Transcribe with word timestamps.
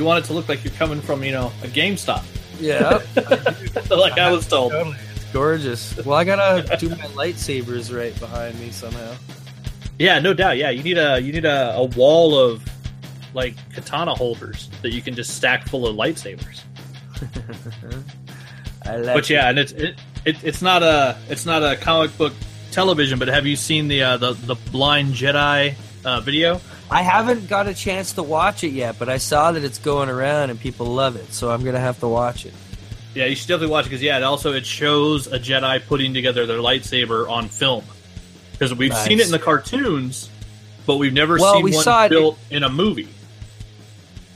You 0.00 0.06
want 0.06 0.24
it 0.24 0.28
to 0.28 0.32
look 0.32 0.48
like 0.48 0.64
you're 0.64 0.72
coming 0.72 1.02
from, 1.02 1.22
you 1.22 1.30
know, 1.30 1.52
a 1.62 1.66
GameStop. 1.66 2.24
Yeah, 2.58 3.02
like 3.94 4.18
I 4.18 4.32
was 4.32 4.46
told. 4.48 4.72
totally. 4.72 4.96
It's 5.14 5.24
gorgeous. 5.30 5.94
Well, 6.06 6.16
I 6.16 6.24
gotta 6.24 6.74
do 6.78 6.88
my 6.88 6.96
lightsabers 7.08 7.94
right 7.94 8.18
behind 8.18 8.58
me 8.58 8.70
somehow. 8.70 9.14
Yeah, 9.98 10.18
no 10.18 10.32
doubt. 10.32 10.56
Yeah, 10.56 10.70
you 10.70 10.82
need 10.82 10.96
a 10.96 11.20
you 11.20 11.34
need 11.34 11.44
a, 11.44 11.74
a 11.74 11.84
wall 11.84 12.34
of 12.34 12.64
like 13.34 13.56
katana 13.74 14.14
holders 14.14 14.70
that 14.80 14.92
you 14.92 15.02
can 15.02 15.14
just 15.14 15.36
stack 15.36 15.68
full 15.68 15.86
of 15.86 15.94
lightsabers. 15.96 16.62
I 18.86 18.96
like 18.96 19.14
But 19.16 19.28
yeah, 19.28 19.50
and 19.50 19.58
it's 19.58 19.72
it, 19.72 19.96
it 20.24 20.42
it's 20.42 20.62
not 20.62 20.82
a 20.82 21.18
it's 21.28 21.44
not 21.44 21.62
a 21.62 21.76
comic 21.76 22.16
book 22.16 22.32
television. 22.70 23.18
But 23.18 23.28
have 23.28 23.46
you 23.46 23.54
seen 23.54 23.88
the 23.88 24.02
uh, 24.02 24.16
the 24.16 24.32
the 24.32 24.54
Blind 24.54 25.12
Jedi 25.12 25.74
uh, 26.06 26.20
video? 26.20 26.58
I 26.90 27.02
haven't 27.02 27.48
got 27.48 27.68
a 27.68 27.74
chance 27.74 28.14
to 28.14 28.22
watch 28.22 28.64
it 28.64 28.70
yet, 28.72 28.98
but 28.98 29.08
I 29.08 29.18
saw 29.18 29.52
that 29.52 29.62
it's 29.62 29.78
going 29.78 30.08
around 30.08 30.50
and 30.50 30.58
people 30.58 30.86
love 30.86 31.14
it, 31.16 31.32
so 31.32 31.50
I'm 31.50 31.64
gonna 31.64 31.78
have 31.80 32.00
to 32.00 32.08
watch 32.08 32.46
it. 32.46 32.54
Yeah, 33.14 33.26
you 33.26 33.36
should 33.36 33.48
definitely 33.48 33.72
watch 33.72 33.86
it 33.86 33.90
because 33.90 34.02
yeah, 34.02 34.16
it 34.16 34.22
also 34.24 34.52
it 34.54 34.66
shows 34.66 35.26
a 35.28 35.38
Jedi 35.38 35.84
putting 35.86 36.12
together 36.14 36.46
their 36.46 36.58
lightsaber 36.58 37.28
on 37.30 37.48
film 37.48 37.84
because 38.52 38.74
we've 38.74 38.90
Nice. 38.90 39.04
seen 39.04 39.20
it 39.20 39.26
in 39.26 39.32
the 39.32 39.38
cartoons, 39.38 40.28
but 40.86 40.96
we've 40.96 41.12
never 41.12 41.38
Well, 41.38 41.54
seen 41.54 41.62
we 41.64 41.72
one 41.74 41.84
saw 41.84 42.04
it- 42.06 42.10
built 42.10 42.38
in 42.50 42.62
a 42.64 42.68
movie. 42.68 43.08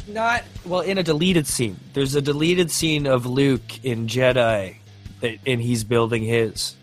Not 0.06 0.44
well 0.64 0.80
in 0.82 0.98
a 0.98 1.02
deleted 1.02 1.46
scene. 1.46 1.78
There's 1.94 2.14
a 2.14 2.20
deleted 2.22 2.70
scene 2.70 3.06
of 3.06 3.26
Luke 3.26 3.84
in 3.84 4.06
Jedi, 4.06 4.76
that, 5.20 5.38
and 5.46 5.60
he's 5.60 5.82
building 5.82 6.22
his. 6.22 6.74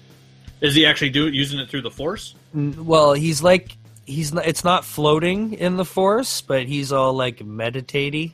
Is 0.59 0.75
he 0.75 0.85
actually 0.85 1.11
do 1.11 1.27
using 1.29 1.59
it 1.59 1.69
through 1.69 1.81
the 1.83 1.91
Force? 1.91 2.35
Well, 2.53 3.13
he's 3.13 3.41
like 3.43 3.77
he's 4.11 4.33
not, 4.33 4.45
it's 4.45 4.63
not 4.63 4.85
floating 4.85 5.53
in 5.53 5.77
the 5.77 5.85
Force, 5.85 6.41
but 6.41 6.65
he's 6.67 6.91
all 6.91 7.13
like 7.13 7.43
meditating, 7.43 8.33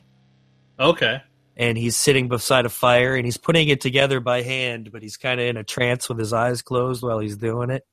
Okay. 0.78 1.22
and 1.56 1.78
he's 1.78 1.96
sitting 1.96 2.28
beside 2.28 2.66
a 2.66 2.68
fire, 2.68 3.14
and 3.16 3.24
he's 3.24 3.36
putting 3.36 3.68
it 3.68 3.80
together 3.80 4.20
by 4.20 4.42
hand, 4.42 4.90
but 4.92 5.02
he's 5.02 5.16
kind 5.16 5.40
of 5.40 5.46
in 5.46 5.56
a 5.56 5.64
trance 5.64 6.08
with 6.08 6.18
his 6.18 6.32
eyes 6.32 6.62
closed 6.62 7.02
while 7.02 7.18
he's 7.18 7.36
doing 7.36 7.70
it. 7.70 7.84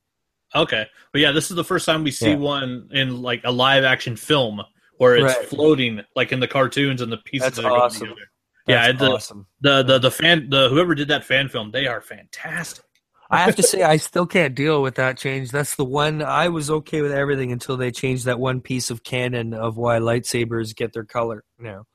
Okay, 0.54 0.86
but 1.12 1.20
yeah, 1.20 1.32
this 1.32 1.50
is 1.50 1.56
the 1.56 1.64
first 1.64 1.86
time 1.86 2.04
we 2.04 2.10
see 2.10 2.30
Yeah. 2.30 2.36
one 2.36 2.88
in 2.92 3.20
like 3.22 3.40
a 3.44 3.50
live 3.50 3.84
action 3.84 4.16
film 4.16 4.62
where 4.98 5.16
it's 5.16 5.24
Right. 5.36 5.46
floating 5.46 6.00
like 6.14 6.32
in 6.32 6.40
the 6.40 6.48
cartoons 6.48 7.02
and 7.02 7.10
the 7.12 7.18
pieces 7.18 7.46
That's 7.46 7.56
that 7.56 7.64
are 7.66 7.70
going 7.70 7.82
awesome. 7.82 8.00
together. 8.08 8.30
Yeah, 8.68 8.86
That's 8.86 8.98
the, 8.98 9.10
awesome. 9.10 9.46
the 9.60 9.82
the 9.82 9.98
the 9.98 10.10
fan 10.10 10.48
the 10.48 10.68
whoever 10.70 10.94
did 10.94 11.08
that 11.08 11.24
fan 11.24 11.48
film, 11.48 11.70
they 11.72 11.86
are 11.86 12.00
fantastic. 12.00 12.84
I 13.30 13.38
have 13.38 13.56
to 13.56 13.62
say, 13.62 13.82
I 13.82 13.96
still 13.96 14.26
can't 14.26 14.54
deal 14.54 14.82
with 14.82 14.96
that 14.96 15.18
change. 15.18 15.50
That's 15.50 15.74
the 15.74 15.84
one 15.84 16.22
I 16.22 16.48
was 16.48 16.70
okay 16.70 17.02
with 17.02 17.12
everything 17.12 17.50
until 17.50 17.76
they 17.76 17.90
changed 17.90 18.26
that 18.26 18.38
one 18.38 18.60
piece 18.60 18.90
of 18.90 19.02
canon 19.02 19.52
of 19.52 19.76
why 19.76 19.98
lightsabers 19.98 20.76
get 20.76 20.92
their 20.92 21.04
color 21.04 21.42
now. 21.58 21.86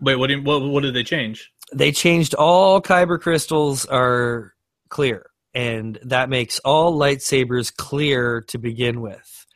Wait, 0.00 0.16
what, 0.16 0.26
do 0.26 0.34
you, 0.34 0.42
what 0.42 0.62
what 0.62 0.82
did 0.82 0.94
they 0.94 1.04
change? 1.04 1.52
They 1.72 1.92
changed 1.92 2.34
all 2.34 2.82
kyber 2.82 3.20
crystals 3.20 3.86
are 3.86 4.52
clear, 4.88 5.30
and 5.54 5.98
that 6.02 6.28
makes 6.28 6.58
all 6.60 6.98
lightsabers 6.98 7.74
clear 7.74 8.42
to 8.48 8.58
begin 8.58 9.00
with. 9.00 9.46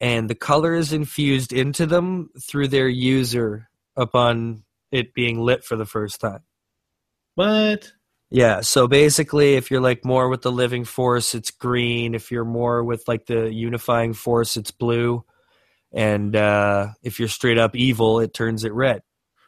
And 0.00 0.28
the 0.28 0.34
color 0.34 0.74
is 0.74 0.92
infused 0.92 1.52
into 1.52 1.86
them 1.86 2.30
through 2.42 2.68
their 2.68 2.88
user 2.88 3.70
upon 3.96 4.64
it 4.90 5.14
being 5.14 5.40
lit 5.40 5.64
for 5.64 5.76
the 5.76 5.86
first 5.86 6.20
time. 6.20 6.40
What? 7.36 7.92
Yeah, 8.34 8.62
so 8.62 8.88
basically, 8.88 9.54
if 9.54 9.70
you're 9.70 9.80
like 9.80 10.04
more 10.04 10.28
with 10.28 10.42
the 10.42 10.50
living 10.50 10.84
force, 10.84 11.36
it's 11.36 11.52
green. 11.52 12.16
If 12.16 12.32
you're 12.32 12.44
more 12.44 12.82
with 12.82 13.06
like 13.06 13.26
the 13.26 13.48
unifying 13.54 14.12
force, 14.12 14.56
it's 14.56 14.72
blue. 14.72 15.24
And 15.92 16.34
uh, 16.34 16.88
if 17.04 17.20
you're 17.20 17.28
straight 17.28 17.58
up 17.58 17.76
evil, 17.76 18.18
it 18.18 18.34
turns 18.34 18.64
it 18.64 18.72
red. 18.72 19.02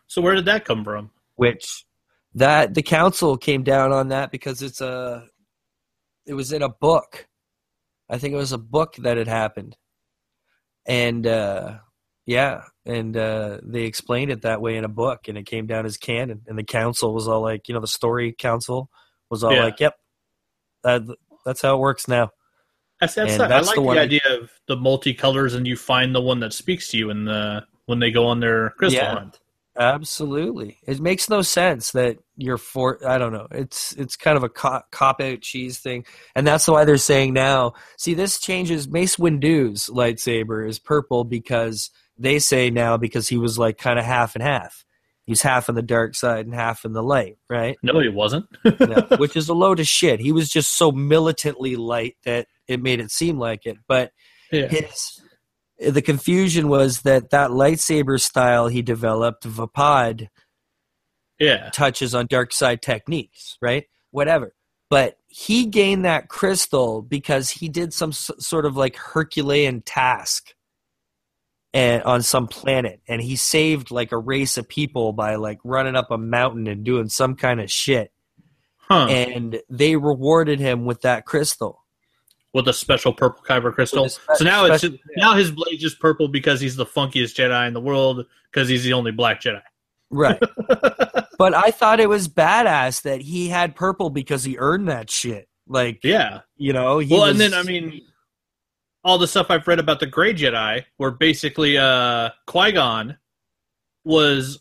So 0.07 0.23
where 0.23 0.37
did 0.37 0.45
that 0.45 0.65
come 0.65 0.85
from? 0.85 1.11
Which 1.35 1.85
that 2.37 2.75
the 2.75 2.83
council 2.83 3.37
came 3.37 3.65
down 3.65 3.91
on 3.91 4.11
that 4.11 4.31
because 4.31 4.63
it's 4.63 4.81
a 4.81 5.27
it 6.25 6.35
was 6.35 6.53
in 6.53 6.63
a 6.63 6.69
book. 6.69 7.27
I 8.09 8.19
think 8.19 8.35
it 8.35 8.39
was 8.39 8.53
a 8.53 8.59
book 8.59 8.95
that 9.01 9.17
had 9.17 9.27
happened, 9.27 9.77
and 10.87 11.27
uh, 11.27 11.79
yeah, 12.27 12.63
and 12.85 13.17
uh, 13.17 13.59
they 13.63 13.83
explained 13.83 14.31
it 14.33 14.43
that 14.43 14.61
way 14.61 14.77
in 14.77 14.85
a 14.85 14.89
book, 14.89 15.29
and 15.29 15.39
it 15.39 15.47
came 15.47 15.67
down 15.67 15.87
as 15.87 15.97
canon. 15.97 16.43
And 16.47 16.59
the 16.59 16.65
council 16.65 17.15
was 17.15 17.29
all 17.29 17.41
like, 17.41 17.69
you 17.69 17.75
know, 17.75 17.81
the 17.81 17.87
story 17.87 18.33
council 18.33 18.91
was 19.31 19.43
all 19.45 19.53
Yeah. 19.53 19.65
like, 19.65 19.81
"Yep, 19.81 19.95
that, 20.85 21.03
that's 21.45 21.63
how 21.63 21.77
it 21.77 21.81
works 21.81 22.09
now." 22.09 22.31
That's, 23.01 23.15
that's, 23.15 23.33
And 23.35 23.43
I 23.43 23.49
that's 23.49 23.67
like 23.69 23.77
the 23.77 23.83
the, 23.83 24.01
idea 24.01 24.21
of 24.31 24.51
the 24.67 24.77
multicolors 24.77 25.55
and 25.55 25.67
you 25.67 25.77
find 25.77 26.15
the 26.15 26.21
one 26.21 26.41
that 26.41 26.53
speaks 26.53 26.89
to 26.89 26.97
you 26.99 27.11
in 27.11 27.27
the 27.27 27.65
when 27.85 27.99
they 28.01 28.11
go 28.11 28.27
on 28.27 28.41
their 28.41 28.71
crystal 28.71 29.03
Yeah. 29.05 29.15
hunt. 29.15 29.39
Absolutely, 29.79 30.79
it 30.87 31.01
makes 31.01 31.29
no 31.29 31.43
sense 31.43 31.93
that 31.93 32.17
you're 32.39 32.57
for. 32.57 32.99
I 33.07 33.19
don't 33.19 33.33
know. 33.35 33.47
It's 33.51 33.93
it's 33.93 34.17
kind 34.17 34.37
of 34.39 34.43
a 34.43 34.49
cop, 34.49 34.91
cop 34.91 35.21
out 35.21 35.43
cheese 35.43 35.79
thing, 35.79 36.07
and 36.35 36.47
that's 36.47 36.67
why 36.67 36.87
they're 36.87 36.97
saying 36.97 37.35
now. 37.35 37.75
See, 37.99 38.15
this 38.15 38.39
changes. 38.41 38.89
Mace 38.89 39.19
Windu's 39.19 39.91
lightsaber 39.93 40.67
is 40.67 40.79
purple 40.79 41.25
because 41.25 41.91
they 42.19 42.39
say 42.39 42.71
now 42.71 42.97
because 42.97 43.29
he 43.29 43.37
was 43.39 43.59
like 43.59 43.79
kind 43.79 43.99
of 43.99 44.05
half 44.05 44.35
and 44.35 44.43
half. 44.43 44.85
He's 45.25 45.43
half 45.43 45.69
in 45.69 45.75
the 45.75 45.83
dark 45.83 46.15
side 46.15 46.47
and 46.47 46.55
half 46.55 46.85
in 46.85 46.93
the 46.93 47.03
light, 47.03 47.37
right? 47.51 47.77
No, 47.83 47.99
he 47.99 48.09
wasn't. 48.09 48.47
No, 48.65 49.07
which 49.19 49.37
is 49.37 49.49
a 49.49 49.55
load 49.55 49.81
of 49.81 49.89
shit. 49.89 50.21
He 50.21 50.31
was 50.31 50.49
just 50.49 50.77
so 50.77 50.93
militantly 50.93 51.75
light 51.75 52.17
that 52.25 52.47
it 52.69 52.81
made 52.81 53.01
it 53.01 53.11
seem 53.11 53.39
like 53.39 53.67
it. 53.67 53.77
But 53.89 54.13
yeah. 54.53 54.69
his 54.69 55.21
the 55.79 56.01
confusion 56.01 56.69
was 56.69 57.03
that 57.03 57.31
that 57.31 57.51
lightsaber 57.51 58.21
style 58.21 58.69
he 58.69 58.83
developed, 58.83 59.45
Vaapad, 59.45 60.29
Yeah. 61.41 61.71
touches 61.71 62.15
on 62.15 62.27
dark 62.29 62.53
side 62.53 62.81
techniques, 62.81 63.59
right? 63.61 63.85
Whatever. 64.11 64.55
But 64.89 65.17
he 65.27 65.67
gained 65.67 66.05
that 66.05 66.29
crystal 66.29 67.03
because 67.03 67.51
he 67.51 67.69
did 67.69 67.93
some 67.93 68.11
s- 68.11 68.31
sort 68.39 68.65
of 68.65 68.77
like 68.77 68.97
Herculean 68.97 69.83
task 69.83 70.55
and 71.77 72.03
on 72.05 72.23
some 72.23 72.49
planet 72.49 73.01
and 73.07 73.21
he 73.21 73.37
saved 73.37 73.91
like 73.91 74.11
a 74.11 74.17
race 74.19 74.57
of 74.57 74.67
people 74.67 75.13
by 75.13 75.35
like 75.35 75.59
running 75.63 75.95
up 75.95 76.11
a 76.11 76.17
mountain 76.17 76.67
and 76.67 76.85
doing 76.85 77.09
some 77.09 77.37
kind 77.37 77.61
of 77.61 77.71
shit 77.71 78.11
Huh. 78.79 79.07
and 79.11 79.61
they 79.69 79.97
rewarded 79.97 80.59
him 80.61 80.85
with 80.87 81.03
that 81.03 81.27
crystal. 81.27 81.83
with 82.55 82.67
a 82.69 82.73
special 82.73 83.13
purple 83.13 83.43
kyber 83.45 83.71
crystal. 83.75 84.09
Spe- 84.09 84.21
so 84.37 84.45
now 84.45 84.65
it's 84.65 84.79
special- 84.83 84.97
now 85.19 85.35
his 85.35 85.51
blade's 85.51 85.83
just 85.83 86.01
purple 86.01 86.29
because 86.29 86.61
he's 86.61 86.77
the 86.77 86.87
funkiest 86.87 87.35
Jedi 87.37 87.67
in 87.69 87.75
the 87.75 87.81
world 87.81 88.25
because 88.51 88.69
he's 88.69 88.83
the 88.85 88.95
only 88.95 89.11
black 89.13 89.43
Jedi. 89.43 89.61
Right. 90.09 90.41
but 91.37 91.53
I 91.55 91.71
thought 91.73 92.01
it 92.01 92.09
was 92.09 92.29
badass 92.29 93.03
that 93.03 93.21
he 93.21 93.49
had 93.49 93.75
purple 93.75 94.09
because 94.09 94.45
he 94.45 94.57
earned 94.57 94.89
that 94.89 95.11
shit. 95.11 95.49
Like, 95.69 96.01
Yeah. 96.05 96.41
you 96.57 96.73
know, 96.73 96.99
he 97.01 97.13
well, 97.13 97.23
was- 97.23 97.33
and 97.33 97.41
then 97.41 97.53
I 97.55 97.63
mean, 97.65 98.03
all 99.07 99.19
the 99.19 99.27
stuff 99.29 99.47
I've 99.51 99.67
read 99.69 99.79
about 99.79 100.01
the 100.01 100.07
Gray 100.07 100.35
Jedi, 100.35 100.85
where 100.97 101.13
basically 101.13 101.79
uh, 101.79 102.31
Qui 102.47 102.73
Gon 102.73 103.17
was 104.05 104.59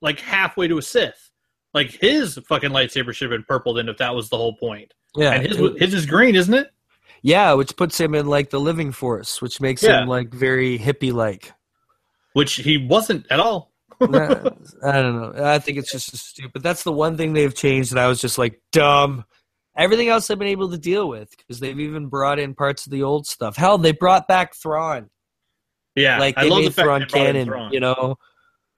like 0.00 0.20
halfway 0.20 0.68
to 0.68 0.78
a 0.78 0.82
Sith. 0.82 1.30
Like 1.74 1.90
his 1.90 2.38
fucking 2.48 2.70
lightsaber 2.70 3.12
should 3.12 3.30
have 3.30 3.36
been 3.38 3.44
purple 3.48 3.74
then 3.74 3.88
if 3.88 3.98
that 3.98 4.14
was 4.14 4.28
the 4.28 4.36
whole 4.36 4.56
point. 4.56 4.94
yeah, 5.16 5.32
and 5.32 5.46
his 5.46 5.58
his 5.78 5.92
is 5.92 6.06
green, 6.06 6.36
isn't 6.36 6.54
it? 6.54 6.70
yeah, 7.22 7.52
which 7.54 7.74
puts 7.76 7.98
him 7.98 8.14
in 8.14 8.26
like 8.26 8.50
the 8.50 8.60
living 8.60 8.92
force, 8.92 9.42
which 9.42 9.60
makes 9.60 9.82
Yeah. 9.82 10.02
him 10.02 10.08
like 10.08 10.32
very 10.32 10.78
hippie 10.78 11.12
like. 11.12 11.52
Which 12.34 12.54
he 12.54 12.78
wasn't 12.78 13.26
at 13.30 13.40
all. 13.40 13.72
I 14.00 14.06
don't 14.06 14.82
know. 14.82 15.32
I 15.44 15.58
think 15.58 15.78
it's 15.78 15.90
just 15.90 16.16
stupid. 16.16 16.62
That's 16.62 16.82
the 16.84 16.92
one 16.92 17.16
thing 17.16 17.32
they've 17.32 17.54
changed, 17.54 17.90
and 17.92 17.98
I 18.00 18.06
was 18.08 18.20
just 18.20 18.38
like, 18.38 18.60
dumb. 18.72 19.24
Everything 19.76 20.08
else 20.08 20.30
I've 20.30 20.38
been 20.38 20.48
able 20.48 20.70
to 20.70 20.78
deal 20.78 21.08
with 21.08 21.36
because 21.36 21.58
they've 21.58 21.78
even 21.80 22.06
brought 22.06 22.38
in 22.38 22.54
parts 22.54 22.86
of 22.86 22.92
the 22.92 23.02
old 23.02 23.26
stuff. 23.26 23.56
Hell, 23.56 23.76
they 23.78 23.92
brought 23.92 24.28
back 24.28 24.54
Thrawn. 24.54 25.10
Yeah, 25.96 26.18
like 26.18 26.38
I 26.38 26.44
they 26.44 26.50
love 26.50 26.60
made 26.60 26.72
the 26.72 26.82
Thrawn 26.82 27.00
they 27.00 27.06
canon. 27.06 27.46
Thrawn. 27.46 27.72
You 27.72 27.80
know, 27.80 28.16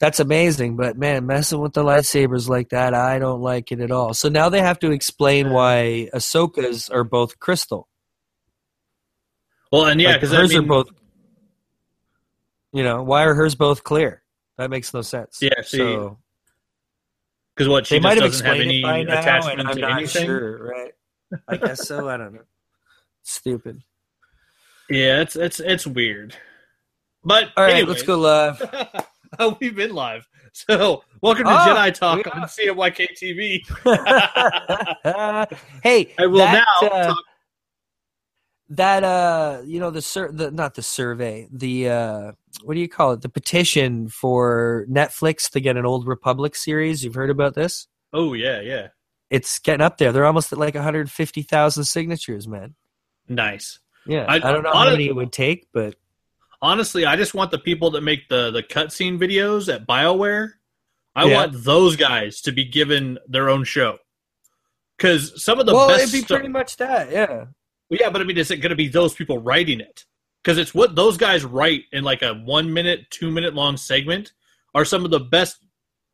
that's 0.01 0.21
amazing. 0.21 0.77
But 0.77 0.97
man, 0.97 1.27
messing 1.27 1.61
with 1.61 1.75
the 1.75 1.83
lightsabers 1.83 2.49
like 2.49 2.71
that, 2.71 2.95
I 2.95 3.19
don't 3.19 3.41
like 3.41 3.73
it 3.73 3.81
at 3.81 3.91
all. 3.91 4.15
So 4.15 4.29
now 4.29 4.49
they 4.49 4.61
have 4.61 4.79
to 4.81 4.91
explain 4.91 5.51
why 5.51 6.09
Ahsoka's 6.15 6.89
are 6.89 7.05
both 7.05 7.39
crystal. 7.39 7.89
Well, 9.71 9.87
and 9.87 10.01
yeah, 10.01 10.13
Like, 10.13 10.21
because 10.21 10.35
hers 10.35 10.55
I 10.55 10.61
mean, 10.61 10.65
are 10.65 10.69
both. 10.69 10.89
You 12.73 12.85
know, 12.85 13.03
why 13.03 13.25
are 13.25 13.35
hers 13.35 13.55
both 13.55 13.85
clear? 13.85 14.23
That 14.59 14.71
makes 14.71 14.93
no 14.95 15.03
sense. 15.03 15.39
Yeah, 15.41 15.63
see, 15.63 15.79
so 15.79 16.19
because 17.57 17.69
what 17.69 17.87
she 17.87 17.99
might 17.99 18.19
have 18.19 18.31
doesn't 18.31 18.45
have 18.45 18.57
explained 18.57 18.71
any 18.71 18.81
it 18.81 18.83
by 18.83 19.03
now, 19.03 19.21
attachment 19.21 19.61
and 19.61 19.69
I'm 19.69 19.75
to 19.77 19.81
not 19.81 19.93
anything. 19.99 20.27
sure. 20.27 20.69
Right? 20.69 20.93
I 21.49 21.57
guess 21.57 21.89
so. 21.89 22.09
I 22.09 22.17
don't 22.19 22.35
know. 22.35 22.43
Stupid. 23.23 23.83
Yeah, 24.91 25.23
it's 25.23 25.37
it's 25.37 25.59
it's 25.61 25.87
weird. 25.87 26.37
But 27.25 27.49
All 27.57 27.65
right, 27.65 27.75
anyways, 27.75 27.89
let's 27.89 28.03
go 28.03 28.19
live. 28.19 28.63
oh, 29.39 29.57
we've 29.61 29.75
been 29.75 29.95
live. 29.95 30.29
So 30.53 31.03
welcome 31.23 31.45
to 31.45 31.51
Oh, 31.51 31.57
Jedi 31.67 31.93
Talk 31.95 32.27
on. 32.35 32.43
CMYK 32.43 33.09
TV. 33.21 33.63
hey, 35.83 36.15
I 36.19 36.27
will 36.27 36.39
that, 36.39 36.65
now 36.83 36.89
uh, 36.89 37.07
talk. 37.09 37.25
That 38.71 39.05
uh 39.05 39.63
you 39.65 39.79
know 39.79 39.91
the 39.91 40.03
sur- 40.03 40.33
the 40.33 40.51
not 40.51 40.75
the 40.75 40.83
survey 40.83 41.47
the 41.53 41.89
uh 41.89 42.33
what 42.65 42.75
do 42.75 42.81
you 42.81 42.89
call 42.89 43.13
it 43.13 43.21
the 43.23 43.29
petition 43.29 44.09
for 44.09 44.85
netflix 44.91 45.49
to 45.51 45.61
get 45.61 45.77
an 45.77 45.87
old 45.87 46.07
republic 46.07 46.57
series 46.57 47.05
you've 47.05 47.15
heard 47.15 47.31
about 47.31 47.55
this 47.55 47.87
Oh 48.13 48.33
yeah, 48.35 48.61
yeah. 48.61 48.89
it's 49.31 49.59
getting 49.61 49.83
up 49.83 49.99
there 49.99 50.11
they're 50.11 50.25
almost 50.27 50.53
at 50.53 50.59
like 50.59 50.75
150000 50.75 51.85
signatures 51.85 52.49
man 52.49 52.75
Nice. 53.29 53.79
yeah 54.07 54.25
I- 54.29 54.37
i, 54.37 54.39
don't 54.39 54.63
know 54.65 54.71
honest- 54.71 54.85
how 54.85 54.91
many 54.91 55.07
it 55.07 55.15
would 55.15 55.33
take 55.33 55.69
but 55.73 55.95
Honestly, 56.63 57.05
I 57.05 57.17
just 57.17 57.35
want 57.35 57.51
the 57.51 57.59
people 57.59 57.91
that 57.93 58.01
make 58.01 58.31
the 58.31 58.51
the 58.51 58.63
cutscene 58.63 59.19
videos 59.19 59.73
at 59.73 59.87
BioWare. 59.87 60.53
I 61.15 61.27
Yeah. 61.27 61.35
want 61.35 61.53
those 61.65 61.97
guys 61.97 62.41
to 62.41 62.51
be 62.51 62.65
given 62.65 63.19
their 63.29 63.51
own 63.51 63.65
show. 63.65 63.99
Because 64.97 65.45
some 65.45 65.61
of 65.61 65.67
the 65.67 65.75
well 65.75 65.89
best 65.89 66.05
it'd 66.05 66.13
be 66.13 66.19
stuff- 66.21 66.39
pretty 66.39 66.49
much 66.49 66.79
that 66.79 67.13
yeah 67.13 67.45
Well, 67.91 67.99
yeah, 68.01 68.11
but 68.11 68.21
I 68.21 68.25
mean, 68.25 68.39
is 68.39 68.51
it 68.51 68.59
going 68.59 68.71
to 68.71 68.77
be 68.77 68.89
those 68.89 69.15
people 69.15 69.39
writing 69.39 69.81
it? 69.81 70.05
Because 70.43 70.59
it's 70.59 70.75
what 70.75 70.95
those 70.95 71.17
guys 71.17 71.45
write 71.45 71.83
in 71.93 72.05
like 72.05 72.23
a 72.23 72.35
one 72.35 72.73
minute, 72.73 73.11
two 73.11 73.31
minute 73.31 73.55
long 73.55 73.77
segment 73.77 74.33
are 74.75 74.85
some 74.85 75.05
of 75.05 75.11
the 75.11 75.21
best 75.21 75.59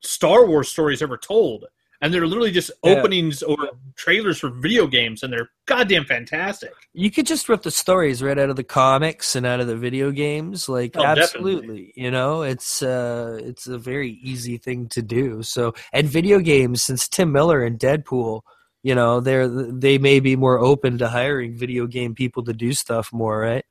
Star 0.03 0.47
Wars 0.47 0.69
stories 0.69 1.03
ever 1.03 1.17
told. 1.17 1.65
And 2.01 2.13
they're 2.13 2.27
literally 2.27 2.51
just 2.51 2.73
Yeah. 2.83 2.95
openings 2.95 3.43
or 3.45 3.57
trailers 3.95 4.41
for 4.41 4.51
video 4.51 4.89
games, 4.89 5.23
and 5.23 5.33
they're 5.33 5.51
goddamn 5.67 6.05
fantastic. 6.05 6.73
you 6.95 7.11
could 7.13 7.27
just 7.27 7.49
rip 7.49 7.63
the 7.63 7.71
stories 7.71 8.23
right 8.23 8.39
out 8.39 8.51
of 8.51 8.57
the 8.57 8.65
comics 8.65 9.37
and 9.37 9.47
out 9.47 9.61
of 9.61 9.67
the 9.69 9.77
video 9.77 10.11
games 10.11 10.69
like 10.69 10.97
Oh, 10.97 11.03
definitely. 11.03 11.53
absolutely 11.55 11.93
you 11.97 12.11
know 12.11 12.43
it's 12.43 12.83
uh 12.83 13.39
it's 13.43 13.67
a 13.69 13.79
very 13.79 14.11
easy 14.23 14.59
thing 14.59 14.89
to 14.89 15.01
do 15.01 15.43
so 15.43 15.73
and 15.95 16.07
video 16.09 16.39
games 16.41 16.83
since 16.83 17.09
tim 17.09 17.33
miller 17.33 17.63
and 17.63 17.79
deadpool 17.79 18.43
you 18.83 18.95
know 18.95 19.21
they're 19.21 19.49
they 19.49 19.99
may 19.99 20.21
be 20.21 20.37
more 20.37 20.59
open 20.59 20.99
to 20.99 21.09
hiring 21.09 21.57
video 21.57 21.87
game 21.87 22.15
people 22.15 22.43
to 22.45 22.53
do 22.53 22.73
stuff 22.73 23.13
more 23.13 23.39
right 23.41 23.65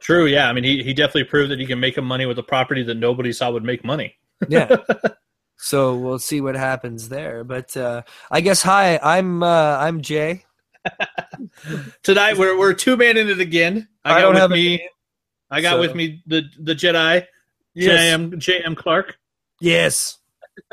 True, 0.00 0.26
yeah. 0.26 0.48
I 0.48 0.52
mean, 0.52 0.62
he, 0.62 0.84
he 0.84 0.94
definitely 0.94 1.24
proved 1.24 1.50
that 1.50 1.58
he 1.58 1.66
can 1.66 1.80
make 1.80 1.96
a 1.96 2.02
money 2.02 2.24
with 2.24 2.38
a 2.38 2.42
property 2.44 2.84
that 2.84 2.94
nobody 2.94 3.32
saw 3.32 3.50
would 3.50 3.64
make 3.64 3.84
money. 3.84 4.14
yeah 4.48 4.76
so 5.56 5.96
we'll 5.96 6.20
see 6.20 6.40
what 6.40 6.54
happens 6.54 7.08
there 7.08 7.42
but 7.42 7.76
uh 7.76 8.00
i 8.30 8.40
guess 8.40 8.62
hi 8.62 8.96
i'm 9.02 9.42
uh 9.42 9.76
i'm 9.78 10.00
jay 10.00 10.44
Tonight, 12.04 12.38
we're, 12.38 12.56
we're 12.56 12.72
two 12.72 12.96
man 12.96 13.16
in 13.16 13.28
it 13.28 13.40
again. 13.40 13.88
I, 14.04 14.10
I 14.10 14.14
got 14.14 14.20
don't 14.22 14.34
with 14.34 14.40
have 14.42 14.50
me. 14.52 14.88
I 15.50 15.60
got 15.60 15.72
so- 15.74 15.80
with 15.80 15.94
me 15.96 16.22
the 16.26 16.42
the 16.60 16.74
Jedi, 16.74 17.26
Yes. 17.74 17.98
J.M. 17.98 18.38
J.M. 18.40 18.74
Clark, 18.76 19.18
yes 19.60 20.18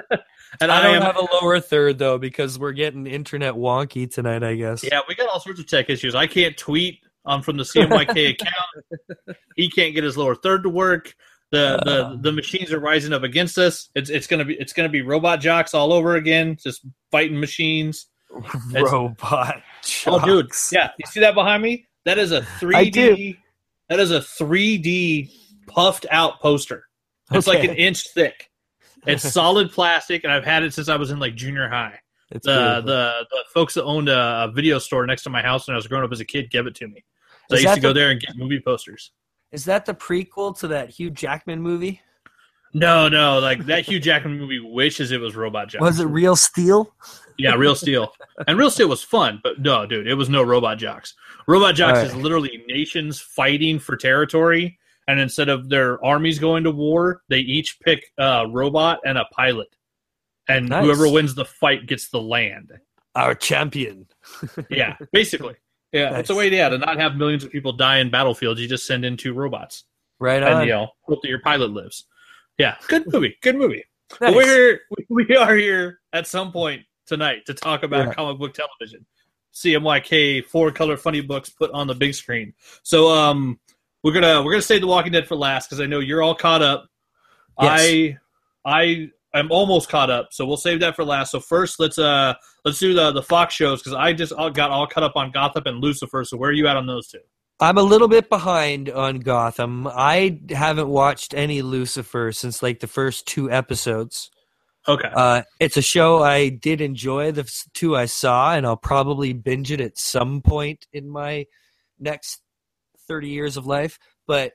and 0.61 0.71
i 0.71 0.79
I, 0.79 0.83
don't 0.83 0.95
am 0.95 1.01
have 1.01 1.17
a 1.17 1.27
lower 1.41 1.59
third 1.59 1.97
though 1.97 2.17
because 2.17 2.57
we're 2.59 2.71
getting 2.71 3.07
internet 3.07 3.53
wonky 3.53 4.11
tonight 4.11 4.43
i 4.43 4.55
guess 4.55 4.83
Yeah, 4.83 5.01
we 5.07 5.15
got 5.15 5.27
all 5.29 5.39
sorts 5.39 5.59
of 5.59 5.67
tech 5.67 5.89
issues. 5.89 6.15
I 6.15 6.27
can't 6.27 6.55
tweet 6.57 6.99
um, 7.25 7.41
from 7.41 7.57
the 7.57 7.63
CMYK 7.63 8.29
account. 8.41 9.37
He 9.55 9.69
can't 9.69 9.95
get 9.95 10.03
his 10.03 10.15
lower 10.17 10.35
third 10.35 10.63
to 10.63 10.69
work. 10.69 11.15
The, 11.51 11.79
Uh. 11.79 11.83
the 11.83 12.17
the 12.21 12.31
machines 12.31 12.71
are 12.71 12.79
rising 12.79 13.13
up 13.13 13.23
against 13.23 13.57
us. 13.57 13.89
It's 13.95 14.09
it's 14.09 14.27
gonna 14.27 14.45
be 14.45 14.55
it's 14.55 14.73
gonna 14.73 14.89
be 14.89 15.01
Robot 15.01 15.39
Jox 15.41 15.73
all 15.73 15.91
over 15.93 16.15
again, 16.15 16.57
just 16.61 16.85
fighting 17.11 17.39
machines. 17.39 18.07
Robot 18.71 19.61
Jox. 19.81 20.03
Oh, 20.07 20.19
dude, 20.23 20.51
yeah, 20.71 20.89
you 20.99 21.05
see 21.07 21.19
that 21.21 21.33
behind 21.35 21.63
me? 21.63 21.87
That 22.05 22.17
is 22.17 22.31
a 22.31 22.43
three. 22.59 22.89
D. 22.89 23.39
That 23.89 23.99
is 23.99 24.11
a 24.11 24.21
three 24.21 24.77
D 24.77 25.31
puffed 25.67 26.05
out 26.11 26.41
poster. 26.41 26.85
It's 27.31 27.47
like 27.47 27.63
an 27.63 27.75
inch 27.75 28.07
thick. 28.09 28.49
It's 29.07 29.23
solid 29.33 29.71
plastic, 29.71 30.23
and 30.23 30.31
I've 30.33 30.45
had 30.45 30.63
it 30.63 30.73
since 30.73 30.89
I 30.89 30.95
was 30.95 31.11
in 31.11 31.19
like 31.19 31.35
junior 31.35 31.69
high. 31.69 31.99
It's 32.31 32.45
the 32.45 32.81
the 32.85 33.25
the 33.29 33.43
folks 33.53 33.75
that 33.75 33.83
owned 33.83 34.09
a, 34.09 34.51
video 34.53 34.79
store 34.79 35.05
next 35.05 35.23
to 35.23 35.29
my 35.29 35.41
house 35.41 35.67
when 35.67 35.75
I 35.75 35.77
was 35.77 35.87
growing 35.87 36.03
up 36.03 36.11
as 36.11 36.19
a 36.19 36.25
kid 36.25 36.49
gave 36.49 36.65
it 36.65 36.75
to 36.75 36.87
me. 36.87 37.03
So 37.49 37.55
Is 37.55 37.65
I 37.65 37.69
used 37.69 37.75
to 37.75 37.81
go 37.81 37.87
the- 37.89 37.99
there 37.99 38.11
and 38.11 38.19
get 38.19 38.35
movie 38.35 38.59
posters. 38.59 39.11
Is 39.51 39.63
that 39.65 39.85
the 39.85 39.93
prequel 39.93 40.57
to 40.59 40.67
that 40.69 40.89
Hugh 40.89 41.11
Jackman 41.11 41.61
movie? 41.61 42.01
No, 42.73 43.07
no, 43.07 43.39
like 43.39 43.65
that 43.67 43.85
Hugh 43.85 44.01
Jackman 44.01 44.37
movie 44.37 44.59
wishes 44.59 45.11
it 45.11 45.21
was 45.21 45.33
Robot 45.33 45.69
Jox. 45.69 45.81
Was 45.81 46.01
it 46.01 46.07
Real 46.07 46.35
Steel? 46.35 46.93
Yeah, 47.37 47.53
Real 47.53 47.73
Steel. 47.75 48.11
and 48.47 48.57
Real 48.57 48.69
Steel 48.69 48.89
was 48.89 49.01
fun, 49.01 49.39
but 49.43 49.61
no, 49.61 49.85
dude, 49.85 50.07
it 50.07 50.15
was 50.15 50.27
no 50.27 50.43
Robot 50.43 50.77
Jox. 50.77 51.13
Robot 51.47 51.75
Jox 51.75 51.99
Alright. 51.99 52.07
is 52.07 52.15
literally 52.15 52.65
nations 52.67 53.21
fighting 53.21 53.79
for 53.79 53.95
territory, 53.95 54.77
and 55.07 55.19
instead 55.19 55.49
of 55.49 55.69
their 55.69 56.03
armies 56.03 56.39
going 56.39 56.63
to 56.63 56.71
war, 56.71 57.21
they 57.29 57.39
each 57.39 57.79
pick 57.79 58.11
a 58.17 58.45
robot 58.49 58.99
and 59.05 59.17
a 59.17 59.25
pilot. 59.31 59.67
And 60.47 60.69
Nice. 60.69 60.83
whoever 60.85 61.09
wins 61.09 61.33
the 61.35 61.45
fight 61.45 61.87
gets 61.87 62.09
the 62.09 62.21
land. 62.21 62.71
Our 63.15 63.33
champion. 63.35 64.07
Yeah, 64.69 64.97
basically. 65.11 65.55
Yeah, 65.91 66.09
Nice. 66.11 66.19
it's 66.21 66.29
a 66.29 66.35
way 66.35 66.49
to, 66.49 66.55
yeah, 66.55 66.69
to 66.69 66.77
not 66.77 66.99
have 66.99 67.15
millions 67.15 67.43
of 67.43 67.51
people 67.51 67.71
die 67.73 67.99
in 67.99 68.09
battlefields. 68.09 68.59
You 68.59 68.67
just 68.67 68.85
send 68.85 69.05
in 69.05 69.15
two 69.17 69.33
robots, 69.33 69.83
Right 70.19 70.43
and 70.43 70.65
you 70.67 70.73
know, 70.73 70.89
hope 71.01 71.21
that 71.21 71.29
your 71.29 71.39
pilot 71.39 71.71
lives. 71.71 72.05
Yeah, 72.57 72.75
good 72.87 73.03
movie. 73.13 73.37
Good 73.41 73.55
movie. 73.55 73.83
Nice. 74.21 74.35
We're 74.35 74.79
we 75.09 75.35
are 75.35 75.55
here 75.55 75.99
at 76.13 76.27
some 76.27 76.51
point 76.51 76.83
tonight 77.07 77.45
to 77.47 77.53
talk 77.53 77.83
about 77.83 78.07
Yeah. 78.07 78.13
comic 78.13 78.37
book 78.39 78.53
television. 78.53 79.05
CMYK 79.53 80.45
four 80.45 80.71
color 80.71 80.97
funny 80.97 81.21
books 81.21 81.49
put 81.49 81.71
on 81.71 81.87
the 81.87 81.95
big 81.95 82.13
screen. 82.13 82.53
So 82.83 83.09
um 83.09 83.59
we're 84.05 84.13
gonna 84.13 84.43
we're 84.43 84.51
gonna 84.51 84.61
save 84.61 84.81
The 84.81 84.87
Walking 84.87 85.11
Dead 85.11 85.27
for 85.27 85.35
last 85.35 85.67
because 85.67 85.81
I 85.81 85.87
know 85.87 85.99
you're 85.99 86.21
all 86.21 86.35
caught 86.35 86.61
up. 86.61 86.87
Yes. 87.59 87.81
I 87.81 88.17
I 88.63 89.09
am 89.33 89.51
almost 89.51 89.89
caught 89.89 90.11
up, 90.11 90.27
so 90.31 90.45
we'll 90.45 90.57
save 90.57 90.79
that 90.81 90.95
for 90.95 91.03
last. 91.03 91.31
So 91.31 91.39
first, 91.39 91.79
let's 91.79 91.97
uh 91.97 92.35
let's 92.63 92.77
do 92.77 92.93
the 92.93 93.11
the 93.11 93.23
Fox 93.23 93.55
shows 93.55 93.81
because 93.81 93.93
I 93.93 94.13
just 94.13 94.31
all 94.31 94.51
got 94.51 94.69
all 94.69 94.85
caught 94.85 95.01
up 95.01 95.13
on 95.15 95.31
Gotham 95.31 95.63
and 95.65 95.79
Lucifer. 95.81 96.23
So 96.23 96.37
where 96.37 96.51
are 96.51 96.53
you 96.53 96.67
at 96.67 96.77
on 96.77 96.85
those 96.85 97.07
two? 97.07 97.17
I'm 97.59 97.79
a 97.79 97.81
little 97.81 98.07
bit 98.07 98.29
behind 98.29 98.91
on 98.91 99.21
Gotham. 99.21 99.87
I 99.87 100.39
haven't 100.51 100.89
watched 100.89 101.33
any 101.33 101.63
Lucifer 101.63 102.31
since 102.31 102.61
like 102.61 102.81
the 102.81 102.87
first 102.87 103.25
two 103.25 103.49
episodes. 103.49 104.29
Okay. 104.87 105.09
Uh, 105.15 105.41
it's 105.59 105.77
a 105.77 105.81
show 105.81 106.21
I 106.21 106.49
did 106.49 106.79
enjoy. 106.79 107.31
The 107.31 107.51
two 107.73 107.95
I 107.95 108.05
saw, 108.05 108.53
and 108.53 108.67
I'll 108.67 108.77
probably 108.77 109.33
binge 109.33 109.71
it 109.71 109.81
at 109.81 109.97
some 109.97 110.43
point 110.43 110.85
in 110.93 111.09
my 111.09 111.47
next 111.99 112.41
30 113.07 113.29
years 113.29 113.57
of 113.57 113.65
life. 113.65 113.97
But 114.27 114.53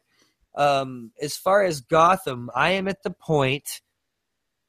um, 0.56 1.12
as 1.20 1.36
far 1.36 1.62
as 1.64 1.80
Gotham, 1.80 2.50
I 2.54 2.70
am 2.72 2.88
at 2.88 3.02
the 3.02 3.10
point 3.12 3.68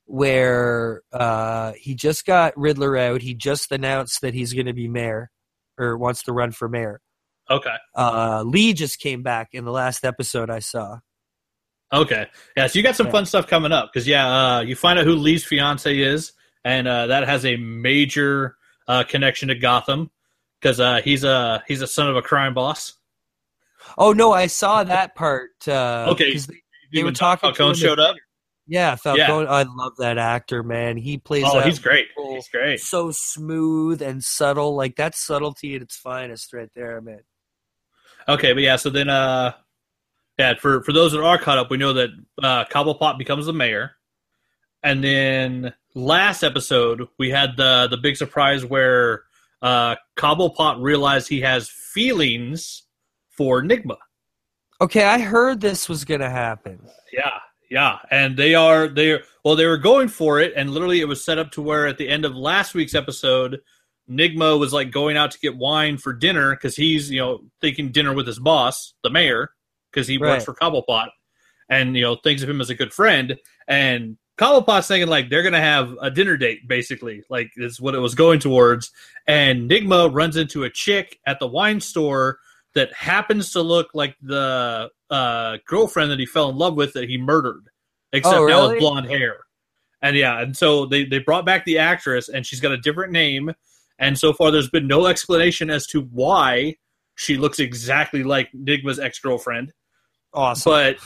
where 0.06 1.02
uh, 1.14 1.74
he 1.78 1.96
just 1.96 2.26
got 2.26 2.58
Riddler 2.58 2.98
out. 2.98 3.22
He 3.22 3.34
just 3.34 3.72
announced 3.72 4.22
that 4.22 4.34
he's 4.34 4.54
going 4.54 4.66
to 4.66 4.74
be 4.74 4.88
mayor 4.88 5.32
or 5.78 5.98
wants 5.98 6.24
to 6.24 6.34
run 6.34 6.52
for 6.52 6.68
mayor. 6.68 7.02
okay. 7.50 7.76
Uh, 7.96 8.44
Lee 8.46 8.74
just 8.74 9.00
came 9.00 9.24
back 9.24 9.50
in 9.54 9.66
the 9.66 9.72
last 9.72 10.06
episode 10.06 10.50
I 10.50 10.60
saw. 10.60 11.00
Okay. 11.94 12.28
Yeah, 12.56 12.68
so 12.68 12.80
you 12.80 12.84
got 12.84 12.96
some 12.96 13.08
Yeah. 13.08 13.12
fun 13.12 13.26
stuff 13.26 13.48
coming 13.48 13.72
up 13.74 13.90
because 13.92 14.08
yeah, 14.08 14.28
uh, 14.58 14.62
you 14.62 14.76
find 14.76 14.98
out 15.00 15.06
who 15.06 15.16
Lee's 15.16 15.44
fiance 15.44 15.98
is, 15.98 16.32
and 16.64 16.88
uh, 16.88 17.08
that 17.08 17.28
has 17.28 17.46
a 17.46 17.58
major 17.58 18.56
uh, 18.88 19.04
connection 19.04 19.50
to 19.50 19.56
Gotham 19.56 20.10
because 20.62 20.80
uh, 20.80 21.02
he's 21.04 21.24
a 21.26 21.64
he's 21.68 21.82
a 21.82 21.88
son 21.88 22.08
of 22.10 22.16
a 22.16 22.22
crime 22.22 22.54
boss. 22.54 22.94
Oh 23.98 24.14
no, 24.14 24.32
I 24.32 24.48
saw 24.48 24.84
that 24.84 25.16
part. 25.16 25.52
Uh, 25.68 26.08
Okay. 26.12 26.34
they- 26.38 26.62
They 26.94 27.04
were 27.04 27.12
talking 27.14 27.48
Falcone 27.50 27.76
showed 27.78 28.00
up. 28.00 28.16
Yeah, 28.68 28.96
Falcone. 28.96 29.48
I 29.48 29.64
love 29.64 29.94
that 29.98 30.18
actor, 30.18 30.62
man. 30.64 30.98
He 30.98 31.18
plays. 31.18 31.46
Oh, 31.48 31.56
that 31.60 31.66
he's 31.66 31.80
great. 31.80 32.08
He's 32.18 32.48
great. 32.50 32.80
So 32.82 33.12
smooth 33.12 34.02
and 34.02 34.24
subtle, 34.24 34.76
like 34.76 34.96
that's 34.98 35.20
subtlety 35.26 35.76
at 35.76 35.82
its 35.82 35.96
finest, 35.98 36.54
right 36.54 36.70
there, 36.76 37.00
man. 37.02 37.22
Okay, 38.30 38.54
but 38.54 38.62
yeah, 38.62 38.76
so 38.76 38.90
then 38.90 39.10
uh, 39.10 39.54
yeah, 40.38 40.54
for 40.56 40.84
for 40.84 40.92
those 40.94 41.12
that 41.14 41.22
are 41.24 41.38
caught 41.38 41.58
up, 41.58 41.70
we 41.72 41.78
know 41.78 41.94
that 41.94 42.10
uh, 42.44 42.66
Cobblepot 42.66 43.18
becomes 43.18 43.46
the 43.46 43.54
mayor, 43.54 43.94
and 44.84 45.04
then 45.04 45.74
last 45.96 46.44
episode 46.44 47.08
we 47.18 47.30
had 47.30 47.58
the 47.58 47.88
the 47.90 47.98
big 47.98 48.16
surprise 48.18 48.64
where 48.66 49.24
uh, 49.62 49.96
Cobblepot 50.18 50.82
realized 50.82 51.28
he 51.30 51.42
has 51.42 51.70
feelings 51.70 52.84
for 53.42 53.64
Nygma. 53.64 53.98
Okay, 54.82 55.04
I 55.04 55.18
heard 55.18 55.62
this 55.62 55.90
was 55.90 56.06
gonna 56.06 56.30
happen. 56.30 56.80
Yeah, 57.12 57.40
yeah, 57.72 57.98
and 58.12 58.38
they 58.38 58.54
are 58.54 58.88
they 58.88 59.14
are 59.14 59.22
well, 59.44 59.56
they 59.56 59.66
were 59.66 59.80
going 59.80 60.10
for 60.10 60.40
it, 60.40 60.54
and 60.56 60.70
literally 60.70 61.02
it 61.02 61.08
was 61.08 61.24
set 61.26 61.40
up 61.40 61.50
to 61.54 61.62
where 61.64 61.88
at 61.88 61.98
the 61.98 62.08
end 62.08 62.24
of 62.24 62.36
last 62.36 62.76
week's 62.76 62.94
episode, 62.94 63.60
Nygma 64.08 64.60
was 64.60 64.74
like 64.74 64.92
going 64.92 65.18
out 65.18 65.32
to 65.32 65.40
get 65.40 65.58
wine 65.58 65.98
for 65.98 66.14
dinner 66.14 66.52
because 66.52 66.76
he's 66.76 67.10
you 67.10 67.20
know 67.20 67.40
thinking 67.62 67.92
dinner 67.92 68.14
with 68.14 68.28
his 68.28 68.38
boss, 68.38 68.94
the 69.04 69.10
mayor, 69.10 69.50
because 69.92 70.08
he 70.08 70.20
Right. 70.20 70.30
works 70.34 70.46
for 70.46 70.54
Cobblepot, 70.54 71.10
and 71.68 71.96
you 71.96 72.04
know 72.04 72.16
thinks 72.18 72.44
of 72.44 72.50
him 72.50 72.62
as 72.62 72.70
a 72.70 72.76
good 72.76 72.94
friend, 72.94 73.38
and 73.68 74.18
Cobblepot's 74.38 74.88
thinking 74.88 75.10
like 75.10 75.32
they're 75.32 75.42
gonna 75.42 75.60
have 75.62 75.96
a 76.00 76.12
dinner 76.12 76.38
date 76.38 76.68
basically, 76.68 77.24
like 77.28 77.50
is 77.58 77.82
what 77.82 77.96
it 77.96 78.00
was 78.00 78.14
going 78.14 78.40
towards, 78.40 78.92
and 79.26 79.68
Nygma 79.68 80.14
runs 80.14 80.38
into 80.38 80.64
a 80.64 80.70
chick 80.70 81.18
at 81.26 81.40
the 81.40 81.48
wine 81.48 81.80
store 81.82 82.38
that 82.76 82.94
happens 82.94 83.52
to 83.54 83.62
look 83.62 83.90
like 83.94 84.16
the 84.22 84.90
uh, 85.10 85.58
girlfriend 85.68 86.12
that 86.12 86.20
he 86.20 86.26
fell 86.26 86.50
in 86.50 86.58
love 86.58 86.76
with 86.76 86.94
that 86.94 87.10
he 87.10 87.18
murdered, 87.18 87.64
except 88.14 88.36
Oh, 88.38 88.48
now 88.48 88.62
really? 88.62 88.74
with 88.76 88.80
blonde 88.80 89.08
hair. 89.08 89.38
And 90.02 90.16
yeah, 90.16 90.40
and 90.42 90.56
so 90.58 90.86
they, 90.86 91.06
they 91.06 91.20
brought 91.20 91.46
back 91.46 91.66
the 91.66 91.78
actress, 91.78 92.28
and 92.30 92.46
she's 92.46 92.60
got 92.60 92.72
a 92.72 92.78
different 92.78 93.12
name. 93.12 93.52
And 94.00 94.18
so 94.18 94.34
far, 94.34 94.50
there's 94.50 94.70
been 94.70 94.88
no 94.88 95.06
explanation 95.06 95.70
as 95.70 95.86
to 95.88 96.02
why 96.02 96.78
she 97.16 97.38
looks 97.38 97.60
exactly 97.60 98.24
like 98.24 98.50
Nygma's 98.54 99.00
ex 99.00 99.20
girlfriend. 99.20 99.74
Awesome. 100.34 100.72
But 100.72 100.98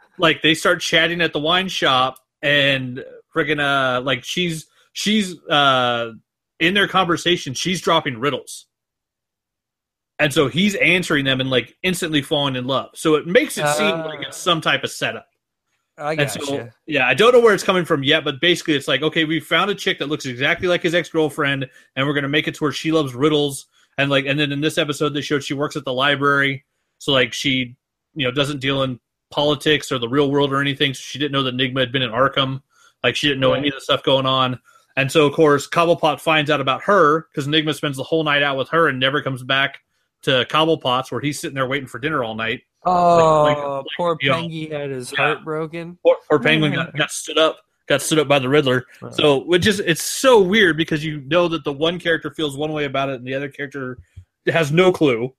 like 0.18 0.42
they 0.42 0.54
start 0.54 0.80
chatting 0.80 1.20
at 1.20 1.32
the 1.32 1.38
wine 1.38 1.68
shop, 1.68 2.16
and 2.42 3.04
friggin' 3.36 3.60
uh, 3.60 4.00
like 4.00 4.24
she's 4.24 4.66
she's 4.94 5.38
uh 5.44 6.10
in 6.58 6.74
their 6.74 6.88
conversation, 6.88 7.54
she's 7.54 7.80
dropping 7.80 8.18
riddles. 8.18 8.66
And 10.20 10.32
so 10.32 10.48
he's 10.48 10.74
answering 10.76 11.24
them 11.24 11.40
and 11.40 11.48
like 11.48 11.76
instantly 11.82 12.20
falling 12.20 12.54
in 12.54 12.66
love. 12.66 12.90
So 12.94 13.14
it 13.14 13.26
makes 13.26 13.56
it 13.56 13.66
seem 13.68 13.86
Uh. 13.94 14.04
like 14.04 14.20
it's 14.20 14.36
some 14.36 14.60
type 14.60 14.84
of 14.84 14.90
setup. 14.90 15.26
I 15.96 16.14
gotcha. 16.14 16.44
so, 16.44 16.68
yeah, 16.86 17.06
I 17.06 17.14
don't 17.14 17.32
know 17.32 17.40
where 17.40 17.54
it's 17.54 17.64
coming 17.64 17.84
from 17.84 18.02
yet, 18.02 18.24
but 18.24 18.40
basically, 18.40 18.74
it's 18.74 18.88
like, 18.88 19.02
okay, 19.02 19.24
we 19.24 19.38
found 19.40 19.70
a 19.70 19.74
chick 19.74 19.98
that 19.98 20.08
looks 20.08 20.24
exactly 20.24 20.66
like 20.66 20.82
his 20.82 20.94
ex 20.94 21.08
girlfriend, 21.10 21.68
and 21.94 22.06
we're 22.06 22.14
gonna 22.14 22.28
make 22.28 22.48
it 22.48 22.54
to 22.54 22.64
where 22.64 22.72
she 22.72 22.90
loves 22.90 23.14
riddles, 23.14 23.66
and 23.98 24.08
like, 24.10 24.24
and 24.24 24.38
then 24.40 24.50
in 24.50 24.60
this 24.62 24.78
episode, 24.78 25.10
they 25.10 25.20
showed 25.20 25.44
she 25.44 25.52
works 25.52 25.76
at 25.76 25.84
the 25.84 25.92
library, 25.92 26.64
so 26.98 27.12
like 27.12 27.34
she, 27.34 27.76
you 28.14 28.24
know, 28.24 28.30
doesn't 28.30 28.60
deal 28.60 28.82
in 28.82 28.98
politics 29.30 29.92
or 29.92 29.98
the 29.98 30.08
real 30.08 30.30
world 30.30 30.52
or 30.52 30.60
anything. 30.60 30.94
So 30.94 31.00
she 31.02 31.18
didn't 31.18 31.32
know 31.32 31.42
that 31.42 31.54
Nygma 31.54 31.80
had 31.80 31.92
been 31.92 32.02
in 32.02 32.10
Arkham, 32.10 32.62
like 33.04 33.14
she 33.14 33.28
didn't 33.28 33.40
know 33.40 33.52
any 33.52 33.68
of 33.68 33.74
the 33.74 33.80
stuff 33.82 34.02
going 34.02 34.26
on, 34.26 34.58
and 34.96 35.12
so 35.12 35.26
of 35.26 35.34
course, 35.34 35.68
Cobblepot 35.68 36.18
finds 36.18 36.50
out 36.50 36.62
about 36.62 36.82
her 36.84 37.26
because 37.30 37.46
Nygma 37.46 37.74
spends 37.74 37.98
the 37.98 38.04
whole 38.04 38.24
night 38.24 38.42
out 38.42 38.56
with 38.56 38.70
her 38.70 38.88
and 38.88 38.98
never 38.98 39.20
comes 39.20 39.42
back 39.42 39.80
to 40.22 40.44
Cobblepot's, 40.50 41.10
where 41.10 41.20
he's 41.20 41.38
sitting 41.40 41.54
there 41.54 41.66
waiting 41.66 41.86
for 41.88 41.98
dinner 41.98 42.22
all 42.24 42.34
night. 42.34 42.60
oh, 42.84 43.42
like- 43.44 43.56
like, 43.56 43.84
poor 43.96 44.16
you 44.20 44.30
know, 44.30 44.36
Pengy 44.36 44.70
had 44.72 44.90
his 44.90 45.12
yeah. 45.12 45.16
heart 45.18 45.44
broken. 45.44 45.98
Poor, 46.04 46.16
poor 46.28 46.38
Penguin 46.38 46.72
got, 46.74 46.94
got 46.96 47.10
stood 47.10 47.38
up, 47.38 47.58
got 47.88 48.00
stood 48.02 48.18
up 48.18 48.28
by 48.28 48.38
the 48.38 48.48
Riddler. 48.48 48.84
So, 49.12 49.44
which 49.44 49.66
is 49.66 49.80
it's 49.80 50.02
so 50.02 50.40
weird 50.40 50.76
because 50.76 51.04
you 51.04 51.20
know 51.22 51.48
that 51.48 51.64
the 51.64 51.72
one 51.72 51.98
character 51.98 52.30
feels 52.30 52.56
one 52.56 52.72
way 52.72 52.84
about 52.84 53.08
it 53.08 53.16
and 53.16 53.26
the 53.26 53.34
other 53.34 53.48
character 53.48 53.98
has 54.46 54.72
no 54.72 54.92
clue. 54.92 55.34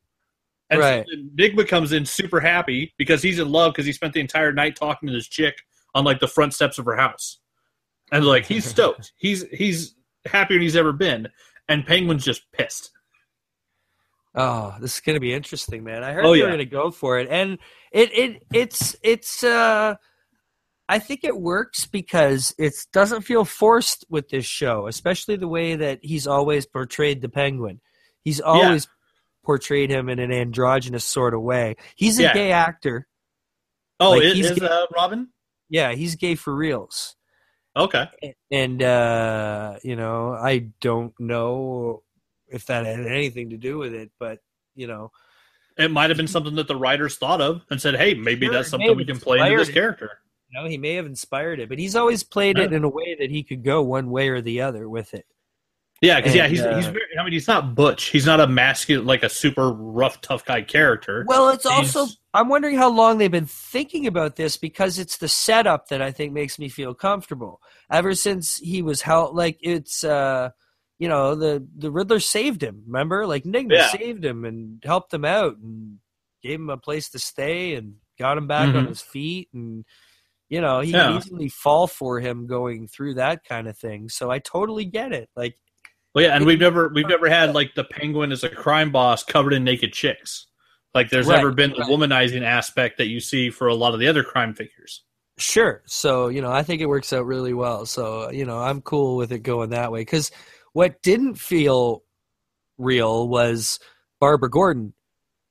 And 0.70 0.80
Right. 0.80 1.06
so 1.06 1.14
Enigma 1.20 1.66
comes 1.66 1.92
in 1.92 2.06
super 2.06 2.40
happy 2.40 2.94
because 2.98 3.22
he's 3.22 3.40
in 3.40 3.52
love 3.52 3.74
because 3.74 3.86
he 3.86 3.92
spent 3.92 4.14
the 4.14 4.22
entire 4.22 4.54
night 4.54 4.76
talking 4.78 5.08
to 5.08 5.14
this 5.14 5.28
chick 5.28 5.58
on 5.94 6.06
like 6.06 6.20
the 6.22 6.28
front 6.30 6.54
steps 6.54 6.78
of 6.78 6.86
her 6.86 6.96
house, 6.96 7.40
and 8.12 8.24
like 8.26 8.46
he's 8.46 8.64
stoked. 8.70 9.12
he's 9.18 9.44
he's 9.52 9.96
happier 10.26 10.58
than 10.58 10.62
he's 10.62 10.78
ever 10.78 10.94
been, 10.94 11.28
and 11.68 11.86
Penguin's 11.86 12.24
just 12.24 12.50
pissed. 12.54 12.92
Oh, 14.34 14.76
this 14.80 14.96
is 14.96 15.00
gonna 15.02 15.20
be 15.20 15.34
interesting, 15.34 15.84
man. 15.84 16.04
I 16.04 16.14
heard 16.14 16.26
Oh, 16.26 16.30
were 16.32 16.38
yeah. 16.38 16.50
gonna 16.50 16.66
go 16.66 16.92
for 16.92 17.20
it, 17.20 17.28
and 17.30 17.58
it 17.92 18.12
it 18.18 18.44
it's 18.54 18.96
it's. 19.04 19.44
uh 19.44 19.96
I 20.90 21.00
think 21.00 21.24
it 21.24 21.40
works 21.40 21.86
because 21.86 22.54
it 22.58 22.74
doesn't 22.92 23.22
feel 23.22 23.46
forced 23.46 24.04
with 24.10 24.28
this 24.28 24.46
show, 24.46 24.88
especially 24.88 25.38
the 25.38 25.48
way 25.48 25.76
that 25.76 26.00
he's 26.04 26.28
always 26.28 26.66
portrayed 26.66 27.22
the 27.22 27.30
Penguin. 27.30 27.80
He's 28.26 28.42
always 28.42 28.88
portrayed 29.46 29.90
him 29.90 30.10
in 30.10 30.20
an 30.20 30.34
androgynous 30.34 31.06
sort 31.06 31.34
of 31.34 31.42
way. 31.42 31.78
He's 31.96 32.20
a 32.20 32.24
Yeah. 32.24 32.34
gay 32.34 32.52
actor. 32.52 33.08
Oh, 34.02 34.12
Like, 34.12 34.24
is, 34.24 34.34
he's 34.34 34.52
is 34.52 34.62
uh, 34.62 34.86
Robin? 34.94 35.30
Yeah, 35.70 35.94
he's 35.94 36.16
gay 36.16 36.36
for 36.36 36.54
reals. 36.54 37.16
Okay. 37.76 38.08
and 38.52 38.84
uh 38.84 39.78
you 39.82 39.96
know 39.96 40.34
i 40.34 40.58
don't 40.82 41.14
know 41.22 42.04
if 42.52 42.66
that 42.68 42.86
had 42.86 43.00
anything 43.06 43.50
to 43.50 43.58
do 43.58 43.78
with 43.78 43.94
it 43.94 44.12
but 44.20 44.40
you 44.76 44.88
know 44.88 45.12
It 45.78 45.90
might 45.92 46.10
have 46.10 46.18
been 46.18 46.28
something 46.28 46.56
that 46.56 46.68
the 46.68 46.76
writers 46.76 47.16
thought 47.18 47.40
of 47.42 47.62
and 47.70 47.82
said, 47.82 47.96
"Hey, 47.96 48.14
maybe 48.14 48.46
Sure, 48.48 48.54
that's 48.56 48.70
something 48.70 48.96
we 48.96 49.06
can 49.06 49.20
play 49.20 49.40
into 49.40 49.58
this 49.58 49.68
inspired 49.68 49.70
it. 49.70 49.74
character." 49.74 50.10
you 50.50 50.60
know 50.62 50.68
he 50.68 50.78
may 50.78 50.96
have 50.96 51.06
inspired 51.06 51.60
it 51.62 51.70
but 51.70 51.80
he's 51.80 51.96
always 51.96 52.24
played 52.24 52.60
it 52.60 52.74
in 52.74 52.84
a 52.84 52.90
way 52.90 53.16
that 53.20 53.30
he 53.32 53.42
could 53.42 53.64
go 53.64 53.82
one 53.82 54.10
way 54.12 54.28
or 54.28 54.42
the 54.42 54.60
other 54.62 54.90
with 54.90 55.14
it 55.14 55.26
Yeah, 56.02 56.20
because 56.20 56.36
yeah, 56.36 56.48
he's 56.50 56.60
uh, 56.62 56.76
he's 56.76 56.88
very, 56.88 57.06
I 57.18 57.24
mean 57.24 57.32
he's 57.32 57.48
not 57.48 57.74
butch. 57.76 58.06
He's 58.08 58.26
not 58.26 58.40
a 58.42 58.48
masculine 58.48 59.06
like 59.06 59.24
a 59.24 59.30
super 59.30 59.72
rough 59.72 60.20
tough 60.20 60.44
guy 60.44 60.62
character. 60.62 61.24
well 61.28 61.50
it's 61.50 61.64
He's- 61.64 61.96
also 61.96 62.14
i'm 62.34 62.50
wondering 62.50 62.76
how 62.78 62.90
long 62.90 63.18
they've 63.18 63.32
been 63.40 63.46
thinking 63.46 64.08
about 64.08 64.36
this 64.36 64.58
because 64.58 65.00
it's 65.00 65.18
the 65.18 65.28
setup 65.30 65.88
that 65.90 66.02
i 66.02 66.12
think 66.12 66.34
makes 66.34 66.58
me 66.60 66.68
feel 66.70 66.94
comfortable 66.94 67.62
ever 67.90 68.14
since 68.16 68.58
he 68.58 68.82
was 68.82 69.02
held 69.04 69.36
like 69.36 69.58
it's 69.62 70.04
uh 70.04 70.50
you 71.02 71.10
know 71.10 71.34
the 71.34 71.68
the 71.78 71.90
riddler 71.92 72.20
saved 72.20 72.62
him 72.62 72.84
remember 72.86 73.26
like 73.26 73.44
nygma 73.44 73.74
Yeah. 73.74 73.88
saved 73.90 74.24
him 74.24 74.46
and 74.46 74.82
helped 74.86 75.12
him 75.12 75.26
out 75.26 75.58
and 75.58 75.98
gave 76.44 76.60
him 76.60 76.70
a 76.70 76.78
place 76.78 77.10
to 77.10 77.18
stay 77.20 77.74
and 77.74 77.96
got 78.20 78.38
him 78.38 78.46
back 78.48 78.70
on 78.76 78.86
Mhm. 78.86 78.90
his 78.90 79.02
feet 79.02 79.50
and 79.52 79.84
you 80.48 80.62
know 80.62 80.80
he 80.80 80.92
Yeah. 80.92 81.08
could 81.08 81.16
easily 81.16 81.50
fall 81.50 81.88
for 81.88 82.20
him 82.20 82.46
going 82.46 82.88
through 82.88 83.16
that 83.16 83.44
kind 83.44 83.68
of 83.68 83.76
thing 83.76 84.10
so 84.10 84.30
i 84.30 84.38
totally 84.38 84.86
get 84.86 85.12
it 85.12 85.28
like 85.36 85.58
Well, 86.14 86.24
yeah, 86.26 86.36
and 86.36 86.46
we've 86.46 86.60
never 86.60 86.90
we've 86.90 87.08
never 87.08 87.30
had 87.30 87.56
like 87.56 87.74
the 87.74 87.84
penguin 87.86 88.32
as 88.32 88.44
a 88.44 88.50
crime 88.50 88.92
boss 88.92 89.24
covered 89.24 89.54
in 89.54 89.64
naked 89.64 89.94
chicks. 89.94 90.48
Like 90.94 91.10
there's 91.10 91.28
Right, 91.28 91.38
never 91.38 91.52
been 91.52 91.72
the 91.72 91.80
right. 91.80 91.90
womanizing 91.90 92.44
aspect 92.44 92.98
that 92.98 93.08
you 93.08 93.22
see 93.22 93.50
for 93.50 93.68
a 93.68 93.74
lot 93.76 93.94
of 93.94 94.00
the 94.02 94.08
other 94.10 94.24
crime 94.24 94.54
figures. 94.54 95.04
Sure. 95.38 95.82
So, 95.86 96.28
you 96.28 96.42
know, 96.42 96.52
I 96.52 96.64
think 96.64 96.82
it 96.82 96.86
works 96.88 97.14
out 97.14 97.26
really 97.26 97.54
well. 97.54 97.86
So, 97.86 98.30
you 98.30 98.46
know, 98.46 98.60
I'm 98.60 98.82
cool 98.82 99.16
with 99.16 99.32
it 99.32 99.40
going 99.40 99.70
that 99.72 99.92
way. 99.92 100.02
Because 100.02 100.32
what 100.74 101.02
didn't 101.02 101.36
feel 101.36 102.04
real 102.78 103.28
was 103.28 103.80
Barbara 104.20 104.50
Gordon 104.50 104.94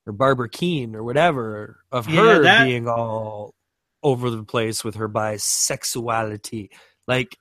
or 0.07 0.12
Barbara 0.12 0.49
Kean 0.49 0.95
or 0.97 1.03
whatever 1.05 1.81
of 1.93 2.09
Yeah, 2.09 2.21
her 2.23 2.43
that- 2.43 2.65
being 2.65 2.89
all 2.89 3.55
over 4.03 4.31
the 4.31 4.45
place 4.45 4.83
with 4.83 4.95
her 4.97 5.09
bisexuality. 5.09 6.71
Like, 7.07 7.37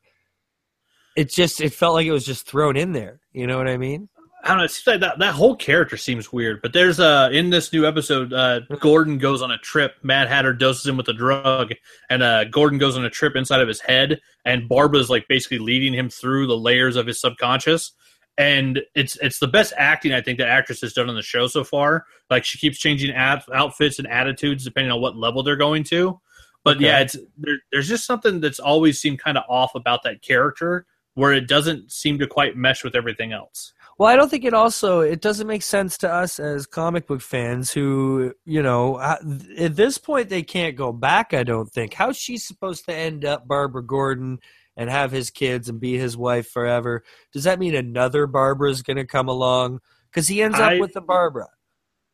it 1.15 1.29
just, 1.29 1.61
it 1.61 1.73
felt 1.73 1.95
like 1.95 2.05
it 2.05 2.11
was 2.11 2.25
just 2.25 2.45
thrown 2.47 2.75
in 2.75 2.91
there. 2.91 3.21
You 3.31 3.47
know 3.47 3.57
what 3.57 3.67
I 3.67 3.77
mean? 3.77 4.09
I 4.41 4.49
don't 4.49 4.57
know. 4.59 4.63
It 4.63 4.71
seems 4.71 4.87
like 4.87 4.99
that 5.01 5.19
that 5.19 5.33
whole 5.35 5.55
character 5.55 5.97
seems 5.97 6.31
weird. 6.31 6.61
But 6.61 6.71
there's 6.73 6.99
uh 6.99 7.29
in 7.31 7.49
this 7.49 7.73
new 7.73 7.85
episode, 7.85 8.31
uh 8.31 8.61
Gordon 8.79 9.17
goes 9.17 9.41
on 9.41 9.51
a 9.51 9.57
trip. 9.57 9.95
Mad 10.01 10.27
Hatter 10.29 10.53
doses 10.53 10.85
him 10.85 10.95
with 10.97 11.07
a 11.09 11.13
drug, 11.13 11.73
and 12.09 12.23
uh 12.23 12.45
Gordon 12.45 12.79
goes 12.79 12.95
on 12.97 13.03
a 13.03 13.09
trip 13.09 13.35
inside 13.35 13.61
of 13.61 13.67
his 13.67 13.81
head, 13.81 14.21
and 14.45 14.69
Barbara's 14.69 15.09
like 15.09 15.27
basically 15.27 15.59
leading 15.59 15.93
him 15.93 16.09
through 16.09 16.47
the 16.47 16.57
layers 16.57 16.95
of 16.95 17.05
his 17.07 17.19
subconscious. 17.19 17.91
And 18.37 18.81
it's 18.95 19.17
it's 19.17 19.39
the 19.39 19.47
best 19.47 19.73
acting 19.75 20.13
I 20.13 20.21
think 20.21 20.39
that 20.39 20.47
actress 20.47 20.79
has 20.81 20.93
done 20.93 21.09
on 21.09 21.15
the 21.15 21.21
show 21.21 21.47
so 21.47 21.65
far. 21.65 22.05
Like 22.29 22.45
she 22.45 22.57
keeps 22.57 22.79
changing 22.79 23.13
out, 23.13 23.43
outfits 23.53 23.99
and 23.99 24.07
attitudes 24.07 24.63
depending 24.63 24.91
on 24.93 25.01
what 25.01 25.17
level 25.17 25.43
they're 25.43 25.57
going 25.57 25.83
to. 25.85 26.21
But 26.63 26.77
Okay. 26.77 26.85
yeah, 26.85 26.99
it's 26.99 27.17
there, 27.37 27.55
there's 27.73 27.89
just 27.89 28.05
something 28.05 28.39
that's 28.39 28.59
always 28.59 28.99
seemed 29.01 29.19
kind 29.19 29.37
of 29.37 29.43
off 29.49 29.75
about 29.75 30.03
that 30.03 30.21
character, 30.21 30.85
where 31.15 31.33
it 31.33 31.47
doesn't 31.47 31.91
seem 31.91 32.19
to 32.19 32.27
quite 32.27 32.55
mesh 32.55 32.83
with 32.85 32.95
everything 32.95 33.33
else. 33.33 33.73
Well, 33.99 34.07
I 34.07 34.15
don't 34.15 34.29
think 34.29 34.45
it 34.45 34.53
also 34.53 35.01
it 35.01 35.19
doesn't 35.19 35.45
make 35.45 35.61
sense 35.61 35.97
to 35.99 36.09
us 36.11 36.39
as 36.39 36.65
comic 36.65 37.05
book 37.05 37.19
fans 37.21 37.73
who, 37.73 38.33
you 38.45 38.63
know, 38.63 38.97
at 38.97 39.75
this 39.75 39.97
point 39.97 40.29
they 40.29 40.41
can't 40.41 40.77
go 40.77 40.93
back, 40.93 41.33
I 41.33 41.43
don't 41.43 41.69
think. 41.69 41.93
How's 41.93 42.15
she 42.15 42.37
supposed 42.37 42.85
to 42.85 42.93
end 42.95 43.25
up 43.25 43.45
Barbara 43.45 43.83
Gordon 43.83 44.39
and 44.77 44.89
have 44.89 45.11
his 45.11 45.29
kids 45.29 45.67
and 45.67 45.81
be 45.81 45.97
his 45.97 46.15
wife 46.15 46.47
forever? 46.49 47.03
Does 47.33 47.43
that 47.43 47.59
mean 47.59 47.75
another 47.75 48.25
Barbara's 48.25 48.81
going 48.81 48.95
to 48.95 49.05
come 49.05 49.27
along 49.27 49.81
cuz 50.13 50.29
he 50.29 50.41
ends 50.41 50.57
I- 50.57 50.75
up 50.75 50.79
with 50.79 50.93
the 50.93 51.01
Barbara? 51.01 51.47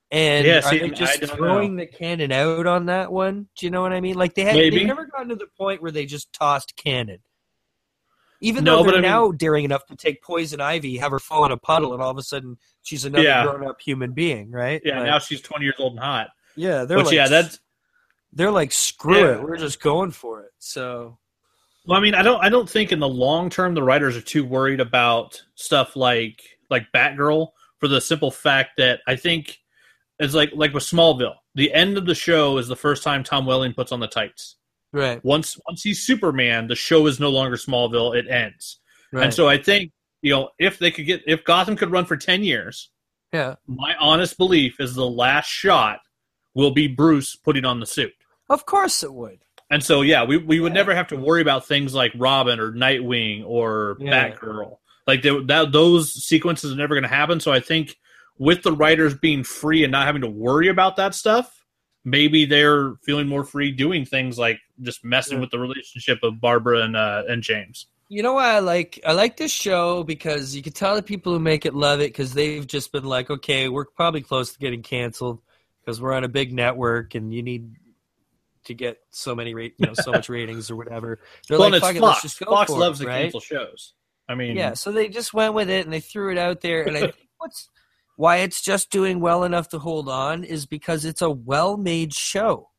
And 0.09 0.47
Yeah, 0.47 0.61
are 0.65 0.71
they 0.71 0.89
just 0.89 1.23
throwing 1.25 1.75
the 1.75 1.85
canon 1.85 2.31
out 2.31 2.65
on 2.65 2.87
that 2.87 3.11
one? 3.11 3.47
Do 3.57 3.65
you 3.65 3.69
know 3.69 3.81
what 3.83 3.93
I 3.93 4.01
mean? 4.01 4.15
Like 4.15 4.33
they 4.33 4.43
had 4.43 4.55
Maybe. 4.55 4.79
they 4.79 4.83
never 4.85 5.05
gotten 5.05 5.29
to 5.29 5.35
the 5.35 5.47
point 5.55 5.83
where 5.83 5.91
they 5.91 6.07
just 6.07 6.33
tossed 6.33 6.75
canon. 6.75 7.19
Even 8.45 8.63
No, 8.63 8.77
though 8.77 8.83
they're 8.83 8.93
I 8.93 9.01
mean- 9.01 9.11
now 9.11 9.31
daring 9.31 9.65
enough 9.65 9.85
to 9.87 9.95
take 9.95 10.21
poison 10.21 10.61
ivy, 10.61 10.97
have 10.97 11.11
her 11.11 11.19
fall 11.19 11.45
in 11.45 11.51
a 11.51 11.57
puddle, 11.57 11.93
and 11.93 12.01
all 12.01 12.11
of 12.11 12.17
a 12.17 12.23
sudden 12.23 12.57
she's 12.83 13.03
another 13.05 13.23
Yeah. 13.23 13.43
grown-up 13.45 13.81
human 13.81 14.13
being, 14.13 14.51
right? 14.51 14.81
Yeah, 14.85 14.97
Like, 14.99 15.07
now 15.07 15.19
she's 15.19 15.41
20 15.41 15.65
years 15.65 15.75
old 15.79 15.93
and 15.93 15.99
hot. 16.01 16.27
yeah, 16.55 16.83
they're 16.85 16.97
Which, 16.97 17.07
like, 17.07 17.15
yeah, 17.15 17.27
that's. 17.27 17.59
they're 18.31 18.51
like, 18.51 18.71
screw 18.71 19.17
Yeah. 19.19 19.31
it, 19.35 19.41
we're 19.43 19.57
just 19.57 19.79
going 19.81 20.11
for 20.11 20.41
it. 20.43 20.51
So 20.59 21.17
Well, 21.87 21.97
I 21.99 22.01
mean, 22.01 22.15
I 22.15 22.23
don't. 22.23 22.43
I 22.43 22.49
don't 22.49 22.69
think 22.69 22.91
in 22.91 22.99
the 22.99 23.07
long 23.07 23.49
term 23.49 23.73
the 23.75 23.83
writers 23.83 24.17
are 24.17 24.21
too 24.21 24.43
worried 24.43 24.79
about 24.79 25.41
stuff 25.55 25.95
like 25.95 26.41
like 26.71 26.91
Batgirl 26.93 27.49
for 27.79 27.87
the 27.87 28.01
simple 28.01 28.31
fact 28.31 28.77
that 28.77 29.01
I 29.07 29.15
think 29.15 29.59
it's 30.19 30.33
like 30.33 30.49
like 30.55 30.73
with 30.73 30.83
Smallville. 30.83 31.35
The 31.53 31.71
end 31.73 31.97
of 31.97 32.05
the 32.07 32.15
show 32.15 32.57
is 32.57 32.67
the 32.67 32.75
first 32.75 33.03
time 33.03 33.23
Tom 33.23 33.45
Welling 33.45 33.73
puts 33.73 33.91
on 33.91 33.99
the 33.99 34.07
tights. 34.07 34.55
Right, 34.95 35.23
Once 35.23 35.59
once 35.67 35.83
he's 35.83 36.01
Superman, 36.05 36.67
the 36.67 36.75
show 36.75 37.05
is 37.07 37.19
no 37.19 37.29
longer 37.29 37.55
Smallville. 37.57 38.15
It 38.15 38.27
ends. 38.29 38.79
right, 39.11 39.25
And 39.25 39.33
so 39.33 39.47
I 39.47 39.57
think 39.57 39.91
you 40.21 40.31
know 40.31 40.49
if 40.59 40.79
they 40.79 40.91
could 40.91 41.05
get 41.05 41.21
if 41.27 41.43
Gotham 41.43 41.75
could 41.75 41.91
run 41.91 42.05
for 42.05 42.17
10 42.17 42.43
years, 42.43 42.89
yeah, 43.33 43.55
my 43.67 43.93
honest 43.99 44.37
belief 44.37 44.79
is 44.79 44.95
the 44.95 45.05
last 45.07 45.47
shot 45.47 45.99
will 46.53 46.71
be 46.71 46.87
Bruce 46.87 47.35
putting 47.35 47.65
on 47.65 47.79
the 47.79 47.85
suit. 47.85 48.13
of 48.49 48.65
course 48.65 49.03
it 49.03 49.13
would. 49.13 49.39
And 49.71 49.83
so, 49.83 50.01
yeah, 50.01 50.23
we, 50.23 50.37
we 50.37 50.59
would 50.59 50.71
Yeah. 50.73 50.75
never 50.81 50.93
have 50.95 51.07
to 51.07 51.15
worry 51.17 51.41
about 51.41 51.65
things 51.65 51.93
like 51.95 52.11
Robin 52.15 52.59
or 52.59 52.71
Nightwing 52.71 53.43
or 53.45 53.97
Yeah. 53.99 54.29
Batgirl. 54.29 54.77
Like 55.07 55.23
they, 55.23 55.37
that, 55.45 55.71
those 55.71 56.13
sequences 56.23 56.71
are 56.71 56.75
never 56.75 56.93
going 56.93 57.01
to 57.03 57.09
happen. 57.09 57.39
So 57.39 57.51
I 57.51 57.59
think 57.59 57.97
with 58.37 58.61
the 58.61 58.71
writers 58.71 59.15
being 59.15 59.43
free 59.43 59.83
and 59.83 59.91
not 59.91 60.05
having 60.05 60.21
to 60.21 60.29
worry 60.29 60.67
about 60.67 60.97
that 60.97 61.15
stuff, 61.15 61.64
maybe 62.05 62.45
they're 62.45 62.93
feeling 63.03 63.27
more 63.27 63.43
free 63.43 63.71
doing 63.71 64.05
things 64.05 64.37
like 64.37 64.59
just 64.81 65.03
messing 65.03 65.37
Yeah. 65.37 65.41
with 65.41 65.51
the 65.51 65.59
relationship 65.59 66.19
of 66.23 66.39
Barbara 66.39 66.83
and 66.83 66.95
uh, 66.95 67.23
and 67.27 67.43
James. 67.43 67.87
You 68.07 68.21
know 68.21 68.33
why 68.33 68.51
I 68.53 68.59
like 68.59 68.99
I 69.05 69.13
like 69.13 69.35
this 69.37 69.51
show 69.51 70.03
because 70.03 70.55
you 70.55 70.61
can 70.61 70.71
tell 70.73 70.95
the 70.95 71.01
people 71.01 71.33
who 71.33 71.39
make 71.39 71.65
it 71.65 71.73
love 71.73 71.99
it 72.01 72.09
because 72.13 72.33
they've 72.33 72.65
just 72.65 72.91
been 72.91 73.03
like, 73.03 73.29
okay, 73.31 73.67
we're 73.67 73.85
probably 73.85 74.21
close 74.21 74.53
to 74.53 74.59
getting 74.59 74.83
canceled 74.83 75.41
because 75.83 75.99
we're 75.99 76.13
on 76.13 76.23
a 76.23 76.27
big 76.29 76.53
network 76.53 77.15
and 77.15 77.33
you 77.33 77.41
need 77.41 77.73
to 78.65 78.73
get 78.75 78.97
so 79.09 79.35
many 79.35 79.53
rate, 79.53 79.73
you 79.77 79.87
know, 79.87 79.93
so 79.95 80.11
much 80.11 80.29
ratings 80.37 80.69
or 80.71 80.75
whatever. 80.75 81.19
They're 81.47 81.57
well, 81.59 81.69
like, 81.69 81.77
it's 81.77 81.85
fuck 81.87 81.95
it, 81.95 81.99
Fox. 81.99 82.09
let's 82.15 82.21
just 82.21 82.39
go 82.39 82.45
Fox 82.51 82.71
for 82.71 82.79
loves 82.79 83.01
it, 83.01 83.05
to 83.05 83.09
right? 83.09 83.21
cancel 83.23 83.39
shows. 83.39 83.93
I 84.29 84.33
mean, 84.35 84.55
Yeah, 84.55 84.73
so 84.73 84.91
they 84.91 85.07
just 85.07 85.33
went 85.33 85.53
with 85.53 85.69
it 85.69 85.85
and 85.85 85.93
they 85.93 85.99
threw 85.99 86.31
it 86.31 86.37
out 86.37 86.61
there. 86.61 86.83
And 86.83 86.97
I 86.97 86.99
think 87.11 87.15
what's 87.37 87.69
why 88.15 88.37
it's 88.37 88.61
just 88.61 88.89
doing 88.89 89.19
well 89.19 89.43
enough 89.43 89.69
to 89.69 89.79
hold 89.79 90.07
on 90.07 90.43
is 90.43 90.65
because 90.65 91.05
it's 91.05 91.21
a 91.21 91.29
well-made 91.29 92.13
show. 92.13 92.69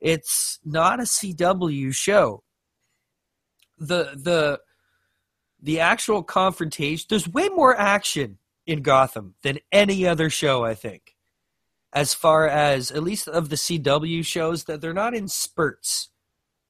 It's 0.00 0.58
not 0.64 1.00
a 1.00 1.04
CW 1.04 1.94
show. 1.94 2.42
The 3.78 4.12
the 4.14 4.60
the 5.60 5.80
actual 5.80 6.22
confrontation. 6.22 7.06
There's 7.08 7.28
way 7.28 7.48
more 7.48 7.76
action 7.76 8.38
in 8.66 8.82
Gotham 8.82 9.34
than 9.42 9.58
any 9.72 10.06
other 10.06 10.30
show. 10.30 10.64
I 10.64 10.74
think, 10.74 11.16
as 11.92 12.14
far 12.14 12.46
as 12.46 12.90
at 12.90 13.02
least 13.02 13.28
of 13.28 13.48
the 13.48 13.56
CW 13.56 14.24
shows, 14.24 14.64
that 14.64 14.80
they're 14.80 14.92
not 14.92 15.14
in 15.14 15.28
spurts. 15.28 16.10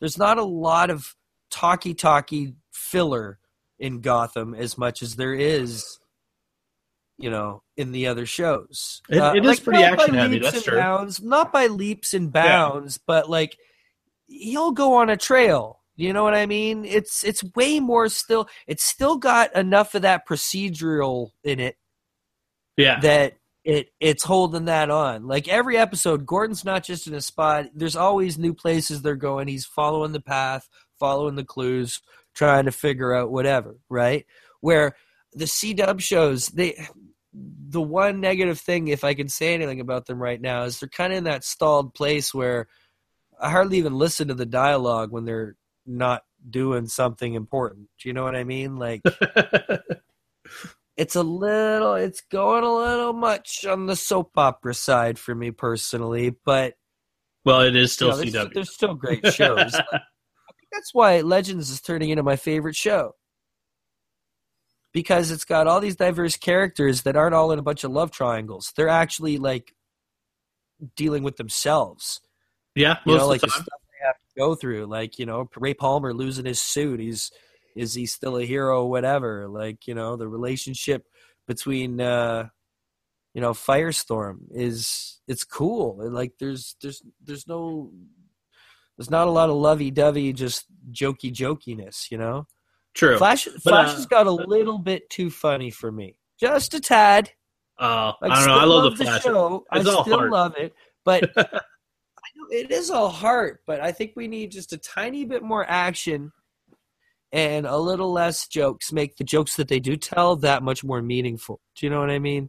There's 0.00 0.18
not 0.18 0.38
a 0.38 0.44
lot 0.44 0.90
of 0.90 1.16
talky 1.50 1.94
talky 1.94 2.54
filler 2.70 3.38
in 3.78 4.00
Gotham 4.00 4.54
as 4.54 4.78
much 4.78 5.02
as 5.02 5.16
there 5.16 5.34
is, 5.34 5.98
you 7.18 7.30
know, 7.30 7.62
in 7.76 7.92
the 7.92 8.06
other 8.06 8.26
shows. 8.26 9.02
It- 9.08 9.18
uh, 9.18 9.34
it 9.34 9.44
is 9.44 9.60
pretty 9.60 9.82
not 9.82 9.96
by 9.96 10.02
action 10.04 10.14
heavy, 10.14 10.38
that's 10.38 10.62
true. 10.62 10.78
Bounds, 10.78 11.22
not 11.22 11.52
by 11.52 11.66
leaps 11.66 12.14
and 12.14 12.32
bounds, 12.32 12.98
but 12.98 13.30
like 13.30 13.56
he'll 14.26 14.72
go 14.72 14.94
on 14.94 15.10
a 15.10 15.16
trail. 15.16 15.80
You 15.96 16.12
know 16.12 16.22
what 16.22 16.34
I 16.34 16.44
mean? 16.44 16.84
It's 16.84 17.24
it's 17.24 17.42
way 17.54 17.80
more 17.80 18.08
still. 18.10 18.48
It's 18.66 18.84
still 18.84 19.16
got 19.16 19.56
enough 19.56 19.94
of 19.94 20.02
that 20.02 20.28
procedural 20.28 21.30
in 21.42 21.58
it 21.58 21.78
yeah. 22.76 23.00
that 23.00 23.38
it 23.64 23.88
it's 23.98 24.22
holding 24.22 24.66
that 24.66 24.90
on. 24.90 25.26
Like 25.26 25.48
every 25.48 25.78
episode, 25.78 26.26
Gordon's 26.26 26.64
not 26.64 26.84
just 26.84 27.06
in 27.06 27.14
a 27.14 27.20
spot. 27.22 27.66
There's 27.74 27.96
always 27.96 28.38
new 28.38 28.52
places 28.52 29.00
they're 29.00 29.16
going. 29.16 29.48
He's 29.48 29.64
following 29.64 30.12
the 30.12 30.20
path, 30.20 30.68
following 30.98 31.34
the 31.34 31.44
clues, 31.44 32.02
trying 32.34 32.66
to 32.66 32.72
figure 32.72 33.14
out 33.14 33.32
whatever, 33.32 33.76
right? 33.88 34.26
Where 34.60 34.96
the 35.32 35.46
C 35.46 35.72
dub 35.74 36.00
shows, 36.00 36.48
they 36.48 36.86
the 37.68 37.82
one 37.82 38.20
negative 38.20 38.58
thing, 38.60 38.88
if 38.88 39.04
I 39.04 39.14
can 39.14 39.28
say 39.28 39.54
anything 39.54 39.80
about 39.80 40.06
them 40.06 40.20
right 40.20 40.40
now, 40.40 40.64
is 40.64 40.80
they're 40.80 40.88
kind 40.88 41.12
of 41.12 41.18
in 41.18 41.24
that 41.24 41.44
stalled 41.44 41.94
place 41.94 42.32
where 42.32 42.68
I 43.38 43.50
hardly 43.50 43.78
even 43.78 43.94
listen 43.94 44.28
to 44.28 44.34
the 44.34 44.46
dialogue 44.46 45.12
when 45.12 45.24
they're 45.24 45.56
not 45.84 46.22
doing 46.48 46.86
something 46.86 47.34
important. 47.34 47.88
Do 48.00 48.08
you 48.08 48.12
know 48.14 48.24
what 48.24 48.36
I 48.36 48.44
mean? 48.44 48.76
Like 48.76 49.02
it's 50.96 51.16
a 51.16 51.22
little 51.22 51.94
it's 51.94 52.22
going 52.22 52.64
a 52.64 52.74
little 52.74 53.12
much 53.12 53.64
on 53.66 53.86
the 53.86 53.96
soap 53.96 54.32
opera 54.36 54.74
side 54.74 55.18
for 55.18 55.34
me 55.34 55.50
personally 55.50 56.34
but 56.44 56.74
well, 57.44 57.60
it 57.60 57.76
is 57.76 57.92
still 57.92 58.24
you 58.24 58.32
know, 58.32 58.40
there's, 58.40 58.48
CW. 58.48 58.54
there's 58.54 58.74
still 58.74 58.94
great 58.94 59.26
shows 59.32 59.74
I 59.74 59.80
think 59.80 60.68
that's 60.72 60.92
why 60.92 61.20
legends 61.20 61.70
is 61.70 61.80
turning 61.80 62.10
into 62.10 62.22
my 62.22 62.36
favorite 62.36 62.76
show 62.76 63.14
because 64.96 65.30
it's 65.30 65.44
got 65.44 65.66
all 65.66 65.78
these 65.78 65.94
diverse 65.94 66.38
characters 66.38 67.02
that 67.02 67.16
aren't 67.16 67.34
all 67.34 67.52
in 67.52 67.58
a 67.58 67.62
bunch 67.62 67.84
of 67.84 67.90
love 67.90 68.10
triangles. 68.10 68.72
They're 68.74 68.88
actually 68.88 69.36
like 69.36 69.74
dealing 70.96 71.22
with 71.22 71.36
themselves. 71.36 72.22
Yeah, 72.74 72.96
you 73.04 73.12
most 73.12 73.18
know 73.18 73.24
of 73.24 73.28
like 73.28 73.40
the 73.42 73.48
the 73.48 73.52
stuff 73.52 73.66
they 73.66 74.06
have 74.06 74.14
to 74.14 74.38
go 74.38 74.54
through 74.54 74.86
like 74.86 75.18
you 75.18 75.26
know 75.26 75.50
ray 75.54 75.74
palmer 75.74 76.14
losing 76.14 76.46
his 76.46 76.60
suit. 76.60 76.98
He's 76.98 77.30
is 77.74 77.92
he 77.92 78.06
still 78.06 78.38
a 78.38 78.46
hero 78.46 78.86
whatever? 78.86 79.48
Like 79.48 79.86
you 79.86 79.94
know 79.94 80.16
the 80.16 80.28
relationship 80.28 81.04
between 81.46 82.00
uh 82.00 82.48
you 83.34 83.42
know 83.42 83.52
firestorm 83.52 84.38
is 84.50 85.20
it's 85.28 85.44
cool. 85.44 86.00
And, 86.00 86.14
like 86.14 86.32
there's 86.40 86.74
there's 86.80 87.02
there's 87.22 87.46
no 87.46 87.92
there's 88.96 89.10
not 89.10 89.28
a 89.28 89.30
lot 89.30 89.50
of 89.50 89.56
lovey-dovey 89.56 90.32
just 90.32 90.64
jokey 90.90 91.30
jokiness 91.30 92.10
you 92.10 92.16
know 92.16 92.46
True. 92.96 93.18
flash 93.18 93.44
flash 93.62 93.90
uh, 93.90 93.94
has 93.96 94.06
got 94.06 94.26
a 94.26 94.30
little 94.32 94.78
bit 94.78 95.08
too 95.10 95.30
funny 95.30 95.70
for 95.70 95.92
me 95.92 96.16
just 96.40 96.72
a 96.74 96.80
tad 96.80 97.30
Uh, 97.78 98.12
like, 98.22 98.32
I 98.32 98.38
don't 98.38 98.48
know. 98.48 98.58
I 98.58 98.64
love, 98.64 98.84
the 98.96 99.04
the 99.04 99.10
Flash. 99.10 99.22
show. 99.22 99.64
It's 99.72 99.86
I 99.88 99.92
all 99.92 100.02
still 100.04 100.16
heart. 100.18 100.30
love 100.30 100.54
it, 100.56 100.72
but 101.04 101.30
I 101.36 102.28
know 102.34 102.46
it 102.50 102.70
is 102.70 102.90
all 102.90 103.10
heart. 103.10 103.60
But 103.66 103.80
I 103.82 103.92
think 103.92 104.12
we 104.16 104.26
need 104.28 104.50
just 104.50 104.72
a 104.72 104.78
tiny 104.78 105.24
bit 105.26 105.42
more 105.42 105.64
action 105.68 106.32
and 107.32 107.66
a 107.66 107.76
little 107.76 108.12
less 108.12 108.48
jokes. 108.48 108.92
Make 108.92 109.16
the 109.16 109.24
jokes 109.24 109.56
that 109.56 109.68
they 109.68 109.78
do 109.80 109.94
tell 109.96 110.36
that 110.36 110.62
much 110.62 110.84
more 110.84 111.02
meaningful. 111.02 111.60
Do 111.76 111.84
you 111.84 111.90
know 111.90 112.00
what 112.00 112.08
I 112.10 112.18
mean? 112.18 112.48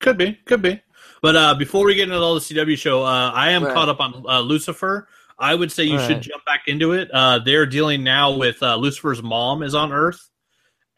Could 0.00 0.18
be, 0.18 0.34
could 0.44 0.60
be. 0.62 0.80
But 1.22 1.36
uh, 1.36 1.54
before 1.54 1.84
we 1.84 1.94
get 1.94 2.08
into 2.08 2.18
all 2.20 2.34
the 2.34 2.40
CW 2.40 2.76
show, 2.76 3.02
uh, 3.04 3.30
I 3.32 3.50
am 3.50 3.62
Right. 3.64 3.74
caught 3.74 3.88
up 3.88 4.00
on 4.00 4.24
uh, 4.28 4.40
Lucifer. 4.40 5.06
I 5.38 5.54
would 5.54 5.70
say 5.70 5.84
you 5.84 5.98
All 5.98 6.06
should 6.06 6.14
right. 6.14 6.22
jump 6.22 6.44
back 6.44 6.62
into 6.66 6.92
it. 6.92 7.10
Uh, 7.12 7.38
they're 7.38 7.66
dealing 7.66 8.02
now 8.02 8.36
with 8.36 8.62
uh, 8.62 8.76
Lucifer's 8.76 9.22
mom 9.22 9.62
is 9.62 9.74
on 9.74 9.92
Earth, 9.92 10.30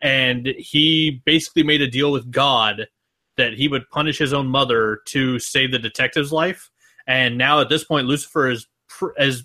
and 0.00 0.46
he 0.46 1.22
basically 1.24 1.64
made 1.64 1.82
a 1.82 1.88
deal 1.88 2.12
with 2.12 2.30
God 2.30 2.86
that 3.36 3.54
he 3.54 3.68
would 3.68 3.88
punish 3.90 4.18
his 4.18 4.32
own 4.32 4.46
mother 4.46 5.00
to 5.06 5.38
save 5.38 5.72
the 5.72 5.78
detective's 5.78 6.32
life. 6.32 6.70
And 7.06 7.38
now 7.38 7.60
at 7.60 7.68
this 7.68 7.84
point, 7.84 8.06
Lucifer 8.06 8.50
is 8.50 8.66
pr- 8.88 9.16
as 9.18 9.44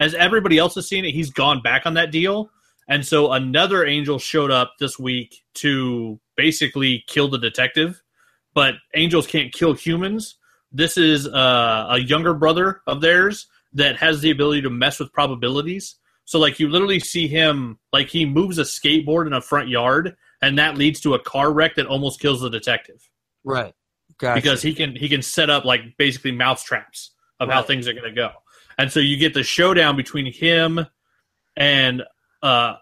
as 0.00 0.14
everybody 0.14 0.58
else 0.58 0.74
has 0.74 0.88
seen 0.88 1.04
it, 1.04 1.12
he's 1.12 1.30
gone 1.30 1.62
back 1.62 1.86
on 1.86 1.94
that 1.94 2.10
deal. 2.10 2.50
And 2.88 3.06
so 3.06 3.32
another 3.32 3.84
angel 3.86 4.18
showed 4.18 4.50
up 4.50 4.74
this 4.80 4.98
week 4.98 5.42
to 5.54 6.18
basically 6.36 7.04
kill 7.06 7.28
the 7.28 7.38
detective. 7.38 8.02
But 8.54 8.74
angels 8.94 9.26
can't 9.26 9.52
kill 9.52 9.74
humans. 9.74 10.36
This 10.72 10.96
is 10.96 11.26
uh, 11.28 11.86
a 11.90 11.98
younger 11.98 12.34
brother 12.34 12.82
of 12.86 13.00
theirs 13.00 13.46
that 13.74 13.96
has 13.96 14.20
the 14.20 14.30
ability 14.30 14.62
to 14.62 14.70
mess 14.70 14.98
with 14.98 15.12
probabilities. 15.12 15.96
So, 16.24 16.38
like, 16.38 16.60
you 16.60 16.68
literally 16.68 17.00
see 17.00 17.26
him, 17.26 17.78
like, 17.92 18.08
he 18.08 18.24
moves 18.26 18.58
a 18.58 18.62
skateboard 18.62 19.26
in 19.26 19.32
a 19.32 19.40
front 19.40 19.68
yard, 19.68 20.16
and 20.40 20.58
that 20.58 20.76
leads 20.76 21.00
to 21.00 21.14
a 21.14 21.18
car 21.18 21.52
wreck 21.52 21.76
that 21.76 21.86
almost 21.86 22.20
kills 22.20 22.40
the 22.40 22.50
detective 22.50 23.08
Right. 23.44 23.74
Gotcha. 24.18 24.40
because 24.40 24.62
he 24.62 24.74
can 24.74 24.94
he 24.94 25.08
can 25.08 25.22
set 25.22 25.50
up 25.50 25.64
like 25.64 25.96
basically 25.96 26.32
mouse 26.32 26.62
traps 26.62 27.10
of 27.40 27.48
how 27.48 27.62
things 27.62 27.88
are 27.88 27.92
going 27.92 28.04
to 28.04 28.12
go. 28.12 28.30
And 28.78 28.92
so 28.92 29.00
you 29.00 29.16
get 29.16 29.34
the 29.34 29.42
showdown 29.42 29.96
between 29.96 30.32
him 30.32 30.86
and 31.56 32.02
uh 32.42 32.74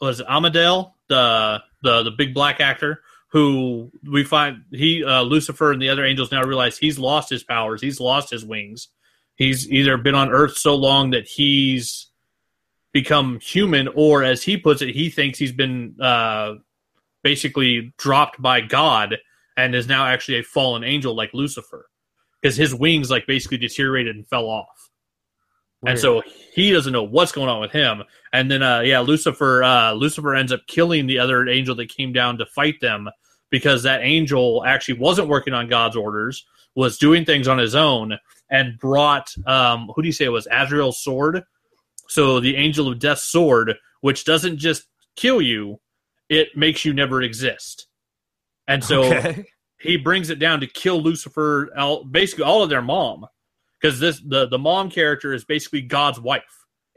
was 0.00 0.20
it 0.20 0.26
Amadale, 0.28 0.94
the 1.08 1.62
the 1.82 2.02
the 2.02 2.10
big 2.10 2.34
black 2.34 2.60
actor 2.60 3.00
who 3.30 3.90
we 4.10 4.22
find 4.24 4.64
he 4.70 5.02
uh 5.02 5.22
Lucifer 5.22 5.72
and 5.72 5.80
the 5.80 5.88
other 5.88 6.04
angels 6.04 6.30
now 6.30 6.42
realize 6.42 6.76
he's 6.76 6.98
lost 6.98 7.30
his 7.30 7.42
powers, 7.42 7.80
he's 7.80 8.00
lost 8.00 8.30
his 8.30 8.44
wings. 8.44 8.88
He's 9.42 9.68
either 9.72 9.96
been 9.96 10.14
on 10.14 10.30
earth 10.30 10.56
so 10.56 10.76
long 10.76 11.10
that 11.10 11.26
he's 11.26 12.10
become 12.92 13.40
human 13.40 13.88
or 13.88 14.22
as 14.22 14.42
he 14.42 14.56
puts 14.56 14.82
it 14.82 14.94
he 14.94 15.10
thinks 15.10 15.38
he's 15.38 15.50
been 15.50 15.96
uh 16.00 16.54
basically 17.24 17.92
dropped 17.98 18.40
by 18.40 18.60
God 18.60 19.16
and 19.56 19.74
is 19.74 19.88
now 19.88 20.06
actually 20.06 20.38
a 20.38 20.44
fallen 20.44 20.84
angel 20.84 21.16
like 21.16 21.34
Lucifer 21.34 21.86
because 22.40 22.56
his 22.56 22.72
wings 22.72 23.10
like 23.10 23.26
basically 23.26 23.58
deteriorated 23.58 24.14
and 24.14 24.28
fell 24.28 24.46
off. 24.46 24.90
And 25.84 25.98
so 25.98 26.22
he 26.54 26.70
doesn't 26.70 26.92
know 26.92 27.02
what's 27.02 27.32
going 27.32 27.48
on 27.48 27.60
with 27.60 27.72
him. 27.72 28.04
And 28.32 28.48
then 28.48 28.62
uh 28.62 28.80
yeah, 28.80 29.00
Lucifer 29.00 29.64
uh 29.64 29.92
Lucifer 29.92 30.36
ends 30.36 30.52
up 30.52 30.60
killing 30.68 31.08
the 31.08 31.18
other 31.18 31.48
angel 31.48 31.74
that 31.74 31.88
came 31.88 32.12
down 32.12 32.38
to 32.38 32.46
fight 32.46 32.80
them 32.80 33.08
because 33.50 33.82
that 33.82 34.02
angel 34.02 34.64
actually 34.64 34.98
wasn't 34.98 35.26
working 35.26 35.52
on 35.52 35.66
God's 35.66 35.96
orders, 35.96 36.46
was 36.76 36.96
doing 36.96 37.24
things 37.24 37.48
on 37.48 37.58
his 37.58 37.74
own 37.74 38.18
and 38.52 38.78
brought 38.78 39.34
um 39.46 39.90
who 39.96 40.02
do 40.02 40.06
you 40.06 40.12
say 40.12 40.26
it 40.26 40.28
was 40.28 40.46
Azrael's 40.52 41.02
sword? 41.02 41.42
So 42.08 42.38
the 42.38 42.56
angel 42.56 42.86
of 42.86 43.00
Death 43.00 43.18
sword, 43.18 43.74
which 44.02 44.24
doesn't 44.24 44.58
just 44.58 44.84
kill 45.16 45.40
you, 45.40 45.80
it 46.28 46.48
makes 46.56 46.84
you 46.84 46.92
never 46.92 47.22
exist. 47.22 47.88
And 48.68 48.84
so 48.84 49.04
okay. 49.04 49.44
he 49.80 49.96
brings 49.96 50.30
it 50.30 50.38
down 50.38 50.60
to 50.60 50.66
kill 50.66 51.02
Lucifer, 51.02 51.70
all, 51.76 52.04
basically 52.04 52.44
all 52.44 52.62
of 52.62 52.70
their 52.70 52.82
mom, 52.82 53.26
because 53.80 53.98
this 53.98 54.20
the 54.20 54.46
the 54.46 54.58
mom 54.58 54.90
character 54.90 55.32
is 55.32 55.44
basically 55.44 55.82
God's 55.82 56.20
wife. 56.20 56.42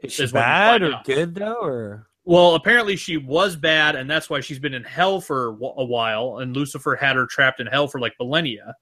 Is 0.00 0.12
she 0.12 0.24
is 0.24 0.32
bad 0.32 0.82
or 0.82 0.94
out. 0.94 1.04
good 1.04 1.34
though, 1.34 1.62
or 1.62 2.08
Well, 2.24 2.54
apparently 2.54 2.96
she 2.96 3.16
was 3.16 3.56
bad, 3.56 3.96
and 3.96 4.10
that's 4.10 4.28
why 4.28 4.40
she's 4.40 4.58
been 4.58 4.74
in 4.74 4.84
hell 4.84 5.20
for 5.20 5.48
a 5.48 5.84
while. 5.84 6.38
And 6.38 6.54
Lucifer 6.54 6.94
had 6.94 7.16
her 7.16 7.26
trapped 7.26 7.60
in 7.60 7.66
hell 7.66 7.88
for 7.88 8.00
like 8.00 8.14
millennia. 8.20 8.74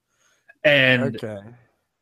And 0.63 1.15
okay? 1.15 1.39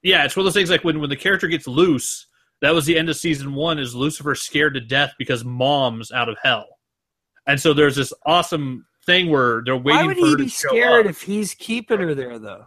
Yeah, 0.04 0.26
it's 0.26 0.36
one 0.36 0.42
of 0.42 0.46
those 0.46 0.60
things 0.60 0.70
like 0.70 0.84
when 0.84 1.00
when 1.00 1.10
the 1.10 1.16
character 1.16 1.48
gets 1.48 1.68
loose. 1.68 2.28
That 2.62 2.74
was 2.74 2.86
the 2.86 2.98
end 2.98 3.10
of 3.10 3.18
season 3.18 3.54
one. 3.54 3.80
Is 3.80 3.96
Lucifer 3.96 4.36
scared 4.36 4.76
to 4.76 4.80
death 4.80 5.13
because 5.18 5.44
mom's 5.44 6.12
out 6.12 6.30
of 6.30 6.38
hell, 6.44 6.68
and 7.48 7.60
so 7.60 7.74
there's 7.74 7.96
this 7.96 8.13
awesome 8.26 8.86
thing 9.06 9.30
where 9.30 9.62
they're 9.66 9.76
waiting 9.76 10.02
Why 10.02 10.08
would 10.08 10.18
for 10.18 10.28
he 10.28 10.36
be 10.36 10.50
scared 10.50 11.06
up. 11.06 11.10
if 11.10 11.22
he's 11.22 11.54
keeping 11.54 12.00
her 12.00 12.13
there 12.13 12.39
though? 12.39 12.66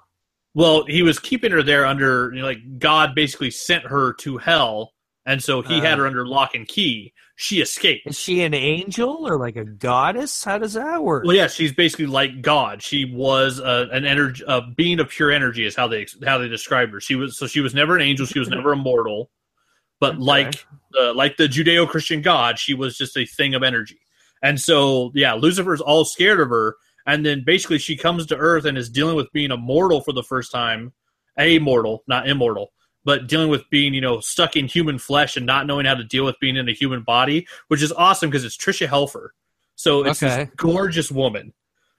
Well, 0.55 0.85
he 0.87 1.03
was 1.03 1.18
keeping 1.18 1.53
her 1.53 1.62
there 1.62 1.87
under 1.87 2.31
you 2.35 2.40
know, 2.40 2.46
like 2.46 2.79
God 2.79 3.14
basically 3.14 3.51
sent 3.51 3.85
her 3.85 4.14
to 4.14 4.38
hell 4.38 4.92
and 5.26 5.42
so 5.42 5.60
he 5.62 5.78
Uh. 5.78 5.80
had 5.82 5.98
her 5.98 6.06
under 6.06 6.26
lock 6.26 6.54
and 6.54 6.66
key. 6.66 7.12
She 7.38 7.60
escaped. 7.60 8.06
Is 8.06 8.18
she 8.18 8.42
an 8.44 8.54
angel 8.54 9.28
or 9.28 9.38
like 9.38 9.56
a 9.56 9.64
goddess? 9.64 10.42
How 10.44 10.56
does 10.56 10.72
that 10.72 11.04
work? 11.04 11.24
Well, 11.24 11.36
yeah, 11.36 11.48
she's 11.48 11.72
basically 11.72 12.06
like 12.06 12.40
God. 12.40 12.82
She 12.82 13.04
was 13.04 13.60
uh, 13.60 13.88
an 13.92 14.06
energy, 14.06 14.42
a 14.48 14.62
being 14.62 15.00
of 15.00 15.10
pure 15.10 15.30
energy, 15.30 15.66
is 15.66 15.76
how 15.76 15.86
they 15.86 16.06
how 16.24 16.38
they 16.38 16.48
described 16.48 16.92
her. 16.94 17.00
She 17.00 17.14
was 17.14 17.36
so 17.36 17.46
she 17.46 17.60
was 17.60 17.74
never 17.74 17.94
an 17.94 18.00
angel. 18.00 18.24
She 18.24 18.38
was 18.38 18.48
never 18.48 18.72
immortal, 18.72 19.30
but 20.00 20.14
Okay. 20.14 20.22
like 20.22 20.66
the 20.92 21.12
like 21.12 21.36
the 21.36 21.46
Judeo 21.46 21.86
Christian 21.86 22.22
God, 22.22 22.58
she 22.58 22.72
was 22.72 22.96
just 22.96 23.16
a 23.18 23.26
thing 23.26 23.54
of 23.54 23.62
energy. 23.62 23.98
And 24.42 24.58
so, 24.60 25.12
yeah, 25.14 25.34
Lucifer's 25.34 25.80
all 25.82 26.04
scared 26.06 26.40
of 26.40 26.48
her, 26.50 26.76
and 27.06 27.24
then 27.26 27.42
basically 27.44 27.78
she 27.78 27.96
comes 27.98 28.24
to 28.26 28.36
Earth 28.36 28.64
and 28.64 28.78
is 28.78 28.88
dealing 28.88 29.16
with 29.16 29.30
being 29.32 29.50
a 29.50 29.56
mortal 29.58 30.00
for 30.00 30.12
the 30.12 30.22
first 30.22 30.52
time, 30.52 30.92
a 31.38 31.58
mortal, 31.58 32.02
not 32.06 32.28
immortal, 32.28 32.72
but 33.06 33.26
dealing 33.28 33.48
with 33.48 33.68
being 33.70 33.94
you 33.94 34.02
know 34.02 34.20
stuck 34.20 34.54
in 34.56 34.66
human 34.66 34.98
flesh 34.98 35.38
and 35.38 35.46
not 35.46 35.66
knowing 35.66 35.86
how 35.86 35.94
to 35.94 36.04
deal 36.04 36.26
with 36.26 36.38
being 36.40 36.56
in 36.56 36.68
a 36.68 36.72
human 36.72 37.02
body, 37.02 37.46
which 37.68 37.80
is 37.82 37.92
awesome 37.92 38.28
because 38.28 38.44
it's 38.44 38.56
Tricia 38.58 38.86
Helfer. 38.86 39.28
So 39.76 40.04
it's 40.04 40.22
Okay. 40.22 40.44
this 40.44 40.54
gorgeous 40.56 41.10
woman 41.10 41.54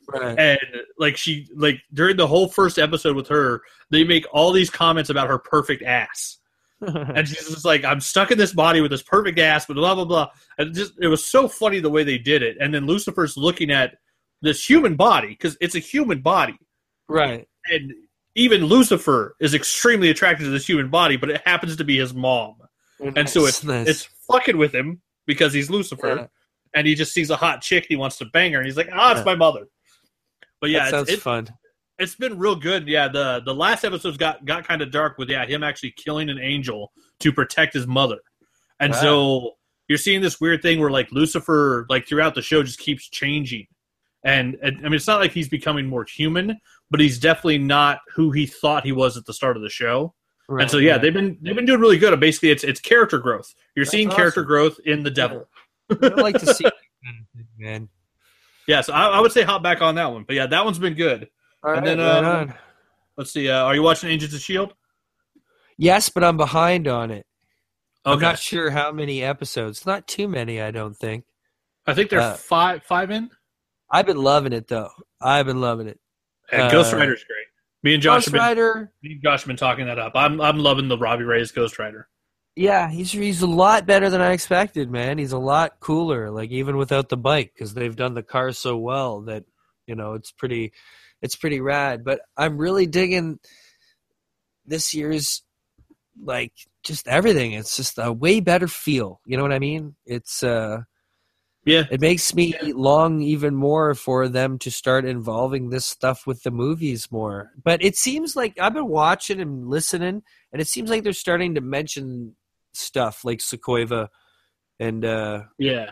Right. 0.10 0.40
and 0.40 0.60
like 0.98 1.18
she 1.18 1.50
like 1.54 1.82
during 1.94 2.16
the 2.16 2.28
whole 2.28 2.48
first 2.48 2.80
episode 2.80 3.16
with 3.18 3.28
her 3.28 3.62
they 3.92 4.06
make 4.06 4.26
all 4.32 4.54
these 4.54 4.70
comments 4.70 5.10
about 5.10 5.28
her 5.28 5.38
perfect 5.38 5.84
ass 5.84 6.38
and 6.82 7.28
she's 7.28 7.46
just 7.50 7.66
like 7.66 7.84
i'm 7.84 8.00
stuck 8.00 8.32
in 8.32 8.38
this 8.38 8.54
body 8.54 8.80
with 8.80 8.90
this 8.90 9.04
perfect 9.04 9.38
ass 9.38 9.66
but 9.66 9.74
blah 9.74 9.94
blah 9.94 10.06
blah 10.06 10.30
and 10.60 10.74
just 10.74 10.94
it 11.02 11.08
was 11.08 11.26
so 11.26 11.46
funny 11.50 11.82
the 11.82 11.90
way 11.90 12.06
they 12.06 12.18
did 12.18 12.42
it 12.42 12.56
and 12.62 12.74
then 12.74 12.88
lucifer's 12.88 13.36
looking 13.36 13.70
at 13.70 13.96
this 14.42 14.64
human 14.64 14.96
body 14.96 15.28
because 15.28 15.58
it's 15.60 15.76
a 15.76 15.80
human 15.80 16.22
body 16.22 16.58
right. 17.10 17.46
and 17.70 17.92
even 18.38 18.64
lucifer 18.66 19.36
is 19.42 19.54
extremely 19.54 20.10
attracted 20.10 20.46
to 20.46 20.50
this 20.50 20.66
human 20.68 20.90
body 20.90 21.18
but 21.18 21.30
it 21.30 21.42
happens 21.46 21.76
to 21.76 21.84
be 21.84 21.98
his 21.98 22.14
mom 22.14 22.56
and 23.16 23.28
so 23.30 23.46
it's 23.46 23.64
Nice. 23.64 23.88
it's 23.88 24.04
fucking 24.32 24.58
with 24.58 24.74
him 24.74 25.02
because 25.26 25.52
he's 25.54 25.70
lucifer 25.70 26.16
Yeah. 26.16 26.28
and 26.74 26.88
he 26.88 26.96
just 26.96 27.14
sees 27.14 27.30
a 27.30 27.36
hot 27.36 27.62
chick 27.62 27.84
and 27.84 27.90
he 27.90 27.96
wants 27.98 28.18
to 28.20 28.26
bang 28.26 28.54
her 28.54 28.60
and 28.60 28.66
he's 28.66 28.78
like 28.78 28.90
ah 28.94 29.12
it's 29.12 29.20
Yeah. 29.20 29.26
my 29.26 29.36
mother 29.36 29.68
but 30.62 30.70
yeah 30.70 30.80
that 30.80 30.86
it's, 30.86 30.92
sounds 30.92 31.10
it, 31.10 31.22
fun. 31.22 31.48
it's 32.00 32.16
been 32.16 32.38
real 32.38 32.56
good. 32.56 32.88
Yeah, 32.88 33.08
the 33.08 33.42
the 33.46 33.54
last 33.54 33.84
episodes 33.84 34.18
got 34.18 34.44
got 34.46 34.68
kind 34.68 34.82
of 34.82 34.92
dark 34.92 35.18
with 35.18 35.30
yeah 35.30 35.46
him 35.46 35.64
actually 35.64 35.92
killing 35.98 36.30
an 36.30 36.40
angel 36.40 36.92
to 37.20 37.32
protect 37.32 37.74
his 37.74 37.86
mother, 37.88 38.18
and 38.80 38.92
Wow. 38.94 39.00
so 39.02 39.52
you're 39.88 39.98
seeing 40.00 40.22
this 40.22 40.40
weird 40.42 40.62
thing 40.64 40.80
where 40.80 40.90
like 40.92 41.12
Lucifer 41.12 41.86
like 41.90 42.08
throughout 42.08 42.34
the 42.36 42.42
show 42.42 42.62
just 42.64 42.80
keeps 42.80 43.08
changing, 43.10 43.68
and, 44.24 44.58
and 44.64 44.78
I 44.80 44.84
mean 44.84 44.94
it's 44.96 45.08
not 45.08 45.20
like 45.20 45.32
he's 45.32 45.50
becoming 45.50 45.88
more 45.88 46.06
human, 46.06 46.60
but 46.90 47.00
he's 47.00 47.20
definitely 47.20 47.58
not 47.60 48.00
who 48.16 48.32
he 48.32 48.46
thought 48.46 48.86
he 48.86 48.92
was 48.92 49.18
at 49.18 49.26
the 49.26 49.34
start 49.34 49.58
of 49.58 49.64
the 49.64 49.70
show. 49.70 50.14
Right, 50.50 50.62
and 50.64 50.72
so 50.72 50.78
yeah, 50.78 50.94
right. 50.94 51.02
they've 51.02 51.14
been 51.14 51.38
they've 51.42 51.56
been 51.56 51.66
doing 51.66 51.82
really 51.82 51.98
good. 51.98 52.18
Basically, 52.20 52.52
it's 52.52 52.64
it's 52.64 52.80
character 52.80 53.20
growth. 53.20 53.54
You're 53.76 53.86
That's 53.86 53.92
seeing 53.92 54.10
character 54.10 54.42
awesome. 54.42 54.48
growth 54.48 54.80
in 54.86 55.04
the 55.04 55.12
devil. 55.12 55.50
I 55.90 56.08
like 56.08 56.40
to 56.40 56.54
see 56.54 56.64
that 56.64 56.74
kind 57.04 57.18
of 57.22 57.28
thing, 57.36 57.48
man. 57.58 57.90
Yeah, 58.68 58.82
so 58.82 58.94
I, 58.94 59.08
I 59.08 59.20
would 59.20 59.32
say 59.32 59.44
hop 59.44 59.64
back 59.64 59.82
on 59.82 59.96
that 59.96 60.12
one. 60.12 60.24
But 60.26 60.36
yeah, 60.36 60.48
that 60.48 60.64
one's 60.66 60.80
been 60.80 60.94
good. 60.94 61.30
All 61.64 61.74
And 61.74 61.86
right, 61.86 61.98
then, 61.98 62.26
um. 62.26 62.54
Let's 63.18 63.32
see. 63.32 63.50
Uh, 63.50 63.64
are 63.64 63.74
you 63.74 63.82
watching 63.82 64.10
Agents 64.12 64.36
of 64.36 64.42
Shield? 64.42 64.74
Yes, 65.78 66.10
but 66.10 66.24
I'm 66.24 66.38
behind 66.38 66.88
on 66.88 67.12
it. 67.12 67.26
I'm 68.06 68.20
not 68.20 68.40
sure 68.40 68.70
how 68.70 68.92
many 68.92 69.24
episodes. 69.24 69.86
Not 69.86 70.08
too 70.08 70.28
many, 70.28 70.62
I 70.62 70.72
don't 70.72 70.96
think. 70.96 71.26
I 71.86 71.94
think 71.94 72.10
they're 72.10 72.22
Uh, 72.22 72.36
five 72.36 72.84
five 72.84 73.12
in. 73.12 73.30
I've 73.90 74.06
been 74.06 74.18
loving 74.22 74.54
it 74.54 74.68
though. 74.68 74.92
I've 75.22 75.46
been 75.46 75.60
loving 75.62 75.88
it. 75.88 76.00
Yeah, 76.52 76.72
Ghost 76.72 76.94
uh, 76.94 76.98
Rider's 76.98 77.24
great. 77.24 77.46
Me 77.84 77.94
and 77.94 78.02
Josh 78.02 78.16
Ghost 78.18 78.26
have 78.28 78.34
been, 78.34 78.42
Rider, 78.42 78.92
me 79.04 79.12
and 79.14 79.24
Josh 79.24 79.42
have 79.42 79.48
been 79.48 79.58
talking 79.58 79.86
that 79.86 80.00
up. 80.00 80.14
I'm 80.16 80.42
I'm 80.42 80.60
loving 80.60 80.88
the 80.88 80.98
Robbie 80.98 81.24
Reyes 81.24 81.52
Ghost 81.52 81.78
Rider. 81.80 82.08
yeah, 82.56 82.90
he's 82.90 83.12
he's 83.12 83.42
a 83.42 83.48
lot 83.48 83.86
better 83.86 84.10
than 84.10 84.22
I 84.22 84.32
expected, 84.32 84.90
man. 84.90 85.18
He's 85.18 85.32
a 85.32 85.38
lot 85.38 85.80
cooler, 85.80 86.32
like 86.32 86.50
even 86.50 86.78
without 86.78 87.10
the 87.10 87.18
bike, 87.18 87.52
because 87.54 87.74
they've 87.74 87.96
done 87.96 88.16
the 88.16 88.24
car 88.24 88.52
so 88.52 88.78
well 88.78 89.22
that 89.22 89.44
you 89.86 89.96
know 89.96 90.14
it's 90.14 90.32
pretty, 90.32 90.74
it's 91.22 91.36
pretty 91.36 91.62
rad. 91.62 92.04
But 92.04 92.22
I'm 92.36 92.58
really 92.58 92.88
digging 92.88 93.40
this 94.66 94.94
year's 94.94 95.44
like 96.22 96.54
just 96.84 97.08
everything. 97.08 97.52
It's 97.54 97.78
just 97.78 98.00
a 98.00 98.12
way 98.12 98.40
better 98.40 98.68
feel. 98.68 99.22
You 99.26 99.38
know 99.38 99.44
what 99.44 99.54
I 99.54 99.60
mean? 99.60 99.96
It's 100.06 100.42
uh 100.42 100.80
Yeah, 101.68 101.84
it 101.92 102.02
makes 102.02 102.34
me 102.34 102.56
long 102.64 103.22
even 103.22 103.54
more 103.54 103.94
for 103.94 104.30
them 104.30 104.58
to 104.60 104.72
start 104.72 105.06
involving 105.06 105.70
this 105.70 105.86
stuff 105.86 106.26
with 106.26 106.42
the 106.44 106.52
movies 106.52 107.12
more. 107.12 107.52
But 107.64 107.84
it 107.84 107.96
seems 107.96 108.36
like 108.36 108.58
I've 108.60 108.74
been 108.74 108.88
watching 108.88 109.40
and 109.40 109.68
listening, 109.68 110.24
and 110.52 110.62
it 110.62 110.68
seems 110.68 110.90
like 110.90 111.04
they're 111.04 111.14
starting 111.14 111.56
to 111.56 111.62
mention 111.62 112.36
stuff 112.74 113.26
like 113.26 113.40
Sokovia 113.40 114.08
and 114.80 115.04
uh 115.04 115.44
yeah. 115.58 115.92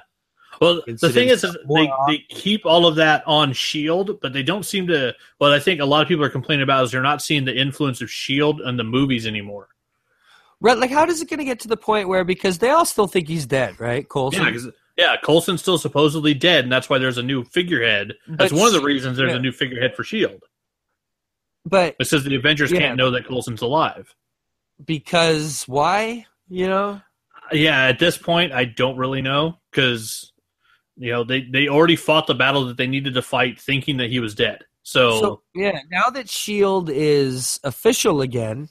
Well, 0.61 0.81
the 0.87 1.09
thing 1.09 1.27
is, 1.27 1.41
they, 1.41 1.91
they 2.07 2.19
keep 2.29 2.65
all 2.65 2.85
of 2.85 2.95
that 2.95 3.23
on 3.27 3.51
Shield, 3.51 4.21
but 4.21 4.31
they 4.31 4.43
don't 4.43 4.63
seem 4.63 4.87
to. 4.87 5.13
What 5.37 5.51
I 5.51 5.59
think 5.59 5.81
a 5.81 5.85
lot 5.85 6.01
of 6.01 6.07
people 6.07 6.23
are 6.23 6.29
complaining 6.29 6.63
about 6.63 6.85
is 6.85 6.91
they're 6.91 7.01
not 7.01 7.21
seeing 7.21 7.43
the 7.43 7.53
influence 7.53 8.01
of 8.01 8.09
Shield 8.09 8.61
in 8.61 8.77
the 8.77 8.83
movies 8.85 9.27
anymore. 9.27 9.67
right 10.61 10.77
like 10.77 10.91
how 10.91 11.05
does 11.05 11.21
it 11.21 11.29
gonna 11.29 11.43
get 11.43 11.59
to 11.61 11.67
the 11.67 11.75
point 11.75 12.07
where 12.07 12.23
because 12.23 12.59
they 12.59 12.69
all 12.69 12.85
still 12.85 13.07
think 13.07 13.27
he's 13.27 13.45
dead, 13.45 13.77
right? 13.81 14.07
Coulson. 14.07 14.53
Yeah, 14.53 14.71
yeah. 14.97 15.15
Coulson's 15.23 15.61
still 15.61 15.77
supposedly 15.77 16.33
dead, 16.33 16.63
and 16.65 16.71
that's 16.71 16.89
why 16.89 16.97
there's 16.97 17.17
a 17.17 17.23
new 17.23 17.43
figurehead. 17.43 18.13
That's 18.27 18.51
But 18.51 18.59
one 18.59 18.67
of 18.67 18.73
the 18.73 18.81
reasons 18.81 19.17
there's 19.17 19.31
yeah. 19.31 19.37
a 19.37 19.41
new 19.41 19.51
figurehead 19.51 19.95
for 19.95 20.03
Shield. 20.03 20.43
but 21.65 21.95
It 21.99 22.05
says 22.05 22.23
the 22.23 22.35
Avengers 22.35 22.71
Yeah. 22.71 22.79
can't 22.79 22.97
know 22.97 23.11
that 23.11 23.27
Coulson's 23.27 23.61
alive. 23.61 24.13
because 24.85 25.63
why? 25.67 26.25
You 26.49 26.67
know? 26.67 27.01
Yeah, 27.51 27.85
at 27.85 27.99
this 27.99 28.17
point, 28.17 28.51
I 28.53 28.65
don't 28.65 28.97
really 28.97 29.21
know 29.21 29.57
because 29.71 30.31
you 30.97 31.11
know 31.11 31.23
they 31.23 31.41
they 31.41 31.67
already 31.67 31.95
fought 31.95 32.27
the 32.27 32.33
battle 32.35 32.65
that 32.65 32.77
they 32.77 32.87
needed 32.87 33.13
to 33.13 33.21
fight, 33.21 33.59
thinking 33.59 33.97
that 33.97 34.09
he 34.09 34.19
was 34.19 34.33
dead. 34.35 34.63
So, 34.83 35.19
So 35.19 35.41
yeah, 35.55 35.79
now 35.91 36.09
that 36.11 36.29
Shield 36.29 36.89
is 36.91 37.59
official 37.63 38.21
again, 38.21 38.69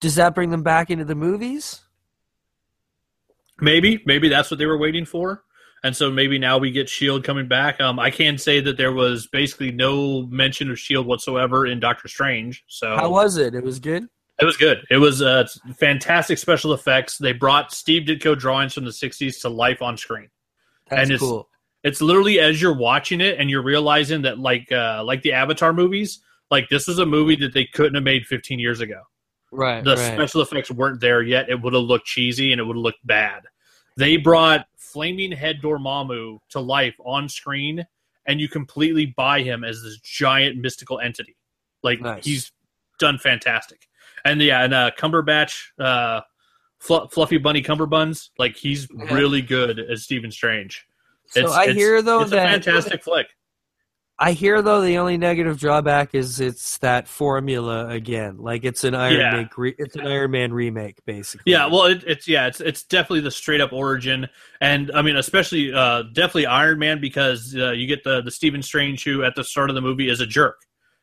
does 0.00 0.14
that 0.16 0.34
bring 0.34 0.50
them 0.50 0.62
back 0.62 0.90
into 0.90 1.04
the 1.04 1.14
movies? 1.14 1.80
Maybe 3.60 4.02
maybe 4.06 4.28
that's 4.28 4.50
what 4.50 4.58
they 4.58 4.66
were 4.66 4.78
waiting 4.78 5.04
for, 5.04 5.44
and 5.84 5.94
so 5.96 6.10
maybe 6.10 6.38
now 6.38 6.58
we 6.58 6.70
get 6.70 6.88
Shield 6.88 7.24
coming 7.24 7.48
back. 7.48 7.80
Um, 7.80 7.98
I 7.98 8.10
can 8.10 8.38
say 8.38 8.60
that 8.60 8.76
there 8.76 8.92
was 8.92 9.26
basically 9.28 9.72
no 9.72 10.22
mention 10.26 10.70
of 10.70 10.78
Shield 10.78 11.06
whatsoever 11.06 11.66
in 11.66 11.80
Doctor 11.80 12.08
Strange. 12.08 12.64
So 12.68 12.96
How 12.96 13.10
was 13.10 13.36
it? 13.36 13.54
It 13.54 13.64
was 13.64 13.78
good. 13.78 14.06
It 14.40 14.44
was 14.44 14.56
good. 14.56 14.78
It 14.88 14.98
was 14.98 15.20
uh, 15.20 15.46
fantastic 15.78 16.38
special 16.38 16.72
effects. 16.72 17.18
They 17.18 17.32
brought 17.32 17.72
Steve 17.72 18.06
Ditko 18.06 18.38
drawings 18.38 18.74
from 18.74 18.84
the 18.84 18.90
'60s 18.92 19.40
to 19.42 19.48
life 19.48 19.82
on 19.82 19.96
screen. 19.96 20.28
That's 20.88 21.02
And 21.02 21.10
it's- 21.12 21.20
cool. 21.20 21.48
It's 21.84 22.00
literally 22.02 22.40
as 22.40 22.60
you're 22.60 22.76
watching 22.76 23.20
it 23.20 23.38
and 23.38 23.48
you're 23.48 23.62
realizing 23.62 24.22
that, 24.22 24.40
like, 24.40 24.70
uh, 24.72 25.02
like 25.04 25.22
the 25.22 25.32
Avatar 25.32 25.72
movies, 25.72 26.20
like 26.50 26.68
this 26.68 26.88
was 26.88 26.98
a 26.98 27.06
movie 27.06 27.36
that 27.36 27.54
they 27.54 27.66
couldn't 27.66 27.94
have 27.94 28.02
made 28.02 28.26
15 28.26 28.58
years 28.58 28.80
ago. 28.80 29.00
Right. 29.50 29.82
The 29.82 29.96
right. 29.96 30.14
special 30.14 30.42
effects 30.42 30.70
weren't 30.70 31.00
there 31.00 31.22
yet. 31.22 31.48
It 31.48 31.60
would 31.62 31.72
have 31.72 31.82
looked 31.82 32.06
cheesy 32.06 32.52
and 32.52 32.60
it 32.60 32.64
would 32.64 32.76
have 32.76 32.82
looked 32.82 33.06
bad. 33.06 33.44
They 33.96 34.16
brought 34.16 34.66
Flaming 34.76 35.32
Head 35.32 35.60
Dormammu 35.62 36.38
to 36.50 36.60
life 36.60 36.94
on 37.04 37.28
screen, 37.28 37.86
and 38.26 38.40
you 38.40 38.48
completely 38.48 39.06
buy 39.06 39.42
him 39.42 39.64
as 39.64 39.82
this 39.82 39.98
giant 40.00 40.58
mystical 40.58 41.00
entity. 41.00 41.36
Like 41.82 42.00
Nice. 42.00 42.24
he's 42.24 42.52
done 42.98 43.18
fantastic. 43.18 43.88
And 44.24 44.40
yeah, 44.42 44.62
and 44.64 44.74
uh, 44.74 44.90
Cumberbatch, 44.98 45.68
uh, 45.78 46.20
Fl- 46.78 47.06
Fluffy 47.06 47.38
Bunny 47.38 47.62
Cumberbuns, 47.62 48.30
like 48.38 48.56
he's 48.56 48.86
Yeah. 48.94 49.14
really 49.14 49.42
good 49.42 49.78
as 49.80 50.02
Stephen 50.02 50.30
Strange. 50.30 50.84
so 51.26 51.40
It's- 51.40 51.54
I 51.54 51.62
it's- 51.64 51.76
hear 51.76 52.00
though 52.02 52.20
it's 52.22 52.30
that 52.30 52.46
a 52.46 52.50
fantastic 52.50 53.02
flick. 53.04 53.26
I 54.20 54.32
hear 54.32 54.62
though 54.62 54.80
the 54.80 54.98
only 54.98 55.16
negative 55.16 55.60
drawback 55.60 56.14
is 56.14 56.40
it's 56.40 56.78
that 56.78 57.06
formula 57.06 57.86
again. 57.88 58.38
Like 58.38 58.64
it's 58.64 58.82
an 58.82 58.94
Iron 58.94 59.14
Yeah. 59.20 59.30
Man. 59.32 59.50
Re- 59.56 59.74
it's 59.78 59.94
an 59.94 60.06
Iron 60.08 60.32
Man 60.32 60.52
remake, 60.52 61.04
basically. 61.04 61.52
Yeah, 61.52 61.66
well, 61.66 61.84
it, 61.84 62.02
it's 62.04 62.26
yeah, 62.26 62.46
it's 62.48 62.60
it's 62.60 62.82
definitely 62.82 63.20
the 63.20 63.30
straight 63.30 63.60
up 63.60 63.72
origin, 63.72 64.28
and 64.60 64.90
I 64.92 65.02
mean, 65.02 65.16
especially 65.16 65.72
uh, 65.72 66.02
definitely 66.12 66.46
Iron 66.46 66.78
Man 66.80 67.00
because 67.00 67.54
uh, 67.56 67.70
you 67.70 67.86
get 67.86 68.02
the 68.02 68.20
the 68.22 68.30
Stephen 68.32 68.60
Strange 68.62 69.04
who 69.04 69.22
at 69.22 69.36
the 69.36 69.44
start 69.44 69.70
of 69.70 69.74
the 69.74 69.82
movie 69.82 70.08
is 70.10 70.20
a 70.20 70.26
jerk. 70.26 70.56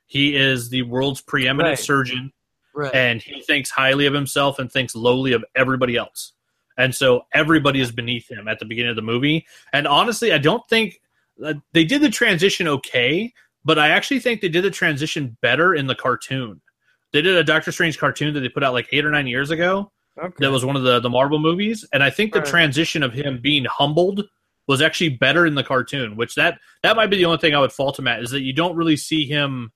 He 0.07 0.35
is 0.35 0.69
the 0.69 0.81
world's 0.81 1.21
preeminent 1.21 1.69
Right. 1.69 1.79
surgeon, 1.79 2.33
right. 2.75 2.93
and 2.93 3.21
he 3.21 3.41
thinks 3.41 3.69
highly 3.71 4.07
of 4.07 4.13
himself 4.13 4.59
and 4.59 4.69
thinks 4.71 4.93
lowly 4.93 5.31
of 5.31 5.43
everybody 5.55 5.95
else. 5.95 6.33
And 6.77 6.93
so 6.93 7.21
everybody 7.33 7.79
is 7.79 7.91
beneath 7.93 8.29
him 8.29 8.49
at 8.49 8.59
the 8.59 8.65
beginning 8.65 8.89
of 8.89 8.97
the 8.97 9.01
movie. 9.01 9.47
And 9.71 9.87
honestly, 9.87 10.33
I 10.33 10.37
don't 10.37 10.61
think 10.67 10.99
Uh, 11.43 11.55
they 11.73 11.83
did 11.83 12.01
the 12.01 12.09
transition 12.09 12.67
okay, 12.67 13.33
but 13.63 13.77
I 13.77 13.89
actually 13.89 14.19
think 14.19 14.41
they 14.41 14.49
did 14.49 14.63
the 14.63 14.71
transition 14.71 15.37
better 15.41 15.75
in 15.75 15.87
the 15.87 15.95
cartoon. 15.95 16.61
They 17.11 17.21
did 17.21 17.35
a 17.35 17.43
Doctor 17.43 17.71
Strange 17.71 17.97
cartoon 17.97 18.33
that 18.33 18.41
they 18.41 18.49
put 18.49 18.63
out 18.63 18.73
like 18.73 18.87
eight 18.91 19.05
or 19.05 19.11
nine 19.11 19.27
years 19.27 19.51
ago 19.51 19.91
okay. 20.17 20.35
that 20.39 20.51
was 20.51 20.65
one 20.65 20.75
of 20.75 20.83
the 20.83 20.99
the 20.99 21.09
Marvel 21.09 21.39
movies, 21.39 21.85
and 21.93 22.03
I 22.03 22.09
think 22.09 22.33
the 22.33 22.39
Right. 22.39 22.47
transition 22.47 23.03
of 23.03 23.13
him 23.13 23.39
being 23.41 23.65
humbled 23.65 24.23
was 24.67 24.81
actually 24.81 25.09
better 25.09 25.45
in 25.45 25.55
the 25.55 25.63
cartoon. 25.63 26.15
Which 26.15 26.35
that 26.35 26.59
that 26.83 26.95
might 26.95 27.07
be 27.07 27.17
the 27.17 27.25
only 27.25 27.37
thing 27.37 27.55
I 27.55 27.59
would 27.59 27.71
fault 27.71 27.99
him 27.99 28.07
at 28.07 28.21
is 28.21 28.31
that 28.31 28.41
you 28.41 28.53
don't 28.53 28.75
really 28.75 28.97
see 28.97 29.25
him 29.25 29.71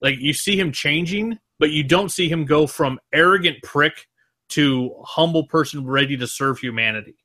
like 0.00 0.18
you 0.18 0.32
see 0.32 0.58
him 0.58 0.72
changing, 0.72 1.38
but 1.58 1.70
you 1.70 1.82
don't 1.84 2.10
see 2.10 2.28
him 2.28 2.44
go 2.44 2.66
from 2.66 2.98
arrogant 3.12 3.62
prick 3.62 4.06
to 4.50 4.94
humble 5.04 5.46
person 5.46 5.86
ready 5.86 6.16
to 6.16 6.26
serve 6.26 6.58
humanity. 6.58 7.16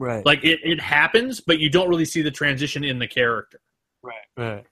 Right. 0.00 0.24
Like 0.24 0.42
it, 0.44 0.60
it 0.64 0.80
happens, 0.80 1.40
but 1.40 1.58
you 1.58 1.68
don't 1.68 1.88
really 1.90 2.06
see 2.06 2.22
the 2.22 2.30
transition 2.30 2.82
in 2.84 2.98
the 2.98 3.06
character. 3.06 3.60
right. 4.02 4.14
Right. 4.36 4.64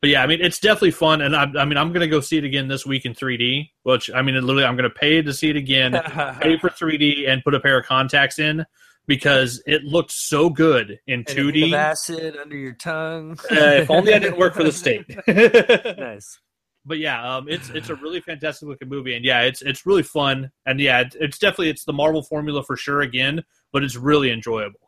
But 0.00 0.10
yeah, 0.10 0.24
I 0.24 0.26
mean, 0.26 0.40
it's 0.42 0.58
definitely 0.58 0.90
fun, 0.90 1.20
and 1.20 1.36
I, 1.36 1.44
I 1.60 1.64
mean, 1.64 1.78
I'm 1.78 1.92
gonna 1.92 2.08
go 2.08 2.18
see 2.18 2.36
it 2.36 2.42
again 2.42 2.66
this 2.66 2.84
week 2.84 3.04
in 3.06 3.14
3D. 3.14 3.70
Which 3.84 4.10
I 4.12 4.20
mean, 4.22 4.34
literally, 4.34 4.64
I'm 4.64 4.74
gonna 4.74 4.90
pay 4.90 5.22
to 5.22 5.32
see 5.32 5.48
it 5.50 5.54
again, 5.54 5.92
pay 6.40 6.58
for 6.58 6.68
3D, 6.70 7.28
and 7.28 7.44
put 7.44 7.54
a 7.54 7.60
pair 7.60 7.78
of 7.78 7.86
contacts 7.86 8.40
in 8.40 8.66
because 9.06 9.62
it 9.64 9.84
looked 9.84 10.10
so 10.10 10.50
good 10.50 10.98
in 11.06 11.20
And 11.20 11.28
a 11.28 11.32
hint 11.32 11.48
of 11.50 11.54
2D. 11.54 11.72
acid 11.74 12.36
under 12.36 12.56
your 12.56 12.72
tongue. 12.72 13.38
Uh, 13.48 13.54
if 13.82 13.90
only 13.90 14.12
I 14.12 14.18
didn't 14.18 14.38
work 14.38 14.54
for 14.54 14.64
the 14.64 14.72
state. 14.72 15.06
nice. 15.28 16.40
But 16.84 16.98
yeah, 16.98 17.36
um, 17.36 17.48
it's 17.48 17.70
it's 17.70 17.90
a 17.90 17.94
really 18.02 18.20
fantastic 18.20 18.68
looking 18.68 18.88
movie, 18.88 19.14
and 19.14 19.24
yeah, 19.24 19.42
it's 19.42 19.62
it's 19.62 19.86
really 19.86 20.02
fun, 20.02 20.50
and 20.66 20.80
yeah, 20.80 21.00
it's, 21.00 21.16
it's 21.18 21.38
definitely 21.38 21.70
it's 21.70 21.84
the 21.84 21.92
Marvel 21.92 22.22
formula 22.22 22.62
for 22.62 22.76
sure 22.76 23.00
again, 23.00 23.42
but 23.72 23.82
it's 23.84 23.96
really 23.96 24.30
enjoyable. 24.30 24.80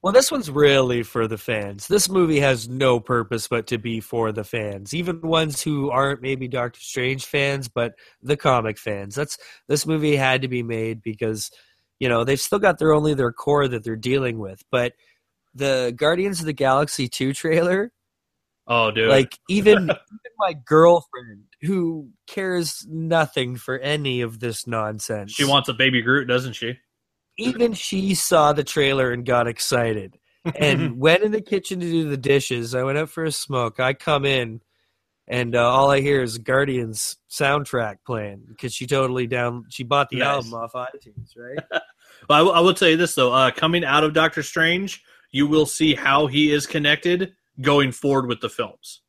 Well, 0.00 0.12
this 0.12 0.30
one's 0.30 0.48
really 0.48 1.02
for 1.02 1.26
the 1.26 1.38
fans. 1.38 1.88
This 1.88 2.08
movie 2.08 2.38
has 2.38 2.68
no 2.68 3.00
purpose 3.00 3.48
but 3.48 3.66
to 3.68 3.78
be 3.78 3.98
for 3.98 4.30
the 4.30 4.44
fans, 4.44 4.94
even 4.94 5.20
ones 5.22 5.60
who 5.60 5.90
aren't 5.90 6.22
maybe 6.22 6.46
Doctor 6.46 6.78
Strange 6.80 7.26
fans, 7.26 7.68
but 7.68 7.94
the 8.22 8.36
comic 8.36 8.78
fans. 8.78 9.16
That's 9.16 9.38
this 9.66 9.86
movie 9.86 10.14
had 10.14 10.42
to 10.42 10.48
be 10.48 10.62
made 10.62 11.02
because 11.02 11.50
you 11.98 12.08
know 12.08 12.22
they've 12.22 12.40
still 12.40 12.60
got 12.60 12.78
their 12.78 12.92
only 12.92 13.14
their 13.14 13.32
core 13.32 13.66
that 13.66 13.82
they're 13.82 13.96
dealing 13.96 14.38
with, 14.38 14.62
but 14.70 14.92
the 15.54 15.92
Guardians 15.96 16.38
of 16.38 16.46
the 16.46 16.52
Galaxy 16.52 17.08
two 17.08 17.32
trailer, 17.32 17.90
Oh, 18.68 18.90
dude, 18.90 19.08
like 19.08 19.38
even 19.48 19.84
even 19.84 19.90
my 20.38 20.52
girlfriend 20.52 21.44
who 21.62 22.10
cares 22.26 22.86
nothing 22.88 23.56
for 23.56 23.78
any 23.78 24.20
of 24.20 24.38
this 24.40 24.66
nonsense, 24.66 25.32
she 25.32 25.44
wants 25.44 25.68
a 25.68 25.74
baby 25.74 26.02
Groot, 26.02 26.28
doesn't 26.28 26.52
she? 26.52 26.78
even 27.38 27.72
she 27.72 28.14
saw 28.14 28.52
the 28.52 28.64
trailer 28.64 29.12
and 29.12 29.24
got 29.24 29.46
excited 29.46 30.18
and 30.56 30.98
went 31.00 31.22
in 31.22 31.30
the 31.32 31.40
kitchen 31.40 31.78
to 31.80 31.86
do 31.88 32.08
the 32.08 32.16
dishes. 32.16 32.74
I 32.74 32.82
went 32.82 32.98
out 32.98 33.10
for 33.10 33.24
a 33.24 33.30
smoke. 33.32 33.78
I 33.78 33.92
come 33.94 34.24
in, 34.24 34.60
and 35.28 35.54
uh, 35.54 35.62
all 35.70 35.90
I 35.90 36.00
hear 36.00 36.20
is 36.20 36.38
Guardians 36.38 37.16
soundtrack 37.30 37.98
playing 38.04 38.42
because 38.48 38.74
she 38.74 38.86
totally 38.86 39.26
down. 39.26 39.64
She 39.70 39.84
bought 39.84 40.08
the 40.10 40.18
Nice. 40.18 40.26
album 40.26 40.54
off 40.54 40.72
iTunes, 40.72 41.36
right? 41.36 41.58
But 42.26 42.34
I, 42.34 42.42
will- 42.42 42.64
will 42.64 42.74
tell 42.74 42.88
you 42.88 42.96
this 42.96 43.14
though, 43.14 43.32
uh, 43.32 43.52
coming 43.52 43.84
out 43.84 44.02
of 44.02 44.12
Doctor 44.12 44.42
Strange, 44.42 45.02
you 45.30 45.46
will 45.46 45.66
see 45.66 45.94
how 45.94 46.26
he 46.26 46.50
is 46.52 46.66
connected 46.66 47.34
going 47.60 47.92
forward 47.92 48.26
with 48.26 48.40
the 48.40 48.48
films 48.48 49.02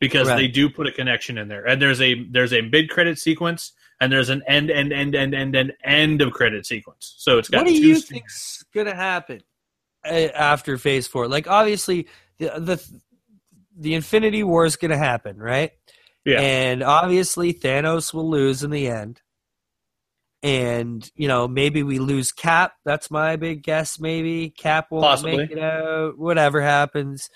because 0.00 0.28
Right. 0.28 0.36
they 0.36 0.48
do 0.48 0.68
put 0.68 0.86
a 0.86 0.92
connection 0.92 1.38
in 1.38 1.48
there, 1.48 1.66
and 1.66 1.80
there's 1.80 2.00
a 2.00 2.24
there's 2.30 2.52
a 2.52 2.60
mid 2.62 2.90
credit 2.90 3.18
sequence, 3.18 3.72
and 4.00 4.12
there's 4.12 4.28
an 4.28 4.42
end 4.46 4.70
end 4.70 4.92
end 4.92 5.14
end 5.14 5.34
end 5.34 5.56
end 5.56 5.72
end 5.84 6.20
of 6.22 6.32
credit 6.32 6.66
sequence. 6.66 7.14
So 7.18 7.38
it's 7.38 7.48
got 7.48 7.64
what 7.64 7.68
do 7.68 7.76
two 7.78 7.86
you 7.86 7.94
st- 7.96 8.08
think's 8.08 8.64
gonna 8.74 8.94
happen 8.94 9.40
uh, 10.04 10.08
after 10.34 10.76
Phase 10.78 11.06
Four? 11.06 11.28
Like, 11.28 11.48
obviously, 11.48 12.08
the 12.38 12.50
the 12.58 12.82
the 13.78 13.94
Infinity 13.94 14.42
War 14.42 14.64
is 14.66 14.76
gonna 14.76 14.96
happen, 14.98 15.38
right? 15.38 15.72
Yeah. 16.24 16.40
And 16.40 16.82
obviously, 16.82 17.54
Thanos 17.54 18.12
will 18.12 18.28
lose 18.28 18.62
in 18.64 18.70
the 18.70 18.88
end. 18.88 19.22
And 20.42 21.08
you 21.16 21.26
know, 21.28 21.48
maybe 21.48 21.82
we 21.82 21.98
lose 21.98 22.32
Cap. 22.32 22.74
That's 22.84 23.10
my 23.10 23.36
big 23.36 23.62
guess. 23.62 23.98
Maybe 23.98 24.50
Cap 24.50 24.88
won't 24.90 25.24
make 25.24 25.50
it 25.50 25.58
out. 25.58 26.18
Whatever 26.18 26.60
happens. 26.60 27.30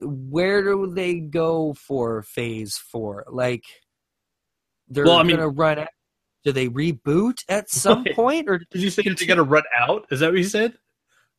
Where 0.00 0.62
do 0.62 0.92
they 0.94 1.14
go 1.14 1.74
for 1.74 2.22
Phase 2.22 2.76
Four? 2.76 3.24
Like, 3.30 3.64
they're 4.88 5.04
Well, 5.04 5.16
I 5.18 5.22
mean- 5.22 5.36
gonna 5.36 5.48
run. 5.48 5.78
Out. 5.80 5.88
Do 6.44 6.52
they 6.52 6.68
reboot 6.68 7.38
at 7.48 7.68
some 7.70 8.04
point, 8.14 8.48
or 8.48 8.60
Did 8.70 8.80
you 8.82 8.90
say 8.90 9.02
got 9.02 9.34
to 9.34 9.42
run 9.42 9.64
out? 9.76 10.06
Is 10.12 10.20
that 10.20 10.28
what 10.30 10.38
you 10.38 10.44
said? 10.44 10.72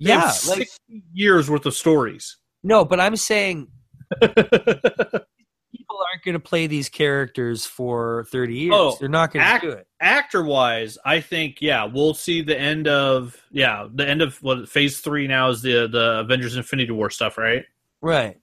They 0.01 0.09
yeah, 0.09 0.25
like 0.25 0.67
60 0.67 1.03
years 1.13 1.49
worth 1.49 1.65
of 1.65 1.73
stories. 1.73 2.37
no, 2.63 2.83
but 2.85 2.99
I'm 2.99 3.15
saying 3.15 3.67
people 4.21 5.97
aren't 5.99 6.23
going 6.23 6.33
to 6.33 6.39
play 6.39 6.67
these 6.67 6.89
characters 6.89 7.65
for 7.65 8.25
30 8.31 8.53
years. 8.53 8.73
Oh, 8.75 8.97
They're 8.99 9.09
not 9.09 9.31
going 9.31 9.43
to 9.45 9.49
act- 9.49 9.63
do 9.63 9.69
it. 9.71 9.87
Actor 10.01 10.43
wise, 10.43 10.97
I 11.05 11.21
think 11.21 11.57
yeah, 11.61 11.85
we'll 11.85 12.13
see 12.13 12.41
the 12.41 12.59
end 12.59 12.87
of 12.87 13.35
yeah 13.49 13.87
the 13.91 14.07
end 14.07 14.21
of 14.21 14.41
what 14.43 14.67
phase 14.69 14.99
three 14.99 15.25
now 15.27 15.49
is 15.49 15.61
the 15.61 15.87
the 15.87 16.19
Avengers 16.19 16.55
Infinity 16.57 16.91
War 16.91 17.09
stuff, 17.09 17.37
right? 17.37 17.63
Right. 18.01 18.37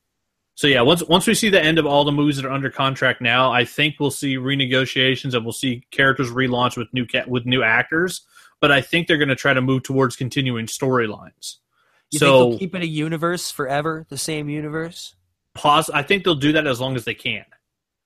So 0.57 0.69
yeah, 0.69 0.83
once 0.83 1.03
once 1.05 1.27
we 1.27 1.35
see 1.35 1.49
the 1.49 1.62
end 1.62 1.79
of 1.79 1.87
all 1.87 2.05
the 2.05 2.12
movies 2.12 2.37
that 2.37 2.45
are 2.45 2.53
under 2.53 2.71
contract 2.71 3.21
now, 3.21 3.51
I 3.51 3.64
think 3.64 3.97
we'll 3.99 4.12
see 4.12 4.37
renegotiations 4.37 5.35
and 5.35 5.45
we'll 5.45 5.53
see 5.53 5.85
characters 5.90 6.31
relaunched 6.31 6.77
with 6.77 6.88
new 6.93 7.07
ca- 7.07 7.25
with 7.27 7.45
new 7.45 7.62
actors. 7.62 8.23
But 8.61 8.71
I 8.71 8.81
think 8.81 9.09
they're 9.09 9.19
going 9.19 9.29
to 9.29 9.37
try 9.37 9.53
to 9.53 9.61
move 9.61 9.83
towards 9.83 10.17
continuing 10.17 10.67
storylines. 10.67 11.57
You 12.11 12.19
think 12.21 12.29
So 12.29 12.51
they'll 12.51 12.59
keep 12.59 12.75
it 12.75 12.83
a 12.83 12.87
universe 12.87 13.51
forever, 13.51 14.07
the 14.09 14.17
same 14.17 14.49
universe? 14.49 15.17
Pause. 15.55 15.90
I 15.90 16.03
think 16.03 16.25
they'll 16.25 16.35
do 16.37 16.53
that 16.53 16.67
as 16.67 16.81
long 16.81 16.95
as 16.95 17.05
they 17.05 17.14
can. 17.14 17.45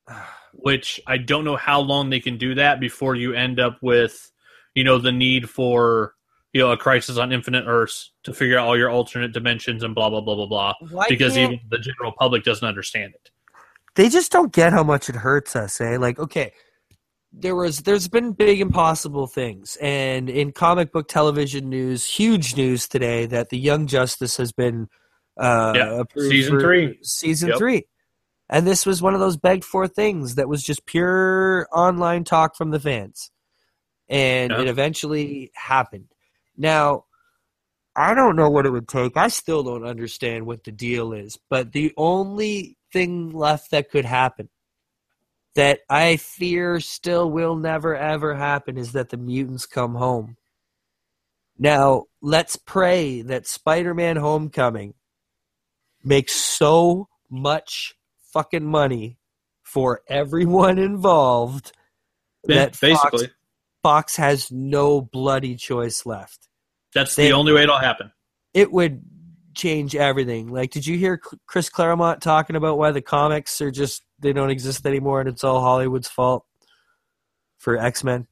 Which 0.55 1.01
I 1.07 1.19
don't 1.19 1.45
know 1.45 1.57
how 1.57 1.81
long 1.81 2.09
they 2.09 2.21
can 2.21 2.39
do 2.39 2.55
that 2.55 2.81
before 2.81 3.15
you 3.15 3.35
end 3.35 3.61
up 3.61 3.79
with, 3.83 4.33
you 4.75 4.83
know, 4.83 4.97
the 4.99 5.13
need 5.13 5.51
for 5.51 6.15
you 6.53 6.61
know 6.61 6.71
a 6.73 6.77
crisis 6.77 7.19
on 7.19 7.33
Infinite 7.33 7.65
Earths 7.67 8.13
to 8.25 8.33
figure 8.33 8.59
out 8.59 8.67
all 8.67 8.77
your 8.77 8.91
alternate 8.91 9.33
dimensions 9.33 9.83
and 9.83 9.95
blah 9.95 10.09
blah 10.11 10.21
blah 10.21 10.35
blah 10.35 10.47
blah. 10.47 10.75
Why 10.91 11.07
because 11.09 11.35
can't- 11.35 11.53
even 11.53 11.65
the 11.71 11.79
general 11.79 12.13
public 12.19 12.45
doesn't 12.45 12.67
understand 12.67 13.15
it. 13.15 13.31
they 13.97 14.09
just 14.09 14.33
don't 14.33 14.53
get 14.53 14.73
how 14.73 14.83
much 14.85 15.09
it 15.09 15.17
hurts 15.17 15.57
us, 15.57 15.81
eh? 15.81 15.97
Like, 15.99 16.19
okay, 16.19 16.53
there 17.33 17.55
was 17.55 17.81
there's 17.83 18.09
been 18.09 18.33
big 18.33 18.61
impossible 18.61 19.27
things, 19.27 19.77
and 19.81 20.31
in 20.31 20.53
comic 20.53 20.93
book 20.93 21.09
television 21.09 21.69
news, 21.69 22.07
huge 22.09 22.57
news 22.57 22.89
today 22.89 23.27
that 23.27 23.51
the 23.51 23.59
Young 23.59 23.87
Justice 23.87 24.37
has 24.39 24.53
been 24.53 24.89
uh, 25.39 25.73
Yeah, 25.77 26.01
approved 26.01 26.31
season 26.31 26.55
for 26.55 26.61
three. 26.61 26.99
season 27.03 27.49
Yep. 27.51 27.59
three, 27.59 27.87
and 28.49 28.67
this 28.67 28.87
was 28.87 29.03
one 29.03 29.15
of 29.15 29.21
those 29.21 29.37
begged 29.37 29.65
for 29.65 29.87
things 29.87 30.37
that 30.37 30.49
was 30.49 30.63
just 30.63 30.87
pure 30.87 31.69
online 31.73 32.25
talk 32.25 32.57
from 32.57 32.71
the 32.71 32.81
fans, 32.81 33.31
and 34.09 34.51
Yeah. 34.51 34.63
it 34.63 34.69
eventually 34.69 35.51
happened. 35.55 36.07
Now. 36.59 37.05
I 37.97 38.15
don't 38.15 38.37
know 38.37 38.49
what 38.49 38.65
it 38.65 38.71
would 38.71 38.87
take. 38.87 39.17
I 39.17 39.27
still 39.27 39.65
don't 39.65 39.85
understand 39.85 40.47
what 40.47 40.63
the 40.63 40.71
deal 40.71 41.13
is. 41.13 41.37
But 41.51 41.73
the 41.73 41.93
only 41.97 42.77
thing 42.93 43.31
left 43.31 43.73
that 43.73 43.91
could 43.91 44.05
happen 44.05 44.51
that 45.59 45.81
I 45.91 46.17
fear 46.17 46.79
still 46.79 47.29
will 47.29 47.57
never 47.57 47.97
ever 47.97 48.37
happen 48.37 48.79
is 48.79 48.93
that 48.93 49.09
the 49.09 49.17
mutants 49.17 49.67
come 49.67 49.97
home. 49.97 50.37
Now, 51.59 52.05
let's 52.23 52.55
pray 52.55 53.23
that 53.23 53.49
Spider 53.49 53.93
Man 53.93 54.17
Homecoming 54.17 54.95
makes 56.05 56.35
so 56.35 57.09
much 57.29 57.95
fucking 58.33 58.65
money 58.65 59.19
for 59.65 60.03
everyone 60.07 60.79
involved 60.79 61.73
Yeah, 62.47 62.67
that 62.67 62.77
Fox, 62.77 63.25
Fox 63.83 64.17
has 64.17 64.53
no 64.53 65.01
bloody 65.01 65.57
choice 65.57 66.07
left. 66.07 66.48
That's 66.95 67.15
they- 67.17 67.29
the 67.29 67.35
only 67.35 67.53
way 67.53 67.63
it'll 67.63 67.79
happen. 67.79 68.13
It 68.55 68.73
would 68.73 69.03
change 69.55 69.95
everything. 69.95 70.49
Like, 70.49 70.71
did 70.71 70.87
you 70.87 70.97
hear 70.97 71.21
Chris 71.47 71.69
Claremont 71.69 72.23
talking 72.23 72.57
about 72.57 72.79
why 72.79 72.93
the 72.93 73.03
comics 73.03 73.61
are 73.61 73.71
just 73.71 74.03
they 74.21 74.33
don't 74.33 74.51
exist 74.51 74.87
anymore 74.87 75.21
and 75.21 75.29
it's 75.29 75.45
all 75.45 75.61
Hollywood's 75.61 76.09
fault 76.09 76.45
for 77.59 77.77
X 77.77 78.03
Men? 78.05 78.27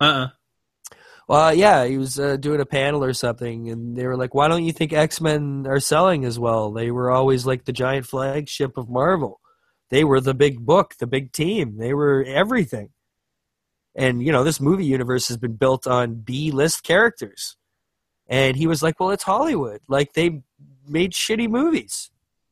Uh. 0.00 0.04
uh 0.04 0.28
Well, 1.28 1.54
yeah, 1.54 1.84
he 1.84 1.96
was 1.98 2.18
uh, 2.18 2.36
doing 2.36 2.60
a 2.60 2.66
panel 2.66 3.04
or 3.04 3.12
something, 3.12 3.70
and 3.70 3.96
they 3.96 4.06
were 4.06 4.16
like, 4.16 4.34
"Why 4.34 4.48
don't 4.48 4.64
you 4.64 4.72
think 4.72 4.92
X 4.92 5.20
Men 5.20 5.66
are 5.68 5.78
selling 5.80 6.24
as 6.24 6.38
well? 6.38 6.72
They 6.72 6.90
were 6.90 7.10
always 7.10 7.46
like 7.46 7.64
the 7.66 7.72
giant 7.72 8.06
flagship 8.06 8.76
of 8.76 8.88
Marvel. 8.88 9.40
They 9.90 10.04
were 10.04 10.20
the 10.20 10.34
big 10.34 10.64
book, 10.64 10.94
the 10.98 11.06
big 11.06 11.32
team. 11.32 11.76
They 11.76 11.94
were 11.94 12.24
everything." 12.26 12.90
And 13.94 14.22
you 14.22 14.32
know, 14.32 14.42
this 14.42 14.60
movie 14.60 14.86
universe 14.86 15.28
has 15.28 15.36
been 15.36 15.56
built 15.56 15.86
on 15.86 16.16
B 16.16 16.50
list 16.50 16.82
characters. 16.82 17.56
And 18.30 18.56
he 18.56 18.66
was 18.66 18.82
like, 18.82 18.98
"Well, 18.98 19.10
it's 19.10 19.24
Hollywood. 19.24 19.80
Like 19.88 20.12
they 20.14 20.42
made 20.88 21.12
shitty 21.12 21.48
movies. 21.50 22.10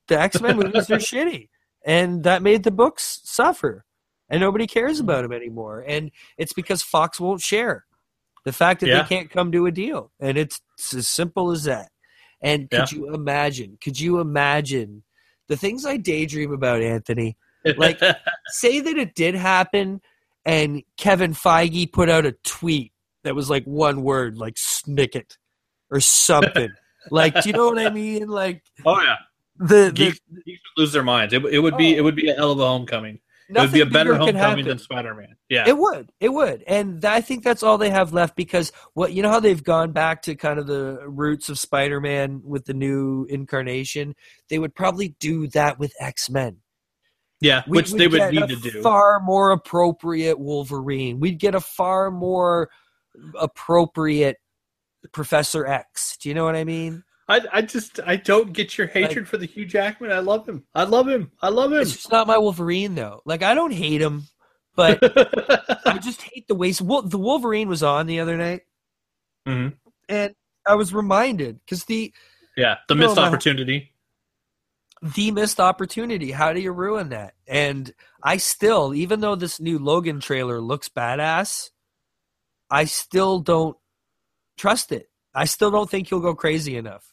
The 0.09 0.21
X 0.21 0.41
Men 0.41 0.57
movies 0.57 0.91
are 0.91 0.97
shitty, 1.13 1.49
and 1.87 2.25
that 2.25 2.43
made 2.43 2.65
the 2.65 2.71
books 2.71 3.21
suffer, 3.25 3.85
and 4.29 4.41
nobody 4.41 4.67
cares 4.67 4.99
about 5.01 5.23
them 5.23 5.33
anymore. 5.33 5.85
And 5.87 6.11
it's 6.37 6.53
because 6.53 6.83
Fox 6.83 7.19
won't 7.21 7.41
share." 7.41 7.85
The 8.45 8.53
fact 8.53 8.81
that 8.81 8.89
Yeah. 8.89 9.03
they 9.03 9.09
can't 9.09 9.31
come 9.31 9.53
to 9.53 9.67
a 9.67 9.71
deal, 9.71 10.11
and 10.21 10.37
it's, 10.39 10.61
it's 10.79 10.95
as 10.95 11.07
simple 11.09 11.51
as 11.51 11.65
that. 11.65 11.91
And 12.41 12.71
could 12.71 12.93
you 12.93 13.13
imagine? 13.13 13.77
Could 13.81 14.01
you 14.01 14.21
imagine 14.21 15.03
the 15.49 15.57
things 15.57 15.85
I 15.85 15.97
daydream 15.97 16.53
about, 16.53 16.81
Anthony? 16.83 17.37
Like- 17.77 18.01
Say 18.51 18.81
that 18.81 18.97
it 18.97 19.15
did 19.15 19.35
happen, 19.35 20.01
and 20.47 20.83
Kevin 20.97 21.35
Feige 21.35 21.93
put 21.93 22.09
out 22.09 22.25
a 22.27 22.33
tweet 22.45 22.93
that 23.25 23.35
was 23.35 23.51
like 23.51 23.65
one 23.65 24.03
word, 24.03 24.39
like 24.39 24.55
"snikt" 24.55 25.37
or 25.91 26.01
something. 26.01 26.71
like, 27.11 27.35
do 27.43 27.49
you 27.49 27.53
know 27.55 27.69
what 27.69 27.79
I 27.79 27.91
mean? 27.91 28.29
Like 28.29 28.63
oh 28.85 29.01
yeah, 29.01 29.17
the, 29.59 29.85
the 29.87 29.93
geeks, 29.93 30.21
would 30.31 30.43
lose 30.83 30.93
their 30.93 31.03
minds. 31.03 31.33
It, 31.35 31.45
it 31.47 31.59
would 31.61 31.77
be 31.77 31.95
Oh. 31.95 31.99
it 31.99 32.01
would 32.03 32.17
be 32.17 32.29
a 32.31 32.35
hell 32.35 32.53
of 32.53 32.61
a 32.61 32.67
homecoming 32.67 33.21
it 33.49 33.61
would 33.61 33.73
be 33.73 33.81
a 33.81 33.87
better 33.87 34.15
homecoming 34.15 34.67
than 34.67 34.79
Spider-Man. 34.79 35.37
Yeah, 35.49 35.65
It 35.67 35.79
would. 35.79 36.13
It 36.21 36.29
would. 36.29 36.63
And 36.67 37.03
I 37.05 37.23
think 37.23 37.43
that's 37.45 37.63
all 37.63 37.79
they 37.79 37.89
have 37.91 38.13
left 38.13 38.37
because 38.37 38.73
what 38.93 39.13
you 39.15 39.23
know 39.23 39.31
how 39.31 39.41
they've 39.41 39.63
gone 39.63 39.93
back 39.93 40.23
to 40.23 40.35
kind 40.35 40.59
of 40.59 40.67
the 40.67 40.99
roots 41.07 41.49
of 41.49 41.59
Spider-Man 41.59 42.43
with 42.45 42.67
the 42.67 42.75
new 42.75 43.27
incarnation. 43.31 44.15
They 44.51 44.59
would 44.59 44.75
probably 44.75 45.17
do 45.19 45.49
that 45.49 45.79
with 45.79 45.95
X-Men. 45.99 46.59
yeah, 47.41 47.63
We- 47.67 47.79
which 47.79 47.93
they 47.93 48.09
would 48.09 48.35
need 48.35 48.49
to 48.49 48.57
do. 48.57 48.83
Far 48.83 49.21
more 49.21 49.53
appropriate 49.53 50.39
Wolverine. 50.39 51.19
We'd 51.19 51.39
get 51.39 51.55
a 51.55 51.61
far 51.61 52.11
more 52.11 52.69
appropriate 53.41 54.37
Professor 55.13 55.67
X. 55.67 56.17
Do 56.19 56.29
you 56.29 56.35
know 56.35 56.45
what 56.45 56.57
I 56.57 56.65
mean? 56.65 57.05
I, 57.29 57.41
I 57.53 57.63
just 57.63 58.01
I 58.07 58.17
don't 58.17 58.53
get 58.55 58.79
your 58.79 58.87
hatred 58.87 59.29
for 59.29 59.37
the 59.37 59.47
Hugh 59.47 59.67
Jackman. 59.67 60.11
I 60.13 60.21
love 60.21 60.49
him. 60.49 60.65
I 60.75 60.85
love 60.85 61.09
him. 61.09 61.31
I 61.43 61.49
love 61.51 61.73
him. 61.73 61.81
It's 61.81 61.93
just 61.93 62.11
not 62.11 62.27
my 62.27 62.39
Wolverine 62.39 62.95
though. 62.95 63.21
Like 63.27 63.43
I 63.43 63.55
don't 63.55 63.73
hate 63.73 64.01
him, 64.01 64.25
but 64.75 64.99
I 65.87 65.99
just 65.99 66.23
hate 66.23 66.49
the 66.49 66.55
way 66.55 66.73
the 66.73 67.19
Wolverine 67.19 67.69
was 67.69 67.83
on 67.83 68.07
the 68.07 68.21
other 68.21 68.37
night, 68.39 68.63
Mhm. 69.47 69.75
and 70.09 70.35
I 70.67 70.75
was 70.77 70.95
reminded 70.95 71.61
because 71.65 71.85
the 71.85 72.13
yeah, 72.57 72.77
the 72.89 72.95
missed 72.95 73.17
my- 73.17 73.27
opportunity. 73.27 73.93
the 75.03 75.31
missed 75.31 75.61
opportunity. 75.61 76.31
How 76.33 76.53
do 76.53 76.61
you 76.61 76.73
ruin 76.73 77.11
that? 77.11 77.35
And 77.47 77.93
I 78.23 78.39
still, 78.39 78.95
even 78.95 79.21
though 79.21 79.37
this 79.37 79.61
new 79.61 79.79
Logan 79.79 80.21
trailer 80.21 80.61
looks 80.61 80.89
badass, 80.89 81.71
I 82.71 82.85
still 82.87 83.39
don't 83.39 83.77
trust 84.59 84.93
it. 84.93 85.09
I 85.35 85.45
still 85.45 85.71
don't 85.71 85.89
think 85.89 86.09
he'll 86.09 86.21
go 86.21 86.35
crazy 86.35 86.77
enough. 86.77 87.13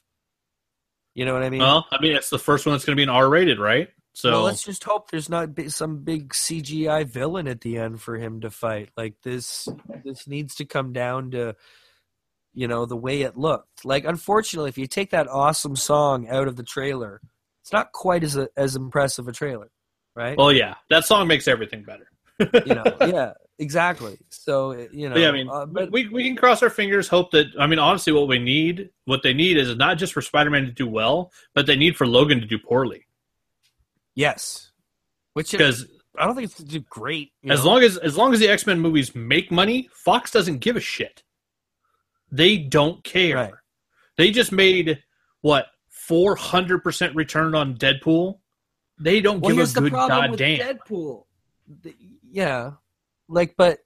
You 1.13 1.25
know 1.25 1.33
what 1.33 1.43
I 1.43 1.49
mean? 1.49 1.61
Well, 1.61 1.85
I 1.91 2.01
mean, 2.01 2.15
it's 2.15 2.29
the 2.29 2.39
first 2.39 2.65
one 2.65 2.73
that's 2.73 2.83
going 2.83 2.95
to 2.95 2.99
be 2.99 3.03
an 3.03 3.09
R-rated, 3.09 3.59
right? 3.59 3.89
So 4.13 4.31
well, 4.31 4.43
let's 4.43 4.63
just 4.63 4.83
hope 4.83 5.11
there's 5.11 5.29
not 5.29 5.49
some 5.67 6.03
big 6.03 6.29
CGI 6.33 7.05
villain 7.05 7.47
at 7.47 7.61
the 7.61 7.77
end 7.77 8.01
for 8.01 8.17
him 8.17 8.41
to 8.41 8.49
fight. 8.49 8.89
Like 8.95 9.15
this, 9.23 9.67
this 10.05 10.25
needs 10.25 10.55
to 10.55 10.65
come 10.65 10.93
down 10.93 11.31
to, 11.31 11.55
you 12.53 12.67
know, 12.67 12.85
the 12.85 12.95
way 12.95 13.23
it 13.23 13.37
looked. 13.37 13.83
Like, 13.83 14.05
unfortunately, 14.05 14.69
if 14.69 14.77
you 14.77 14.87
take 14.87 15.11
that 15.11 15.27
awesome 15.27 15.75
song 15.75 16.29
out 16.29 16.47
of 16.47 16.55
the 16.55 16.63
trailer, 16.63 17.19
it's 17.61 17.73
not 17.73 17.91
quite 17.91 18.23
as 18.23 18.37
a, 18.37 18.47
as 18.55 18.77
impressive 18.77 19.27
a 19.27 19.33
trailer, 19.33 19.69
right? 20.15 20.37
well, 20.37 20.51
yeah, 20.51 20.75
that 20.89 21.03
song 21.03 21.27
makes 21.27 21.47
everything 21.47 21.83
better. 21.83 22.09
you 22.65 22.75
know, 22.75 22.85
yeah, 23.01 23.33
exactly. 23.59 24.17
So 24.29 24.87
you 24.91 25.09
know, 25.09 25.15
yeah, 25.17 25.29
I 25.29 25.31
mean, 25.31 25.49
uh, 25.49 25.65
but 25.65 25.91
we 25.91 26.07
we 26.09 26.23
can 26.23 26.35
cross 26.35 26.61
our 26.63 26.69
fingers, 26.69 27.07
hope 27.07 27.31
that. 27.31 27.47
I 27.59 27.67
mean, 27.67 27.79
honestly, 27.79 28.13
what 28.13 28.27
we 28.27 28.39
need, 28.39 28.89
what 29.05 29.23
they 29.23 29.33
need, 29.33 29.57
is 29.57 29.75
not 29.75 29.97
just 29.97 30.13
for 30.13 30.21
Spider-Man 30.21 30.65
to 30.65 30.71
do 30.71 30.87
well, 30.87 31.31
but 31.53 31.65
they 31.65 31.75
need 31.75 31.95
for 31.97 32.05
Logan 32.07 32.39
to 32.41 32.45
do 32.47 32.57
poorly. 32.57 33.05
yes, 34.15 34.71
which 35.33 35.51
Because 35.51 35.85
I 36.17 36.25
don't 36.25 36.35
think 36.35 36.49
it's 36.51 36.63
do 36.63 36.79
great. 36.81 37.31
you 37.41 37.51
as 37.51 37.63
know? 37.63 37.71
long 37.71 37.83
as 37.83 37.97
as 37.97 38.15
long 38.17 38.33
as 38.33 38.39
the 38.39 38.47
X 38.47 38.65
Men 38.65 38.79
movies 38.79 39.13
make 39.15 39.51
money, 39.51 39.89
Fox 39.93 40.31
doesn't 40.31 40.59
give 40.59 40.75
a 40.75 40.79
shit. 40.81 41.23
They 42.31 42.57
don't 42.57 43.03
care. 43.03 43.35
Right. 43.35 43.53
They 44.17 44.31
just 44.31 44.51
made 44.51 45.03
what 45.41 45.67
four 45.89 46.35
hundred 46.35 46.83
percent 46.83 47.15
return 47.15 47.53
on 47.55 47.75
Deadpool. 47.77 48.39
They 48.97 49.19
don't 49.19 49.41
well, 49.41 49.53
give 49.55 49.63
a 49.63 49.67
the 49.67 49.73
good 49.81 49.83
with 49.83 49.91
goddamn. 49.93 50.59
Deadpool. 50.59 51.25
The- 51.81 51.95
yeah, 52.31 52.71
like, 53.27 53.55
but 53.57 53.79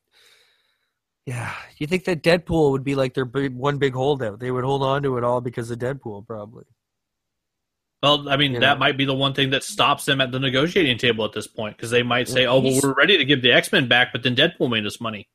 yeah, 1.26 1.54
you 1.78 1.86
think 1.88 2.06
that 2.06 2.24
Deadpool 2.24 2.72
would 2.72 2.84
be 2.84 2.96
like 2.96 3.14
their 3.14 3.26
big, 3.26 3.56
one 3.56 3.78
big 3.78 3.94
holdout? 3.94 4.40
They 4.40 4.52
would 4.52 4.64
hold 4.64 4.82
on 4.84 5.04
to 5.04 5.18
it 5.18 5.24
all 5.24 5.42
because 5.42 5.70
of 5.72 5.80
Deadpool, 5.80 6.26
probably. 6.26 6.66
Well, 8.02 8.30
I 8.30 8.38
mean, 8.38 8.54
You 8.54 8.60
that 8.62 8.76
know. 8.76 8.80
might 8.80 8.98
be 8.98 9.04
the 9.06 9.14
one 9.14 9.34
thing 9.34 9.50
that 9.50 9.64
stops 9.64 10.06
them 10.06 10.22
at 10.22 10.32
the 10.32 10.40
negotiating 10.40 10.98
table 10.98 11.26
at 11.26 11.34
this 11.34 11.48
point 11.48 11.76
because 11.76 11.92
they 11.92 12.02
might 12.04 12.30
say, 12.30 12.44
Yeah, 12.44 12.48
"Oh, 12.50 12.60
well, 12.62 12.80
we're 12.82 12.94
ready 12.94 13.18
to 13.18 13.26
give 13.26 13.42
the 13.42 13.52
X 13.52 13.72
Men 13.74 13.88
back, 13.90 14.14
but 14.14 14.24
then 14.24 14.36
Deadpool 14.36 14.70
made 14.72 14.86
us 14.86 15.02
money." 15.02 15.28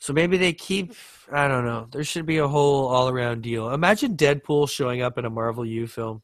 So 0.00 0.12
maybe 0.12 0.36
they 0.36 0.52
keep. 0.52 0.94
I 1.30 1.46
don't 1.46 1.64
know. 1.64 1.86
There 1.92 2.02
should 2.04 2.26
be 2.26 2.38
a 2.38 2.48
whole 2.48 2.88
all-around 2.88 3.42
deal. 3.42 3.70
Imagine 3.70 4.16
Deadpool 4.16 4.68
showing 4.68 5.00
up 5.02 5.16
in 5.18 5.24
a 5.24 5.30
Marvel 5.30 5.64
U 5.64 5.86
film. 5.86 6.22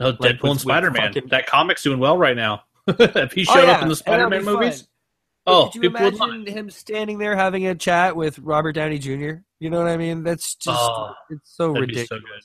No, 0.00 0.06
Like, 0.08 0.18
Deadpool 0.18 0.42
with- 0.42 0.50
and 0.52 0.60
Spider 0.60 0.90
Man. 0.90 1.12
fucking- 1.12 1.28
That 1.28 1.46
comic's 1.46 1.82
doing 1.84 2.00
well 2.00 2.18
right 2.18 2.36
now. 2.36 2.64
if 2.88 3.32
he 3.32 3.46
Oh, 3.48 3.54
showed 3.54 3.68
up 3.68 3.82
in 3.82 3.88
the 3.88 3.96
Spider 3.96 4.28
Man 4.28 4.44
movies, 4.44 4.80
fun. 4.82 4.88
Oh, 5.46 5.66
Could 5.66 5.82
you 5.82 5.88
imagine 5.90 6.46
him 6.46 6.70
standing 6.70 7.18
there 7.18 7.36
having 7.36 7.66
a 7.66 7.74
chat 7.74 8.16
with 8.16 8.38
Robert 8.38 8.72
Downey 8.72 8.98
Jr.? 8.98 9.36
You 9.60 9.70
know 9.70 9.78
what 9.78 9.88
I 9.88 9.96
mean? 9.96 10.22
That's 10.22 10.54
just 10.54 10.78
Oh, 10.80 11.12
it's 11.30 11.54
so 11.56 11.68
ridiculous. 11.72 12.08
so 12.08 12.18
good, 12.18 12.42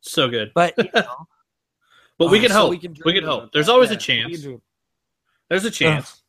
so 0.00 0.28
good. 0.28 0.52
But 0.54 0.74
you 0.78 0.88
know, 0.94 1.26
But 2.18 2.30
we 2.30 2.38
uh, 2.38 2.42
can 2.42 2.50
so 2.50 2.56
hope. 2.56 2.70
we 2.70 2.76
We 3.04 3.12
can 3.12 3.22
can, 3.22 3.24
hope. 3.24 3.52
There's 3.52 3.68
always 3.68 3.90
Yeah, 3.90 3.96
a 3.96 3.98
chance. 3.98 4.46
There's 5.50 5.64
a 5.64 5.70
chance. 5.70 6.22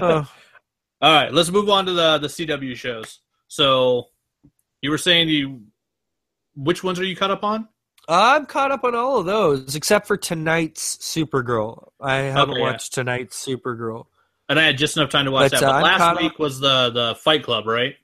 Uh, 0.00 0.24
All 1.02 1.12
right, 1.12 1.32
let's 1.32 1.50
move 1.50 1.68
on 1.68 1.86
to 1.86 1.92
the 1.92 2.18
the 2.18 2.28
CW 2.28 2.76
shows. 2.76 3.20
So, 3.48 4.08
you 4.80 4.90
were 4.90 4.98
saying 4.98 5.28
you, 5.28 5.62
which 6.54 6.82
ones 6.84 6.98
are 7.00 7.04
you 7.04 7.16
caught 7.16 7.30
up 7.32 7.44
on? 7.44 7.68
I'm 8.08 8.46
caught 8.46 8.72
up 8.72 8.82
on 8.84 8.94
all 8.94 9.18
of 9.18 9.26
those 9.26 9.74
except 9.76 10.06
for 10.06 10.16
tonight's 10.16 10.96
Supergirl. 10.98 11.88
I 12.00 12.16
haven't 12.16 12.54
Okay, 12.54 12.60
yeah. 12.60 12.70
watched 12.72 12.94
tonight's 12.94 13.44
Supergirl. 13.46 14.06
And 14.48 14.58
I 14.60 14.64
had 14.64 14.76
just 14.76 14.96
enough 14.96 15.10
time 15.10 15.24
to 15.26 15.30
watch 15.30 15.52
But, 15.52 15.60
that. 15.60 15.66
uh, 15.66 15.72
But 15.72 15.76
I'm 15.92 16.00
last 16.00 16.20
week 16.22 16.32
up- 16.32 16.38
was 16.38 16.60
the 16.60 16.90
the 16.90 17.14
Fight 17.16 17.42
Club, 17.42 17.66
right? 17.66 17.94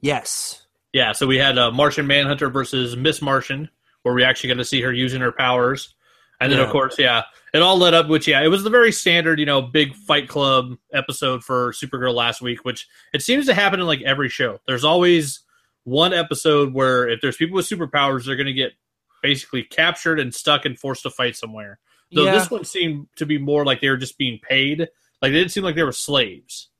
Yes. 0.00 0.64
Yeah, 0.92 1.12
so 1.12 1.26
we 1.26 1.36
had 1.36 1.58
a 1.58 1.70
Martian 1.70 2.06
Manhunter 2.06 2.48
versus 2.48 2.96
Miss 2.96 3.20
Martian, 3.20 3.68
where 4.02 4.14
we 4.14 4.24
actually 4.24 4.48
got 4.48 4.56
to 4.56 4.64
see 4.64 4.80
her 4.80 4.92
using 4.92 5.20
her 5.20 5.32
powers. 5.32 5.94
And 6.40 6.52
then, 6.52 6.60
of 6.60 6.70
course, 6.70 6.96
yeah, 7.00 7.22
it 7.52 7.62
all 7.62 7.76
led 7.76 7.94
up, 7.94 8.06
which, 8.08 8.28
yeah, 8.28 8.40
it 8.42 8.48
was 8.48 8.62
the 8.62 8.70
very 8.70 8.92
standard, 8.92 9.40
you 9.40 9.44
know, 9.46 9.60
big 9.60 9.92
Fight 9.94 10.28
Club 10.28 10.76
episode 10.92 11.42
for 11.42 11.72
Supergirl 11.72 12.14
last 12.14 12.40
week, 12.40 12.64
which 12.64 12.86
it 13.12 13.22
seems 13.22 13.46
to 13.46 13.54
happen 13.54 13.80
in 13.80 13.86
like 13.86 14.02
every 14.02 14.28
show. 14.28 14.60
There's 14.66 14.84
always 14.84 15.40
one 15.82 16.12
episode 16.14 16.72
where 16.72 17.08
if 17.08 17.20
there's 17.20 17.36
people 17.36 17.56
with 17.56 17.68
superpowers, 17.68 18.24
they're 18.24 18.36
going 18.36 18.46
to 18.46 18.52
get 18.52 18.72
basically 19.20 19.64
captured 19.64 20.20
and 20.20 20.32
stuck 20.32 20.64
and 20.64 20.78
forced 20.78 21.02
to 21.02 21.10
fight 21.10 21.34
somewhere. 21.34 21.80
Though 22.12 22.24
yeah. 22.24 22.32
this 22.32 22.50
one 22.50 22.64
seemed 22.64 23.08
to 23.16 23.26
be 23.26 23.38
more 23.38 23.64
like 23.64 23.80
they 23.80 23.90
were 23.90 23.96
just 23.96 24.18
being 24.18 24.38
paid. 24.48 24.80
Like, 25.20 25.32
they 25.32 25.38
didn't 25.38 25.50
seem 25.50 25.64
like 25.64 25.74
they 25.74 25.82
were 25.82 25.92
slaves. 25.92 26.70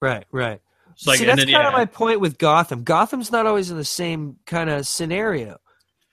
right, 0.00 0.24
right. 0.30 0.60
It's 0.92 1.06
like, 1.06 1.18
See, 1.18 1.24
and 1.24 1.38
that's 1.38 1.44
kind 1.44 1.50
yeah. 1.50 1.68
of 1.68 1.74
my 1.74 1.84
point 1.84 2.20
with 2.20 2.38
Gotham. 2.38 2.82
Gotham's 2.82 3.30
not 3.30 3.46
always 3.46 3.70
in 3.70 3.76
the 3.76 3.84
same 3.84 4.36
kind 4.46 4.70
of 4.70 4.86
scenario. 4.86 5.58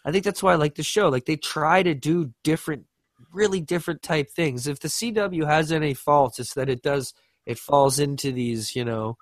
I 0.06 0.12
think 0.12 0.26
that's 0.26 0.44
why 0.44 0.52
I 0.52 0.56
like 0.56 0.76
the 0.76 0.84
show. 0.84 1.08
Like 1.08 1.24
they 1.24 1.38
try 1.38 1.84
to 1.84 1.94
do 1.94 2.34
different, 2.44 2.86
really 3.32 3.62
different 3.62 4.02
type 4.02 4.30
things. 4.30 4.68
If 4.68 4.82
the 4.82 4.90
CW 4.90 5.48
has 5.48 5.72
any 5.72 5.94
faults, 5.94 6.38
it's 6.40 6.54
that 6.56 6.70
it 6.70 6.82
does 6.84 7.14
it 7.46 7.60
falls 7.60 8.00
into 8.00 8.32
these, 8.32 8.76
you 8.76 8.86
know. 8.86 9.18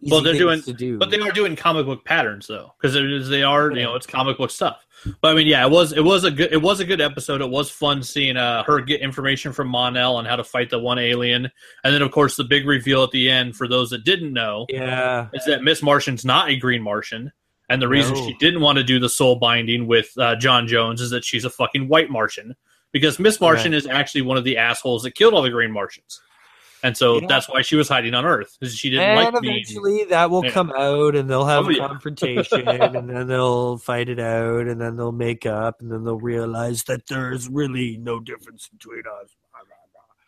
Well, 0.00 0.20
they're 0.20 0.34
doing- 0.34 0.60
do. 0.60 0.96
But 0.98 1.10
they 1.10 1.18
are 1.18 1.32
doing 1.32 1.56
comic 1.56 1.86
book 1.86 2.04
patterns 2.04 2.46
though, 2.46 2.74
because 2.80 3.28
they 3.28 3.42
are 3.42 3.70
you 3.72 3.82
know 3.82 3.94
it's 3.96 4.06
comic 4.06 4.38
book 4.38 4.50
stuff. 4.50 4.84
But 5.20 5.32
I 5.32 5.34
mean, 5.34 5.46
yeah, 5.46 5.64
it 5.64 5.70
was 5.70 5.92
it 5.92 6.04
was 6.04 6.24
a 6.24 6.30
good 6.30 6.52
it 6.52 6.62
was 6.62 6.80
a 6.80 6.84
good 6.84 7.00
episode. 7.00 7.40
It 7.40 7.50
was 7.50 7.70
fun 7.70 8.02
seeing 8.02 8.36
uh, 8.36 8.62
her 8.64 8.80
get 8.80 9.00
information 9.00 9.52
from 9.52 9.68
Mon-El 9.68 10.16
on 10.16 10.24
how 10.24 10.36
to 10.36 10.44
fight 10.44 10.70
the 10.70 10.78
one 10.78 10.98
alien, 10.98 11.50
and 11.84 11.94
then 11.94 12.02
of 12.02 12.10
course 12.12 12.36
the 12.36 12.44
big 12.44 12.66
reveal 12.66 13.02
at 13.04 13.10
the 13.10 13.28
end 13.30 13.56
for 13.56 13.66
those 13.68 13.90
that 13.90 14.04
didn't 14.04 14.32
know 14.32 14.66
yeah, 14.68 15.28
is 15.34 15.44
that 15.46 15.62
Miss 15.62 15.82
Martian's 15.82 16.24
not 16.24 16.48
a 16.48 16.56
Green 16.56 16.82
Martian, 16.82 17.32
and 17.68 17.80
the 17.82 17.88
reason 17.88 18.14
No. 18.14 18.26
she 18.26 18.34
didn't 18.40 18.60
want 18.60 18.78
to 18.78 18.84
do 18.84 18.98
the 19.00 19.08
soul 19.08 19.36
binding 19.36 19.86
with 19.86 20.10
uh, 20.18 20.34
J'onn 20.36 20.68
J'onzz 20.68 21.00
is 21.00 21.10
that 21.10 21.24
she's 21.24 21.44
a 21.44 21.50
fucking 21.50 21.86
white 21.88 22.10
Martian 22.10 22.54
because 22.92 23.18
Miss 23.20 23.40
Martian 23.40 23.72
Right. 23.72 23.78
is 23.78 23.86
actually 23.86 24.22
one 24.22 24.36
of 24.36 24.44
the 24.44 24.56
assholes 24.58 25.02
that 25.04 25.12
killed 25.16 25.34
all 25.34 25.42
the 25.42 25.50
Green 25.50 25.70
Martians. 25.72 26.20
And 26.82 26.96
so 26.96 27.20
Yeah. 27.20 27.26
that's 27.28 27.48
why 27.48 27.62
she 27.62 27.74
was 27.76 27.88
hiding 27.88 28.14
on 28.14 28.24
Earth. 28.24 28.56
'cause 28.60 28.74
She 28.76 28.90
didn't 28.90 29.04
and 29.04 29.34
like 29.34 29.42
being 29.42 29.54
eventually 29.56 30.04
that 30.04 30.30
will 30.30 30.44
Yeah. 30.44 30.50
come 30.52 30.72
out, 30.76 31.16
and 31.16 31.28
they'll 31.28 31.44
have 31.46 31.66
Oh, 31.66 31.70
a 31.70 31.72
yeah. 31.74 31.86
confrontation, 31.88 32.68
and 32.68 33.08
then 33.10 33.26
they'll 33.26 33.78
fight 33.78 34.08
it 34.08 34.20
out, 34.20 34.66
and 34.68 34.80
then 34.80 34.96
they'll 34.96 35.10
make 35.12 35.44
up, 35.46 35.80
and 35.80 35.90
then 35.90 36.04
they'll 36.04 36.20
realize 36.20 36.84
that 36.84 37.06
there's 37.06 37.48
really 37.48 37.96
no 37.96 38.20
difference 38.20 38.68
between 38.68 39.02
us. 39.22 39.34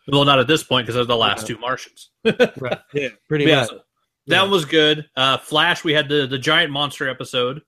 Well, 0.07 0.25
not 0.25 0.39
at 0.39 0.47
this 0.47 0.63
point 0.63 0.85
because 0.85 0.95
they're 0.95 1.05
the 1.05 1.15
last 1.15 1.41
Yeah. 1.47 1.55
two 1.55 1.61
Martians. 1.61 2.09
Right. 2.59 2.79
Yeah. 2.93 3.09
Pretty 3.29 3.45
Yeah, 3.45 3.61
much. 3.61 3.69
so 3.69 3.75
that 4.27 4.43
Yeah. 4.43 4.49
was 4.49 4.65
good. 4.65 5.09
Uh, 5.15 5.37
Flash, 5.37 5.83
we 5.83 5.93
had 5.93 6.09
the 6.09 6.27
the 6.27 6.37
giant 6.39 6.71
monster 6.71 7.07
episode, 7.07 7.61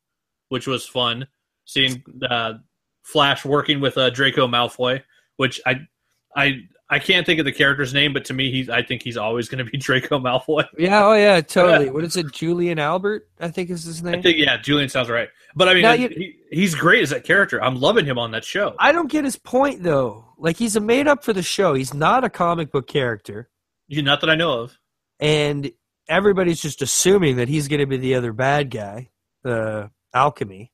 which 0.49 0.67
was 0.67 0.85
fun. 0.85 1.27
Seeing 1.65 2.03
uh, 2.29 2.55
Flash 3.03 3.45
working 3.45 3.79
with 3.79 3.97
uh, 3.97 4.09
Draco 4.09 4.47
Malfoy, 4.47 5.03
which 5.37 5.61
I 5.65 5.87
I 6.35 6.63
I 6.93 6.99
can't 6.99 7.25
think 7.25 7.39
of 7.39 7.45
the 7.45 7.51
character's 7.51 7.93
name, 7.93 8.13
but 8.13 8.25
to 8.25 8.33
me, 8.33 8.51
he's 8.51 8.69
I 8.69 8.83
think 8.83 9.01
he's 9.03 9.17
always 9.17 9.49
going 9.49 9.65
to 9.65 9.69
be 9.71 9.77
Draco 9.79 10.19
Malfoy. 10.19 10.67
Yeah, 10.77 11.05
oh 11.05 11.13
yeah, 11.13 11.41
totally. 11.57 11.89
What 11.89 12.03
is 12.03 12.15
it? 12.15 12.31
Julian 12.31 12.77
Albert, 12.79 13.27
I 13.39 13.49
think 13.49 13.69
is 13.69 13.83
his 13.83 14.03
name. 14.03 14.15
I 14.19 14.21
think 14.21 14.37
yeah, 14.37 14.57
Julian 14.57 14.89
sounds 14.89 15.09
right. 15.09 15.29
But 15.55 15.67
I 15.69 15.73
mean, 15.73 15.83
Now 15.83 15.91
I- 15.91 15.95
you- 15.95 16.09
he, 16.09 16.35
he's 16.51 16.75
great 16.75 17.01
as 17.03 17.09
that 17.09 17.23
character. 17.23 17.61
I'm 17.63 17.79
loving 17.79 18.05
him 18.05 18.17
on 18.19 18.31
that 18.31 18.43
show. 18.43 18.75
I 18.79 18.91
don't 18.91 19.11
get 19.11 19.25
his 19.25 19.35
point 19.37 19.83
though. 19.83 20.25
Like 20.37 20.57
he's 20.57 20.75
a 20.75 20.79
made 20.81 21.07
up 21.07 21.23
for 21.23 21.33
the 21.33 21.43
show. 21.43 21.73
He's 21.73 21.93
not 21.93 22.23
a 22.23 22.29
comic 22.29 22.71
book 22.71 22.87
character, 22.87 23.49
You- 23.87 24.01
Not 24.03 24.21
that 24.21 24.29
I 24.29 24.35
know 24.35 24.59
of. 24.61 24.77
and 25.19 25.71
everybody's 26.09 26.61
just 26.61 26.81
assuming 26.81 27.37
that 27.37 27.47
he's 27.47 27.67
going 27.69 27.79
to 27.79 27.85
be 27.85 27.97
the 27.97 28.15
other 28.15 28.33
bad 28.33 28.69
guy, 28.69 29.09
the 29.43 29.89
alchemy. 30.13 30.71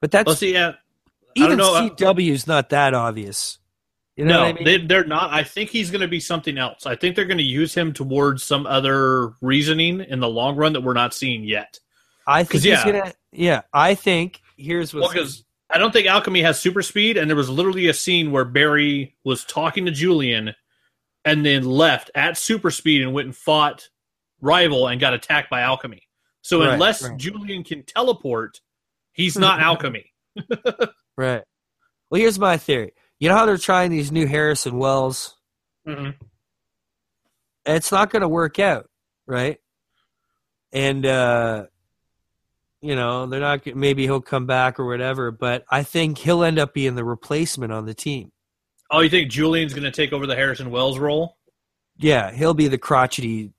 But 0.00 0.10
that's 0.10 0.26
Well, 0.26 0.36
see, 0.36 0.52
yeah, 0.54 0.72
even 1.34 1.58
know. 1.58 1.74
uh, 1.74 1.88
CW's 1.90 2.46
not 2.46 2.70
that 2.70 2.94
obvious. 2.94 3.58
You 4.16 4.24
know 4.24 4.34
no, 4.34 4.40
what 4.40 4.48
I 4.48 4.52
mean? 4.52 4.64
they, 4.64 4.78
they're 4.78 5.04
not. 5.04 5.32
I 5.32 5.42
think 5.42 5.70
he's 5.70 5.90
going 5.90 6.00
to 6.00 6.08
be 6.08 6.20
something 6.20 6.56
else. 6.56 6.86
I 6.86 6.94
think 6.94 7.16
they're 7.16 7.24
going 7.24 7.38
to 7.38 7.44
use 7.44 7.74
him 7.74 7.92
towards 7.92 8.44
some 8.44 8.64
other 8.66 9.32
reasoning 9.40 10.00
in 10.00 10.20
the 10.20 10.28
long 10.28 10.56
run 10.56 10.72
that 10.74 10.82
we're 10.82 10.92
not 10.92 11.12
seeing 11.12 11.42
yet. 11.42 11.80
I 12.26 12.44
think 12.44 12.62
he's 12.62 12.64
yeah. 12.64 12.84
gonna. 12.84 13.12
Yeah, 13.32 13.62
I 13.72 13.94
think 13.94 14.40
here's 14.56 14.94
Well, 14.94 15.02
what's 15.02 15.14
because 15.14 15.44
I 15.68 15.78
don't 15.78 15.92
think 15.92 16.06
Alchemy 16.06 16.42
has 16.42 16.60
super 16.60 16.82
speed, 16.82 17.16
and 17.16 17.28
there 17.28 17.36
was 17.36 17.50
literally 17.50 17.88
a 17.88 17.94
scene 17.94 18.30
where 18.30 18.44
Barry 18.44 19.16
was 19.24 19.44
talking 19.44 19.86
to 19.86 19.90
Julian, 19.90 20.54
and 21.24 21.44
then 21.44 21.64
left 21.64 22.10
at 22.14 22.38
super 22.38 22.70
speed 22.70 23.02
and 23.02 23.12
went 23.12 23.26
and 23.26 23.36
fought 23.36 23.88
Rival 24.40 24.86
and 24.86 25.00
got 25.00 25.14
attacked 25.14 25.50
by 25.50 25.62
Alchemy. 25.62 26.02
So 26.42 26.60
Right, 26.60 26.74
unless 26.74 27.02
right. 27.02 27.16
Julian 27.16 27.64
can 27.64 27.82
teleport, 27.82 28.60
he's 29.12 29.36
not 29.38 29.60
Alchemy. 29.60 30.12
right. 31.16 31.42
Well, 32.10 32.20
here's 32.20 32.38
my 32.38 32.58
theory. 32.58 32.92
You 33.18 33.28
know 33.28 33.36
how 33.36 33.46
they're 33.46 33.56
trying 33.56 33.90
these 33.90 34.12
new 34.12 34.26
Harrison 34.26 34.78
Wells? 34.78 35.36
Mhm. 35.86 36.14
It's 37.66 37.90
not 37.92 38.10
going 38.10 38.22
to 38.22 38.28
work 38.28 38.58
out, 38.58 38.88
right? 39.26 39.58
And 40.72 41.06
uh, 41.06 41.66
you 42.82 42.94
know 42.96 43.26
they're 43.26 43.40
not. 43.40 43.64
Maybe 43.74 44.02
he'll 44.02 44.20
come 44.20 44.46
back 44.46 44.78
or 44.80 44.86
whatever, 44.86 45.30
but 45.30 45.64
I 45.70 45.82
think 45.84 46.18
he'll 46.18 46.42
end 46.44 46.58
up 46.58 46.74
being 46.74 46.94
the 46.96 47.04
replacement 47.04 47.72
on 47.72 47.86
the 47.86 47.94
team. 47.94 48.32
Oh, 48.90 49.00
you 49.00 49.08
think 49.08 49.30
Julian's 49.30 49.72
going 49.72 49.84
to 49.84 49.90
take 49.90 50.12
over 50.12 50.26
the 50.26 50.34
Harrison 50.36 50.70
Wells 50.70 50.98
role? 50.98 51.36
Yeah, 51.96 52.32
he'll 52.32 52.54
be 52.54 52.68
the 52.68 52.76
crotchety, 52.78 53.52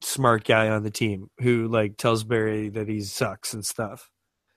smart 0.00 0.44
guy 0.44 0.68
on 0.68 0.84
the 0.84 0.90
team 0.90 1.28
who 1.40 1.68
like 1.68 1.96
tells 1.96 2.24
Barry 2.24 2.68
that 2.70 2.88
he 2.88 3.00
sucks 3.00 3.52
and 3.52 3.66
stuff. 3.66 4.08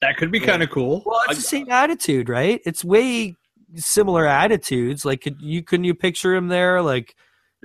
That 0.01 0.17
could 0.17 0.31
be 0.31 0.39
Yeah. 0.39 0.45
kind 0.45 0.63
of 0.63 0.69
cool. 0.69 1.01
Well, 1.05 1.19
it's 1.27 1.37
the 1.39 1.41
same 1.47 1.69
attitude, 1.69 2.29
right? 2.29 2.61
It's 2.65 2.85
way 2.85 3.35
similar 3.75 4.25
attitudes. 4.25 5.05
Like, 5.05 5.21
could 5.21 5.41
you 5.41 5.63
couldn't 5.63 5.85
you 5.85 5.93
picture 5.95 6.33
him 6.33 6.47
there, 6.47 6.81
like 6.81 7.15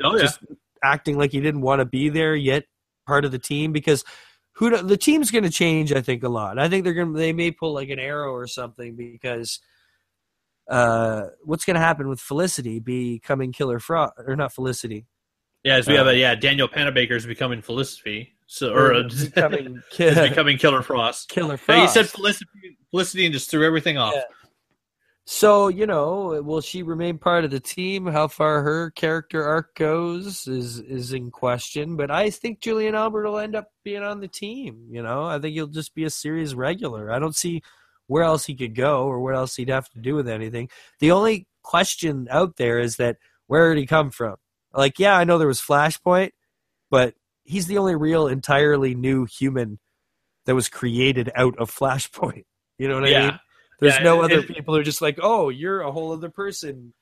oh 0.02 0.16
yeah, 0.16 0.22
just 0.22 0.40
acting 0.82 1.18
like 1.18 1.32
he 1.32 1.40
didn't 1.40 1.60
want 1.62 1.80
to 1.80 1.84
be 1.84 2.08
there 2.08 2.34
yet, 2.34 2.64
part 3.06 3.24
of 3.24 3.32
the 3.32 3.38
team? 3.38 3.72
Because 3.72 4.04
who 4.52 4.76
the 4.82 4.96
team's 4.96 5.30
going 5.30 5.44
to 5.44 5.50
change, 5.50 5.92
I 5.92 6.00
think, 6.00 6.22
a 6.22 6.28
lot. 6.28 6.58
I 6.58 6.68
think 6.68 6.84
they're 6.84 6.94
going 6.94 7.12
to 7.12 7.18
they 7.18 7.32
may 7.32 7.50
pull 7.50 7.72
like 7.72 7.90
an 7.90 7.98
arrow 7.98 8.32
or 8.32 8.46
something 8.46 8.96
because. 8.96 9.60
Uh, 10.70 11.28
what's 11.44 11.64
going 11.64 11.76
to 11.76 11.80
happen 11.80 12.08
with 12.10 12.20
Felicity 12.20 12.78
becoming 12.78 13.52
Killer 13.52 13.78
Frost 13.78 14.12
or 14.26 14.36
not 14.36 14.52
Felicity? 14.52 15.06
yeah. 15.64 15.76
As 15.76 15.88
we 15.88 15.94
uh, 15.94 16.04
have 16.04 16.08
a 16.08 16.14
yeah, 16.14 16.34
Danielle 16.34 16.68
Panabaker's 16.68 17.24
becoming 17.24 17.62
Felicity, 17.62 18.34
so 18.46 18.74
or 18.74 18.92
uh, 18.92 19.06
is 19.06 19.28
becoming 19.34 19.80
becoming 19.96 20.58
Killer 20.58 20.82
Frost. 20.82 21.28
Killer 21.30 21.54
Yeah, 21.54 21.56
Frost. 21.56 21.80
he 21.80 21.86
said 21.88 22.08
Felicity, 22.10 22.76
Felicity, 22.90 23.24
and 23.24 23.32
just 23.32 23.50
threw 23.50 23.66
everything 23.66 23.96
off. 23.96 24.14
Yeah. 24.14 24.22
So 25.30 25.68
you 25.68 25.84
know, 25.86 26.40
will 26.42 26.62
she 26.62 26.82
remain 26.82 27.18
part 27.18 27.44
of 27.44 27.50
the 27.50 27.60
team? 27.60 28.06
How 28.06 28.28
far 28.28 28.62
her 28.62 28.90
character 28.92 29.44
arc 29.44 29.74
goes 29.74 30.48
is 30.48 30.78
is 30.78 31.12
in 31.12 31.30
question. 31.30 31.96
But 31.96 32.10
I 32.10 32.30
think 32.30 32.60
Julian 32.60 32.94
Albert 32.94 33.28
will 33.28 33.38
end 33.38 33.54
up 33.54 33.66
being 33.84 34.02
on 34.02 34.20
the 34.20 34.26
team. 34.26 34.86
You 34.88 35.02
know, 35.02 35.26
I 35.26 35.38
think 35.38 35.52
he'll 35.52 35.66
just 35.66 35.94
be 35.94 36.04
a 36.04 36.10
series 36.10 36.54
regular. 36.54 37.12
I 37.12 37.18
don't 37.18 37.36
see 37.36 37.60
where 38.06 38.22
else 38.22 38.46
he 38.46 38.54
could 38.54 38.74
go 38.74 39.04
or 39.04 39.20
what 39.20 39.34
else 39.34 39.54
he'd 39.56 39.68
have 39.68 39.90
to 39.90 39.98
do 39.98 40.14
with 40.14 40.30
anything. 40.30 40.70
The 40.98 41.10
only 41.10 41.46
question 41.62 42.26
out 42.30 42.56
there 42.56 42.78
is 42.78 42.96
that 42.96 43.18
where 43.48 43.74
did 43.74 43.80
he 43.80 43.86
come 43.86 44.10
from? 44.10 44.36
Like, 44.72 44.98
yeah, 44.98 45.14
I 45.14 45.24
know 45.24 45.36
there 45.36 45.46
was 45.46 45.60
Flashpoint, 45.60 46.30
but 46.90 47.12
he's 47.44 47.66
the 47.66 47.76
only 47.76 47.96
real 47.96 48.28
entirely 48.28 48.94
new 48.94 49.26
human 49.26 49.78
that 50.46 50.54
was 50.54 50.70
created 50.70 51.30
out 51.36 51.58
of 51.58 51.70
Flashpoint. 51.70 52.44
You 52.80 52.86
know 52.86 53.00
what 53.00 53.08
I 53.08 53.12
mean? 53.26 53.40
There's 53.80 53.94
Yeah, 53.96 54.02
no 54.02 54.22
it- 54.22 54.24
other 54.32 54.38
it- 54.40 54.48
people 54.48 54.74
who 54.74 54.80
are 54.80 54.84
just 54.84 55.02
like, 55.02 55.18
oh, 55.22 55.48
you're 55.50 55.80
a 55.80 55.92
whole 55.92 56.12
other 56.12 56.30
person 56.30 56.92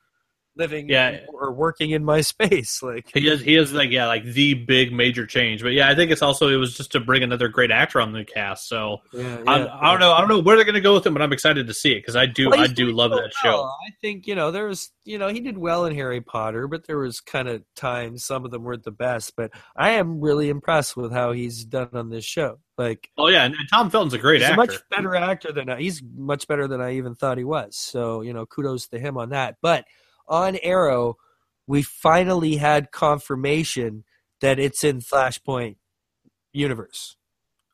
living 0.56 0.88
Yeah. 0.88 1.20
or 1.28 1.52
working 1.52 1.90
in 1.90 2.04
my 2.04 2.20
space. 2.22 2.82
Like, 2.82 3.10
He 3.14 3.28
is 3.28 3.40
he 3.42 3.56
is 3.56 3.72
like 3.72 3.90
yeah 3.90 4.06
like 4.06 4.24
the 4.24 4.54
big 4.54 4.92
major 4.92 5.26
change. 5.26 5.62
But 5.62 5.72
yeah, 5.72 5.88
I 5.88 5.94
think 5.94 6.10
it's 6.10 6.22
also 6.22 6.48
it 6.48 6.56
was 6.56 6.76
just 6.76 6.92
to 6.92 7.00
bring 7.00 7.22
another 7.22 7.48
great 7.48 7.70
actor 7.70 8.00
on 8.00 8.12
the 8.12 8.24
cast. 8.24 8.68
So 8.68 8.98
yeah, 9.12 9.42
I, 9.46 9.58
yeah. 9.64 9.78
I 9.80 9.90
don't 9.90 10.00
know 10.00 10.12
I 10.12 10.20
don't 10.20 10.28
know 10.28 10.40
where 10.40 10.56
they're 10.56 10.64
going 10.64 10.74
to 10.74 10.80
go 10.80 10.94
with 10.94 11.06
him, 11.06 11.12
but 11.12 11.22
I'm 11.22 11.32
excited 11.32 11.66
to 11.66 11.74
see 11.74 11.92
it 11.92 12.00
because 12.00 12.16
I 12.16 12.26
do 12.26 12.50
Well, 12.50 12.60
I 12.60 12.66
do 12.66 12.90
love 12.92 13.12
so 13.12 13.16
that 13.20 13.32
show. 13.34 13.62
I 13.64 13.90
think 14.00 14.26
you 14.26 14.34
know 14.34 14.50
there 14.50 14.66
was 14.66 14.90
you 15.04 15.18
know 15.18 15.28
he 15.28 15.40
did 15.40 15.58
well 15.58 15.84
in 15.86 15.94
Harry 15.94 16.20
Potter, 16.20 16.68
but 16.68 16.86
there 16.86 16.98
was 16.98 17.20
kind 17.20 17.48
of 17.48 17.62
times 17.76 18.24
some 18.24 18.44
of 18.44 18.50
them 18.50 18.62
weren't 18.64 18.84
the 18.84 18.90
best. 18.90 19.34
But 19.36 19.50
I 19.76 19.90
am 19.92 20.20
really 20.20 20.48
impressed 20.48 20.96
with 20.96 21.12
how 21.12 21.32
he's 21.32 21.64
done 21.64 21.90
on 21.92 22.10
this 22.10 22.24
show. 22.24 22.58
Like 22.78 23.08
Oh 23.16 23.28
yeah, 23.28 23.44
and, 23.44 23.54
and 23.54 23.68
Tom 23.70 23.90
Felton's 23.90 24.12
a 24.14 24.18
great 24.18 24.40
he's 24.42 24.50
actor. 24.50 24.54
a 24.54 24.66
much 24.66 24.74
better 24.90 25.14
actor 25.16 25.52
than 25.52 25.70
I, 25.70 25.80
he's 25.80 26.02
much 26.14 26.46
better 26.46 26.68
than 26.68 26.80
I 26.80 26.94
even 26.96 27.14
thought 27.14 27.38
he 27.38 27.44
was. 27.44 27.76
So 27.76 28.20
you 28.22 28.32
know, 28.34 28.44
kudos 28.46 28.88
to 28.88 28.98
him 28.98 29.16
on 29.16 29.30
that. 29.30 29.56
But 29.62 29.84
on 30.28 30.56
Arrow, 30.62 31.16
we 31.66 31.82
finally 31.82 32.56
had 32.56 32.90
confirmation 32.90 34.04
that 34.40 34.58
it's 34.58 34.84
in 34.84 35.00
Flashpoint 35.00 35.76
universe, 36.52 37.16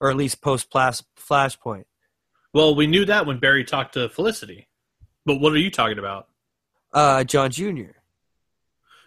or 0.01 0.11
at 0.11 0.17
least 0.17 0.41
post 0.41 0.71
Flashpoint. 0.71 1.85
well, 2.53 2.75
we 2.75 2.87
knew 2.87 3.05
that 3.05 3.27
when 3.27 3.39
Barry 3.39 3.65
talked 3.65 3.95
to 3.95 4.09
Felicity. 4.09 4.69
But 5.25 5.41
what 5.41 5.53
are 5.53 5.59
you 5.59 5.71
talking 5.71 5.99
about? 5.99 6.29
Uh, 6.93 7.25
John 7.25 7.51
Jr. 7.51 7.93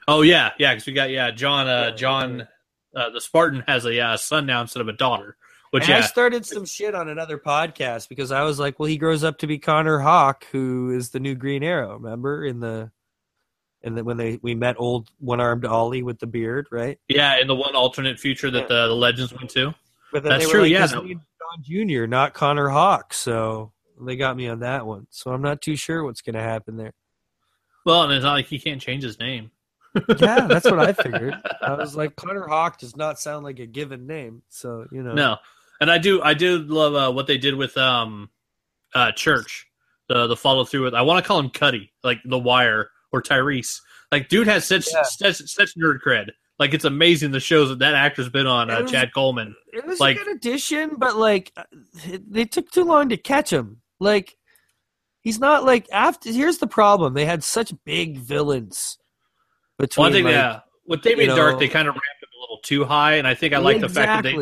Oh 0.07 0.21
yeah, 0.21 0.51
yeah, 0.57 0.73
because 0.73 0.85
we 0.85 0.93
got 0.93 1.09
yeah 1.09 1.31
John 1.31 1.67
uh, 1.67 1.95
John 1.95 2.47
uh, 2.95 3.09
the 3.09 3.21
Spartan 3.21 3.63
has 3.67 3.85
a 3.85 3.99
uh, 3.99 4.17
son 4.17 4.45
now 4.45 4.61
instead 4.61 4.81
of 4.81 4.87
a 4.87 4.93
daughter. 4.93 5.35
Which 5.71 5.89
And 5.89 5.95
I 5.95 6.01
started 6.01 6.45
some 6.45 6.65
shit 6.65 6.95
on 6.95 7.09
another 7.09 7.37
podcast 7.37 8.07
because 8.07 8.31
I 8.31 8.43
was 8.43 8.59
like, 8.59 8.79
well, 8.79 8.87
he 8.87 8.97
grows 8.97 9.25
up 9.25 9.39
to 9.39 9.47
be 9.47 9.57
Connor 9.57 9.99
Hawke, 9.99 10.45
who 10.51 10.91
is 10.91 11.09
the 11.09 11.19
new 11.19 11.35
Green 11.35 11.63
Arrow. 11.63 11.95
Remember 11.95 12.45
in 12.45 12.61
the 12.61 12.91
and 13.85 13.95
then 13.95 14.03
when 14.03 14.17
they 14.17 14.39
we 14.41 14.55
met 14.55 14.75
old 14.77 15.09
one 15.19 15.39
armed 15.39 15.63
Ollie 15.63 16.03
with 16.03 16.19
the 16.19 16.27
beard, 16.27 16.67
right? 16.71 16.99
yeah, 17.07 17.39
in 17.39 17.47
the 17.47 17.55
one 17.55 17.75
alternate 17.75 18.19
future 18.19 18.51
that 18.51 18.67
the, 18.67 18.87
the 18.87 18.95
legends 18.95 19.33
went 19.33 19.49
to. 19.51 19.73
But 20.11 20.23
That's 20.23 20.49
true, 20.49 20.61
like, 20.61 20.71
yeah. 20.71 20.87
John 20.87 21.21
Jr., 21.61 22.05
not 22.05 22.33
Connor 22.33 22.69
Hawke. 22.69 23.13
So 23.13 23.71
they 24.01 24.15
got 24.15 24.35
me 24.35 24.47
on 24.47 24.59
that 24.59 24.85
one. 24.85 25.07
So 25.09 25.31
I'm 25.31 25.41
not 25.41 25.61
too 25.61 25.75
sure 25.75 26.03
what's 26.03 26.21
going 26.21 26.35
to 26.35 26.41
happen 26.41 26.77
there. 26.77 26.93
Well, 27.85 28.03
and 28.03 28.13
it's 28.13 28.23
not 28.23 28.33
like 28.33 28.47
he 28.47 28.57
can't 28.57 28.81
change 28.81 29.03
his 29.03 29.19
name. 29.19 29.51
Yeah, 30.19 30.47
that's 30.47 30.65
what 30.65 30.79
I 30.79 30.93
figured. 31.03 31.35
I 31.61 31.73
was 31.73 31.95
like, 31.95 32.15
Connor 32.15 32.47
Hawke 32.47 32.77
does 32.79 32.95
not 32.95 33.19
sound 33.19 33.45
like 33.45 33.59
a 33.59 33.65
given 33.65 34.07
name. 34.07 34.41
So 34.49 34.87
you 34.91 35.03
know, 35.03 35.13
No, 35.13 35.37
and 35.79 35.91
I 35.91 35.97
do 35.97 36.21
I 36.21 36.33
do 36.33 36.59
love 36.59 36.95
uh, 36.95 37.13
what 37.13 37.27
they 37.27 37.37
did 37.37 37.55
with 37.55 37.77
um 37.77 38.29
uh 38.93 39.11
Church 39.11 39.67
the 40.07 40.27
the 40.27 40.35
follow 40.35 40.65
through 40.65 40.83
with 40.83 40.93
I 40.93 41.01
want 41.01 41.23
to 41.23 41.27
call 41.27 41.39
him 41.39 41.49
Cutty 41.49 41.93
like 42.03 42.19
The 42.25 42.39
Wire 42.39 42.89
or 43.15 43.21
Tyrese 43.21 43.79
like 44.11 44.29
dude 44.29 44.47
has 44.47 44.65
such 44.67 44.87
Yeah. 44.91 45.03
such 45.03 45.37
such 45.47 45.75
nerd 45.77 45.99
cred 46.05 46.29
like 46.59 46.73
it's 46.73 46.85
amazing 46.85 47.31
the 47.31 47.39
shows 47.39 47.69
that 47.69 47.79
that 47.79 47.95
actor's 47.95 48.29
been 48.29 48.47
on 48.47 48.69
uh, 48.69 48.81
was- 48.81 48.91
Chad 48.91 49.13
Coleman 49.13 49.55
it 49.73 49.85
was 49.85 49.99
like- 49.99 50.17
a 50.17 50.23
good 50.23 50.35
addition, 50.37 50.91
but 50.97 51.15
like 51.15 51.51
they 52.27 52.45
took 52.45 52.69
too 52.71 52.83
long 52.83 53.09
to 53.09 53.17
catch 53.17 53.51
him. 53.51 53.81
Like 53.99 54.35
he's 55.21 55.39
not 55.39 55.63
like 55.65 55.87
after. 55.91 56.31
Here's 56.31 56.59
the 56.59 56.67
problem: 56.67 57.13
they 57.13 57.25
had 57.25 57.43
such 57.43 57.73
big 57.85 58.17
villains 58.19 58.97
between. 59.77 60.03
one 60.03 60.11
thing 60.13 60.23
like, 60.25 60.33
yeah 60.33 60.59
with 60.87 61.01
Damien 61.01 61.29
you 61.31 61.35
Darhk 61.35 61.53
know- 61.53 61.59
they 61.59 61.67
kind 61.67 61.87
of 61.87 61.93
ramped 61.95 62.23
him 62.23 62.29
a 62.37 62.41
little 62.41 62.59
too 62.63 62.85
high 62.85 63.15
and 63.15 63.27
I 63.27 63.33
think 63.33 63.53
I 63.53 63.57
like 63.57 63.81
the 63.81 63.89
fact 63.89 64.23
that 64.23 64.29
they 64.29 64.35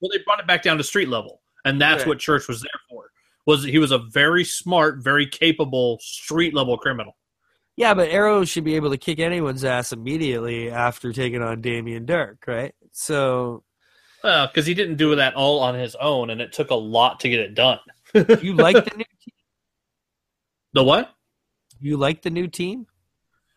well 0.00 0.08
they 0.10 0.18
brought 0.24 0.40
it 0.40 0.46
back 0.46 0.62
down 0.62 0.78
to 0.78 0.84
street 0.84 1.08
level 1.08 1.42
and 1.64 1.80
that's 1.80 2.00
Right. 2.02 2.08
what 2.08 2.18
Church 2.18 2.48
was 2.48 2.60
there 2.62 2.70
for 2.88 3.04
was 3.46 3.62
he 3.62 3.78
was 3.78 3.90
a 3.92 3.98
very 3.98 4.42
smart 4.44 4.98
very 5.02 5.26
capable 5.26 5.98
street 6.00 6.54
level 6.54 6.76
criminal 6.78 7.14
Yeah, 7.76 7.94
but 7.94 8.10
Arrow 8.10 8.44
should 8.44 8.64
be 8.64 8.76
able 8.76 8.90
to 8.90 8.98
kick 8.98 9.18
anyone's 9.18 9.64
ass 9.64 9.92
immediately 9.92 10.70
after 10.70 11.12
taking 11.12 11.42
on 11.42 11.60
Damien 11.60 12.04
Darhk, 12.04 12.46
right? 12.46 12.74
So 12.92 13.64
Well, 14.22 14.46
because 14.46 14.66
he 14.66 14.74
didn't 14.74 14.96
do 14.96 15.14
that 15.16 15.34
all 15.34 15.60
on 15.60 15.74
his 15.74 15.94
own 15.96 16.30
and 16.30 16.40
it 16.40 16.52
took 16.52 16.70
a 16.70 16.74
lot 16.74 17.20
to 17.20 17.28
get 17.28 17.40
it 17.40 17.54
done. 17.54 17.78
you 18.14 18.54
like 18.54 18.84
the 18.84 18.96
new 18.96 19.04
team? 19.04 19.34
The 20.74 20.84
what? 20.84 21.14
You 21.80 21.96
like 21.96 22.22
the 22.22 22.30
new 22.30 22.46
team? 22.46 22.86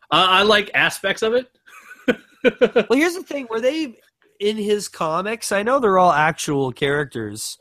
I, 0.09 0.39
I 0.39 0.43
like 0.43 0.72
aspects 0.74 1.22
of 1.22 1.34
it. 1.34 1.49
Well, 2.43 2.99
here's 2.99 3.16
the 3.16 3.24
thing: 3.24 3.47
were 3.49 3.59
they 3.59 3.95
in 4.39 4.55
his 4.55 4.88
comics? 4.88 5.51
I 5.51 5.63
know 5.63 5.80
they're 5.80 5.97
all 5.97 6.11
actual 6.11 6.72
characters, 6.72 7.57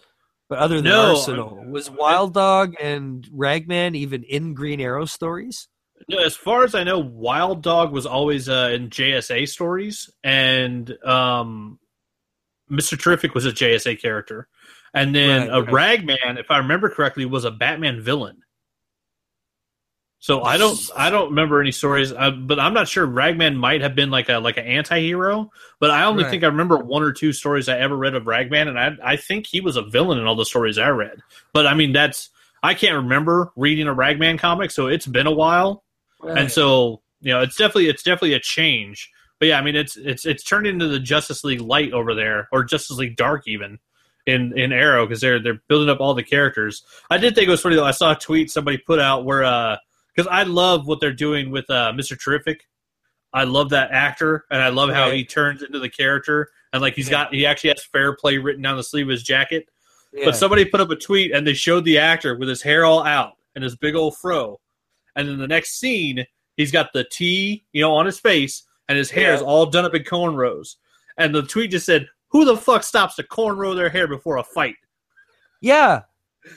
but 0.51 0.59
other 0.59 0.77
than 0.77 0.85
No, 0.85 1.17
Arsenal, 1.17 1.59
uh, 1.59 1.71
was 1.71 1.91
Wild 1.91 2.35
Dog 2.35 2.75
and 2.79 3.27
Ragman 3.33 3.95
even 3.95 4.25
in 4.25 4.53
Green 4.53 4.83
Arrow 4.83 5.07
stories? 5.07 5.69
No, 6.09 6.19
as 6.19 6.37
far 6.37 6.65
as 6.65 6.75
I 6.75 6.85
know, 6.85 6.99
Wild 6.99 7.63
Dog 7.63 7.93
was 7.93 8.05
always 8.05 8.49
uh, 8.49 8.71
in 8.75 8.91
JSA 8.91 9.49
stories, 9.49 10.11
and 10.23 10.91
um, 11.05 11.79
Mister 12.69 12.97
Terrific 12.97 13.35
was 13.35 13.47
a 13.47 13.53
JSA 13.53 14.01
character, 14.01 14.49
and 14.93 15.15
then 15.15 15.47
Right, 15.47 15.49
a 15.49 15.63
Ragman, 15.63 16.39
if 16.39 16.51
I 16.51 16.59
remember 16.59 16.91
correctly, 16.91 17.25
was 17.25 17.45
a 17.45 17.51
Batman 17.51 18.01
villain. 18.03 18.43
So 20.19 20.43
I 20.43 20.57
don't, 20.57 20.81
I 20.97 21.11
don't 21.11 21.29
remember 21.31 21.61
any 21.61 21.71
stories, 21.71 22.11
uh, 22.11 22.31
but 22.31 22.59
I'm 22.59 22.73
not 22.73 22.89
sure. 22.89 23.05
Ragman 23.05 23.59
might 23.59 23.83
have 23.83 23.95
been 23.95 24.11
like 24.11 24.31
a 24.31 24.39
like 24.39 24.57
an 24.57 24.65
anti-hero, 24.67 25.51
but 25.81 25.91
I 25.91 26.05
only 26.05 26.25
Right. 26.25 26.31
think 26.31 26.43
I 26.43 26.47
remember 26.47 26.79
one 26.79 27.03
or 27.03 27.13
two 27.13 27.33
stories 27.35 27.69
I 27.69 27.79
ever 27.79 27.95
read 27.95 28.15
of 28.15 28.27
Ragman, 28.27 28.69
and 28.69 28.79
I 28.81 29.13
I 29.13 29.17
think 29.17 29.47
he 29.47 29.61
was 29.61 29.77
a 29.77 29.83
villain 29.83 30.19
in 30.19 30.27
all 30.27 30.35
the 30.37 30.47
stories 30.47 30.79
I 30.79 30.89
read. 30.89 31.23
But 31.53 31.67
I 31.67 31.75
mean, 31.75 31.93
that's 31.93 32.31
I 32.63 32.73
can't 32.73 32.97
remember 32.97 33.53
reading 33.55 33.87
a 33.87 33.93
Ragman 33.93 34.39
comic, 34.39 34.71
so 34.71 34.87
it's 34.87 35.07
been 35.07 35.27
a 35.27 35.33
while. 35.33 35.84
And 36.29 36.51
so 36.51 37.03
you 37.21 37.33
know, 37.33 37.41
it's 37.41 37.57
definitely 37.57 37.89
it's 37.89 38.03
definitely 38.03 38.35
a 38.35 38.41
change. 38.41 39.11
But 39.41 39.49
yeah, 39.49 39.59
I 39.59 39.63
mean, 39.63 39.77
it's 39.77 39.97
it's 39.97 40.27
it's 40.27 40.45
turned 40.45 40.67
into 40.67 40.89
the 40.89 40.99
Justice 41.01 41.45
League 41.45 41.61
Light 41.61 41.93
over 41.93 42.15
there, 42.15 42.49
or 42.53 42.65
Justice 42.65 42.97
League 42.99 43.17
Dark 43.17 43.47
even 43.47 43.79
in 44.27 44.57
in 44.57 44.73
Arrow 44.73 45.07
because 45.07 45.21
they're 45.21 45.43
they're 45.43 45.61
building 45.69 45.89
up 45.91 46.01
all 46.01 46.15
the 46.15 46.23
characters. 46.23 46.83
I 47.11 47.19
did 47.19 47.35
think 47.35 47.49
it 47.49 47.51
was 47.51 47.61
funny 47.61 47.77
though. 47.77 47.85
I 47.85 47.91
saw 47.91 48.13
a 48.13 48.17
tweet 48.17 48.51
somebody 48.51 48.79
put 48.79 48.99
out 49.01 49.25
where 49.25 49.45
uh 49.45 49.77
because 50.15 50.29
I 50.31 50.45
love 50.45 50.87
what 50.87 51.01
they're 51.01 51.13
doing 51.13 51.51
with 51.51 51.69
uh 51.71 51.93
Mister 51.95 52.15
Terrific. 52.17 52.67
I 53.33 53.45
love 53.45 53.71
that 53.71 53.91
actor, 53.91 54.45
and 54.51 54.63
I 54.63 54.69
love 54.69 54.91
how 54.91 55.07
Right. 55.09 55.15
he 55.15 55.25
turns 55.25 55.63
into 55.63 55.81
the 55.81 55.89
character. 55.89 56.49
And 56.73 56.81
like 56.81 56.95
he's 56.95 57.07
Yeah. 57.09 57.25
got, 57.25 57.35
he 57.35 57.47
actually 57.47 57.71
has 57.71 57.85
fair 57.85 58.15
play 58.17 58.39
written 58.39 58.63
down 58.63 58.77
the 58.77 58.83
sleeve 58.85 59.07
of 59.07 59.11
his 59.11 59.23
jacket. 59.25 59.67
Yeah. 60.13 60.27
But 60.27 60.37
somebody 60.37 60.65
put 60.65 60.81
up 60.81 60.91
a 60.91 60.97
tweet 60.97 61.33
and 61.33 61.45
they 61.47 61.55
showed 61.55 61.85
the 61.85 61.99
actor 61.99 62.37
with 62.37 62.49
his 62.49 62.63
hair 62.63 62.85
all 62.85 63.05
out 63.05 63.33
and 63.57 63.65
his 63.65 63.75
big 63.77 63.95
old 63.97 64.17
fro. 64.17 64.61
And 65.17 65.29
then 65.29 65.39
the 65.39 65.47
next 65.49 65.79
scene, 65.79 66.25
he's 66.57 66.73
got 66.73 66.93
the 66.93 67.05
T, 67.11 67.65
you 67.73 67.81
know, 67.83 67.95
on 67.95 68.07
his 68.07 68.19
face 68.19 68.65
and 68.89 68.99
his 68.99 69.11
hair 69.11 69.33
is 69.35 69.43
all 69.43 69.67
done 69.67 69.85
up 69.85 69.95
in 69.95 70.03
cornrows. 70.03 70.77
And 71.17 71.35
the 71.35 71.43
tweet 71.43 71.71
just 71.71 71.87
said, 71.87 72.09
"Who 72.29 72.45
the 72.45 72.57
fuck 72.57 72.83
stops 72.83 73.15
to 73.17 73.23
cornrow 73.23 73.75
their 73.77 73.89
hair 73.89 74.07
before 74.09 74.37
a 74.39 74.45
fight?" 74.45 74.75
Yeah, 75.61 76.03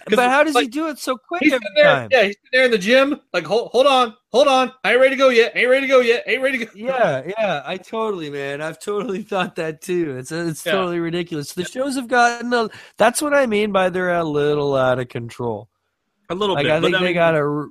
But 0.09 0.19
how 0.29 0.43
does 0.43 0.57
he 0.57 0.67
do 0.67 0.89
it 0.89 0.99
so 0.99 1.15
quick 1.15 1.43
He's 1.43 1.53
every 1.53 1.65
there, 1.75 1.85
time? 1.85 2.09
yeah, 2.11 2.23
he's 2.23 2.35
sitting 2.35 2.49
there 2.51 2.65
in 2.65 2.71
the 2.71 2.77
gym, 2.77 3.21
like, 3.31 3.45
hold, 3.45 3.69
hold 3.71 3.87
on, 3.87 4.13
hold 4.33 4.49
on, 4.49 4.73
I 4.83 4.91
ain't 4.91 4.99
ready 4.99 5.15
to 5.15 5.17
go 5.17 5.29
yet, 5.29 5.53
ain't 5.55 5.69
ready 5.69 5.87
to 5.87 5.87
go 5.87 6.01
yet, 6.01 6.23
ain't 6.27 6.41
ready 6.41 6.57
to 6.57 6.65
go. 6.65 6.71
Yeah, 6.75 7.21
yeah, 7.37 7.61
I 7.65 7.77
totally, 7.77 8.29
man. 8.29 8.61
I've 8.61 8.79
totally 8.79 9.21
thought 9.23 9.55
that 9.55 9.81
too. 9.81 10.17
It's 10.17 10.29
it's 10.33 10.65
Yeah. 10.65 10.73
totally 10.73 10.99
ridiculous. 10.99 11.53
The 11.53 11.63
shows 11.63 11.95
have 11.95 12.09
gotten 12.09 12.51
a. 12.53 12.69
That's 12.97 13.21
what 13.21 13.33
I 13.33 13.45
mean 13.45 13.71
by 13.71 13.89
they're 13.89 14.13
a 14.15 14.23
little 14.25 14.75
out 14.75 14.99
of 14.99 15.07
control. 15.07 15.69
A 16.29 16.35
little 16.35 16.55
Like 16.55 16.65
bit. 16.65 16.71
I 16.73 16.81
think 16.81 16.97
they 16.97 17.05
mean, 17.05 17.13
gotta 17.13 17.37
r- 17.37 17.69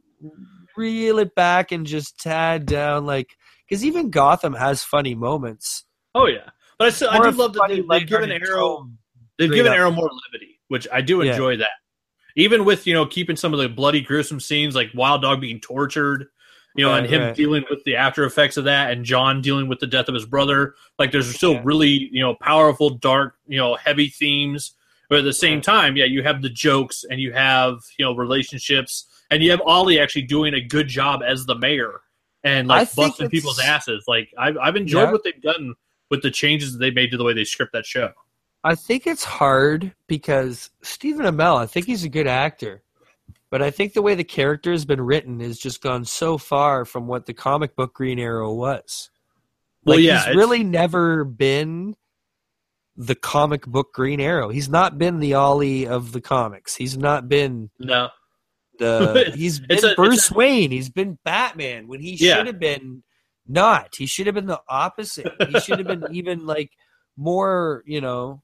reel 0.77 1.19
it 1.19 1.35
back 1.35 1.73
and 1.73 1.87
just 1.87 2.19
tad 2.19 2.67
down, 2.67 3.07
like 3.07 3.37
because 3.69 3.85
even 3.85 4.11
Gotham 4.11 4.55
has 4.55 4.83
funny 4.83 5.15
moments. 5.15 5.85
Oh 6.15 6.27
yeah, 6.27 6.51
but 6.79 6.89
I 6.89 6.91
still, 6.91 7.11
I 7.11 7.19
More 7.19 7.31
do 7.31 7.39
love 7.39 7.53
that 7.55 7.65
they, 7.69 7.77
they've 7.77 7.87
lighthearted 7.87 8.29
given 8.31 8.49
Arrow. 8.49 8.91
They've 9.39 9.53
given 9.53 9.73
up. 9.73 9.79
Arrow 9.79 9.91
more 9.91 10.11
levity, 10.33 10.61
which 10.69 10.87
I 10.93 11.01
do 11.01 11.23
Yeah. 11.23 11.33
enjoy 11.33 11.57
that. 11.59 11.71
Even 12.37 12.65
with 12.65 12.87
you 12.87 12.95
know 12.95 13.07
keeping 13.07 13.37
some 13.37 13.53
of 13.53 13.61
the 13.61 13.69
bloody, 13.69 14.01
gruesome 14.01 14.41
scenes 14.41 14.75
like 14.75 14.91
Wild 14.95 15.23
Dog 15.23 15.41
being 15.41 15.61
tortured, 15.61 16.27
you 16.75 16.85
know, 16.85 16.95
and 16.95 17.07
him 17.07 17.23
right. 17.23 17.35
dealing 17.35 17.65
with 17.71 17.83
the 17.85 17.97
after 17.97 18.25
effects 18.25 18.57
of 18.57 18.65
that, 18.65 18.91
and 18.91 19.05
John 19.05 19.41
dealing 19.41 19.69
with 19.69 19.81
the 19.81 19.87
death 19.87 20.09
of 20.09 20.15
his 20.15 20.27
brother. 20.27 20.75
Like 20.99 21.13
there's 21.13 21.35
still 21.35 21.55
Yeah. 21.55 21.63
really 21.65 22.09
you 22.13 22.21
know 22.21 22.35
powerful, 22.35 22.91
dark, 22.91 23.37
you 23.47 23.59
know, 23.59 23.75
heavy 23.75 24.09
themes. 24.09 24.73
But 25.09 25.21
at 25.21 25.25
the 25.25 25.33
same 25.33 25.59
Right. 25.59 25.65
time, 25.65 25.97
yeah, 25.97 26.05
you 26.05 26.25
have 26.25 26.43
the 26.43 26.51
jokes 26.51 27.05
and 27.09 27.21
you 27.21 27.33
have 27.33 27.79
you 27.99 28.05
know 28.05 28.15
relationships, 28.15 29.07
and 29.31 29.43
you 29.43 29.51
have 29.51 29.61
Ollie 29.67 29.99
actually 29.99 30.23
doing 30.23 30.55
a 30.55 30.61
good 30.61 30.89
job 30.89 31.21
as 31.27 31.47
the 31.47 31.55
mayor 31.57 32.01
and 32.45 32.69
like 32.69 32.95
busting 32.95 33.29
people's 33.31 33.59
asses. 33.59 34.05
Like 34.07 34.29
I've 34.39 34.57
I've 34.59 34.77
enjoyed 34.77 35.05
Yeah. 35.05 35.13
what 35.13 35.25
they've 35.25 35.43
done 35.43 35.75
with 36.11 36.23
the 36.23 36.31
changes 36.31 36.73
that 36.73 36.79
they 36.79 36.91
made 36.91 37.11
to 37.11 37.17
the 37.17 37.25
way 37.25 37.33
they 37.33 37.45
script 37.45 37.73
that 37.73 37.87
show. 37.87 38.13
I 38.65 38.75
think 38.75 39.07
it's 39.07 39.25
hard 39.25 39.93
because 40.09 40.71
Stephen 40.83 41.27
Amell, 41.27 41.57
I 41.57 41.67
think 41.67 41.87
he's 41.87 42.05
a 42.05 42.09
good 42.09 42.27
actor. 42.27 42.83
But 43.49 43.63
I 43.63 43.71
think 43.71 43.93
the 43.93 44.03
way 44.03 44.17
the 44.17 44.25
character 44.25 44.73
has 44.73 44.85
been 44.85 45.01
written 45.01 45.39
has 45.41 45.57
just 45.59 45.81
gone 45.81 46.05
so 46.05 46.37
far 46.37 46.85
from 46.85 47.07
what 47.07 47.27
the 47.27 47.33
comic 47.35 47.77
book 47.77 47.95
Green 47.95 48.19
Arrow 48.19 48.53
was. 48.53 49.09
Well, 49.85 49.97
Like 49.97 50.05
yeah, 50.05 50.27
he's 50.27 50.35
really 50.37 50.65
never 50.65 51.23
been 51.25 51.95
the 52.97 53.15
comic 53.15 53.65
book 53.67 53.93
Green 53.95 54.21
Arrow. 54.21 54.49
He's 54.49 54.69
not 54.69 54.99
been 54.99 55.21
the 55.21 55.35
Ollie 55.35 55.87
of 55.87 56.11
the 56.11 56.21
comics. 56.21 56.75
He's 56.75 56.97
not 56.99 57.29
been 57.29 57.71
No, 57.79 58.09
the 58.79 59.33
he's 59.37 59.61
been 59.61 59.85
a- 59.85 59.95
Bruce 59.95 60.31
a- 60.31 60.35
Wayne. 60.35 60.71
He's 60.71 60.89
been 60.89 61.19
Batman 61.25 61.89
when 61.89 62.01
he 62.01 62.15
Yeah. 62.15 62.37
should 62.37 62.47
have 62.47 62.59
been 62.59 63.03
not. 63.47 63.95
He 63.97 64.07
should 64.07 64.27
have 64.27 64.35
been 64.35 64.47
the 64.47 64.61
opposite. 64.69 65.33
He 65.49 65.61
should 65.61 65.79
have 65.79 65.87
been 65.87 66.05
even 66.13 66.47
like 66.47 66.73
more, 67.17 67.83
you 67.87 68.01
know, 68.01 68.43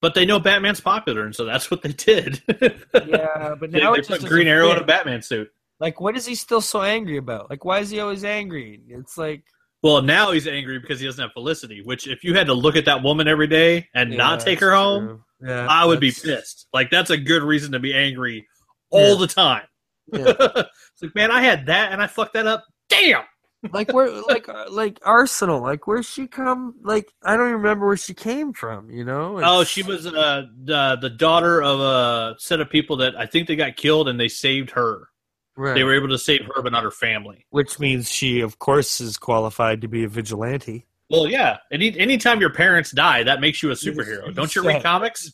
But 0.00 0.14
they 0.14 0.26
know 0.26 0.38
Batman's 0.38 0.80
popular, 0.80 1.24
and 1.24 1.34
so 1.34 1.44
that's 1.44 1.70
what 1.70 1.82
they 1.82 1.92
did. 1.92 2.42
yeah, 3.06 3.54
but 3.58 3.70
now 3.72 3.92
they 3.92 3.98
just 4.02 4.10
put 4.10 4.24
Green 4.24 4.46
Arrow 4.46 4.70
in 4.72 4.78
a 4.78 4.84
Batman 4.84 5.22
suit. 5.22 5.50
Like, 5.80 6.00
what 6.00 6.16
is 6.16 6.24
he 6.26 6.34
still 6.34 6.60
so 6.60 6.82
angry 6.82 7.16
about? 7.16 7.50
Like, 7.50 7.64
why 7.64 7.80
is 7.80 7.90
he 7.90 8.00
always 8.00 8.24
angry? 8.24 8.80
It's 8.88 9.18
like, 9.18 9.42
Well, 9.82 10.00
now 10.02 10.30
he's 10.32 10.46
angry 10.46 10.78
because 10.78 11.00
he 11.00 11.06
doesn't 11.06 11.20
have 11.22 11.32
Felicity. 11.32 11.82
Which, 11.82 12.06
if 12.06 12.22
you 12.24 12.34
had 12.34 12.46
to 12.46 12.54
look 12.54 12.76
at 12.76 12.84
that 12.86 13.02
woman 13.02 13.26
every 13.28 13.46
day 13.46 13.88
and 13.94 14.10
yeah, 14.12 14.16
not 14.16 14.40
take 14.40 14.60
her 14.60 14.74
home. 14.74 15.24
Yeah, 15.44 15.66
I 15.68 15.84
would 15.84 16.00
be 16.00 16.12
pissed. 16.12 16.66
Like 16.72 16.90
that's 16.90 17.10
a 17.10 17.16
good 17.18 17.42
reason 17.42 17.72
to 17.72 17.78
be 17.78 17.92
angry 17.92 18.46
all 18.90 19.14
Yeah. 19.14 19.20
the 19.20 19.26
time. 19.26 19.66
Yeah. 20.12 20.32
it's 20.38 21.02
like, 21.02 21.14
man, 21.14 21.30
I 21.30 21.40
had 21.42 21.66
that 21.66 21.92
and 21.92 22.02
I 22.02 22.06
fucked 22.06 22.34
that 22.34 22.46
up. 22.46 22.64
Damn. 22.88 23.24
Like 23.72 23.92
where, 23.92 24.08
like, 24.22 24.48
uh, 24.48 24.66
like 24.70 25.00
Arsenal. 25.04 25.60
Like, 25.60 25.86
where's 25.88 26.06
she 26.08 26.28
come? 26.28 26.74
Like, 26.82 27.08
I 27.24 27.36
don't 27.36 27.48
even 27.48 27.62
remember 27.62 27.86
where 27.88 27.96
she 27.96 28.14
came 28.14 28.52
from. 28.52 28.90
You 28.90 29.04
know? 29.04 29.40
Oh, 29.42 29.64
she 29.64 29.82
was 29.82 30.06
uh, 30.06 30.42
the 30.62 30.96
the 31.00 31.10
daughter 31.10 31.60
of 31.62 31.80
a 31.80 32.36
set 32.38 32.60
of 32.60 32.70
people 32.70 32.98
that 32.98 33.16
I 33.18 33.26
think 33.26 33.48
they 33.48 33.56
got 33.56 33.76
killed, 33.76 34.08
and 34.08 34.20
they 34.20 34.28
saved 34.28 34.70
her. 34.72 35.08
right. 35.56 35.74
They 35.74 35.82
were 35.82 35.96
able 35.96 36.08
to 36.10 36.18
save 36.18 36.42
her, 36.54 36.62
but 36.62 36.70
not 36.70 36.84
her 36.84 36.92
family. 36.92 37.44
which 37.50 37.80
means 37.80 38.08
she, 38.08 38.40
of 38.40 38.60
course, 38.60 39.00
is 39.00 39.16
qualified 39.16 39.80
to 39.80 39.88
be 39.88 40.04
a 40.04 40.08
vigilante. 40.08 40.86
Well, 41.10 41.26
yeah. 41.26 41.56
Any 41.72 41.98
anytime 41.98 42.40
your 42.40 42.52
parents 42.52 42.92
die, 42.92 43.24
that 43.24 43.40
makes 43.40 43.64
you 43.64 43.70
a 43.72 43.74
superhero. 43.74 44.32
Don't 44.32 44.54
you 44.54 44.62
read 44.64 44.82
comics? 44.82 45.32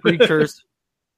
Precursor 0.00 0.62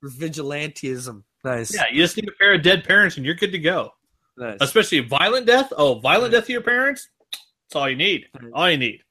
for 0.01 0.11
vigilantism. 0.21 1.23
Nice. 1.47 1.75
Yeah, 1.75 1.85
you 1.93 2.03
just 2.03 2.17
need 2.17 2.29
a 2.29 2.33
pair 2.33 2.55
of 2.55 2.63
dead 2.63 2.85
parents, 2.85 3.17
and 3.17 3.25
you're 3.25 3.37
good 3.37 3.53
to 3.53 3.59
go. 3.59 3.91
Nice. 4.37 4.59
Especially 4.61 4.99
violent 5.01 5.47
death. 5.47 5.73
Oh, 5.77 6.01
violent 6.01 6.33
death 6.33 6.47
to 6.47 6.53
your 6.53 6.61
parents. 6.63 7.09
That's 7.31 7.77
all 7.77 7.89
you 7.89 7.97
need. 7.97 8.27
All 8.53 8.69
you 8.71 8.77
need. 8.77 9.03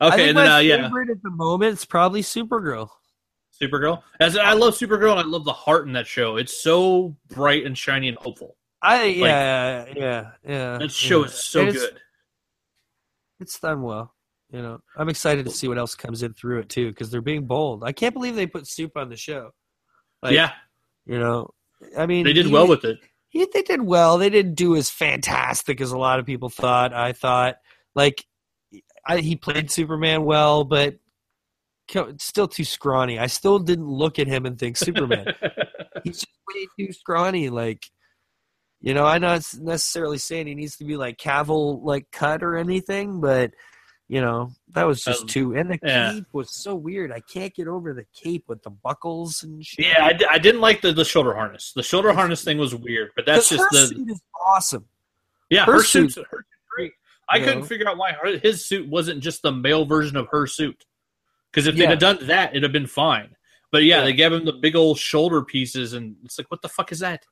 I 0.00 0.06
Okay, 0.08 0.16
think 0.16 0.28
and 0.28 0.38
then 0.38 0.46
my 0.46 0.56
uh, 0.56 0.58
yeah, 0.60 0.82
favorite 0.82 1.10
at 1.10 1.22
the 1.22 1.30
moment 1.30 1.72
is 1.74 1.84
probably 1.84 2.22
Supergirl. 2.22 2.88
Supergirl. 3.60 4.02
As 4.20 4.36
I 4.36 4.52
love 4.52 4.74
Supergirl, 4.74 5.12
and 5.12 5.20
I 5.20 5.24
love 5.24 5.44
the 5.44 5.52
heart 5.52 5.86
in 5.86 5.92
that 5.94 6.06
show. 6.06 6.36
It's 6.36 6.62
so 6.62 7.16
bright 7.28 7.64
and 7.66 7.76
shiny 7.76 8.08
and 8.08 8.16
hopeful. 8.18 8.56
I 8.82 9.04
yeah 9.04 9.86
yeah 9.96 10.30
yeah. 10.46 10.78
That 10.78 10.92
show 10.92 11.20
yeah. 11.20 11.26
is 11.26 11.34
so 11.42 11.60
it's- 11.62 11.74
good. 11.76 12.00
It's 13.40 13.58
done 13.58 13.82
well. 13.82 14.14
You 14.50 14.62
know, 14.62 14.78
I'm 14.96 15.08
excited 15.08 15.44
to 15.46 15.50
see 15.50 15.66
what 15.66 15.76
else 15.76 15.94
comes 15.96 16.22
in 16.22 16.32
through 16.34 16.60
it 16.60 16.68
too, 16.68 16.88
because 16.90 17.10
they're 17.10 17.20
being 17.20 17.46
bold. 17.46 17.82
I 17.82 17.92
can't 17.92 18.14
believe 18.14 18.36
they 18.36 18.46
put 18.46 18.66
Soup 18.68 18.96
on 18.96 19.08
the 19.08 19.16
show. 19.16 19.50
Like, 20.22 20.34
yeah, 20.34 20.52
you 21.04 21.18
know, 21.18 21.50
I 21.96 22.06
mean, 22.06 22.24
they 22.24 22.32
did 22.32 22.46
he- 22.46 22.52
well 22.52 22.66
with 22.68 22.84
it. 22.84 22.98
he, 23.28 23.46
they 23.52 23.62
did 23.62 23.82
well. 23.82 24.18
They 24.18 24.30
didn't 24.30 24.54
do 24.54 24.76
as 24.76 24.90
fantastic 24.90 25.80
as 25.80 25.92
a 25.92 25.98
lot 25.98 26.18
of 26.18 26.26
people 26.26 26.48
thought. 26.48 26.92
I 26.92 27.12
thought 27.12 27.56
like 27.94 28.24
I, 29.06 29.18
he 29.18 29.36
played 29.36 29.70
Superman 29.70 30.24
well, 30.24 30.64
but 30.64 30.96
still 32.18 32.48
too 32.48 32.64
scrawny. 32.64 33.18
I 33.18 33.26
still 33.28 33.58
didn't 33.58 33.88
look 33.88 34.18
at 34.18 34.26
him 34.26 34.46
and 34.46 34.58
think 34.58 34.76
Superman. 34.76 35.26
He's 36.04 36.20
just 36.20 36.28
way 36.52 36.66
too 36.78 36.92
scrawny. 36.92 37.48
Like, 37.48 37.86
you 38.80 38.92
know, 38.94 39.06
I'm 39.06 39.20
not 39.22 39.42
necessarily 39.60 40.18
saying 40.18 40.46
he 40.48 40.54
needs 40.54 40.76
to 40.78 40.84
be 40.84 40.96
like 40.96 41.18
Cavill 41.18 41.80
like 41.84 42.06
cut 42.10 42.42
or 42.42 42.56
anything, 42.56 43.20
but 43.20 43.52
you 44.08 44.20
know, 44.20 44.52
that 44.72 44.84
was 44.84 45.02
just 45.02 45.22
Um, 45.22 45.26
too. 45.28 45.56
And 45.56 45.70
the 45.70 45.78
yeah. 45.82 46.12
cape 46.12 46.26
was 46.32 46.50
so 46.54 46.74
weird. 46.74 47.10
I 47.10 47.20
can't 47.20 47.52
get 47.54 47.66
over 47.68 47.92
the 47.92 48.04
cape 48.14 48.44
with 48.46 48.62
the 48.62 48.70
buckles 48.70 49.42
and 49.42 49.64
shit. 49.64 49.86
yeah, 49.86 50.04
I, 50.30 50.38
didn't 50.38 50.60
like 50.60 50.80
the, 50.80 50.92
the 50.92 51.04
shoulder 51.04 51.34
harness. 51.34 51.72
The 51.74 51.82
shoulder 51.82 52.12
harness 52.12 52.44
thing 52.44 52.58
was 52.58 52.74
weird, 52.74 53.10
but 53.16 53.26
that's 53.26 53.48
just 53.48 53.64
the 53.72 53.86
suit 53.88 54.10
is 54.10 54.20
awesome. 54.46 54.86
yeah. 55.50 55.64
her 55.64 55.72
Her, 55.74 55.82
suit- 55.82 56.12
suit's 56.12 56.28
her 56.30 56.44
great. 56.74 56.92
I 57.28 57.40
couldn't 57.40 57.60
know? 57.60 57.64
figure 57.66 57.88
out 57.88 57.96
why 57.98 58.12
her, 58.12 58.38
his 58.38 58.64
suit 58.64 58.88
wasn't 58.88 59.20
just 59.20 59.42
the 59.42 59.50
male 59.50 59.84
version 59.84 60.16
of 60.16 60.28
her 60.30 60.46
suit. 60.46 60.84
Because 61.50 61.66
if 61.66 61.74
Yeah. 61.74 61.86
they'd 61.86 61.90
have 61.90 61.98
done 61.98 62.26
that, 62.28 62.50
it'd 62.50 62.62
have 62.62 62.72
been 62.72 62.86
fine. 62.86 63.34
But 63.72 63.82
yeah, 63.82 63.98
Yeah. 63.98 64.04
they 64.04 64.12
gave 64.12 64.32
him 64.32 64.44
the 64.44 64.52
big 64.52 64.76
old 64.76 64.98
shoulder 64.98 65.42
pieces, 65.42 65.92
and 65.94 66.14
it's 66.24 66.38
like, 66.38 66.48
what 66.52 66.62
the 66.62 66.68
fuck 66.68 66.92
is 66.92 67.00
that? 67.00 67.24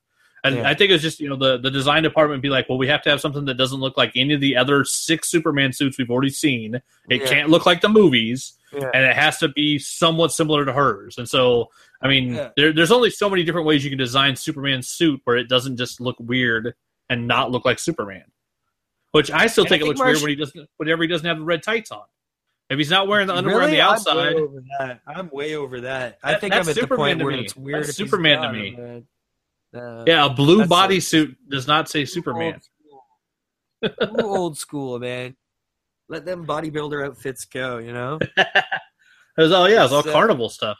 And 0.44 0.56
Yeah. 0.56 0.68
I 0.68 0.74
think 0.74 0.90
it 0.90 0.92
was 0.92 1.02
just 1.02 1.20
you 1.20 1.28
know 1.28 1.36
the 1.36 1.56
the 1.58 1.70
design 1.70 2.02
department 2.02 2.42
be 2.42 2.50
like, 2.50 2.68
well, 2.68 2.78
we 2.78 2.86
have 2.88 3.02
to 3.02 3.10
have 3.10 3.20
something 3.20 3.46
that 3.46 3.54
doesn't 3.54 3.80
look 3.80 3.96
like 3.96 4.12
any 4.14 4.34
of 4.34 4.40
the 4.40 4.56
other 4.56 4.84
six 4.84 5.28
Superman 5.30 5.72
suits 5.72 5.96
we've 5.98 6.10
already 6.10 6.30
seen. 6.30 6.76
It 7.08 7.22
Yeah. 7.22 7.26
can't 7.26 7.48
look 7.48 7.64
like 7.66 7.80
the 7.80 7.88
movies, 7.88 8.52
Yeah. 8.72 8.90
and 8.92 9.04
it 9.04 9.16
has 9.16 9.38
to 9.38 9.48
be 9.48 9.78
somewhat 9.78 10.32
similar 10.32 10.64
to 10.66 10.72
hers. 10.72 11.16
And 11.18 11.26
so, 11.28 11.70
I 12.02 12.08
mean, 12.08 12.34
there, 12.56 12.72
there's 12.74 12.92
only 12.92 13.08
so 13.10 13.30
many 13.30 13.42
different 13.42 13.66
ways 13.66 13.82
you 13.84 13.90
can 13.90 13.98
design 13.98 14.36
Superman's 14.36 14.88
suit 14.88 15.20
where 15.24 15.36
it 15.36 15.48
doesn't 15.48 15.78
just 15.78 15.98
look 16.00 16.16
weird 16.20 16.74
and 17.08 17.26
not 17.26 17.50
look 17.50 17.64
like 17.64 17.78
Superman. 17.78 18.24
Which 19.12 19.30
I 19.30 19.46
still 19.46 19.64
And 19.64 19.68
I 19.68 19.70
think 19.70 19.82
it 19.82 19.86
looks 19.86 19.98
Marsh- 20.00 20.08
weird 20.08 20.22
when 20.22 20.30
he 20.30 20.36
doesn't, 20.36 20.68
whenever 20.76 21.02
he 21.04 21.08
doesn't 21.08 21.26
have 21.26 21.38
the 21.38 21.44
red 21.44 21.62
tights 21.62 21.90
on. 21.90 22.02
If 22.68 22.78
he's 22.78 22.90
not 22.90 23.06
wearing 23.08 23.28
the 23.28 23.34
underwear 23.34 23.60
Really? 23.60 23.72
on 23.72 23.76
the 23.76 23.82
I'm 23.82 23.92
outside, 23.92 24.34
way 24.34 24.40
over 24.42 24.62
that. 24.80 25.00
I'm 25.06 25.30
way 25.30 25.54
over 25.54 25.80
that. 25.82 26.18
I 26.22 26.32
That- 26.32 26.40
think 26.40 26.52
I'm 26.54 26.60
at 26.60 26.66
the 26.66 26.74
Superman 26.74 26.98
point 26.98 27.18
to 27.20 27.24
where 27.24 27.34
me. 27.36 27.40
it's 27.44 27.56
weird. 27.56 27.78
That's 27.80 27.90
if 27.90 27.96
he's 27.96 28.06
Superman 28.10 28.42
to 28.42 28.52
me. 28.52 29.04
Uh, 29.74 30.04
yeah, 30.06 30.26
a 30.26 30.30
blue 30.30 30.58
That's 30.58 30.70
like- 30.70 30.90
bodysuit 30.90 31.36
does 31.48 31.66
not 31.66 31.88
say 31.88 32.04
Superman. 32.04 32.54
Old 32.54 32.62
school. 32.62 34.20
Old 34.24 34.58
school, 34.58 34.98
man. 34.98 35.36
Let 36.08 36.24
them 36.24 36.46
bodybuilder 36.46 37.06
outfits 37.06 37.44
go. 37.44 37.78
You 37.78 37.92
know. 37.92 38.18
It 39.36 39.42
was 39.42 39.50
all 39.50 39.68
yeah, 39.68 39.80
it 39.80 39.82
was 39.82 39.92
all 39.92 40.04
So- 40.04 40.12
carnival 40.12 40.48
stuff. 40.48 40.78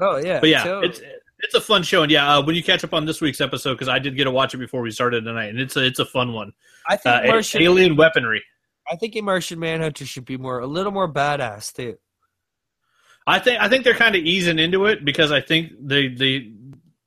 Oh 0.00 0.16
yeah. 0.16 0.40
But 0.40 0.48
yeah, 0.48 0.64
totally. 0.64 0.88
it's 0.88 1.00
It's 1.38 1.54
a 1.54 1.60
fun 1.60 1.84
show, 1.84 2.02
and 2.02 2.10
yeah, 2.10 2.38
uh, 2.38 2.42
when 2.44 2.56
you 2.56 2.62
catch 2.64 2.82
up 2.82 2.92
on 2.92 3.06
this 3.06 3.20
week's 3.20 3.40
episode, 3.40 3.74
because 3.74 3.88
I 3.88 4.00
did 4.00 4.16
get 4.16 4.24
to 4.24 4.30
watch 4.32 4.54
it 4.54 4.58
before 4.58 4.80
we 4.82 4.90
started 4.90 5.24
tonight, 5.24 5.50
and 5.50 5.60
it's 5.60 5.76
a 5.76 5.84
it's 5.86 6.00
a 6.00 6.04
fun 6.04 6.32
one. 6.32 6.52
I 6.88 6.96
think 6.96 7.14
Uh, 7.14 7.26
Martian, 7.28 7.62
alien 7.62 7.94
weaponry. 7.94 8.42
I 8.90 8.96
think 8.96 9.14
a 9.14 9.20
Martian 9.20 9.60
Manhunter 9.60 10.04
should 10.04 10.24
be 10.24 10.36
more 10.36 10.58
a 10.58 10.66
little 10.66 10.90
more 10.90 11.06
badass 11.12 11.72
too. 11.72 11.96
I 13.24 13.38
think 13.38 13.60
I 13.60 13.68
think 13.68 13.84
they're 13.84 13.94
kind 13.94 14.16
of 14.16 14.22
easing 14.24 14.58
into 14.58 14.86
it 14.86 15.04
because 15.04 15.30
I 15.30 15.40
think 15.40 15.70
they 15.80 16.08
they 16.08 16.52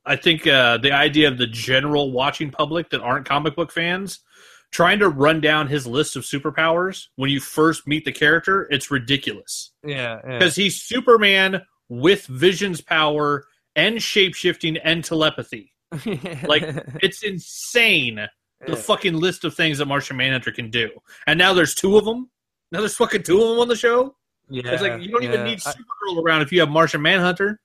I 0.06 0.16
think 0.16 0.47
uh, 0.47 0.78
the 0.78 0.91
idea 0.91 1.28
of 1.28 1.38
the 1.38 1.47
general 1.47 2.12
watching 2.12 2.52
public 2.52 2.89
that 2.89 3.02
aren't 3.02 3.26
comic 3.28 3.56
book 3.56 3.72
fans 3.72 4.20
trying 4.72 5.00
to 5.00 5.10
run 5.10 5.41
down 5.41 5.68
his 5.68 5.86
list 5.88 6.16
of 6.16 6.24
superpowers 6.24 7.06
when 7.16 7.30
you 7.30 7.39
first 7.39 7.88
meet 7.88 8.06
the 8.06 8.12
character, 8.12 8.68
it's 8.72 8.91
ridiculous 8.91 9.72
Yeah, 9.84 10.20
yeah. 10.24 10.38
because 10.38 10.56
he's 10.56 10.82
Superman 10.82 11.62
with 11.89 12.26
Vision's 12.28 12.80
power 12.82 13.45
and 13.76 14.02
shape 14.02 14.36
shifting 14.36 14.78
and 14.78 15.04
telepathy. 15.04 15.74
like, 16.45 16.64
It's 17.02 17.24
insane 17.24 18.16
the 18.66 18.74
Yeah. 18.74 18.76
fucking 18.76 19.16
list 19.16 19.43
of 19.43 19.56
things 19.56 19.80
that 19.80 19.86
Martian 19.88 20.18
Manhunter 20.18 20.52
can 20.52 20.70
do, 20.70 20.89
and 21.28 21.38
now 21.39 21.54
there's 21.54 21.74
two 21.74 21.97
of 21.97 22.06
them. 22.06 22.30
Now 22.72 22.80
there's 22.80 22.95
fucking 22.95 23.24
two 23.24 23.41
of 23.41 23.50
them 23.50 23.60
on 23.60 23.68
the 23.70 23.76
show. 23.76 24.16
yeah, 24.50 24.64
It's 24.72 24.82
like 24.84 25.02
you 25.02 25.10
don't 25.10 25.24
even 25.24 25.39
yeah. 25.41 25.45
need 25.45 25.62
I- 25.66 25.72
Supergirl 25.72 26.24
around 26.24 26.41
if 26.43 26.52
you 26.52 26.60
have 26.60 26.70
Martian 26.70 27.02
Manhunter. 27.02 27.60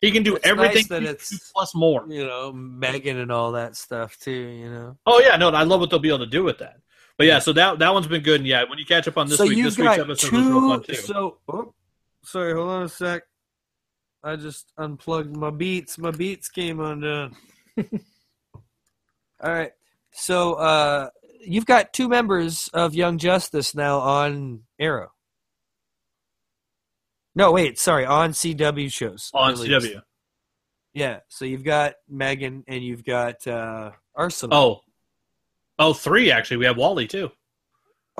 He 0.00 0.10
can 0.12 0.22
do 0.22 0.36
It's 0.36 0.46
everything 0.46 0.74
nice 0.76 0.86
that 0.88 1.02
it's- 1.02 1.50
plus 1.52 1.74
more. 1.74 2.04
you 2.08 2.24
know 2.24 2.52
Megan 2.52 3.18
and 3.18 3.32
all 3.32 3.52
that 3.52 3.74
stuff 3.76 4.16
too. 4.18 4.30
You 4.30 4.70
know. 4.70 4.98
Oh 5.06 5.20
yeah, 5.20 5.36
no, 5.36 5.48
I 5.50 5.64
love 5.64 5.80
what 5.80 5.90
they'll 5.90 5.98
be 5.98 6.08
able 6.08 6.20
to 6.20 6.26
do 6.26 6.44
with 6.44 6.58
that. 6.58 6.76
But 7.16 7.26
yeah, 7.26 7.40
so 7.40 7.52
that 7.54 7.80
that 7.80 7.92
one's 7.92 8.06
been 8.06 8.22
good. 8.22 8.40
And 8.40 8.46
yeah, 8.48 8.62
when 8.68 8.78
you 8.78 8.84
catch 8.86 9.08
up 9.08 9.18
on 9.18 9.28
this 9.28 9.38
so 9.38 9.46
week, 9.46 9.62
this 9.64 9.76
week's 9.76 9.98
episode 9.98 10.30
two. 10.30 10.36
was 10.36 10.46
real 10.46 10.68
fun 10.70 10.82
too. 10.84 10.94
So, 10.94 11.38
oh, 11.48 11.74
sorry, 12.22 12.54
hold 12.54 12.70
on 12.70 12.82
a 12.84 12.88
sec. 12.88 13.24
I 14.22 14.36
just 14.36 14.72
unplugged 14.76 15.36
my 15.36 15.50
beats. 15.50 15.98
My 15.98 16.10
beats 16.12 16.48
came 16.48 16.78
undone. 16.80 17.34
All 19.42 19.52
right. 19.52 19.72
So 20.12 20.54
uh, 20.54 21.10
you've 21.40 21.66
got 21.66 21.92
two 21.92 22.08
members 22.08 22.68
of 22.72 22.94
Young 22.94 23.18
Justice 23.18 23.74
now 23.74 23.98
on 23.98 24.62
Arrow. 24.78 25.10
No, 27.38 27.52
wait, 27.52 27.78
sorry, 27.78 28.04
on 28.04 28.32
CW 28.32 28.92
shows. 28.92 29.30
on. 29.32 29.54
CW. 29.54 30.02
Yeah. 30.92 31.20
So 31.28 31.44
you've 31.44 31.62
got 31.62 31.94
Megan 32.08 32.64
and 32.66 32.82
you've 32.82 33.04
got 33.04 33.46
uh, 33.46 33.92
Arsenal. 34.16 34.56
Oh, 34.56 34.80
oh, 35.78 35.92
three 35.92 36.32
actually. 36.32 36.56
We 36.56 36.66
have 36.66 36.76
Wally 36.76 37.06
too. 37.06 37.30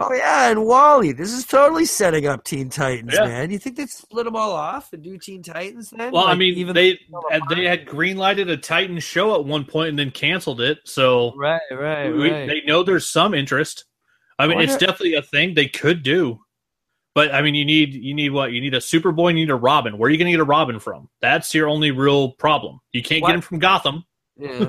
Oh 0.01 0.13
yeah, 0.15 0.53
and 0.53 0.65
Wally. 0.65 1.11
This 1.11 1.33
is 1.33 1.45
totally 1.45 1.85
setting 1.85 2.29
up 2.29 2.45
Teen 2.45 2.71
Titans, 2.71 3.13
Yeah. 3.13 3.25
man. 3.27 3.51
You 3.51 3.59
think 3.59 3.75
they'd 3.75 3.91
split 3.91 4.27
them 4.27 4.37
all 4.37 4.53
off 4.53 4.93
and 4.93 5.03
do 5.03 5.19
Teen 5.19 5.43
Titans 5.43 5.91
then? 5.91 6.13
Well, 6.13 6.25
I 6.29 6.37
mean, 6.37 6.55
even 6.55 6.73
they 6.73 7.01
they 7.51 7.65
had 7.65 7.85
greenlighted 7.87 8.49
a 8.49 8.57
Titan 8.57 9.01
show 9.01 9.35
at 9.35 9.45
one 9.45 9.65
point 9.65 9.89
and 9.89 9.99
then 9.99 10.13
canceled 10.13 10.61
it. 10.61 10.79
So 10.85 11.33
right, 11.37 11.61
right, 11.73 12.11
we, 12.11 12.31
right. 12.31 12.47
they 12.47 12.61
know 12.65 12.85
there's 12.85 13.09
some 13.09 13.35
interest. 13.35 13.87
I 14.39 14.47
mean, 14.47 14.61
it's 14.61 14.71
Wonder- 14.75 14.87
definitely 14.87 15.15
a 15.15 15.23
thing 15.23 15.55
they 15.55 15.67
could 15.67 16.05
do. 16.05 16.39
But 17.19 17.35
I 17.35 17.43
mean, 17.43 17.57
you 17.57 17.65
need 17.65 17.95
you 17.95 18.15
need 18.15 18.31
what? 18.31 18.53
You 18.53 18.61
need 18.61 18.75
a 18.75 18.79
Superboy. 18.79 19.31
You 19.31 19.35
need 19.35 19.51
a 19.51 19.57
Robin. 19.57 19.99
Where 19.99 20.07
are 20.07 20.11
you 20.13 20.19
going 20.19 20.27
to 20.27 20.31
get 20.31 20.39
a 20.39 20.45
Robin 20.45 20.79
from? 20.79 21.09
That's 21.21 21.53
your 21.53 21.69
only 21.69 21.91
real 21.91 22.31
problem. 22.31 22.79
You 22.93 23.03
can't 23.03 23.27
get 23.27 23.35
him 23.35 23.41
from 23.41 23.59
Gotham. 23.59 24.05
Yeah. 24.37 24.67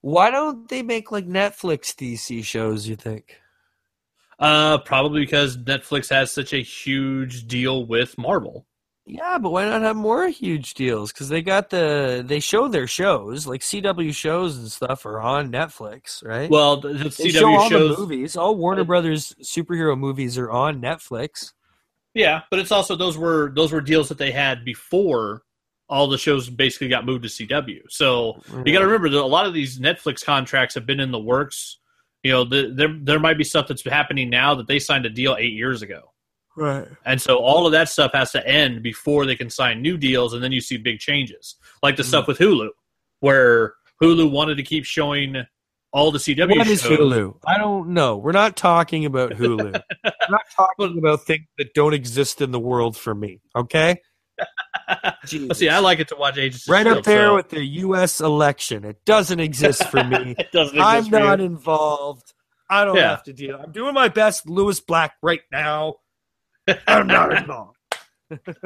Why 0.00 0.30
don't 0.30 0.66
they 0.70 0.82
make 0.82 1.12
like 1.12 1.26
Netflix 1.28 1.94
DC 1.94 2.42
shows? 2.44 2.88
You 2.88 2.96
think? 2.96 3.42
Uh, 4.38 4.78
probably 4.78 5.20
because 5.20 5.58
Netflix 5.58 6.08
has 6.08 6.30
such 6.30 6.54
a 6.54 6.62
huge 6.62 7.46
deal 7.46 7.84
with 7.84 8.16
Marvel. 8.16 8.64
Yeah, 9.06 9.36
but 9.36 9.50
why 9.50 9.66
not 9.66 9.82
have 9.82 9.96
more 9.96 10.28
huge 10.28 10.72
deals? 10.74 11.12
Because 11.12 11.28
they 11.28 11.42
got 11.42 11.68
the 11.68 12.24
they 12.26 12.40
show 12.40 12.68
their 12.68 12.86
shows 12.86 13.46
like 13.46 13.60
CW 13.60 14.14
shows 14.14 14.56
and 14.56 14.72
stuff 14.72 15.04
are 15.04 15.20
on 15.20 15.52
Netflix, 15.52 16.24
right? 16.24 16.48
Well, 16.48 16.78
the, 16.80 16.88
the 16.94 17.08
they 17.10 17.28
show 17.28 17.46
all 17.48 17.68
CW 17.68 17.70
shows, 17.70 17.96
the 17.96 18.00
movies. 18.02 18.36
All 18.36 18.56
Warner 18.56 18.84
Brothers 18.84 19.34
superhero 19.42 19.98
movies 19.98 20.38
are 20.38 20.50
on 20.50 20.80
Netflix. 20.80 21.52
yeah, 22.14 22.42
but 22.50 22.60
it's 22.60 22.72
also 22.72 22.96
those 22.96 23.18
were 23.18 23.52
those 23.54 23.72
were 23.72 23.82
deals 23.82 24.08
that 24.08 24.16
they 24.18 24.30
had 24.32 24.64
before 24.64 25.42
all 25.90 26.08
the 26.08 26.16
shows 26.16 26.48
basically 26.48 26.88
got 26.88 27.04
moved 27.04 27.24
to 27.24 27.28
CW. 27.28 27.82
So 27.90 28.40
you 28.64 28.72
got 28.72 28.78
to 28.78 28.86
remember 28.86 29.10
that 29.10 29.20
a 29.20 29.26
lot 29.26 29.44
of 29.44 29.52
these 29.52 29.78
Netflix 29.78 30.24
contracts 30.24 30.74
have 30.76 30.86
been 30.86 30.98
in 30.98 31.10
the 31.10 31.18
works. 31.18 31.78
You 32.22 32.32
know, 32.32 32.44
the, 32.44 32.72
there 32.74 32.96
there 33.02 33.20
might 33.20 33.36
be 33.36 33.44
stuff 33.44 33.68
that's 33.68 33.84
happening 33.84 34.30
now 34.30 34.54
that 34.54 34.66
they 34.66 34.78
signed 34.78 35.04
a 35.04 35.10
deal 35.10 35.36
eight 35.38 35.52
years 35.52 35.82
ago. 35.82 36.13
Right. 36.56 36.86
And 37.04 37.20
so 37.20 37.38
all 37.38 37.66
of 37.66 37.72
that 37.72 37.88
stuff 37.88 38.12
has 38.14 38.32
to 38.32 38.46
end 38.46 38.82
before 38.82 39.26
they 39.26 39.36
can 39.36 39.50
sign 39.50 39.82
new 39.82 39.96
deals, 39.96 40.32
and 40.34 40.42
then 40.42 40.52
you 40.52 40.60
see 40.60 40.76
big 40.76 40.98
changes, 40.98 41.56
like 41.82 41.96
the 41.96 42.02
Mm. 42.02 42.06
stuff 42.08 42.26
with 42.28 42.38
Hulu, 42.38 42.68
where 43.20 43.74
Hulu 44.02 44.30
wanted 44.30 44.56
to 44.56 44.62
keep 44.62 44.84
showing 44.84 45.44
all 45.92 46.10
the 46.10 46.18
CW 46.18 46.56
What 46.58 46.66
shows. 46.66 46.82
is 46.82 46.82
Hulu? 46.82 47.36
I 47.46 47.56
don't 47.58 47.90
know. 47.90 48.16
We're 48.16 48.32
not 48.32 48.56
talking 48.56 49.04
about 49.04 49.32
Hulu. 49.32 49.72
We're 49.72 50.12
not 50.28 50.42
talking 50.56 50.98
about 50.98 51.24
things 51.24 51.46
that 51.58 51.72
don't 51.74 51.94
exist 51.94 52.40
in 52.40 52.50
the 52.50 52.58
world 52.60 52.96
for 52.96 53.14
me. 53.14 53.40
Okay. 53.54 53.96
Let's 55.32 55.58
see, 55.60 55.68
I 55.68 55.78
like 55.78 56.00
it 56.00 56.08
to 56.08 56.16
watch 56.16 56.36
Agents 56.36 56.68
right 56.68 56.86
up 56.86 57.04
there 57.04 57.28
so 57.28 57.34
with 57.36 57.48
the 57.50 57.64
U.S. 57.64 58.20
election. 58.20 58.84
It 58.84 59.04
doesn't 59.04 59.38
exist 59.40 59.84
for 59.88 60.02
me. 60.02 60.34
it 60.38 60.50
doesn't 60.52 60.78
I'm 60.78 60.98
exist 60.98 61.10
for 61.12 61.18
you. 61.18 61.24
not 61.24 61.40
involved. 61.40 62.32
I 62.68 62.84
don't 62.84 62.96
Yeah. 62.96 63.10
have 63.10 63.22
to 63.24 63.32
deal. 63.32 63.56
I'm 63.62 63.70
doing 63.72 63.94
my 63.94 64.08
best, 64.08 64.48
Lewis 64.48 64.80
Black, 64.80 65.14
right 65.22 65.40
now. 65.52 65.96
I'm 66.86 67.06
not 67.06 67.32
involved. 67.32 67.78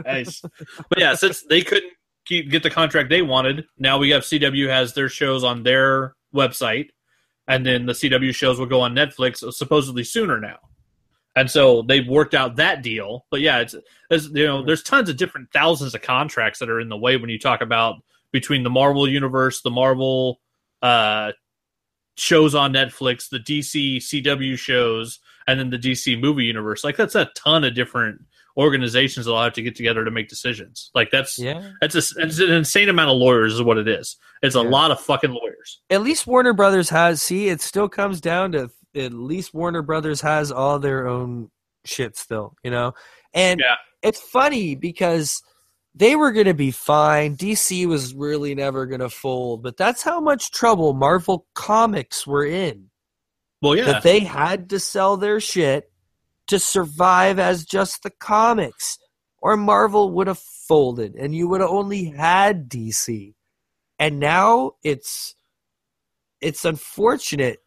nice. 0.05 0.41
But 0.41 0.99
yeah, 0.99 1.15
since 1.15 1.43
they 1.43 1.63
couldn't 1.63 1.93
keep 2.25 2.51
get 2.51 2.63
the 2.63 2.71
contract 2.71 3.11
they 3.11 3.23
wanted, 3.23 3.67
now 3.79 3.99
we 3.99 4.11
have 4.11 4.23
CW 4.23 4.69
has 4.69 4.95
their 4.95 5.09
shows 5.09 5.45
on 5.45 5.63
their 5.63 6.15
website, 6.35 6.91
and 7.47 7.65
then 7.65 7.87
the 7.87 7.93
CW 7.93 8.35
shows 8.35 8.59
will 8.59 8.67
go 8.67 8.81
on 8.81 8.95
Netflix 8.95 9.53
supposedly 9.53 10.05
sooner 10.05 10.41
now. 10.41 10.59
And 11.37 11.51
so 11.51 11.83
they've 11.83 12.07
worked 12.07 12.35
out 12.35 12.57
that 12.57 12.83
deal. 12.83 13.25
But 13.31 13.41
yeah, 13.41 13.59
it's, 13.59 13.75
it's 14.11 14.29
you 14.29 14.47
know 14.47 14.65
there's 14.65 14.83
tons 14.83 15.09
of 15.09 15.17
different 15.17 15.49
thousands 15.53 15.95
of 15.95 16.03
contracts 16.03 16.59
that 16.59 16.71
are 16.71 16.81
in 16.81 16.89
the 16.89 16.97
way 16.97 17.17
when 17.17 17.31
you 17.31 17.39
talk 17.39 17.61
about 17.61 17.97
between 18.33 18.63
the 18.63 18.71
Marvel 18.71 19.09
universe, 19.09 19.63
the 19.63 19.71
Marvel 19.71 20.41
uh, 20.83 21.33
shows 22.17 22.55
on 22.55 22.73
Netflix, 22.73 23.29
the 23.29 23.39
DC 23.39 23.99
CW 23.99 24.59
shows, 24.59 25.21
and 25.49 25.59
then 25.59 25.71
the 25.71 25.79
DC 25.79 26.21
movie 26.21 26.45
universe. 26.45 26.85
Like 26.85 26.97
that's 26.97 27.17
a 27.17 27.31
ton 27.35 27.65
of 27.65 27.75
different 27.75 28.21
organizations 28.57 29.27
that'll 29.27 29.43
have 29.43 29.53
to 29.55 29.63
get 29.63 29.75
together 29.77 30.05
to 30.05 30.11
make 30.11 30.29
decisions. 30.29 30.91
Like 30.95 31.11
that's 31.11 31.39
Yeah. 31.39 31.73
that's, 31.81 31.95
a, 31.95 32.15
that's 32.15 32.39
an 32.39 32.51
insane 32.53 32.89
amount 32.89 33.11
of 33.11 33.17
lawyers 33.17 33.55
is 33.55 33.63
what 33.63 33.79
it 33.79 33.89
is. 33.89 34.17
It's 34.43 34.57
a 34.57 34.61
Yeah. 34.63 34.69
lot 34.69 34.91
of 34.91 35.01
fucking 35.01 35.31
lawyers. 35.31 35.81
At 35.91 36.03
least 36.03 36.27
Warner 36.27 36.53
Brothers 36.53 36.89
has. 36.91 37.23
See, 37.23 37.49
it 37.49 37.61
still 37.61 37.89
comes 37.89 38.21
down 38.21 38.53
to 38.53 38.71
at 38.97 39.13
least 39.13 39.55
Warner 39.55 39.83
Brothers 39.83 40.21
has 40.21 40.51
all 40.53 40.79
their 40.79 41.07
own 41.07 41.51
shit 41.85 42.17
still. 42.17 42.55
You 42.65 42.71
know, 42.71 42.95
and 43.33 43.61
Yeah. 43.61 43.77
it's 44.03 44.21
funny 44.21 44.75
because 44.75 45.41
they 45.95 46.17
were 46.17 46.33
going 46.33 46.47
to 46.47 46.55
be 46.55 46.71
fine. 46.71 47.37
DC 47.37 47.87
was 47.87 48.13
really 48.15 48.55
never 48.55 48.87
going 48.87 49.01
to 49.01 49.09
fold, 49.11 49.63
but 49.63 49.77
that's 49.77 50.03
how 50.03 50.21
much 50.21 50.51
trouble 50.51 50.95
Marvel 50.95 51.47
Comics 51.55 52.27
were 52.27 52.45
in. 52.45 52.88
Well, 53.61 53.77
yeah, 53.77 53.85
that 53.85 54.03
they 54.03 54.21
had 54.21 54.71
to 54.71 54.81
sell 54.81 55.17
their 55.17 55.41
shit 55.41 55.91
to 56.49 56.59
survive 56.59 57.39
as 57.39 57.65
just 57.65 58.03
the 58.03 58.11
comics, 58.11 58.99
or 59.41 59.57
Marvel 59.57 60.11
would 60.13 60.27
have 60.27 60.39
folded 60.39 61.15
and 61.15 61.35
you 61.35 61.49
would 61.49 61.61
have 61.61 61.71
only 61.71 62.05
had 62.05 62.69
DC. 62.69 63.35
And 63.99 64.21
now 64.21 64.73
it's 64.85 65.35
it's 66.41 66.65
unfortunate, 66.65 67.59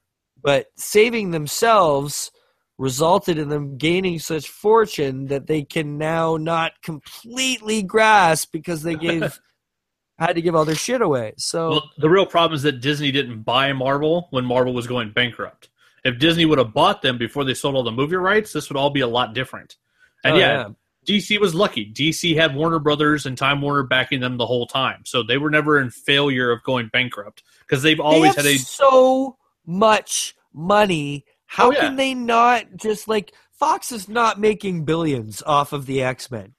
but 0.41 0.67
saving 0.77 1.31
themselves 1.31 2.31
resulted 2.77 3.37
in 3.37 3.49
them 3.49 3.77
gaining 3.77 4.17
such 4.17 4.47
fortune 4.49 5.27
that 5.27 5.45
they 5.45 5.63
can 5.63 5.97
now 5.97 6.37
not 6.37 6.71
completely 6.81 7.83
grasp 7.83 8.51
because 8.51 8.81
they 8.81 8.95
gave 8.95 9.39
had 10.19 10.35
to 10.35 10.41
give 10.41 10.55
all 10.55 10.65
their 10.65 10.75
shit 10.75 11.01
away. 11.01 11.33
So 11.37 11.69
Well, 11.69 11.91
the 11.97 12.09
real 12.09 12.25
problem 12.25 12.55
is 12.55 12.63
that 12.63 12.79
Disney 12.81 13.11
didn't 13.11 13.41
buy 13.41 13.73
Marvel 13.73 14.27
when 14.29 14.45
Marvel 14.45 14.73
was 14.73 14.87
going 14.87 15.11
bankrupt. 15.11 15.69
If 16.03 16.17
Disney 16.19 16.45
would 16.45 16.57
have 16.57 16.73
bought 16.73 17.01
them 17.01 17.17
before 17.17 17.43
they 17.43 17.53
sold 17.53 17.75
all 17.75 17.83
the 17.83 17.91
movie 17.91 18.15
rights, 18.15 18.53
this 18.53 18.69
would 18.69 18.77
all 18.77 18.89
be 18.89 19.01
a 19.01 19.07
lot 19.07 19.33
different. 19.35 19.77
And 20.23 20.35
Oh, 20.35 20.37
yeah, 20.39 20.69
DC 21.07 21.39
was 21.39 21.53
lucky. 21.55 21.91
DC 21.91 22.35
had 22.35 22.55
Warner 22.55 22.79
Brothers 22.79 23.25
and 23.25 23.37
Time 23.37 23.61
Warner 23.61 23.83
backing 23.83 24.19
them 24.19 24.37
the 24.37 24.45
whole 24.45 24.67
time, 24.67 25.01
so 25.05 25.23
they 25.23 25.37
were 25.37 25.49
never 25.49 25.79
in 25.79 25.89
failure 25.89 26.51
of 26.51 26.63
going 26.63 26.89
bankrupt 26.91 27.43
because 27.61 27.81
they've 27.83 27.99
always 27.99 28.35
they 28.35 28.41
had 28.43 28.55
a 28.55 28.57
so 28.59 29.37
much 29.65 30.35
money. 30.53 31.25
How 31.45 31.69
Oh, 31.69 31.71
yeah. 31.71 31.81
can 31.81 31.95
they 31.97 32.13
not 32.13 32.65
just 32.77 33.07
like 33.07 33.33
Fox 33.51 33.91
is 33.91 34.07
not 34.07 34.39
making 34.39 34.85
billions 34.85 35.41
off 35.45 35.73
of 35.73 35.85
the 35.85 36.01
X 36.01 36.31
Men, 36.31 36.53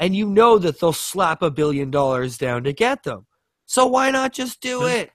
and 0.00 0.14
you 0.16 0.26
know 0.26 0.58
that 0.58 0.80
they'll 0.80 0.92
slap 0.92 1.42
a 1.42 1.50
billion 1.50 1.90
dollars 1.90 2.38
down 2.38 2.64
to 2.64 2.72
get 2.72 3.02
them. 3.04 3.26
So 3.66 3.86
why 3.86 4.10
not 4.10 4.32
just 4.32 4.60
do 4.60 4.80
Hmm. 4.80 4.86
it? 4.88 5.10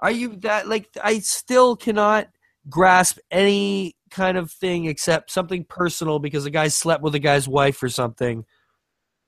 Are 0.00 0.10
you 0.10 0.36
that 0.36 0.66
like? 0.68 0.88
I 1.02 1.18
still 1.18 1.76
cannot 1.76 2.28
grasp 2.68 3.18
any 3.30 3.96
kind 4.10 4.36
of 4.36 4.50
thing 4.50 4.86
except 4.86 5.30
something 5.30 5.64
personal 5.64 6.18
because 6.18 6.44
a 6.46 6.50
guy 6.50 6.68
slept 6.68 7.02
with 7.02 7.14
a 7.14 7.18
guy's 7.18 7.48
wife 7.48 7.82
or 7.82 7.88
something. 7.88 8.44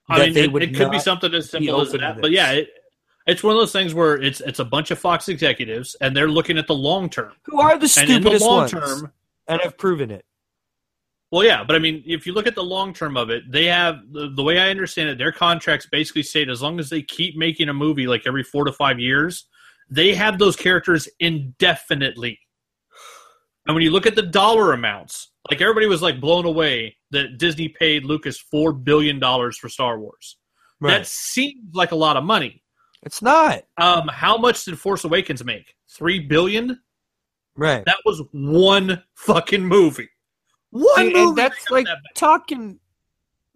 I 0.09 0.19
mean, 0.25 0.35
they 0.35 0.45
it, 0.45 0.53
would 0.53 0.63
it 0.63 0.75
could 0.75 0.91
be 0.91 0.99
something 0.99 1.33
as 1.33 1.49
simple 1.51 1.81
as 1.81 1.93
that. 1.93 2.21
But 2.21 2.33
yeah, 2.33 2.53
it, 2.53 2.69
It's 3.27 3.43
one 3.43 3.55
of 3.55 3.61
those 3.61 3.73
things 3.73 3.95
where 3.95 4.21
it's 4.21 4.41
it's 4.41 4.59
a 4.59 4.65
bunch 4.65 4.91
of 4.91 4.99
Fox 4.99 5.29
executives 5.29 5.95
and 6.01 6.15
they're 6.17 6.29
looking 6.29 6.59
at 6.59 6.67
the 6.67 6.75
long 6.75 7.09
term. 7.09 7.33
Who 7.45 7.61
are 7.61 7.79
the 7.79 7.93
And 7.99 8.11
in 8.11 8.23
the 8.23 8.39
long 8.39 8.59
ones? 8.59 8.71
term, 8.73 9.13
and 9.49 9.61
have 9.63 9.79
proven 9.79 10.11
it. 10.11 10.25
well, 11.31 11.45
yeah, 11.45 11.65
but 11.65 11.77
I 11.77 11.79
mean, 11.79 12.03
if 12.05 12.27
you 12.27 12.33
look 12.35 12.47
at 12.47 12.55
the 12.55 12.65
long 12.65 12.93
term 12.93 13.17
of 13.17 13.31
it, 13.31 13.45
they 13.51 13.67
have 13.67 14.01
the, 14.13 14.31
the 14.35 14.43
way 14.43 14.59
I 14.59 14.71
understand 14.71 15.09
it, 15.09 15.19
their 15.19 15.33
contracts 15.33 15.87
basically 15.91 16.23
state 16.25 16.49
as 16.51 16.61
long 16.61 16.79
as 16.81 16.91
they 16.91 17.01
keep 17.03 17.37
making 17.37 17.69
a 17.69 17.75
movie 17.75 18.07
like 18.07 18.27
every 18.27 18.43
four 18.43 18.65
to 18.65 18.73
five 18.73 18.99
years, 18.99 19.47
they 19.89 20.15
have 20.15 20.39
those 20.39 20.57
characters 20.57 21.09
indefinitely. 21.21 22.39
And 23.67 23.75
when 23.75 23.83
you 23.83 23.91
look 23.91 24.07
at 24.07 24.17
the 24.17 24.23
dollar 24.23 24.73
amounts, 24.73 25.31
like 25.51 25.61
everybody 25.61 25.87
was 25.87 26.03
like 26.03 26.21
blown 26.21 26.45
away 26.45 26.97
that 27.11 27.39
Disney 27.39 27.69
paid 27.69 28.05
Lucas 28.05 28.39
four 28.39 28.73
billion 28.73 29.19
dollars 29.19 29.57
for 29.57 29.69
Star 29.69 29.99
Wars. 29.99 30.37
That 30.81 31.07
seems 31.07 31.75
like 31.75 31.93
a 31.93 31.97
lot 31.97 32.17
of 32.17 32.25
money. 32.25 32.63
It's 33.05 33.23
not. 33.23 33.63
Um, 33.79 34.09
how 34.09 34.37
much 34.37 34.65
did 34.65 34.79
Force 34.79 35.05
Awakens 35.05 35.45
make? 35.45 35.77
Three 35.89 36.19
billion. 36.19 36.81
Right. 37.57 37.85
That 37.85 37.99
was 38.05 38.23
one 38.33 39.03
fucking 39.15 39.65
movie. 39.65 40.09
One 40.71 41.07
movie. 41.07 41.19
and 41.19 41.37
that's 41.37 41.71
like 41.71 41.85
that 41.87 41.99
talking 42.17 42.81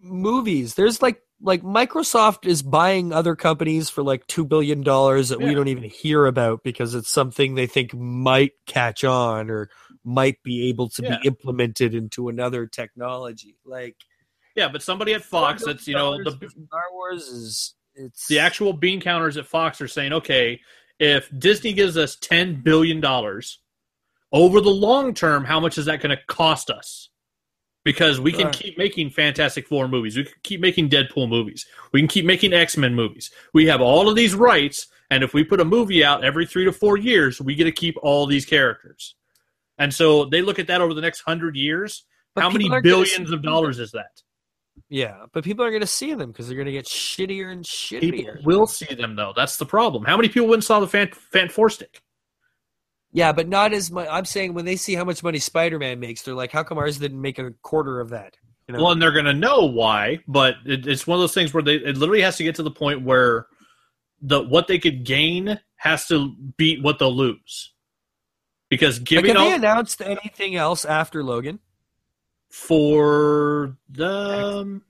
movies. 0.01 0.75
There's 0.75 1.01
like 1.03 1.23
like 1.41 1.63
Microsoft 1.63 2.47
is 2.47 2.63
buying 2.63 3.13
other 3.13 3.37
companies 3.37 3.91
for 3.91 4.03
like 4.03 4.27
two 4.27 4.45
billion 4.45 4.83
dollars 4.83 5.29
that 5.29 5.41
we 5.41 5.55
don't 5.55 5.69
even 5.69 5.85
hear 5.85 6.27
about 6.27 6.63
because 6.63 6.95
it's 6.95 7.13
something 7.13 7.55
they 7.55 7.67
think 7.67 7.95
might 7.95 8.53
catch 8.67 9.05
on 9.05 9.51
or 9.51 9.69
might 10.07 10.43
be 10.43 10.69
able 10.69 10.89
to 10.89 11.03
Yeah. 11.03 11.19
be 11.19 11.27
implemented 11.29 11.95
into 11.95 12.29
another 12.29 12.67
technology. 12.67 13.57
Like 13.65 13.97
yeah, 14.55 14.69
but 14.69 14.83
somebody 14.83 15.13
at 15.13 15.23
Fox, 15.23 15.63
$4 15.63 15.67
that's 15.67 15.89
you 15.89 15.95
know 15.95 16.23
the 16.23 16.31
Star 16.31 16.83
Wars 16.93 17.25
is 17.29 17.75
it's 17.95 18.27
the 18.29 18.39
actual 18.39 18.73
bean 18.73 19.01
counters 19.01 19.37
at 19.37 19.47
Fox 19.47 19.81
are 19.81 19.89
saying, 19.89 20.13
okay, 20.13 20.61
if 20.99 21.31
Disney 21.39 21.73
gives 21.73 21.97
us 21.99 22.17
ten 22.17 22.63
billion 22.63 23.01
dollars 23.01 23.59
over 24.33 24.61
the 24.61 24.71
long 24.71 25.13
term, 25.13 25.45
how 25.45 25.59
much 25.61 25.77
is 25.77 25.87
that 25.87 26.01
going 26.01 26.17
to 26.17 26.23
cost 26.27 26.71
us? 26.71 27.11
Because 27.85 28.19
we 28.21 28.33
can 28.33 28.47
Right. 28.47 28.55
keep 28.55 28.79
making 28.79 29.11
Fantastic 29.11 29.67
Four 29.69 29.89
movies, 29.89 30.17
we 30.17 30.25
can 30.25 30.35
keep 30.43 30.61
making 30.61 30.89
Deadpool 30.89 31.29
movies, 31.29 31.67
we 31.93 32.01
can 32.01 32.09
keep 32.09 32.25
making 32.25 32.53
X 32.53 32.77
Men 32.77 32.95
movies. 32.95 33.31
We 33.53 33.67
have 33.67 33.81
all 33.81 34.09
of 34.09 34.15
these 34.17 34.35
rights, 34.35 34.87
and 35.11 35.23
if 35.25 35.35
we 35.35 35.43
put 35.45 35.61
a 35.61 35.65
movie 35.65 36.05
out 36.05 36.25
every 36.25 36.47
three 36.47 36.65
to 36.65 36.73
four 36.73 36.97
years, 36.97 37.41
we 37.41 37.55
get 37.57 37.65
to 37.65 37.73
keep 37.73 37.97
all 38.03 38.27
these 38.27 38.45
characters. 38.47 39.16
And 39.79 39.93
so 39.93 40.25
they 40.25 40.43
look 40.43 40.59
at 40.59 40.69
that 40.69 40.81
over 40.81 40.95
the 40.95 41.01
next 41.01 41.21
hundred 41.21 41.57
years. 41.57 42.05
But 42.35 42.43
how 42.43 42.51
many 42.51 42.65
people 42.65 42.83
billions 42.83 43.31
of 43.31 43.43
dollars 43.43 43.79
is 43.79 43.93
that? 43.93 44.23
Yeah, 44.89 45.25
but 45.33 45.43
people 45.43 45.65
are 45.65 45.71
going 45.71 45.81
to 45.81 45.87
see 45.87 46.15
them 46.15 46.31
because 46.31 46.47
they're 46.47 46.57
going 46.57 46.67
to 46.67 46.73
get 46.73 46.87
shittier 46.87 47.51
and 47.51 47.65
People 47.65 48.19
shittier. 48.19 48.45
will 48.45 48.67
see 48.67 48.95
them 48.95 49.17
though. 49.17 49.33
That's 49.35 49.57
the 49.57 49.67
problem. 49.67 50.05
How 50.05 50.17
many 50.17 50.29
people 50.29 50.49
went 50.49 50.59
and 50.59 50.65
saw 50.65 50.81
the 50.81 50.87
Fan, 50.87 51.09
Fan 51.33 51.49
Four 51.49 51.71
Stick? 51.71 52.03
Yeah, 53.13 53.33
but 53.33 53.49
not 53.49 53.73
as 53.73 53.91
much. 53.91 54.07
I'm 54.11 54.27
saying 54.27 54.53
when 54.53 54.67
they 54.67 54.77
see 54.77 54.95
how 54.95 55.05
much 55.05 55.23
money 55.23 55.39
Spider-Man 55.39 55.99
makes, 55.99 56.23
they're 56.23 56.35
like, 56.35 56.53
"How 56.53 56.63
come 56.63 56.77
ours 56.77 56.99
didn't 56.99 57.21
make 57.21 57.39
a 57.39 57.53
quarter 57.63 58.01
of 58.01 58.11
that?" 58.11 58.37
You 58.69 58.75
know? 58.75 58.83
Well, 58.83 58.93
and 58.93 59.01
they're 59.01 59.13
going 59.13 59.25
to 59.25 59.33
know 59.33 59.65
why, 59.65 60.21
but 60.29 60.57
it, 60.67 60.87
it's 60.87 61.07
one 61.07 61.17
of 61.17 61.23
those 61.23 61.33
things 61.35 61.55
where 61.55 61.63
they 61.63 61.77
it 61.77 61.97
literally 61.97 62.23
has 62.23 62.37
to 62.37 62.45
get 62.45 62.57
to 62.57 62.63
the 62.63 62.71
point 62.71 63.03
where 63.03 63.47
the 64.21 64.43
what 64.43 64.67
they 64.67 64.79
could 64.79 65.05
gain 65.05 65.59
has 65.77 66.07
to 66.09 66.35
beat 66.59 66.83
what 66.83 66.99
they'll 66.99 67.15
lose. 67.15 67.73
Because 68.69 68.99
like, 68.99 69.09
giving 69.09 69.35
have 69.35 69.37
they 69.37 69.51
all 69.51 69.55
announced 69.55 70.03
anything 70.03 70.57
else 70.57 70.85
after 70.85 71.23
Logan? 71.23 71.61
for 72.51 73.77
the 73.89 74.09
um. 74.09 74.83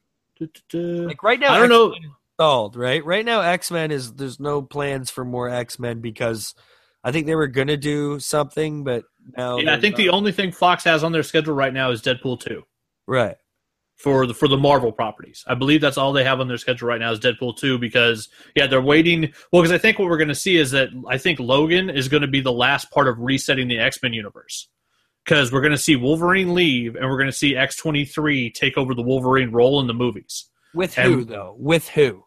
Like 0.72 1.22
right 1.22 1.40
now, 1.40 1.54
I 1.54 1.58
don't 1.58 1.70
know. 1.70 1.92
X-Men 1.92 2.04
is 2.04 2.16
Stalled, 2.36 2.76
right? 2.76 3.02
Right 3.04 3.24
now, 3.24 3.40
X 3.40 3.70
Men 3.70 3.90
is 3.90 4.12
there's 4.12 4.38
no 4.38 4.60
plans 4.60 5.10
for 5.10 5.24
more 5.24 5.48
X 5.48 5.78
Men 5.78 6.00
because 6.00 6.54
I 7.02 7.10
think 7.10 7.26
they 7.26 7.34
were 7.34 7.46
gonna 7.46 7.78
do 7.78 8.20
something, 8.20 8.84
but 8.84 9.04
now 9.36 9.56
Yeah, 9.56 9.74
I 9.74 9.80
think 9.80 9.96
the 9.96 10.10
only 10.10 10.32
thing 10.32 10.52
Fox 10.52 10.84
has 10.84 11.02
on 11.02 11.12
their 11.12 11.22
schedule 11.22 11.54
right 11.54 11.72
now 11.72 11.90
is 11.90 12.02
Deadpool 12.02 12.40
two 12.40 12.64
right. 13.06 13.36
For 13.97 14.26
the 14.26 14.34
for 14.34 14.47
the 14.47 14.57
Marvel 14.59 14.92
properties. 14.92 15.42
I 15.47 15.55
believe 15.55 15.80
that's 15.80 15.97
all 15.99 16.12
they 16.12 16.24
have 16.24 16.38
on 16.40 16.49
their 16.49 16.59
schedule 16.59 16.88
right 16.88 17.01
now 17.01 17.11
is 17.12 17.18
Deadpool 17.20 17.57
two 17.57 17.78
because 17.78 18.28
yeah 18.55 18.66
they're 18.66 18.80
waiting. 18.82 19.32
Well, 19.53 19.62
because 19.62 19.72
I 19.72 19.78
think 19.78 19.99
what 19.99 20.09
we're 20.09 20.18
going 20.18 20.28
to 20.28 20.34
see 20.34 20.57
is 20.57 20.70
that 20.72 20.88
I 21.09 21.18
think 21.18 21.40
Logan 21.40 21.90
is 21.90 22.09
going 22.09 22.20
to 22.20 22.26
be 22.28 22.40
the 22.40 22.53
last 22.53 22.90
part 22.90 23.09
of 23.09 23.18
resetting 23.18 23.68
the 23.68 23.78
X 23.78 24.03
Men 24.03 24.12
universe 24.12 24.68
because 25.24 25.51
we're 25.51 25.62
going 25.62 25.72
to 25.72 25.78
see 25.78 25.97
Wolverine 25.97 26.55
leave 26.55 26.94
and 26.94 27.09
we're 27.09 27.16
going 27.16 27.26
to 27.30 27.32
see 27.36 27.57
X 27.57 27.76
twenty 27.76 28.05
three 28.05 28.51
take 28.51 28.76
over 28.76 28.94
the 28.94 29.03
Wolverine 29.03 29.51
role 29.51 29.80
in 29.80 29.86
the 29.86 29.94
movies. 29.94 30.47
With 30.74 30.99
And- 30.99 31.12
who 31.12 31.24
though? 31.24 31.57
With 31.59 31.88
who? 31.88 32.22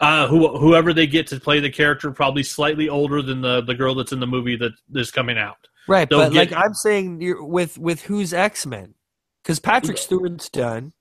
Uh, 0.00 0.26
who, 0.26 0.58
whoever 0.58 0.92
they 0.92 1.06
get 1.06 1.28
to 1.28 1.38
play 1.38 1.60
the 1.60 1.70
character, 1.70 2.10
probably 2.10 2.42
slightly 2.42 2.88
older 2.88 3.22
than 3.22 3.40
the, 3.40 3.60
the 3.62 3.74
girl 3.74 3.94
that's 3.94 4.10
in 4.10 4.18
the 4.18 4.26
movie 4.26 4.56
that 4.56 4.72
is 4.96 5.12
coming 5.12 5.38
out. 5.38 5.68
Right, 5.86 6.10
They'll 6.10 6.18
but 6.20 6.32
get- 6.32 6.50
like 6.50 6.64
I'm 6.64 6.74
saying, 6.74 7.20
you're 7.20 7.44
with 7.44 7.78
with 7.78 8.02
who's 8.02 8.32
X 8.34 8.66
Men? 8.66 8.94
Because 9.42 9.60
Patrick 9.60 9.98
Stewart's 9.98 10.48
done. 10.48 10.92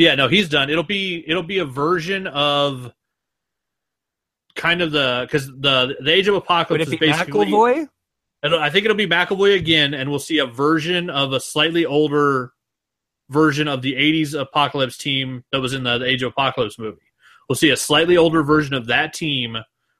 Yeah, 0.00 0.14
no, 0.14 0.28
he's 0.28 0.48
done. 0.48 0.70
It'll 0.70 0.82
be 0.82 1.22
it'll 1.26 1.42
be 1.42 1.58
a 1.58 1.64
version 1.66 2.26
of 2.26 2.90
kind 4.54 4.80
of 4.82 4.92
the 4.92 5.26
because 5.26 5.46
the 5.46 5.96
the 6.00 6.10
Age 6.10 6.26
of 6.26 6.34
Apocalypse 6.34 6.86
is 6.86 6.98
basically. 7.00 7.46
It'll- 8.42 8.58
I 8.58 8.70
think 8.70 8.86
it'll 8.86 8.96
be 8.96 9.06
McAvoy 9.06 9.54
again, 9.56 9.92
and 9.92 10.08
we'll 10.08 10.18
see 10.18 10.38
a 10.38 10.46
version 10.46 11.10
of 11.10 11.34
a 11.34 11.40
slightly 11.40 11.84
older 11.84 12.52
version 13.28 13.68
of 13.68 13.82
the 13.82 13.92
'80s 13.94 14.32
Apocalypse 14.34 14.96
team 14.96 15.44
that 15.52 15.60
was 15.60 15.74
in 15.74 15.82
the, 15.84 15.98
the 15.98 16.06
Age 16.06 16.22
of 16.22 16.32
Apocalypse 16.32 16.78
movie. 16.78 17.02
We'll 17.46 17.56
see 17.56 17.68
a 17.68 17.76
slightly 17.76 18.16
older 18.16 18.42
version 18.42 18.72
of 18.74 18.86
that 18.86 19.12
team 19.12 19.58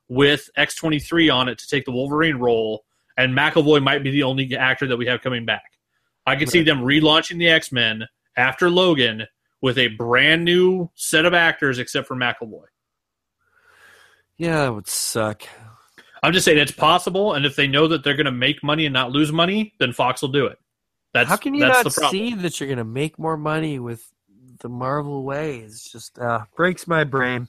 with 0.08 0.48
X23 0.56 1.30
on 1.34 1.48
it 1.50 1.58
to 1.58 1.68
take 1.68 1.84
the 1.84 1.92
Wolverine 1.92 2.36
role, 2.36 2.84
and 3.18 3.36
McAvoy 3.36 3.82
might 3.82 4.02
be 4.02 4.10
the 4.10 4.22
only 4.22 4.56
actor 4.56 4.86
that 4.86 4.96
we 4.96 5.04
have 5.08 5.20
coming 5.20 5.44
back. 5.44 5.64
I 6.24 6.36
could 6.36 6.48
see 6.48 6.62
them 6.62 6.80
relaunching 6.80 7.38
the 7.38 7.48
X 7.50 7.70
Men 7.70 8.06
after 8.34 8.70
Logan 8.70 9.26
with 9.62 9.78
a 9.78 9.88
brand 9.88 10.44
new 10.44 10.90
set 10.94 11.24
of 11.24 11.34
actors, 11.34 11.78
except 11.78 12.06
for 12.08 12.16
McAvoy. 12.16 12.64
Yeah, 14.36 14.64
that 14.64 14.74
would 14.74 14.88
suck. 14.88 15.42
I'm 16.22 16.32
just 16.32 16.44
saying 16.44 16.58
it's 16.58 16.72
possible, 16.72 17.34
and 17.34 17.44
if 17.46 17.56
they 17.56 17.66
know 17.66 17.88
that 17.88 18.04
they're 18.04 18.16
going 18.16 18.26
to 18.26 18.32
make 18.32 18.62
money 18.62 18.86
and 18.86 18.92
not 18.92 19.10
lose 19.10 19.32
money, 19.32 19.74
then 19.78 19.92
Fox 19.92 20.22
will 20.22 20.28
do 20.30 20.46
it. 20.46 20.58
That's 21.12 21.28
How 21.28 21.36
can 21.36 21.54
you 21.54 21.60
that's 21.60 21.98
not 21.98 22.10
see 22.10 22.34
that 22.34 22.60
you're 22.60 22.68
going 22.68 22.78
to 22.78 22.84
make 22.84 23.18
more 23.18 23.36
money 23.36 23.78
with 23.78 24.02
the 24.60 24.68
Marvel 24.68 25.24
way? 25.24 25.58
It's 25.58 25.90
just 25.90 26.18
uh, 26.18 26.44
breaks 26.56 26.86
my 26.86 27.04
brain. 27.04 27.48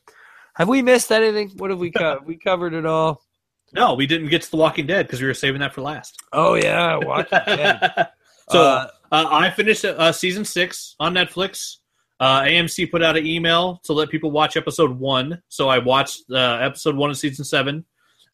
Have 0.56 0.68
we 0.68 0.82
missed 0.82 1.12
anything? 1.12 1.50
What 1.58 1.70
have 1.70 1.80
we 1.80 1.92
covered? 1.92 2.26
we 2.26 2.38
covered 2.38 2.74
it 2.74 2.86
all. 2.86 3.22
No, 3.74 3.94
we 3.94 4.06
didn't 4.06 4.28
get 4.28 4.42
to 4.42 4.52
The 4.52 4.58
Walking 4.58 4.86
Dead 4.86 5.08
because 5.08 5.22
we 5.22 5.28
were 5.28 5.34
saving 5.34 5.62
that 5.62 5.74
for 5.74 5.80
last. 5.80 6.22
Oh 6.34 6.56
yeah, 6.56 6.98
Walking 6.98 7.40
Dead. 7.46 8.10
so 8.50 8.62
Uh, 8.62 8.88
uh, 9.14 9.28
I 9.32 9.50
finished 9.50 9.86
uh, 9.86 10.12
season 10.12 10.44
six 10.44 10.94
on 11.00 11.14
Netflix. 11.14 11.78
Uh, 12.22 12.44
AMC 12.44 12.92
put 12.92 13.02
out 13.02 13.18
an 13.18 13.26
email 13.26 13.82
to 13.84 13.94
let 13.94 14.10
people 14.10 14.30
watch 14.30 14.56
episode 14.56 14.92
one, 14.92 15.42
so 15.50 15.70
I 15.70 15.80
watched 15.80 16.22
uh, 16.30 16.60
episode 16.62 16.96
one 16.96 17.10
of 17.10 17.18
season 17.18 17.44
seven, 17.44 17.84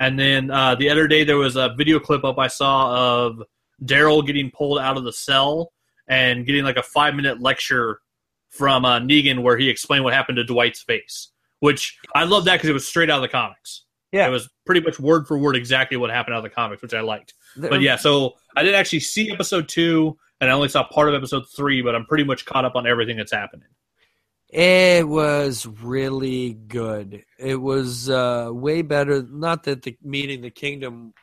and 0.02 0.20
then 0.20 0.52
uh, 0.52 0.76
the 0.76 0.90
other 0.90 1.08
day 1.08 1.24
there 1.24 1.38
was 1.38 1.56
a 1.56 1.74
video 1.78 1.98
clip 1.98 2.26
up 2.26 2.38
I 2.38 2.48
saw 2.48 2.94
of 2.94 3.42
Daryl 3.82 4.28
getting 4.28 4.52
pulled 4.52 4.80
out 4.80 4.98
of 4.98 5.06
the 5.06 5.14
cell 5.14 5.72
and 6.10 6.46
getting 6.46 6.66
like 6.66 6.76
a 6.76 6.84
five 6.84 7.16
minute 7.16 7.40
lecture 7.40 8.02
from 8.50 8.84
uh, 8.84 9.00
Negan 9.00 9.42
where 9.42 9.58
he 9.58 9.70
explained 9.70 10.04
what 10.04 10.14
happened 10.14 10.36
to 10.36 10.44
Dwight's 10.44 10.82
face, 10.82 11.30
which 11.62 11.98
I 12.14 12.26
love 12.26 12.44
that 12.44 12.56
because 12.56 12.70
it 12.70 12.74
was 12.74 12.86
straight 12.86 13.10
out 13.10 13.18
of 13.18 13.22
the 13.22 13.30
comics. 13.30 13.86
Yeah. 14.12 14.28
it 14.28 14.32
was 14.32 14.50
pretty 14.66 14.82
much 14.82 15.00
word 15.00 15.28
for 15.28 15.38
word 15.38 15.56
exactly 15.56 15.96
what 15.96 16.10
happened 16.10 16.34
out 16.34 16.40
of 16.40 16.44
the 16.44 16.50
comics, 16.50 16.82
which 16.82 16.94
I 16.94 17.00
liked. 17.00 17.36
But 17.56 17.82
yeah, 17.82 17.96
so 17.96 18.34
I 18.58 18.64
didn't 18.64 18.80
actually 18.80 19.00
see 19.00 19.32
episode 19.32 19.70
two, 19.70 20.18
and 20.42 20.50
I 20.50 20.54
only 20.54 20.68
saw 20.68 20.84
part 20.84 21.08
of 21.08 21.16
episode 21.16 21.44
three, 21.56 21.82
but 21.82 21.96
I'm 21.96 22.06
pretty 22.06 22.26
much 22.26 22.46
caught 22.46 22.66
up 22.66 22.76
on 22.76 22.86
everything 22.86 23.16
that's 23.16 23.32
happening. 23.32 23.68
It 24.50 25.08
was 25.08 25.66
really 25.66 26.54
good. 26.54 27.24
It 27.38 27.56
was 27.62 28.10
uh, 28.10 28.50
way 28.52 28.82
better. 28.82 29.22
Not 29.24 29.64
that 29.64 29.82
the 29.82 29.98
meeting 30.02 30.42
the 30.42 30.50
kingdom, 30.50 31.14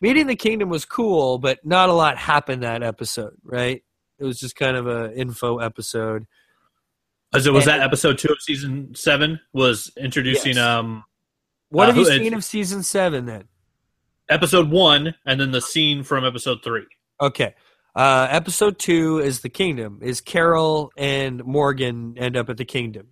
meeting 0.00 0.26
the 0.26 0.34
kingdom 0.36 0.68
was 0.68 0.84
cool, 0.84 1.38
but 1.38 1.64
not 1.64 1.88
a 1.88 1.92
lot 1.92 2.18
happened 2.18 2.62
that 2.64 2.82
episode. 2.82 3.34
Right? 3.44 3.82
It 4.18 4.24
was 4.24 4.40
just 4.40 4.56
kind 4.56 4.76
of 4.76 4.86
a 4.88 5.14
info 5.14 5.58
episode. 5.58 6.26
As 7.34 7.46
it 7.46 7.52
was 7.52 7.66
And- 7.68 7.80
that 7.80 7.84
episode 7.84 8.18
two 8.18 8.28
of 8.32 8.40
season 8.40 8.94
seven 8.94 9.40
was 9.52 9.92
introducing 9.96 10.54
Yes. 10.56 10.64
um 10.64 11.04
What 11.68 11.84
Uh, 11.84 11.92
have 11.92 11.96
you 11.98 12.04
seen 12.06 12.34
of 12.34 12.44
season 12.44 12.82
seven 12.82 13.26
then? 13.26 13.44
episode 14.28 14.70
one, 14.70 15.14
and 15.24 15.40
then 15.40 15.52
the 15.52 15.60
scene 15.60 16.02
from 16.02 16.24
episode 16.24 16.58
three. 16.64 16.86
Okay. 17.20 17.54
Uh, 17.96 18.28
episode 18.30 18.78
two 18.78 19.18
is 19.20 19.40
the 19.40 19.48
kingdom. 19.48 20.00
Is 20.02 20.20
Carol 20.20 20.92
and 20.98 21.42
Morgan 21.44 22.14
end 22.18 22.36
up 22.36 22.50
at 22.50 22.58
the 22.58 22.64
kingdom? 22.66 23.08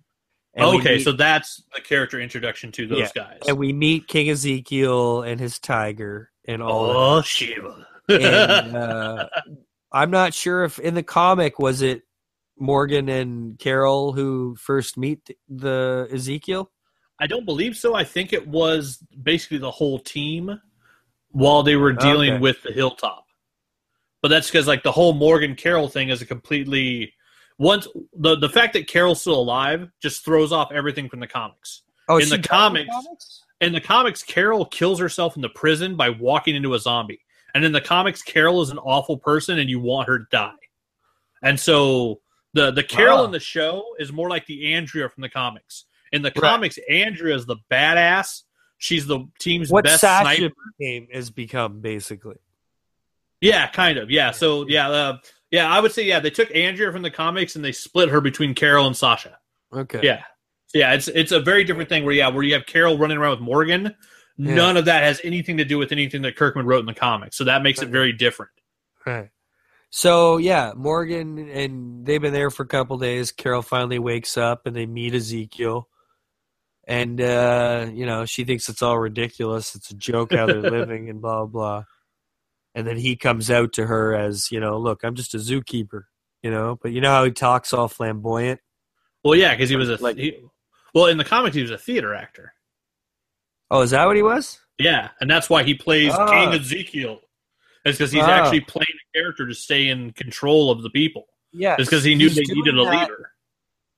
And 0.53 0.63
okay, 0.79 0.95
meet- 0.97 1.03
so 1.03 1.11
that's 1.11 1.63
the 1.73 1.81
character 1.81 2.19
introduction 2.21 2.71
to 2.73 2.87
those 2.87 2.99
Yeah, 2.99 3.09
guys. 3.15 3.39
and 3.47 3.57
we 3.57 3.73
meet 3.73 4.07
King 4.07 4.29
Ezekiel 4.29 5.23
and 5.23 5.39
his 5.39 5.57
tiger 5.59 6.31
and 6.47 6.61
all. 6.61 6.85
oh 6.91 7.21
Shiva. 7.23 7.87
and 8.07 8.77
uh, 8.77 9.27
I'm 9.91 10.11
not 10.11 10.33
sure 10.35 10.63
if 10.63 10.77
in 10.77 10.93
the 10.93 11.03
comic 11.03 11.57
was 11.57 11.81
it 11.81 12.03
Morgan 12.59 13.09
and 13.09 13.57
Carol 13.57 14.13
who 14.13 14.55
first 14.55 14.97
meet 14.97 15.35
the 15.49 16.07
Ezekiel. 16.11 16.71
I 17.19 17.27
don't 17.27 17.45
believe 17.45 17.75
so. 17.75 17.95
I 17.95 18.03
think 18.03 18.31
it 18.33 18.47
was 18.47 18.99
basically 19.23 19.57
the 19.57 19.71
whole 19.71 19.97
team 19.99 20.61
while 21.31 21.63
they 21.63 21.75
were 21.75 21.91
dealing 21.93 22.33
Okay. 22.33 22.39
with 22.41 22.61
the 22.63 22.71
hilltop. 22.71 23.24
But 24.25 24.29
that's 24.29 24.47
because 24.47 24.65
like 24.65 24.81
the 24.81 24.91
whole 24.91 25.13
Morgan 25.13 25.53
Carol 25.55 25.87
thing 25.87 26.09
is 26.09 26.19
a 26.23 26.25
completely 26.25 27.13
once 27.59 27.87
the 28.17 28.35
the 28.35 28.49
fact 28.49 28.73
that 28.73 28.87
Carol's 28.87 29.21
still 29.21 29.35
alive 29.39 29.87
just 30.01 30.25
throws 30.25 30.51
off 30.51 30.71
everything 30.71 31.07
from 31.09 31.19
the 31.19 31.27
comics. 31.27 31.83
Oh, 32.09 32.17
In 32.17 32.29
the 32.29 32.39
died 32.39 32.49
comics- 32.49 33.43
In 33.61 33.71
the 33.71 33.79
comics, 33.79 34.23
Carol 34.23 34.65
kills 34.65 34.97
herself 34.99 35.35
in 35.35 35.43
the 35.43 35.49
prison 35.49 35.95
by 35.95 36.09
walking 36.09 36.55
into 36.55 36.73
a 36.73 36.79
zombie. 36.79 37.21
And 37.53 37.63
in 37.63 37.71
the 37.71 37.81
comics, 37.81 38.23
Carol 38.23 38.63
is 38.63 38.71
an 38.71 38.79
awful 38.79 39.15
person 39.19 39.59
and 39.59 39.69
you 39.69 39.79
want 39.79 40.07
her 40.07 40.17
to 40.17 40.25
die. 40.31 40.53
And 41.43 41.59
so 41.59 42.19
the 42.55 42.71
the 42.71 42.83
Carol 42.83 43.19
Wow. 43.19 43.25
in 43.25 43.31
the 43.31 43.39
show 43.39 43.85
is 43.99 44.11
more 44.11 44.27
like 44.27 44.47
the 44.47 44.73
Andrea 44.73 45.07
from 45.07 45.21
the 45.21 45.29
comics. 45.29 45.85
In 46.13 46.23
the 46.23 46.29
Right. 46.35 46.49
comics, 46.49 46.79
Andrea 46.89 47.35
is 47.35 47.45
the 47.45 47.57
badass. 47.69 48.41
She's 48.79 49.05
the 49.05 49.19
team's 49.37 49.69
What 49.69 49.83
best 49.83 50.01
Sasha 50.01 50.35
sniper. 50.35 50.55
became 50.79 51.07
has 51.13 51.29
become 51.29 51.79
basically. 51.79 52.37
Yeah, 53.41 53.67
kind 53.67 53.97
of. 53.97 54.09
Yeah. 54.09 54.31
So 54.31 54.67
yeah, 54.67 54.89
uh, 54.89 55.17
yeah, 55.51 55.69
I 55.69 55.79
would 55.79 55.91
say 55.91 56.03
yeah, 56.03 56.19
they 56.19 56.29
took 56.29 56.53
Andrea 56.55 56.91
from 56.91 57.01
the 57.01 57.11
comics 57.11 57.55
and 57.55 57.63
they 57.63 57.71
split 57.71 58.09
her 58.09 58.21
between 58.21 58.55
Carol 58.55 58.87
and 58.87 58.95
Sasha. 58.95 59.37
Okay. 59.73 59.99
Yeah. 60.03 60.23
Yeah, 60.73 60.93
it's 60.93 61.07
it's 61.07 61.31
a 61.31 61.39
very 61.39 61.63
different 61.63 61.87
thing 61.87 62.03
where 62.03 62.13
yeah, 62.13 62.27
where 62.27 62.43
you 62.43 62.53
have 62.53 62.65
Carol 62.65 62.97
running 62.97 63.17
around 63.17 63.31
with 63.31 63.39
Morgan. 63.39 63.95
None 64.37 64.75
of 64.75 64.85
that 64.85 65.03
has 65.03 65.21
anything 65.23 65.57
to 65.57 65.65
do 65.65 65.77
with 65.77 65.93
anything 65.93 66.23
that 66.23 66.35
Kirkman 66.35 66.65
wrote 66.65 66.81
in 66.81 66.85
the 66.85 66.93
comics. 66.93 67.37
So 67.37 67.45
that 67.45 67.63
makes 67.63 67.81
it 67.81 67.87
very 67.87 68.11
different. 68.11 68.51
Right. 69.05 69.29
So 69.89 70.35
yeah, 70.35 70.73
Morgan 70.75 71.37
and 71.49 72.05
they've 72.05 72.21
been 72.21 72.33
there 72.33 72.49
for 72.49 72.63
a 72.63 72.67
couple 72.67 72.97
days. 72.97 73.31
Carol 73.31 73.61
finally 73.61 73.99
wakes 73.99 74.37
up 74.37 74.65
and 74.65 74.75
they 74.75 74.85
meet 74.85 75.15
Ezekiel. 75.15 75.87
And 76.85 77.21
uh, 77.21 77.87
you 77.93 78.05
know, 78.05 78.25
she 78.25 78.43
thinks 78.43 78.67
it's 78.67 78.81
all 78.81 78.99
ridiculous. 78.99 79.73
It's 79.75 79.91
a 79.91 79.95
joke 79.95 80.33
how 80.33 80.47
they're 80.47 80.61
living 80.71 81.09
and 81.09 81.21
blah 81.21 81.45
blah. 81.45 81.85
And 82.75 82.85
then 82.85 82.97
he 82.97 83.15
comes 83.15 83.49
out 83.49 83.71
to 83.73 83.87
her 83.87 84.13
as, 84.13 84.51
you 84.51 84.59
know, 84.59 84.77
look, 84.77 85.03
I'm 85.03 85.15
just 85.15 85.33
a 85.33 85.37
zookeeper, 85.37 86.03
you 86.43 86.51
know, 86.51 86.77
but 86.81 86.91
you 86.91 86.99
know 87.01 87.09
how 87.09 87.23
he 87.23 87.31
talks 87.31 87.71
all 87.73 87.87
flamboyant? 87.87 88.59
Well, 89.23 89.35
yeah, 89.35 89.53
because 89.55 89.69
he 89.69 89.75
was 89.77 89.89
a 89.89 89.95
Like- 89.95 90.17
he, 90.17 90.37
well 90.93 91.07
in 91.07 91.17
the 91.17 91.23
comics 91.23 91.55
he 91.55 91.61
was 91.61 91.71
a 91.71 91.77
theater 91.77 92.13
actor. 92.13 92.53
Oh, 93.71 93.81
is 93.81 93.91
that 93.91 94.05
what 94.05 94.15
he 94.15 94.21
was? 94.21 94.59
Yeah, 94.77 95.09
and 95.21 95.31
that's 95.31 95.49
why 95.49 95.63
he 95.63 95.73
plays 95.73 96.11
Ah. 96.13 96.27
King 96.29 96.59
Ezekiel. 96.59 97.21
It's 97.85 97.97
because 97.97 98.11
he's 98.11 98.23
Ah. 98.23 98.29
actually 98.29 98.61
playing 98.61 98.85
a 98.89 99.17
character 99.17 99.47
to 99.47 99.53
stay 99.55 99.87
in 99.87 100.11
control 100.11 100.69
of 100.69 100.83
the 100.83 100.89
people. 100.89 101.25
Yeah. 101.53 101.75
It's 101.79 101.89
because 101.89 102.03
he 102.03 102.13
knew 102.15 102.29
they 102.29 102.43
needed 102.43 102.77
a 102.77 102.83
leader. 102.83 103.31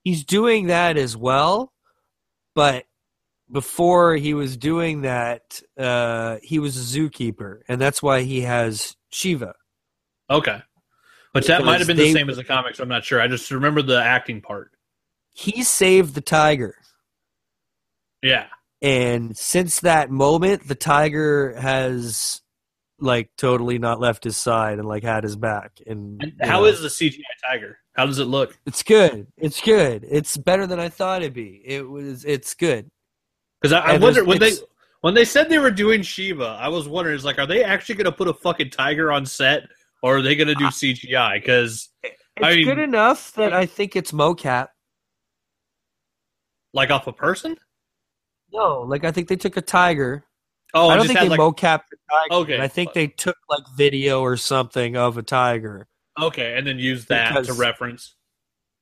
he's 0.03 0.23
doing 0.23 0.67
that 0.67 0.97
as 0.97 1.17
well, 1.17 1.73
but 2.55 2.85
before 3.51 4.15
he 4.15 4.33
was 4.33 4.57
doing 4.57 5.01
that, 5.01 5.61
uh, 5.77 6.37
he 6.43 6.59
was 6.59 6.77
a 6.77 6.99
zookeeper, 6.99 7.59
and 7.67 7.79
that's 7.79 8.01
why 8.03 8.21
he 8.21 8.41
has 8.41 8.95
Shiva. 9.11 9.53
Okay. 10.29 10.59
But 11.33 11.45
that 11.47 11.63
might 11.63 11.79
have 11.79 11.87
been 11.87 11.97
the 11.97 12.11
same 12.13 12.29
as 12.29 12.37
the 12.37 12.43
comics. 12.43 12.79
I'm 12.79 12.89
not 12.89 13.05
sure. 13.05 13.21
I 13.21 13.27
just 13.27 13.51
remember 13.51 13.81
the 13.81 14.01
acting 14.01 14.41
part. 14.41 14.71
He 15.33 15.61
saved 15.63 16.15
the 16.15 16.21
tiger, 16.21 16.75
Yeah. 18.23 18.47
and 18.81 19.37
since 19.37 19.81
that 19.81 20.09
moment, 20.09 20.67
the 20.67 20.73
tiger 20.75 21.53
has 21.59 22.41
like 22.99 23.29
totally 23.37 23.77
not 23.77 23.99
left 23.99 24.23
his 24.23 24.35
side 24.35 24.79
and 24.79 24.87
like 24.87 25.03
had 25.03 25.23
his 25.23 25.35
back. 25.35 25.73
And 25.85 26.19
And 26.23 26.33
how 26.41 26.61
know, 26.61 26.65
is 26.65 26.81
the 26.81 26.87
CGI 26.87 27.21
tiger? 27.47 27.77
How 27.95 28.07
does 28.07 28.17
it 28.17 28.25
look? 28.25 28.57
it's 28.65 28.81
good? 28.81 29.27
It's 29.37 29.61
good. 29.61 30.03
It's 30.09 30.35
better 30.37 30.65
than 30.65 30.79
I 30.79 30.89
thought 30.89 31.21
it'd 31.21 31.33
be. 31.33 31.61
It 31.63 31.87
was. 31.87 32.25
It's 32.25 32.55
good. 32.55 32.89
Because 33.61 33.73
I, 33.73 33.93
I 33.93 33.97
wonder 33.97 34.23
when 34.23 34.39
they 34.39 34.51
when 35.01 35.13
they 35.13 35.25
said 35.25 35.49
they 35.49 35.59
were 35.59 35.71
doing 35.71 36.01
Shiva, 36.01 36.57
I 36.59 36.67
was 36.69 36.87
wondering, 36.87 37.15
is 37.15 37.25
like, 37.25 37.39
are 37.39 37.47
they 37.47 37.63
actually 37.63 37.95
going 37.95 38.05
to 38.05 38.11
put 38.11 38.27
a 38.27 38.33
fucking 38.33 38.71
tiger 38.71 39.11
on 39.11 39.25
set, 39.25 39.63
or 40.03 40.17
are 40.17 40.21
they 40.21 40.35
going 40.35 40.47
to 40.47 40.55
do 40.55 40.65
CGI? 40.65 41.35
Because 41.35 41.89
It's 42.03 42.15
I 42.41 42.55
mean- 42.55 42.65
good 42.65 42.79
enough 42.79 43.33
that 43.33 43.53
I 43.53 43.65
think 43.65 43.95
it's 43.95 44.11
mocap. 44.11 44.67
like 46.73 46.91
off 46.91 47.07
a 47.07 47.13
person? 47.13 47.55
No, 48.51 48.81
like 48.81 49.03
I 49.03 49.11
think 49.11 49.27
they 49.27 49.35
took 49.35 49.57
a 49.57 49.61
tiger. 49.61 50.23
Oh, 50.73 50.89
I 50.89 50.95
don't 50.95 51.05
just 51.05 51.15
think 51.17 51.29
they 51.29 51.37
like 51.37 51.39
mocapped 51.39 51.83
the 51.91 51.97
tiger. 52.09 52.41
Okay. 52.41 52.61
I 52.61 52.67
think 52.67 52.93
they 52.93 53.07
took 53.07 53.35
like 53.49 53.63
video 53.75 54.21
or 54.21 54.37
something 54.37 54.95
of 54.97 55.17
a 55.17 55.23
tiger. 55.23 55.87
okay, 56.19 56.57
and 56.57 56.65
then 56.67 56.77
use 56.79 57.05
that 57.05 57.45
to 57.45 57.53
reference. 57.53 58.15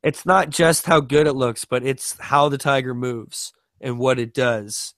It's 0.04 0.26
not 0.26 0.50
just 0.50 0.86
how 0.86 1.00
good 1.00 1.26
it 1.28 1.34
looks, 1.34 1.66
but 1.66 1.84
it's 1.84 2.16
how 2.20 2.48
the 2.50 2.58
tiger 2.60 2.94
moves 2.94 3.54
and 3.82 4.00
what 4.00 4.20
it 4.20 4.34
does. 4.34 4.94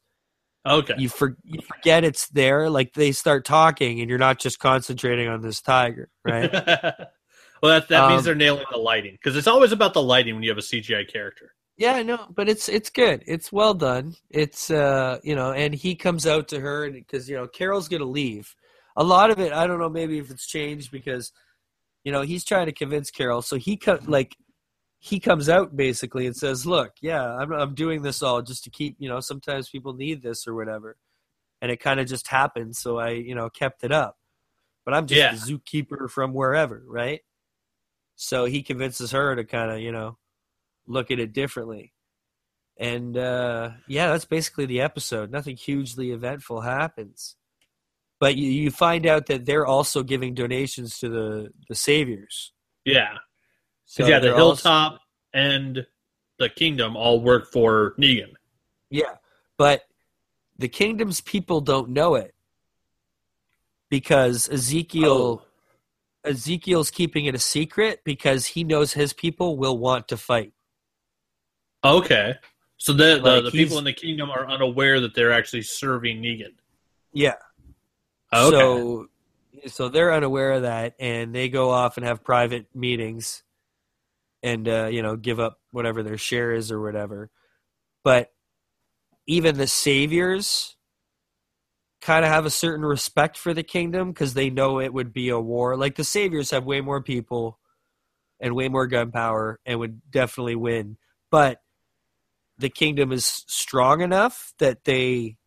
Okay, 0.66 0.96
You 0.98 1.10
for, 1.10 1.38
you 1.44 1.62
forget 1.62 2.04
it's 2.04 2.28
there. 2.30 2.70
Like 2.70 2.94
they 2.94 3.12
start 3.14 3.46
talking, 3.46 4.00
and 4.02 4.10
you're 4.10 4.20
not 4.20 4.40
just 4.40 4.60
concentrating 4.60 5.28
on 5.30 5.42
this 5.42 5.62
tiger, 5.62 6.10
right? 6.26 6.52
well, 7.62 7.72
that 7.72 7.88
that 7.90 8.08
means 8.08 8.20
Um, 8.20 8.26
they're 8.26 8.36
nailing 8.36 8.66
the 8.72 8.78
lighting 8.78 9.14
because 9.14 9.36
it's 9.38 9.48
always 9.48 9.72
about 9.72 9.94
the 9.94 10.02
lighting 10.02 10.34
when 10.36 10.44
you 10.44 10.50
have 10.50 10.58
a 10.58 10.62
CGI 10.62 11.08
character. 11.12 11.54
yeah, 11.78 11.94
I 11.94 12.04
know, 12.04 12.26
but 12.36 12.50
it's 12.50 12.68
it's 12.70 12.90
good. 12.90 13.24
It's 13.28 13.52
well 13.52 13.74
done. 13.74 14.16
It's 14.30 14.72
uh, 14.72 15.20
you 15.24 15.36
know, 15.36 15.52
and 15.54 15.74
he 15.74 15.96
comes 15.96 16.26
out 16.26 16.48
to 16.50 16.60
her 16.60 16.90
because 16.90 17.30
you 17.30 17.36
know 17.36 17.48
Carol's 17.48 17.88
gonna 17.88 18.06
leave. 18.06 18.54
A 18.96 19.04
lot 19.04 19.30
of 19.30 19.40
it, 19.40 19.54
I 19.54 19.68
don't 19.68 19.80
know, 19.80 19.90
maybe 19.90 20.18
if 20.18 20.32
it's 20.32 20.48
changed 20.48 20.92
because 20.92 21.32
you 22.04 22.12
know 22.12 22.22
he's 22.22 22.44
trying 22.44 22.66
to 22.66 22.72
convince 22.72 23.12
Carol. 23.12 23.42
So 23.44 23.58
he 23.58 23.78
co- 23.78 24.00
like 24.08 24.36
he 25.00 25.20
comes 25.20 25.48
out 25.50 25.76
basically 25.76 26.26
and 26.26 26.36
says, 26.36 26.66
"Look, 26.66 26.93
yeah, 27.02 27.24
I'm 27.24 27.52
I'm 27.52 27.76
doing 27.76 28.02
this 28.02 28.22
all 28.24 28.41
just 28.41 28.64
to 28.66 28.70
keep 28.70 28.95
you 29.00 29.10
know. 29.10 29.20
Sometimes 29.20 29.70
people 29.70 29.93
need 29.93 30.22
this 30.22 30.48
or 30.48 30.56
whatever, 30.56 30.98
and 31.62 31.72
it 31.72 31.78
kind 31.80 32.00
of 32.00 32.08
just 32.08 32.28
happened. 32.28 32.76
So 32.76 32.98
I 32.98 33.10
you 33.12 33.36
know 33.36 33.50
kept 33.50 33.84
it 33.84 33.91
up. 33.91 34.18
But 34.86 34.93
I'm 34.93 35.06
just 35.08 35.18
Yeah. 35.20 35.32
a 35.34 35.36
zookeeper 35.36 36.10
from 36.10 36.34
wherever, 36.34 36.82
right? 36.88 37.22
So 38.16 38.45
he 38.45 38.64
convinces 38.64 39.12
her 39.12 39.36
to 39.36 39.43
kind 39.43 39.72
of 39.72 39.80
you 39.80 39.91
know 39.91 40.18
look 40.88 41.12
at 41.12 41.20
it 41.20 41.34
differently. 41.34 41.93
And 42.80 43.18
uh, 43.18 43.72
yeah, 43.88 44.10
that's 44.10 44.26
basically 44.26 44.66
the 44.66 44.82
episode. 44.82 45.32
Nothing 45.32 45.58
hugely 45.58 46.12
eventful 46.12 46.62
happens, 46.62 47.36
but 48.20 48.36
you, 48.36 48.50
you 48.50 48.72
find 48.72 49.06
out 49.08 49.26
that 49.28 49.45
they're 49.45 49.66
also 49.66 50.04
giving 50.04 50.34
donations 50.34 51.00
to 51.00 51.10
the 51.10 51.50
the 51.70 51.76
saviors. 51.76 52.54
Yeah, 52.86 53.18
So 53.88 54.06
yeah, 54.06 54.20
the 54.20 54.28
they're 54.28 54.36
also- 54.36 54.70
hilltop 54.70 55.02
and 55.34 55.86
the 56.38 56.50
kingdom 56.50 56.96
all 56.96 57.20
work 57.22 57.52
for 57.52 57.96
Negan. 57.98 58.34
Yeah, 58.92 59.16
but 59.58 59.88
the 60.60 60.68
kingdom's 60.68 61.22
people 61.22 61.62
don't 61.62 61.90
know 61.90 62.16
it 62.16 62.36
because 63.90 64.48
Ezekiel 64.50 65.42
Oh. 65.44 66.30
Ezekiel's 66.30 66.92
keeping 66.92 67.26
it 67.26 67.34
a 67.36 67.40
secret 67.40 68.02
because 68.04 68.48
he 68.48 68.64
knows 68.66 68.94
his 68.94 69.14
people 69.14 69.56
will 69.58 69.78
want 69.78 70.10
to 70.10 70.18
fight. 70.18 70.52
Okay, 71.86 72.36
so 72.78 72.92
the 72.92 73.16
the, 73.16 73.22
Like, 73.22 73.44
the 73.46 73.52
people 73.52 73.78
in 73.78 73.86
the 73.86 73.94
kingdom 73.94 74.30
are 74.30 74.46
unaware 74.48 75.00
that 75.00 75.16
they're 75.16 75.32
actually 75.32 75.62
serving 75.62 76.22
Negan. 76.22 76.54
Yeah. 77.14 77.36
Okay, 78.34 78.50
So 78.58 79.08
so 79.68 79.90
they're 79.90 80.14
unaware 80.14 80.52
of 80.54 80.62
that 80.64 80.96
and 81.00 81.34
they 81.34 81.48
go 81.50 81.70
off 81.70 81.98
and 81.98 82.06
have 82.06 82.24
private 82.24 82.68
meetings 82.76 83.44
and 84.44 84.68
uh, 84.68 84.88
you 84.92 85.02
know, 85.02 85.16
give 85.16 85.40
up 85.40 85.60
whatever 85.72 86.04
their 86.04 86.18
share 86.18 86.52
is 86.52 86.72
or 86.72 86.82
whatever. 86.82 87.30
But 88.04 88.32
even 89.26 89.58
the 89.58 89.68
saviors 89.68 90.76
kind 92.02 92.24
of 92.24 92.32
have 92.32 92.46
a 92.46 92.52
certain 92.52 92.86
respect 92.86 93.38
for 93.38 93.54
the 93.54 93.64
kingdom 93.64 94.10
because 94.12 94.34
they 94.34 94.50
know 94.50 94.80
it 94.80 94.94
would 94.94 95.12
be 95.12 95.30
a 95.30 95.40
war. 95.40 95.76
Like 95.76 95.96
the 95.96 96.04
saviors 96.04 96.52
have 96.52 96.66
way 96.66 96.82
more 96.82 97.02
people 97.02 97.60
and 98.40 98.56
way 98.56 98.70
more 98.70 98.88
gunpowder 98.88 99.60
and 99.66 99.80
would 99.80 100.12
definitely 100.12 100.56
win. 100.56 100.98
But 101.32 101.62
the 102.58 102.70
kingdom 102.70 103.12
is 103.12 103.26
strong 103.26 104.02
enough 104.02 104.54
that 104.60 104.86
they 104.86 105.38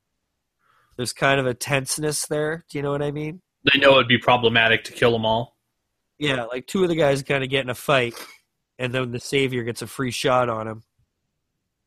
there's 0.96 1.12
kind 1.14 1.40
of 1.40 1.46
a 1.46 1.54
tenseness 1.54 2.26
there. 2.26 2.64
Do 2.68 2.76
you 2.76 2.82
know 2.82 2.90
what 2.90 3.02
I 3.02 3.10
mean? 3.10 3.40
they 3.64 3.78
know 3.78 3.94
it'd 3.94 4.08
be 4.08 4.18
problematic 4.18 4.84
to 4.84 4.92
kill 4.92 5.12
them 5.12 5.24
all. 5.24 5.56
Yeah, 6.18 6.44
like 6.44 6.66
two 6.66 6.82
of 6.82 6.88
the 6.88 6.96
guys 6.96 7.22
kind 7.22 7.42
of 7.42 7.50
get 7.50 7.62
in 7.64 7.70
a 7.70 7.74
fight, 7.74 8.14
and 8.80 8.92
then 8.92 9.12
the 9.12 9.20
savior 9.20 9.62
gets 9.62 9.82
a 9.82 9.86
free 9.86 10.10
shot 10.10 10.48
on 10.48 10.66
him, 10.66 10.82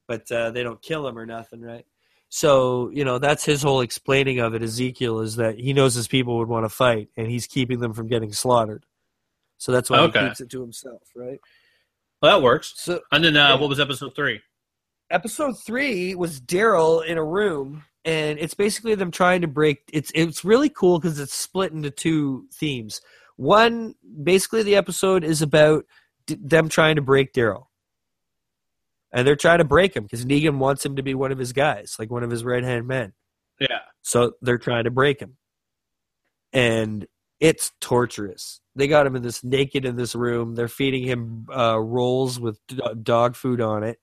but 0.07 0.31
uh, 0.31 0.51
they 0.51 0.63
don't 0.63 0.81
kill 0.81 1.05
him 1.05 1.17
or 1.17 1.25
nothing, 1.25 1.59
right? 1.61 1.85
So 2.29 2.89
you 2.93 3.03
know 3.03 3.19
that's 3.19 3.43
his 3.43 3.61
whole 3.61 3.81
explaining 3.81 4.39
of 4.39 4.53
it. 4.53 4.63
Ezekiel 4.63 5.19
is 5.19 5.35
that 5.35 5.59
he 5.59 5.73
knows 5.73 5.93
his 5.95 6.07
people 6.07 6.37
would 6.37 6.47
want 6.47 6.63
to 6.65 6.69
fight, 6.69 7.09
and 7.17 7.27
he's 7.29 7.47
keeping 7.47 7.79
them 7.79 7.93
from 7.93 8.07
getting 8.07 8.31
slaughtered. 8.31 8.85
So 9.57 9.71
that's 9.71 9.89
why 9.89 9.99
Okay. 10.03 10.19
he 10.21 10.25
keeps 10.27 10.41
it 10.41 10.49
to 10.51 10.61
himself, 10.61 11.01
right? 11.15 11.39
Well, 12.21 12.37
that 12.39 12.43
works. 12.43 12.73
So 12.77 13.01
And 13.11 13.23
then 13.23 13.35
uh, 13.35 13.57
what 13.57 13.69
was 13.69 13.79
episode 13.79 14.15
three? 14.15 14.39
episode 15.11 15.53
three 15.63 16.15
was 16.15 16.41
Daryl 16.41 17.05
in 17.05 17.17
a 17.17 17.23
room, 17.23 17.83
and 18.03 18.39
it's 18.39 18.55
basically 18.55 18.95
them 18.95 19.11
trying 19.11 19.41
to 19.41 19.47
break. 19.47 19.83
It's 19.93 20.11
it's 20.15 20.43
really 20.43 20.69
cool 20.69 20.99
because 20.99 21.19
it's 21.19 21.33
split 21.35 21.71
into 21.71 21.91
two 21.91 22.47
themes. 22.53 23.01
One, 23.35 23.95
basically, 24.23 24.63
the 24.63 24.75
episode 24.75 25.23
is 25.23 25.41
about 25.41 25.85
them 26.27 26.69
trying 26.69 26.95
to 26.97 27.01
break 27.01 27.33
Daryl, 27.33 27.65
and 29.11 29.25
they're 29.27 29.35
trying 29.35 29.59
to 29.59 29.63
break 29.65 29.95
him 29.95 30.03
because 30.03 30.25
Negan 30.25 30.57
wants 30.57 30.85
him 30.85 30.95
to 30.95 31.03
be 31.03 31.13
one 31.13 31.31
of 31.31 31.37
his 31.37 31.53
guys, 31.53 31.95
like 31.99 32.11
one 32.11 32.23
of 32.23 32.31
his 32.31 32.43
right 32.43 32.63
hand 32.63 32.87
men. 32.87 33.13
Yeah. 33.59 33.79
So 34.01 34.33
they're 34.41 34.57
trying 34.57 34.83
to 34.85 34.91
break 34.91 35.19
him, 35.19 35.37
and 36.51 37.05
it's 37.39 37.71
torturous. 37.81 38.59
They 38.75 38.87
got 38.87 39.05
him 39.05 39.15
in 39.15 39.21
this 39.21 39.43
naked 39.43 39.85
in 39.85 39.95
this 39.95 40.15
room. 40.15 40.55
They're 40.55 40.67
feeding 40.67 41.03
him 41.03 41.45
uh, 41.55 41.79
rolls 41.79 42.39
with 42.39 42.59
d- 42.67 42.81
dog 43.01 43.35
food 43.35 43.61
on 43.61 43.83
it, 43.83 43.99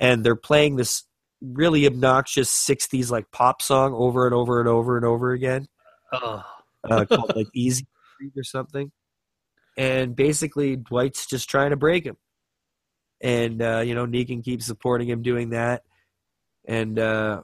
and 0.00 0.24
they're 0.24 0.36
playing 0.36 0.76
this 0.76 1.04
really 1.42 1.86
obnoxious 1.86 2.50
'60s 2.50 3.10
like 3.10 3.30
pop 3.30 3.62
song 3.62 3.92
over 3.94 4.26
and 4.26 4.34
over 4.34 4.58
and 4.60 4.68
over 4.68 4.96
and 4.96 5.04
over 5.06 5.32
again 5.32 5.68
Oh. 6.12 6.42
uh, 6.88 7.04
called 7.04 7.32
like 7.36 7.46
Easy 7.54 7.86
or 8.36 8.42
something. 8.42 8.90
And 9.78 10.16
basically, 10.16 10.74
Dwight's 10.74 11.24
just 11.24 11.48
trying 11.48 11.70
to 11.70 11.76
break 11.76 12.04
him. 12.04 12.16
And, 13.22 13.62
uh, 13.62 13.78
you 13.78 13.94
know, 13.94 14.06
Negan 14.06 14.44
keeps 14.44 14.66
supporting 14.66 15.08
him 15.08 15.22
doing 15.22 15.50
that. 15.50 15.84
And 16.66 16.98
uh, 16.98 17.42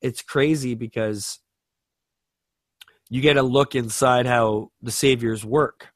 it's 0.00 0.22
crazy 0.22 0.74
because 0.74 1.40
you 3.10 3.20
get 3.20 3.36
a 3.36 3.42
look 3.42 3.74
inside 3.74 4.24
how 4.24 4.70
the 4.80 4.90
Saviors 4.90 5.44
work. 5.44 5.88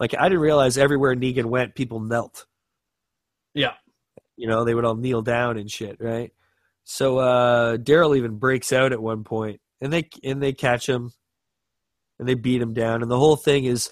Like, 0.00 0.16
I 0.18 0.24
didn't 0.24 0.40
realize 0.40 0.76
everywhere 0.76 1.14
Negan 1.14 1.44
went, 1.44 1.76
people 1.76 2.00
knelt. 2.00 2.44
Yeah. 3.54 3.74
You 4.36 4.48
know, 4.48 4.64
they 4.64 4.74
would 4.74 4.84
all 4.84 4.96
kneel 4.96 5.22
down 5.22 5.58
and 5.58 5.70
shit, 5.70 5.98
right? 6.00 6.32
So 6.82 7.18
uh 7.18 7.76
Daryl 7.76 8.16
even 8.16 8.38
breaks 8.38 8.72
out 8.72 8.92
at 8.92 9.00
one 9.00 9.22
point, 9.22 9.60
and 9.80 9.92
they 9.92 10.08
and 10.24 10.42
they 10.42 10.52
catch 10.52 10.88
him, 10.88 11.12
and 12.18 12.28
they 12.28 12.34
beat 12.34 12.60
him 12.60 12.74
down, 12.74 13.02
and 13.02 13.10
the 13.10 13.18
whole 13.18 13.36
thing 13.36 13.64
is. 13.64 13.90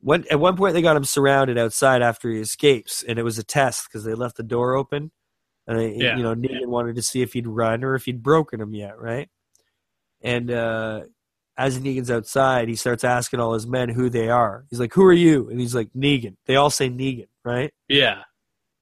When, 0.00 0.24
at 0.30 0.38
one 0.38 0.56
point, 0.56 0.74
they 0.74 0.82
got 0.82 0.96
him 0.96 1.04
surrounded 1.04 1.58
outside 1.58 2.02
after 2.02 2.30
he 2.30 2.38
escapes, 2.40 3.02
and 3.02 3.18
it 3.18 3.22
was 3.24 3.38
a 3.38 3.42
test 3.42 3.88
because 3.88 4.04
they 4.04 4.14
left 4.14 4.36
the 4.36 4.42
door 4.44 4.74
open, 4.74 5.10
and 5.66 5.78
they, 5.78 5.94
Yeah. 5.96 6.16
you 6.16 6.22
know 6.22 6.34
Negan 6.34 6.66
wanted 6.66 6.94
to 6.96 7.02
see 7.02 7.20
if 7.22 7.32
he'd 7.32 7.46
run 7.48 7.82
or 7.82 7.94
if 7.96 8.04
he'd 8.04 8.22
broken 8.22 8.60
him 8.60 8.74
yet, 8.74 8.98
right? 8.98 9.28
And 10.22 10.50
uh, 10.50 11.02
as 11.56 11.78
Negan's 11.80 12.10
outside, 12.10 12.68
he 12.68 12.76
starts 12.76 13.02
asking 13.04 13.40
all 13.40 13.54
his 13.54 13.66
men 13.66 13.88
who 13.88 14.08
they 14.08 14.28
are. 14.30 14.64
He's 14.70 14.78
like, 14.80 14.94
"Who 14.94 15.04
are 15.04 15.12
you?" 15.12 15.48
And 15.50 15.58
he's 15.60 15.74
like, 15.74 15.90
"Negan." 15.96 16.36
They 16.46 16.54
all 16.56 16.70
say 16.70 16.88
Negan, 16.88 17.28
right? 17.44 17.72
Yeah. 17.88 18.22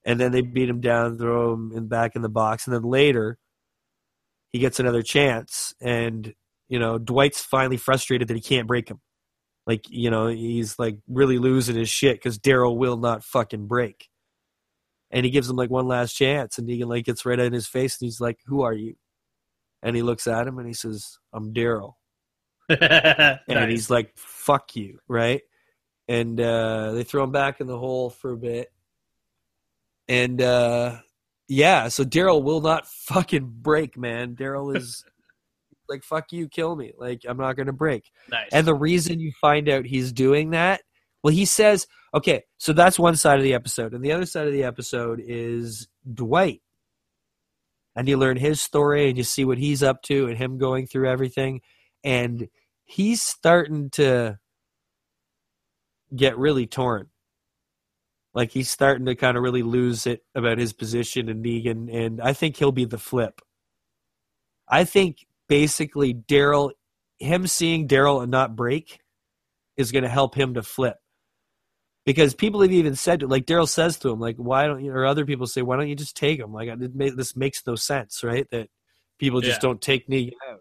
and 0.05 0.19
then 0.19 0.31
they 0.31 0.41
beat 0.41 0.69
him 0.69 0.79
down, 0.81 1.17
throw 1.17 1.53
him 1.53 1.71
in 1.75 1.87
back 1.87 2.15
in 2.15 2.21
the 2.21 2.29
box, 2.29 2.65
and 2.67 2.73
then 2.75 2.83
later 2.83 3.37
he 4.53 4.59
gets 4.59 4.79
another 4.79 5.01
chance, 5.01 5.73
and 5.81 6.33
you 6.69 6.79
know 6.79 6.97
Dwight's 6.99 7.43
finally 7.43 7.77
frustrated 7.77 8.27
that 8.29 8.35
he 8.35 8.41
can't 8.41 8.67
break 8.67 8.87
him. 8.89 9.01
Like 9.67 9.85
you 9.89 10.09
know 10.09 10.27
he's 10.27 10.79
like 10.79 10.97
really 11.09 11.37
losing 11.37 11.75
his 11.75 11.89
shit 11.89 12.15
because 12.15 12.39
Daryl 12.39 12.77
will 12.77 12.95
not 12.95 13.23
fucking 13.25 13.67
break, 13.67 14.07
and 15.11 15.25
he 15.25 15.29
gives 15.29 15.49
him 15.49 15.57
like 15.57 15.69
one 15.69 15.87
last 15.87 16.13
chance, 16.13 16.57
and 16.57 16.67
Negan 16.67 16.87
like 16.87 17.03
gets 17.03 17.25
right 17.25 17.37
in 17.37 17.51
his 17.51 17.67
face, 17.67 17.99
and 17.99 18.07
he's 18.07 18.21
like, 18.21 18.39
"Who 18.45 18.61
are 18.61 18.73
you?" 18.73 18.95
And 19.83 19.93
he 19.95 20.01
looks 20.01 20.25
at 20.25 20.47
him 20.47 20.57
and 20.57 20.65
he 20.67 20.73
says, 20.73 21.19
"I'm 21.33 21.53
Daryl." 21.53 21.95
and 22.69 23.39
Nice. 23.49 23.69
he's 23.69 23.89
like, 23.89 24.17
"Fuck 24.17 24.75
you," 24.77 24.99
right? 25.09 25.41
And 26.07 26.39
uh, 26.39 26.93
they 26.93 27.03
throw 27.03 27.25
him 27.25 27.33
back 27.33 27.59
in 27.59 27.67
the 27.67 27.77
hole 27.77 28.09
for 28.09 28.31
a 28.31 28.37
bit, 28.37 28.71
and 30.07 30.41
uh, 30.41 30.99
yeah, 31.49 31.89
so 31.89 32.05
Daryl 32.05 32.41
will 32.41 32.61
not 32.61 32.87
fucking 32.87 33.53
break, 33.61 33.97
man. 33.97 34.33
Daryl 34.35 34.75
is 34.75 35.03
like, 35.89 36.03
"Fuck 36.03 36.31
you, 36.31 36.47
kill 36.47 36.75
me." 36.75 36.93
Like, 36.97 37.21
I'm 37.27 37.37
not 37.37 37.57
gonna 37.57 37.73
break. 37.73 38.11
nice. 38.29 38.49
And 38.51 38.67
the 38.67 38.75
reason 38.75 39.19
you 39.19 39.31
find 39.41 39.69
out 39.69 39.85
he's 39.85 40.11
doing 40.11 40.51
that, 40.51 40.81
well, 41.23 41.33
he 41.33 41.45
says, 41.45 41.87
okay, 42.13 42.43
so 42.57 42.73
that's 42.73 42.97
one 42.97 43.15
side 43.15 43.37
of 43.37 43.43
the 43.43 43.53
episode. 43.53 43.93
And 43.93 44.03
the 44.03 44.13
other 44.13 44.25
side 44.25 44.47
of 44.47 44.53
the 44.53 44.63
episode 44.63 45.21
is 45.21 45.87
Dwight. 46.11 46.61
And 47.95 48.07
you 48.07 48.17
learn 48.17 48.37
his 48.37 48.61
story 48.61 49.09
and 49.09 49.17
you 49.17 49.23
see 49.23 49.43
what 49.43 49.57
he's 49.57 49.83
up 49.83 50.01
to 50.03 50.27
and 50.27 50.37
him 50.37 50.57
going 50.57 50.87
through 50.87 51.09
everything. 51.09 51.61
And 52.03 52.47
he's 52.85 53.21
starting 53.21 53.89
to 53.91 54.39
get 56.15 56.37
really 56.37 56.65
torn. 56.65 57.09
Like 58.33 58.51
he's 58.51 58.69
starting 58.69 59.07
to 59.07 59.15
kind 59.15 59.35
of 59.35 59.43
really 59.43 59.63
lose 59.63 60.07
it 60.07 60.21
about 60.33 60.59
his 60.59 60.71
position 60.71 61.27
in 61.27 61.43
Negan. 61.43 61.93
And 61.93 62.21
I 62.21 62.33
think 62.33 62.55
he'll 62.55 62.71
be 62.71 62.85
the 62.85 62.97
flip. 62.97 63.41
I 64.69 64.85
think 64.85 65.26
basically 65.47 66.13
Daryl 66.13 66.71
him 67.19 67.47
seeing 67.47 67.87
Daryl 67.87 68.21
and 68.21 68.31
not 68.31 68.55
break 68.55 68.99
is 69.75 69.91
going 69.91 70.03
to 70.03 70.09
help 70.09 70.35
him 70.35 70.53
to 70.55 70.63
flip. 70.63 70.97
Because 72.05 72.33
people 72.33 72.61
have 72.61 72.71
even 72.71 72.95
said, 72.95 73.21
like 73.23 73.45
Daryl 73.45 73.67
says 73.67 73.97
to 73.99 74.09
him, 74.09 74.19
like, 74.19 74.37
why 74.37 74.65
don't 74.65 74.83
you, 74.83 74.91
or 74.91 75.05
other 75.05 75.25
people 75.25 75.45
say, 75.45 75.61
why 75.61 75.75
don't 75.75 75.89
you 75.89 75.95
just 75.95 76.15
take 76.15 76.39
him? 76.39 76.53
Like, 76.53 76.69
this 76.77 77.35
makes 77.35 77.65
no 77.67 77.75
sense, 77.75 78.23
right? 78.23 78.47
That 78.51 78.69
people 79.19 79.41
just 79.41 79.61
Yeah. 79.61 79.67
don't 79.67 79.81
take 79.81 80.07
Negan 80.07 80.31
out. 80.49 80.59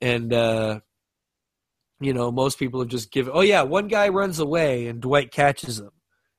And, 0.00 0.32
uh, 0.32 0.80
you 2.00 2.14
know, 2.14 2.30
most 2.30 2.58
people 2.58 2.80
have 2.80 2.88
just 2.88 3.10
given, 3.10 3.32
oh, 3.34 3.42
yeah, 3.42 3.62
one 3.62 3.88
guy 3.88 4.08
runs 4.08 4.38
away 4.38 4.86
and 4.86 5.02
Dwight 5.02 5.30
catches 5.30 5.78
him. 5.78 5.90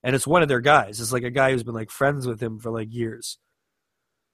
And 0.01 0.15
it's 0.15 0.25
one 0.25 0.41
of 0.41 0.47
their 0.47 0.61
guys. 0.61 0.99
It's 0.99 1.11
like 1.11 1.23
a 1.23 1.29
guy 1.29 1.51
who's 1.51 1.63
been 1.63 1.75
like 1.75 1.91
friends 1.91 2.25
with 2.25 2.41
him 2.41 2.57
for 2.59 2.71
like 2.71 2.87
years. 2.89 3.37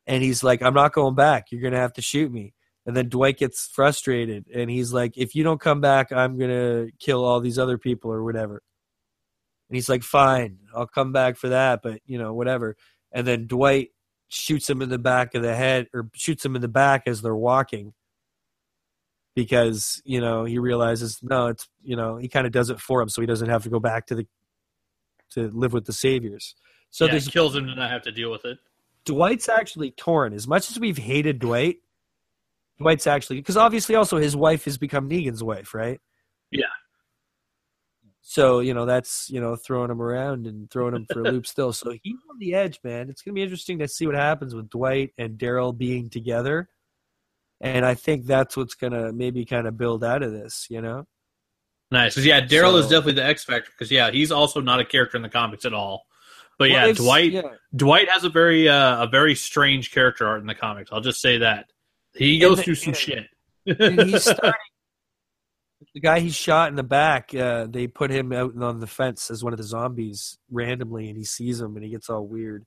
And 0.06 0.24
he's 0.24 0.44
like, 0.44 0.62
I'm 0.62 0.76
not 0.76 0.94
going 0.94 1.16
back. 1.16 1.48
You're 1.52 1.62
going 1.62 1.74
to 1.74 1.80
have 1.80 1.94
to 1.94 2.02
shoot 2.02 2.32
me. 2.32 2.54
And 2.86 2.96
then 2.96 3.10
Dwight 3.10 3.38
gets 3.38 3.68
frustrated 3.68 4.46
and 4.54 4.70
he's 4.70 4.94
like, 4.94 5.18
if 5.18 5.34
you 5.34 5.44
don't 5.44 5.60
come 5.60 5.82
back, 5.82 6.12
I'm 6.12 6.38
going 6.38 6.52
to 6.52 6.92
kill 7.00 7.26
all 7.26 7.40
these 7.40 7.58
other 7.58 7.78
people 7.78 8.12
or 8.12 8.24
whatever. 8.24 8.62
And 9.70 9.76
he's 9.76 9.90
like, 9.90 10.04
fine, 10.04 10.60
I'll 10.76 10.86
come 10.86 11.12
back 11.12 11.38
for 11.38 11.50
that, 11.50 11.82
but 11.82 12.02
you 12.06 12.20
know, 12.20 12.34
whatever. 12.34 12.76
And 13.12 13.26
then 13.26 13.48
Dwight 13.48 13.90
shoots 14.28 14.70
him 14.70 14.82
in 14.82 14.90
the 14.90 15.00
back 15.00 15.34
of 15.34 15.42
the 15.42 15.56
head 15.56 15.88
or 15.94 16.10
shoots 16.14 16.46
him 16.46 16.56
in 16.56 16.62
the 16.62 16.68
back 16.68 17.04
as 17.08 17.22
they're 17.22 17.36
walking 17.36 17.94
because, 19.36 20.02
you 20.06 20.22
know, 20.22 20.46
he 20.46 20.60
realizes, 20.60 21.20
no, 21.24 21.48
it's, 21.48 21.68
you 21.82 21.96
know, 21.96 22.18
he 22.18 22.28
kind 22.28 22.46
of 22.46 22.52
does 22.52 22.70
it 22.70 22.80
for 22.80 23.02
him 23.02 23.10
so 23.10 23.22
he 23.22 23.28
doesn't 23.28 23.50
have 23.50 23.64
to 23.64 23.70
go 23.70 23.80
back 23.80 24.06
to 24.08 24.16
the, 24.16 24.28
to 25.32 25.50
live 25.50 25.74
with 25.74 25.86
the 25.86 25.94
saviors. 25.94 26.56
So 26.92 27.06
yeah, 27.06 27.16
it 27.16 27.28
kills 27.32 27.56
him 27.56 27.66
to 27.68 27.76
not 27.76 27.90
have 27.90 28.04
to 28.04 28.12
deal 28.12 28.32
with 28.32 28.46
it. 28.46 28.60
Dwight's 29.06 29.50
actually 29.50 29.92
torn. 29.92 30.34
As 30.34 30.48
much 30.48 30.72
as 30.72 30.80
we've 30.80 30.98
hated 30.98 31.40
Dwight, 31.40 31.78
Dwight's 32.80 33.08
actually 33.08 33.38
because 33.38 33.58
obviously 33.58 33.96
also 33.96 34.18
his 34.18 34.36
wife 34.36 34.66
has 34.66 34.78
become 34.78 35.10
Negan's 35.10 35.44
wife, 35.44 35.74
right? 35.74 36.00
Yeah. 36.52 36.66
So 38.28 38.60
you 38.60 38.74
know 38.74 38.86
that's 38.86 39.30
you 39.30 39.40
know 39.40 39.56
throwing 39.56 39.92
him 39.92 40.02
around 40.02 40.48
and 40.48 40.70
throwing 40.70 40.96
him 40.96 41.06
for 41.12 41.22
a 41.22 41.32
loop 41.32 41.46
still. 41.48 41.72
So 41.72 41.92
he's 42.04 42.18
on 42.30 42.40
the 42.40 42.56
edge, 42.56 42.80
man. 42.84 43.10
It's 43.10 43.22
gonna 43.22 43.36
be 43.36 43.44
interesting 43.44 43.80
to 43.80 43.88
see 43.88 44.08
what 44.08 44.16
happens 44.16 44.56
with 44.56 44.70
Dwight 44.70 45.12
and 45.18 45.38
Daryl 45.38 45.78
being 45.78 46.10
together, 46.10 46.68
and 47.62 47.86
I 47.86 47.94
think 47.94 48.26
that's 48.26 48.58
what's 48.58 48.76
gonna 48.76 49.14
maybe 49.14 49.46
kind 49.46 49.68
of 49.68 49.78
build 49.78 50.04
out 50.04 50.24
of 50.24 50.32
this. 50.32 50.68
You 50.70 50.82
know? 50.82 51.06
Nice. 51.92 52.18
yeah, 52.18 52.42
Daryl 52.42 52.80
is 52.80 52.88
definitely 52.88 53.14
the 53.14 53.26
X 53.26 53.44
factor 53.44 53.70
because 53.72 53.92
yeah, 53.92 54.10
he's 54.10 54.32
also 54.32 54.60
not 54.60 54.80
a 54.80 54.86
character 54.86 55.18
in 55.18 55.24
the 55.24 55.30
comics 55.30 55.64
at 55.64 55.74
all. 55.74 56.06
But 56.58 56.72
Well, 56.72 56.88
yeah, 56.88 56.94
Dwight 56.94 57.32
yeah. 57.32 57.42
Dwight 57.76 58.10
has 58.10 58.24
a 58.24 58.30
very 58.30 58.68
uh, 58.68 59.04
a 59.04 59.08
very 59.08 59.36
strange 59.36 59.92
character 59.92 60.28
art 60.28 60.42
in 60.42 60.48
the 60.48 60.56
comics. 60.56 60.90
I'll 60.92 61.02
just 61.02 61.22
say 61.22 61.38
that 61.38 61.68
he 62.18 62.40
goes 62.40 62.62
through 62.64 62.76
some 62.76 62.94
yeah. 62.94 63.00
shit. 63.00 63.28
Dude, 63.80 64.08
he's 64.08 64.24
starting. 64.30 64.52
The 65.94 66.00
guy 66.02 66.20
he 66.20 66.30
shot 66.30 66.70
in 66.70 66.76
the 66.76 66.84
back, 66.84 67.34
uh, 67.36 67.68
they 67.70 67.88
put 67.88 68.12
him 68.12 68.32
out 68.34 68.54
on 68.62 68.80
the 68.80 68.88
fence 68.88 69.30
as 69.30 69.44
one 69.44 69.54
of 69.54 69.58
the 69.58 69.64
zombies 69.64 70.38
randomly, 70.50 71.10
and 71.10 71.18
he 71.18 71.24
sees 71.24 71.60
him 71.62 71.76
and 71.76 71.84
he 71.84 71.92
gets 71.92 72.10
all 72.10 72.26
weird. 72.26 72.66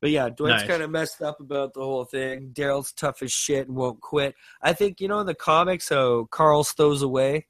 But 0.00 0.10
yeah, 0.10 0.28
Dwight's 0.28 0.62
Nice. 0.62 0.68
kind 0.68 0.82
of 0.82 0.90
messed 0.90 1.22
up 1.22 1.40
about 1.40 1.74
the 1.74 1.80
whole 1.80 2.04
thing. 2.04 2.50
Daryl's 2.52 2.92
tough 2.92 3.22
as 3.22 3.32
shit 3.32 3.66
and 3.66 3.76
won't 3.76 4.00
quit. 4.00 4.34
I 4.62 4.72
think 4.72 5.00
you 5.00 5.08
know 5.08 5.18
in 5.20 5.26
the 5.26 5.34
comics 5.34 5.88
how 5.88 6.26
Carl 6.30 6.62
stows 6.64 7.02
away. 7.02 7.46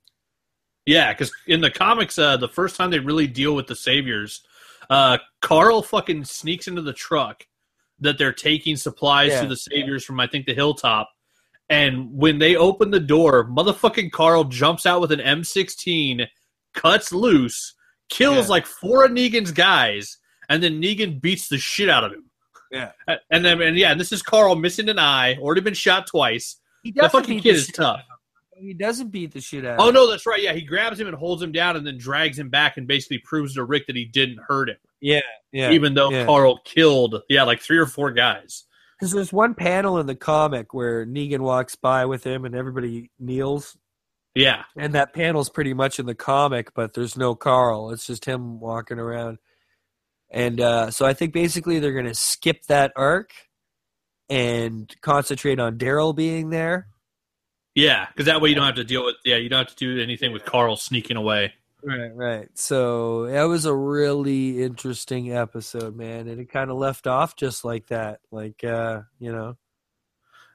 Yeah, 0.87 1.12
because 1.12 1.31
in 1.47 1.61
the 1.61 1.70
comics, 1.70 2.18
uh, 2.18 2.39
the 2.39 2.49
first 2.49 2.76
time 2.76 2.91
they 2.91 2.99
really 2.99 3.26
deal 3.26 3.55
with 3.55 3.66
the 3.66 3.76
saviors, 3.76 4.43
uh, 4.89 5.18
Carl 5.43 5.83
fucking 5.83 6.24
sneaks 6.24 6.66
into 6.66 6.81
the 6.81 6.95
truck 6.95 7.47
that 8.01 8.16
they're 8.16 8.33
taking 8.33 8.76
supplies 8.76 9.33
Yeah. 9.33 9.43
to 9.43 9.49
the 9.49 9.57
saviors 9.57 10.05
from 10.05 10.18
I 10.18 10.26
think 10.26 10.47
the 10.47 10.55
hilltop. 10.55 11.11
And 11.71 12.11
when 12.12 12.39
they 12.39 12.57
open 12.57 12.91
the 12.91 13.01
door, 13.01 13.45
motherfucking 13.49 14.11
Carl 14.12 14.45
jumps 14.45 14.87
out 14.87 15.01
with 15.01 15.12
an 15.12 15.21
M16, 15.21 16.27
cuts 16.75 17.12
loose, 17.12 17.75
kills 18.09 18.47
Yeah. 18.47 18.51
like 18.51 18.66
four 18.66 19.05
of 19.05 19.11
Negan's 19.11 19.53
guys, 19.53 20.16
and 20.49 20.62
then 20.62 20.81
Negan 20.81 21.21
beats 21.21 21.49
the 21.49 21.59
shit 21.59 21.89
out 21.91 22.05
of 22.05 22.12
him. 22.12 22.25
Yeah. 22.71 22.93
And 23.31 23.45
then, 23.45 23.61
and 23.61 23.77
yeah, 23.77 23.91
and 23.93 24.01
this 24.01 24.12
is 24.12 24.23
Carl 24.23 24.55
missing 24.57 24.89
an 24.89 24.99
eye, 24.99 25.37
already 25.37 25.61
been 25.61 25.75
shot 25.75 26.07
twice. 26.07 26.57
He 26.83 26.93
That 26.93 27.03
doesn't 27.03 27.21
fucking 27.21 27.37
beat 27.37 27.43
kid 27.43 27.55
the 27.55 27.59
is 27.59 27.66
shit 27.66 27.75
tough. 27.77 27.99
out. 28.01 28.05
He 28.61 28.75
doesn't 28.75 29.09
beat 29.11 29.33
the 29.33 29.41
shit 29.41 29.64
out. 29.64 29.79
Oh 29.79 29.85
of 29.85 29.89
him. 29.91 29.95
no, 29.95 30.11
that's 30.11 30.27
right. 30.27 30.43
Yeah, 30.43 30.53
he 30.53 30.62
grabs 30.62 30.99
him 30.99 31.07
and 31.07 31.16
holds 31.16 31.43
him 31.43 31.53
down, 31.53 31.77
and 31.77 31.87
then 31.87 31.97
drags 31.99 32.39
him 32.39 32.49
back, 32.49 32.77
and 32.77 32.87
basically 32.89 33.19
proves 33.19 33.55
to 33.55 33.64
Rick 33.64 33.87
that 33.87 33.97
he 33.97 34.05
didn't 34.07 34.39
hurt 34.47 34.69
him, 34.71 34.77
Yeah, 35.01 35.21
yeah. 35.53 35.71
even 35.71 35.95
though 35.95 36.11
yeah. 36.11 36.25
Carl 36.27 36.59
killed 36.64 37.23
yeah 37.29 37.45
like 37.45 37.61
three 37.61 37.79
or 37.79 37.87
four 37.87 38.11
guys. 38.11 38.64
Because 38.99 39.13
there's 39.13 39.33
one 39.33 39.55
panel 39.55 39.99
in 39.99 40.07
the 40.07 40.17
comic 40.17 40.75
where 40.75 41.07
Negan 41.07 41.41
walks 41.41 41.77
by 41.77 42.05
with 42.07 42.25
him 42.25 42.45
and 42.45 42.55
everybody 42.55 43.11
kneels. 43.19 43.77
Yeah, 44.35 44.65
And 44.77 44.95
that 44.95 45.15
panel's 45.15 45.51
pretty 45.51 45.75
much 45.75 45.99
in 45.99 46.07
the 46.07 46.15
comic, 46.15 46.73
but 46.75 46.95
there's 46.95 47.17
no 47.17 47.35
Carl. 47.35 47.91
It's 47.91 48.07
just 48.07 48.25
him 48.25 48.61
walking 48.61 48.99
around. 48.99 49.39
And 50.31 50.61
uh, 50.61 50.91
so 50.91 51.07
I 51.07 51.15
think 51.15 51.33
basically 51.33 51.79
they're 51.79 51.93
going 51.93 52.05
to 52.05 52.15
skip 52.15 52.63
that 52.67 52.93
arc 52.95 53.33
and 54.29 54.95
concentrate 55.01 55.59
on 55.59 55.79
Daryl 55.79 56.15
being 56.15 56.51
there. 56.51 56.89
Yeah, 57.75 58.07
because 58.07 58.27
that 58.27 58.41
way 58.41 58.51
you 58.51 58.55
don't 58.55 58.67
have 58.67 58.75
to 58.77 58.85
deal 58.85 59.05
with. 59.05 59.17
Yeah, 59.25 59.37
you 59.37 59.49
don't 59.49 59.61
have 59.61 59.75
to 59.75 59.77
do 59.77 60.03
anything 60.03 60.33
with 60.33 60.45
Carl 60.45 60.77
sneaking 60.77 61.17
away. 61.17 61.55
Right, 61.83 62.11
right. 62.14 62.49
So 62.59 63.26
that 63.26 63.45
was 63.45 63.64
a 63.64 63.74
really 63.74 64.62
interesting 64.62 65.33
episode, 65.33 65.95
man, 65.97 66.26
and 66.29 66.41
it 66.41 66.51
kind 66.51 66.70
of 66.70 66.76
left 66.76 67.07
off 67.07 67.37
just 67.37 67.64
like 67.64 67.87
that. 67.89 68.20
Like, 68.33 68.64
uh, 68.64 69.03
you 69.20 69.31
know, 69.33 69.57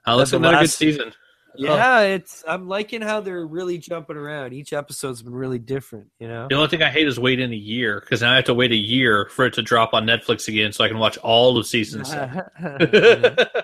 uh, 0.05 0.15
looks 0.15 0.31
the 0.31 0.39
like 0.39 0.49
another 0.49 0.63
good 0.65 0.69
season. 0.71 1.13
yeah, 1.55 2.01
it's. 2.01 2.43
I'm 2.45 2.67
liking 2.67 3.01
how 3.01 3.21
they're 3.21 3.45
really 3.47 3.77
jumping 3.77 4.17
around. 4.17 4.51
Each 4.53 4.73
episode's 4.73 5.21
been 5.21 5.33
really 5.33 5.59
different. 5.59 6.07
You 6.19 6.27
know. 6.27 6.47
The 6.49 6.55
only 6.55 6.67
thing 6.67 6.81
I 6.81 6.89
hate 6.89 7.07
is 7.07 7.17
waiting 7.19 7.53
a 7.53 7.55
year 7.55 8.01
because 8.01 8.21
now 8.21 8.33
I 8.33 8.35
have 8.35 8.45
to 8.45 8.53
wait 8.53 8.71
a 8.73 8.75
year 8.75 9.29
for 9.29 9.45
it 9.45 9.53
to 9.53 9.61
drop 9.61 9.93
on 9.93 10.05
Netflix 10.05 10.47
again, 10.49 10.73
so 10.73 10.83
I 10.83 10.89
can 10.89 10.99
watch 10.99 11.17
all 11.19 11.53
the 11.53 11.63
seasons. 11.63 12.11
it's 12.59 13.61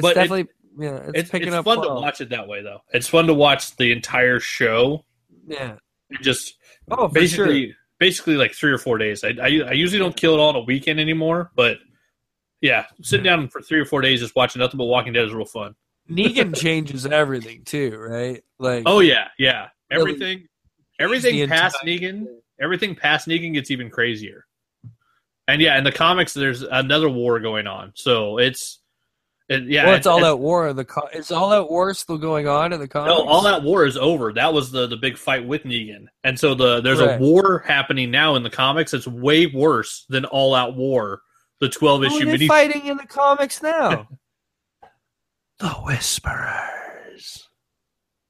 But 0.00 0.12
it- 0.12 0.14
definitely 0.14 0.48
yeah, 0.78 0.96
it's, 1.08 1.10
it's 1.14 1.30
picking 1.30 1.48
it's 1.48 1.56
up 1.56 1.64
fun 1.64 1.80
well. 1.80 1.96
to 1.96 2.00
watch 2.00 2.20
it 2.20 2.30
that 2.30 2.48
way, 2.48 2.62
though. 2.62 2.80
It's 2.92 3.08
fun 3.08 3.26
to 3.26 3.34
watch 3.34 3.76
the 3.76 3.92
entire 3.92 4.40
show. 4.40 5.04
Yeah. 5.46 5.76
and 6.10 6.22
Just 6.22 6.54
Oh, 6.90 7.08
for 7.08 7.14
basically, 7.14 7.66
sure. 7.66 7.76
basically 7.98 8.34
like 8.36 8.52
three 8.52 8.72
or 8.72 8.78
four 8.78 8.98
days. 8.98 9.24
I, 9.24 9.34
I 9.40 9.46
I 9.46 9.72
usually 9.72 9.98
don't 9.98 10.16
kill 10.16 10.34
it 10.34 10.40
all 10.40 10.50
in 10.50 10.56
a 10.56 10.60
weekend 10.60 11.00
anymore, 11.00 11.50
but 11.54 11.78
yeah, 12.60 12.86
sitting 13.02 13.24
down 13.24 13.48
for 13.48 13.60
three 13.60 13.80
or 13.80 13.84
four 13.84 14.00
days 14.00 14.20
just 14.20 14.36
watching 14.36 14.60
nothing 14.60 14.78
but 14.78 14.84
Walking 14.84 15.12
Dead 15.12 15.24
is 15.24 15.32
real 15.32 15.44
fun. 15.44 15.74
Negan 16.08 16.56
changes 16.60 17.06
everything 17.06 17.64
too, 17.64 17.96
right? 17.98 18.42
Like, 18.58 18.84
Oh 18.86 19.00
yeah, 19.00 19.28
yeah. 19.38 19.68
Everything, 19.90 20.46
the 20.98 21.04
everything 21.04 21.48
past 21.48 21.76
entire 21.82 22.12
Negan, 22.12 22.26
everything 22.60 22.94
past 22.94 23.28
Negan 23.28 23.52
gets 23.52 23.70
even 23.70 23.90
crazier. 23.90 24.46
And 25.48 25.60
yeah, 25.60 25.76
in 25.76 25.84
the 25.84 25.92
comics, 25.92 26.32
there's 26.32 26.62
another 26.62 27.08
war 27.08 27.40
going 27.40 27.66
on, 27.66 27.92
so 27.94 28.38
it's, 28.38 28.78
it, 29.52 29.64
yeah, 29.68 29.86
well, 29.86 29.94
it's 29.94 30.06
all 30.06 30.18
it- 30.18 30.24
out 30.24 30.38
war. 30.40 30.72
The 30.72 30.84
co- 30.84 31.08
is 31.12 31.30
all 31.30 31.52
out 31.52 31.70
war 31.70 31.92
still 31.94 32.18
going 32.18 32.48
on 32.48 32.72
in 32.72 32.80
the 32.80 32.88
comics? 32.88 33.08
No, 33.16 33.24
all 33.26 33.42
that 33.42 33.62
war 33.62 33.84
is 33.86 33.96
over. 33.96 34.32
That 34.32 34.52
was 34.52 34.70
the 34.70 34.86
the 34.86 34.96
big 34.96 35.16
fight 35.18 35.46
with 35.46 35.62
Negan, 35.64 36.06
and 36.24 36.38
so 36.38 36.54
the 36.54 36.80
there's 36.80 37.00
Right. 37.00 37.20
a 37.20 37.22
war 37.22 37.64
happening 37.66 38.10
now 38.10 38.34
in 38.36 38.42
the 38.42 38.50
comics. 38.50 38.92
It's 38.94 39.06
way 39.06 39.46
worse 39.46 40.04
than 40.08 40.24
All 40.24 40.54
Out 40.54 40.76
War, 40.76 41.22
the 41.60 41.68
twelve 41.68 42.04
issue 42.04 42.22
are 42.22 42.32
mini. 42.32 42.48
fighting 42.48 42.86
in 42.86 42.96
the 42.96 43.06
comics 43.06 43.62
now? 43.62 44.08
The 45.58 45.68
Whisperers. 45.68 47.48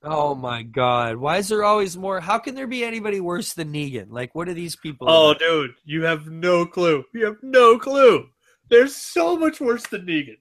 oh 0.03 0.35
my 0.35 0.63
god! 0.65 1.17
Why 1.17 1.39
is 1.39 1.49
there 1.49 1.65
always 1.65 1.97
more? 1.97 2.21
How 2.21 2.39
can 2.39 2.55
there 2.55 2.67
be 2.67 2.85
anybody 2.85 3.21
worse 3.21 3.55
than 3.55 3.73
Negan? 3.73 4.09
Like, 4.11 4.35
what 4.35 4.49
are 4.51 4.55
these 4.55 4.77
people? 4.77 5.09
Oh, 5.09 5.31
about? 5.31 5.39
dude, 5.39 5.71
you 5.85 6.03
have 6.03 6.27
no 6.27 6.67
clue. 6.67 7.05
You 7.15 7.25
have 7.27 7.37
no 7.43 7.79
clue. 7.79 8.27
There's 8.69 8.95
so 8.95 9.37
much 9.39 9.61
worse 9.61 9.87
than 9.87 10.03
Negan. 10.07 10.37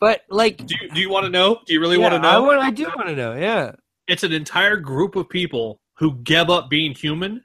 But 0.00 0.22
like, 0.30 0.64
Do 0.66 0.74
you, 0.80 0.90
do 0.90 1.00
you 1.00 1.10
want 1.10 1.24
to 1.24 1.30
know? 1.30 1.60
Do 1.66 1.72
you 1.72 1.80
really 1.80 1.96
yeah, 1.96 2.02
want 2.10 2.14
to 2.14 2.20
know? 2.20 2.28
I 2.28 2.38
want. 2.38 2.58
I 2.60 2.70
do 2.70 2.84
want 2.84 3.08
to 3.08 3.16
know. 3.16 3.34
Yeah. 3.34 3.72
it's 4.06 4.22
an 4.24 4.32
entire 4.32 4.76
group 4.76 5.16
of 5.16 5.28
people 5.28 5.80
who 5.98 6.16
give 6.22 6.48
up 6.50 6.70
being 6.70 6.94
human 6.94 7.42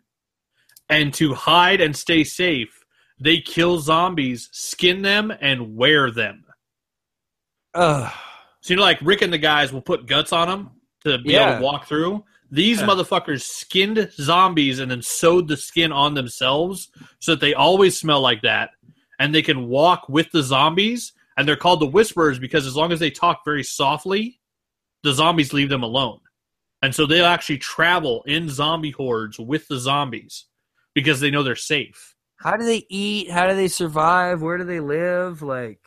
and 0.89 1.13
to 1.15 1.33
hide 1.33 1.81
and 1.81 1.95
stay 1.95 2.23
safe 2.23 2.79
they 3.19 3.39
kill 3.39 3.79
zombies 3.79 4.49
skin 4.51 5.01
them 5.01 5.31
and 5.41 5.75
wear 5.75 6.11
them 6.11 6.43
Ugh. 7.73 8.11
so 8.61 8.73
you 8.73 8.77
know 8.77 8.83
like 8.83 8.99
rick 9.01 9.21
and 9.21 9.31
the 9.33 9.37
guys 9.37 9.71
will 9.73 9.81
put 9.81 10.05
guts 10.07 10.31
on 10.33 10.47
them 10.47 10.71
to 11.05 11.17
be 11.19 11.35
able 11.35 11.57
to 11.57 11.63
walk 11.63 11.85
through 11.87 12.23
these 12.51 12.79
Yeah. 12.81 12.87
motherfuckers 12.87 13.41
skinned 13.41 14.09
zombies 14.13 14.79
and 14.79 14.91
then 14.91 15.01
sewed 15.01 15.47
the 15.47 15.57
skin 15.57 15.91
on 15.91 16.13
themselves 16.13 16.89
so 17.19 17.31
that 17.31 17.39
they 17.41 17.53
always 17.53 17.97
smell 17.99 18.21
like 18.21 18.41
that 18.43 18.71
and 19.19 19.33
they 19.33 19.41
can 19.41 19.67
walk 19.67 20.07
with 20.09 20.31
the 20.31 20.43
zombies 20.43 21.13
and 21.37 21.47
they're 21.47 21.55
called 21.55 21.79
the 21.79 21.85
whisperers 21.87 22.39
because 22.39 22.65
as 22.65 22.75
long 22.75 22.91
as 22.91 22.99
they 22.99 23.11
talk 23.11 23.41
very 23.45 23.63
softly 23.63 24.39
the 25.03 25.13
zombies 25.13 25.53
leave 25.53 25.69
them 25.69 25.83
alone 25.83 26.19
and 26.81 26.93
so 26.93 27.05
they'll 27.05 27.25
actually 27.25 27.57
travel 27.57 28.23
in 28.27 28.49
zombie 28.49 28.91
hordes 28.91 29.39
with 29.39 29.67
the 29.67 29.77
zombies 29.77 30.45
because 30.93 31.19
they 31.19 31.31
know 31.31 31.43
they're 31.43 31.55
safe 31.55 32.15
How 32.37 32.57
do 32.57 32.65
they 32.65 32.85
eat? 32.89 33.31
How 33.31 33.47
do 33.47 33.55
they 33.55 33.69
survive? 33.69 34.41
Where 34.41 34.57
do 34.57 34.65
they 34.65 34.81
live? 34.81 35.41
Like, 35.41 35.79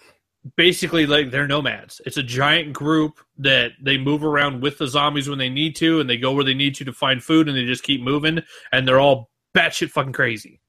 basically 0.57 1.07
like 1.07 1.31
they're 1.31 1.49
nomads 1.49 2.01
it's 2.07 2.19
a 2.19 2.23
giant 2.23 2.73
group 2.73 3.19
that 3.37 3.73
they 3.83 3.99
move 3.99 4.23
around 4.23 4.63
with 4.63 4.79
the 4.79 4.87
zombies 4.87 5.29
when 5.29 5.39
they 5.39 5.49
need 5.49 5.75
to 5.75 5.99
and 5.99 6.09
they 6.09 6.17
go 6.17 6.33
where 6.33 6.45
they 6.45 6.55
need 6.55 6.75
to 6.75 6.85
to 6.85 6.93
find 6.93 7.23
food 7.23 7.49
and 7.49 7.57
they 7.57 7.65
just 7.65 7.83
keep 7.83 8.01
moving 8.01 8.41
and 8.71 8.87
they're 8.87 9.01
all 9.01 9.31
batshit 9.57 9.91
fucking 9.91 10.13
crazy 10.13 10.61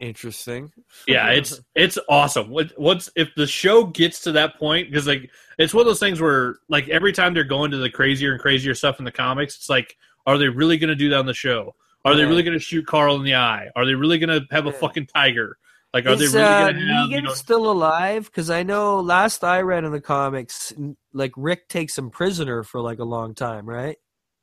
interesting. 0.00 0.70
yeah 1.06 1.30
it's 1.30 1.60
it's 1.74 1.98
awesome 2.08 2.50
What- 2.50 2.78
once 2.78 3.10
if 3.16 3.28
the 3.36 3.46
show 3.46 3.84
gets 3.84 4.20
to 4.22 4.32
that 4.32 4.58
point 4.58 4.90
because 4.90 5.06
like 5.06 5.30
it's 5.58 5.72
one 5.72 5.80
of 5.82 5.86
those 5.86 6.00
things 6.00 6.20
where 6.20 6.56
like 6.68 6.88
every 6.88 7.12
time 7.12 7.32
they're 7.34 7.44
going 7.44 7.70
to 7.70 7.78
the 7.78 7.90
crazier 7.90 8.32
and 8.32 8.40
crazier 8.40 8.74
stuff 8.74 8.98
in 8.98 9.04
the 9.04 9.12
comics 9.12 9.56
it's 9.56 9.70
like 9.70 9.96
are 10.26 10.38
they 10.38 10.48
really 10.48 10.76
going 10.78 10.88
to 10.88 10.94
do 10.94 11.08
that 11.10 11.18
on 11.18 11.26
the 11.26 11.34
show 11.34 11.74
are 12.04 12.14
they 12.14 12.24
really 12.24 12.42
going 12.42 12.52
to 12.56 12.60
shoot 12.62 12.86
carl 12.86 13.16
in 13.16 13.22
the 13.24 13.34
eye 13.34 13.68
are 13.74 13.84
they 13.86 13.94
really 13.94 14.18
going 14.18 14.28
to 14.40 14.46
have 14.50 14.66
a 14.66 14.70
Yeah. 14.70 14.76
fucking 14.76 15.06
tiger 15.06 15.56
like 15.94 16.04
are 16.04 16.10
is 16.10 16.32
they 16.32 16.38
really 16.38 16.44
uh, 16.52 16.62
going 16.72 16.74
to 16.74 16.80
have 16.80 17.08
Negan 17.08 17.10
you 17.10 17.22
know, 17.22 17.32
still 17.32 17.70
alive? 17.70 18.26
Because 18.26 18.50
I 18.50 18.64
know 18.64 19.00
last 19.00 19.42
I 19.42 19.62
read 19.62 19.84
in 19.84 19.92
the 19.92 20.00
comics, 20.00 20.70
like 21.14 21.32
Rick 21.38 21.68
takes 21.68 21.96
him 21.96 22.10
prisoner 22.10 22.64
for 22.64 22.82
like 22.82 22.98
a 22.98 23.04
long 23.04 23.34
time, 23.34 23.66
right? 23.66 23.96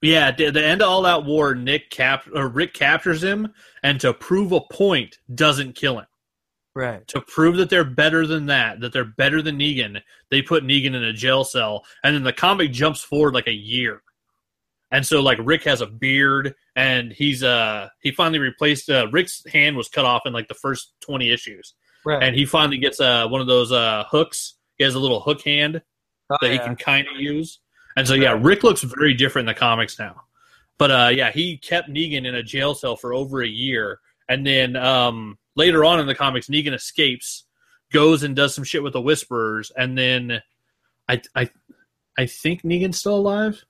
Yeah, 0.03 0.27
at 0.27 0.37
the, 0.37 0.63
end 0.63 0.81
of 0.81 0.89
all 0.89 1.01
that 1.03 1.23
war, 1.25 1.55
Nick 1.55 1.89
cap 1.89 2.27
or 2.35 2.47
Rick 2.49 2.73
captures 2.73 3.23
him, 3.23 3.53
and 3.81 3.99
to 4.01 4.13
prove 4.13 4.51
a 4.51 4.59
point, 4.59 5.17
doesn't 5.33 5.73
kill 5.75 5.99
him. 5.99 6.05
Right. 6.75 7.07
To 7.09 7.21
prove 7.21 7.57
that 7.57 7.69
they're 7.69 7.83
better 7.83 8.25
than 8.27 8.47
that, 8.47 8.81
that 8.81 8.91
they're 8.93 9.05
better 9.05 9.41
than 9.41 9.59
Negan, 9.59 10.01
they 10.29 10.41
put 10.41 10.63
Negan 10.63 10.87
in 10.95 11.03
a 11.03 11.13
jail 11.13 11.43
cell, 11.43 11.85
and 12.03 12.15
then 12.15 12.23
the 12.23 12.33
comic 12.33 12.71
jumps 12.71 13.01
forward 13.03 13.33
like 13.33 13.47
a 13.47 13.53
year, 13.53 14.01
and 14.91 15.05
so 15.05 15.21
like 15.21 15.37
Rick 15.41 15.63
has 15.63 15.81
a 15.81 15.85
beard, 15.87 16.53
and 16.75 17.13
he's 17.13 17.43
uh 17.43 17.89
he 18.01 18.11
finally 18.11 18.39
replaced 18.39 18.89
uh, 18.89 19.07
Rick's 19.11 19.43
hand 19.51 19.77
was 19.77 19.87
cut 19.87 20.05
off 20.05 20.23
in 20.25 20.33
like 20.33 20.47
the 20.47 20.53
first 20.55 20.93
twenty 20.99 21.31
issues, 21.31 21.75
Right. 22.05 22.21
and 22.23 22.35
he 22.35 22.45
finally 22.45 22.77
gets 22.79 22.99
uh 22.99 23.27
one 23.27 23.39
of 23.41 23.47
those 23.47 23.71
uh 23.71 24.03
hooks. 24.09 24.55
He 24.77 24.83
has 24.83 24.95
a 24.95 24.99
little 24.99 25.21
hook 25.21 25.41
hand, 25.43 25.81
Oh, 26.31 26.37
that 26.41 26.51
he 26.51 26.57
can 26.57 26.75
kind 26.75 27.07
of 27.07 27.21
use. 27.21 27.59
And 27.95 28.07
so, 28.07 28.13
yeah, 28.15 28.37
Rick 28.39 28.63
looks 28.63 28.81
very 28.81 29.13
different 29.13 29.47
in 29.49 29.53
the 29.53 29.59
comics 29.59 29.99
now. 29.99 30.21
But 30.77 30.91
uh, 30.91 31.09
yeah, 31.13 31.31
he 31.31 31.57
kept 31.57 31.89
Negan 31.89 32.25
in 32.25 32.33
a 32.35 32.43
jail 32.43 32.73
cell 32.73 32.95
for 32.95 33.13
over 33.13 33.41
a 33.43 33.47
year, 33.47 33.99
and 34.27 34.45
then 34.45 34.75
um, 34.75 35.37
later 35.55 35.85
on 35.85 35.99
in 35.99 36.07
the 36.07 36.15
comics, 36.15 36.47
Negan 36.47 36.73
escapes, 36.73 37.45
goes 37.91 38.23
and 38.23 38.35
does 38.35 38.55
some 38.55 38.63
shit 38.63 38.81
with 38.81 38.93
the 38.93 39.01
Whisperers, 39.01 39.71
and 39.77 39.95
then 39.97 40.41
I 41.07 41.21
I 41.35 41.49
I 42.17 42.25
think 42.25 42.63
Negan's 42.63 42.97
still 42.97 43.15
alive. 43.15 43.63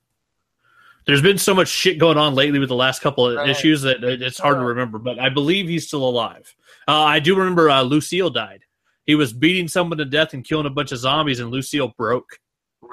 There's 1.05 1.21
been 1.21 1.37
so 1.37 1.53
much 1.53 1.67
shit 1.67 1.99
going 1.99 2.17
on 2.17 2.33
lately 2.33 2.59
with 2.59 2.69
the 2.69 2.75
last 2.75 3.01
couple 3.01 3.27
of 3.27 3.35
Right. 3.35 3.49
issues 3.49 3.81
that 3.81 4.01
it's 4.05 4.39
hard 4.39 4.55
to 4.55 4.63
remember, 4.63 4.97
but 4.99 5.19
I 5.19 5.27
believe 5.27 5.67
he's 5.67 5.85
still 5.85 6.07
alive. 6.07 6.55
Uh, 6.87 7.01
I 7.01 7.19
do 7.19 7.35
remember 7.35 7.69
uh, 7.69 7.81
Lucille 7.81 8.29
died. 8.29 8.61
He 9.05 9.15
was 9.15 9.33
beating 9.33 9.67
someone 9.67 9.97
to 9.97 10.05
death 10.05 10.33
and 10.33 10.45
killing 10.45 10.65
a 10.65 10.69
bunch 10.69 10.93
of 10.93 10.99
zombies, 10.99 11.41
and 11.41 11.51
Lucille 11.51 11.93
broke 11.97 12.39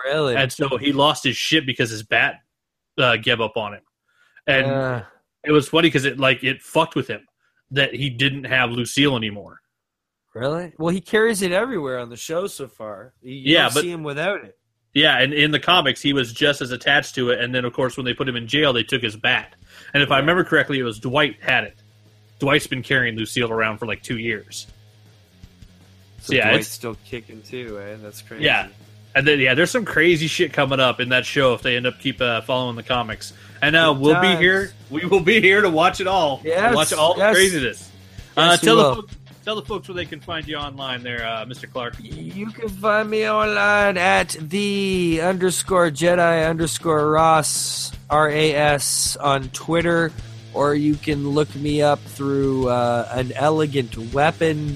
really. 0.04 0.36
and 0.36 0.52
so 0.52 0.76
he 0.78 0.92
lost 0.92 1.24
his 1.24 1.36
shit 1.36 1.66
because 1.66 1.90
his 1.90 2.02
bat 2.02 2.40
uh, 2.98 3.16
gave 3.16 3.40
up 3.40 3.56
on 3.56 3.74
him, 3.74 3.82
and 4.46 4.66
Uh, 4.66 5.02
it 5.44 5.52
was 5.52 5.68
funny 5.68 5.88
because 5.88 6.04
it 6.04 6.18
like 6.18 6.42
it 6.44 6.62
fucked 6.62 6.94
with 6.94 7.08
him 7.08 7.26
that 7.70 7.94
he 7.94 8.10
didn't 8.10 8.44
have 8.44 8.70
Lucille 8.70 9.16
anymore. 9.16 9.60
really? 10.34 10.72
Well, 10.78 10.92
he 10.94 11.00
carries 11.00 11.42
it 11.42 11.50
everywhere 11.52 11.98
on 11.98 12.08
the 12.10 12.16
show 12.16 12.46
so 12.46 12.68
far. 12.68 13.14
You, 13.22 13.34
Yeah, 13.54 13.68
but- 13.72 13.82
see 13.82 13.90
him 13.90 14.02
without 14.04 14.44
it. 14.44 14.56
Yeah, 14.92 15.18
and 15.18 15.32
in 15.32 15.52
the 15.52 15.60
comics 15.60 16.02
he 16.02 16.12
was 16.12 16.32
just 16.32 16.60
as 16.60 16.72
attached 16.72 17.14
to 17.14 17.30
it, 17.30 17.40
and 17.40 17.54
then 17.54 17.64
of 17.64 17.72
course 17.72 17.96
when 17.96 18.04
they 18.04 18.12
put 18.14 18.28
him 18.28 18.34
in 18.36 18.46
jail, 18.48 18.72
they 18.72 18.82
took 18.82 19.02
his 19.02 19.16
bat, 19.16 19.54
and 19.94 20.02
if 20.02 20.10
I 20.10 20.18
remember 20.18 20.42
correctly, 20.44 20.78
it 20.80 20.82
was 20.82 20.98
Dwight 20.98 21.36
had 21.40 21.62
it. 21.64 21.76
Dwight's 22.40 22.66
been 22.66 22.82
carrying 22.82 23.16
Lucille 23.16 23.52
around 23.52 23.78
for 23.78 23.86
like 23.86 24.02
two 24.02 24.18
years. 24.18 24.66
So 26.20 26.34
yeah, 26.34 26.48
Dwight's 26.50 26.66
it's- 26.66 26.72
still 26.72 26.96
kicking 27.06 27.40
too, 27.42 27.78
eh? 27.80 27.96
That's 28.02 28.20
crazy. 28.22 28.44
Yeah. 28.44 28.68
And 29.14 29.26
then 29.26 29.40
yeah, 29.40 29.54
there's 29.54 29.70
some 29.70 29.84
crazy 29.84 30.28
shit 30.28 30.52
coming 30.52 30.78
up 30.80 31.00
in 31.00 31.08
that 31.08 31.26
show 31.26 31.54
if 31.54 31.62
they 31.62 31.76
end 31.76 31.86
up 31.86 31.98
keep 31.98 32.20
uh, 32.20 32.40
following 32.42 32.76
the 32.76 32.82
comics. 32.82 33.32
And 33.60 33.74
uh, 33.74 33.92
Good 33.92 34.02
we'll 34.02 34.20
be 34.20 34.36
here. 34.36 34.72
We 34.88 35.04
will 35.04 35.20
be 35.20 35.40
here 35.40 35.60
to 35.62 35.70
watch 35.70 36.00
it 36.00 36.06
all. 36.06 36.40
Yes, 36.44 36.74
watch 36.74 36.92
all 36.92 37.14
the 37.14 37.30
craziness. 37.32 37.90
uh, 38.36 38.42
Yes, 38.42 38.62
we 38.62 38.66
tell 38.66 38.76
the 38.76 38.94
folks, 38.94 39.16
tell 39.44 39.56
the 39.56 39.62
folks 39.62 39.88
where 39.88 39.96
they 39.96 40.04
can 40.06 40.20
find 40.20 40.46
you 40.46 40.56
online, 40.56 41.02
there, 41.02 41.26
uh, 41.26 41.44
Mr. 41.44 41.70
Clark. 41.70 41.96
You 42.00 42.50
can 42.52 42.68
find 42.68 43.10
me 43.10 43.28
online 43.28 43.98
at 43.98 44.30
the 44.40 45.20
underscore 45.22 45.90
Jedi 45.90 46.48
underscore 46.48 47.10
Ross 47.10 47.92
R 48.08 48.30
A 48.30 48.54
S 48.54 49.16
on 49.16 49.48
Twitter, 49.50 50.12
or 50.54 50.74
you 50.74 50.94
can 50.94 51.30
look 51.30 51.52
me 51.56 51.82
up 51.82 51.98
through 52.00 52.68
uh, 52.68 53.08
an 53.12 53.32
elegant 53.32 53.98
weapon.ca 54.14 54.74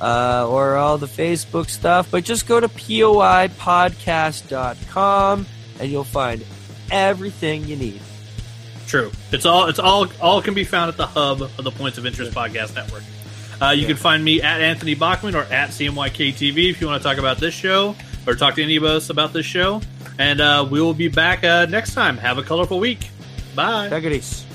uh, 0.00 0.48
or 0.48 0.76
all 0.76 0.96
the 0.98 1.06
Facebook 1.06 1.68
stuff. 1.68 2.08
But 2.10 2.24
just 2.24 2.46
go 2.46 2.60
to 2.60 2.68
poipodcast.com 2.68 5.46
and 5.78 5.90
you'll 5.90 6.04
find 6.04 6.44
everything 6.90 7.64
you 7.64 7.76
need. 7.76 8.00
True. 8.86 9.10
It's 9.30 9.46
all 9.46 9.68
it's 9.68 9.78
all 9.78 10.08
all 10.20 10.42
can 10.42 10.54
be 10.54 10.64
found 10.64 10.88
at 10.88 10.96
the 10.96 11.06
hub 11.06 11.42
of 11.42 11.62
the 11.62 11.70
Points 11.70 11.96
of 11.98 12.06
Interest 12.06 12.32
Podcast 12.32 12.74
Network. 12.74 13.04
Uh, 13.62 13.70
you 13.70 13.86
can 13.86 13.96
find 13.96 14.24
me 14.24 14.42
at 14.42 14.60
Anthony 14.60 14.94
Bachman 14.94 15.36
or 15.36 15.42
at 15.42 15.70
CMYKTV 15.70 16.70
if 16.70 16.80
you 16.80 16.86
want 16.86 17.02
to 17.02 17.08
talk 17.08 17.18
about 17.18 17.38
this 17.38 17.54
show 17.54 17.94
or 18.26 18.34
talk 18.34 18.54
to 18.54 18.62
any 18.62 18.76
of 18.76 18.84
us 18.84 19.10
about 19.10 19.32
this 19.32 19.46
show. 19.46 19.80
And 20.18 20.40
uh, 20.40 20.66
we 20.68 20.80
will 20.80 20.94
be 20.94 21.08
back 21.08 21.44
uh, 21.44 21.66
next 21.66 21.94
time. 21.94 22.16
Have 22.18 22.38
a 22.38 22.42
colorful 22.42 22.80
week. 22.80 23.10
Bye. 23.54 23.88
Take. 23.88 24.49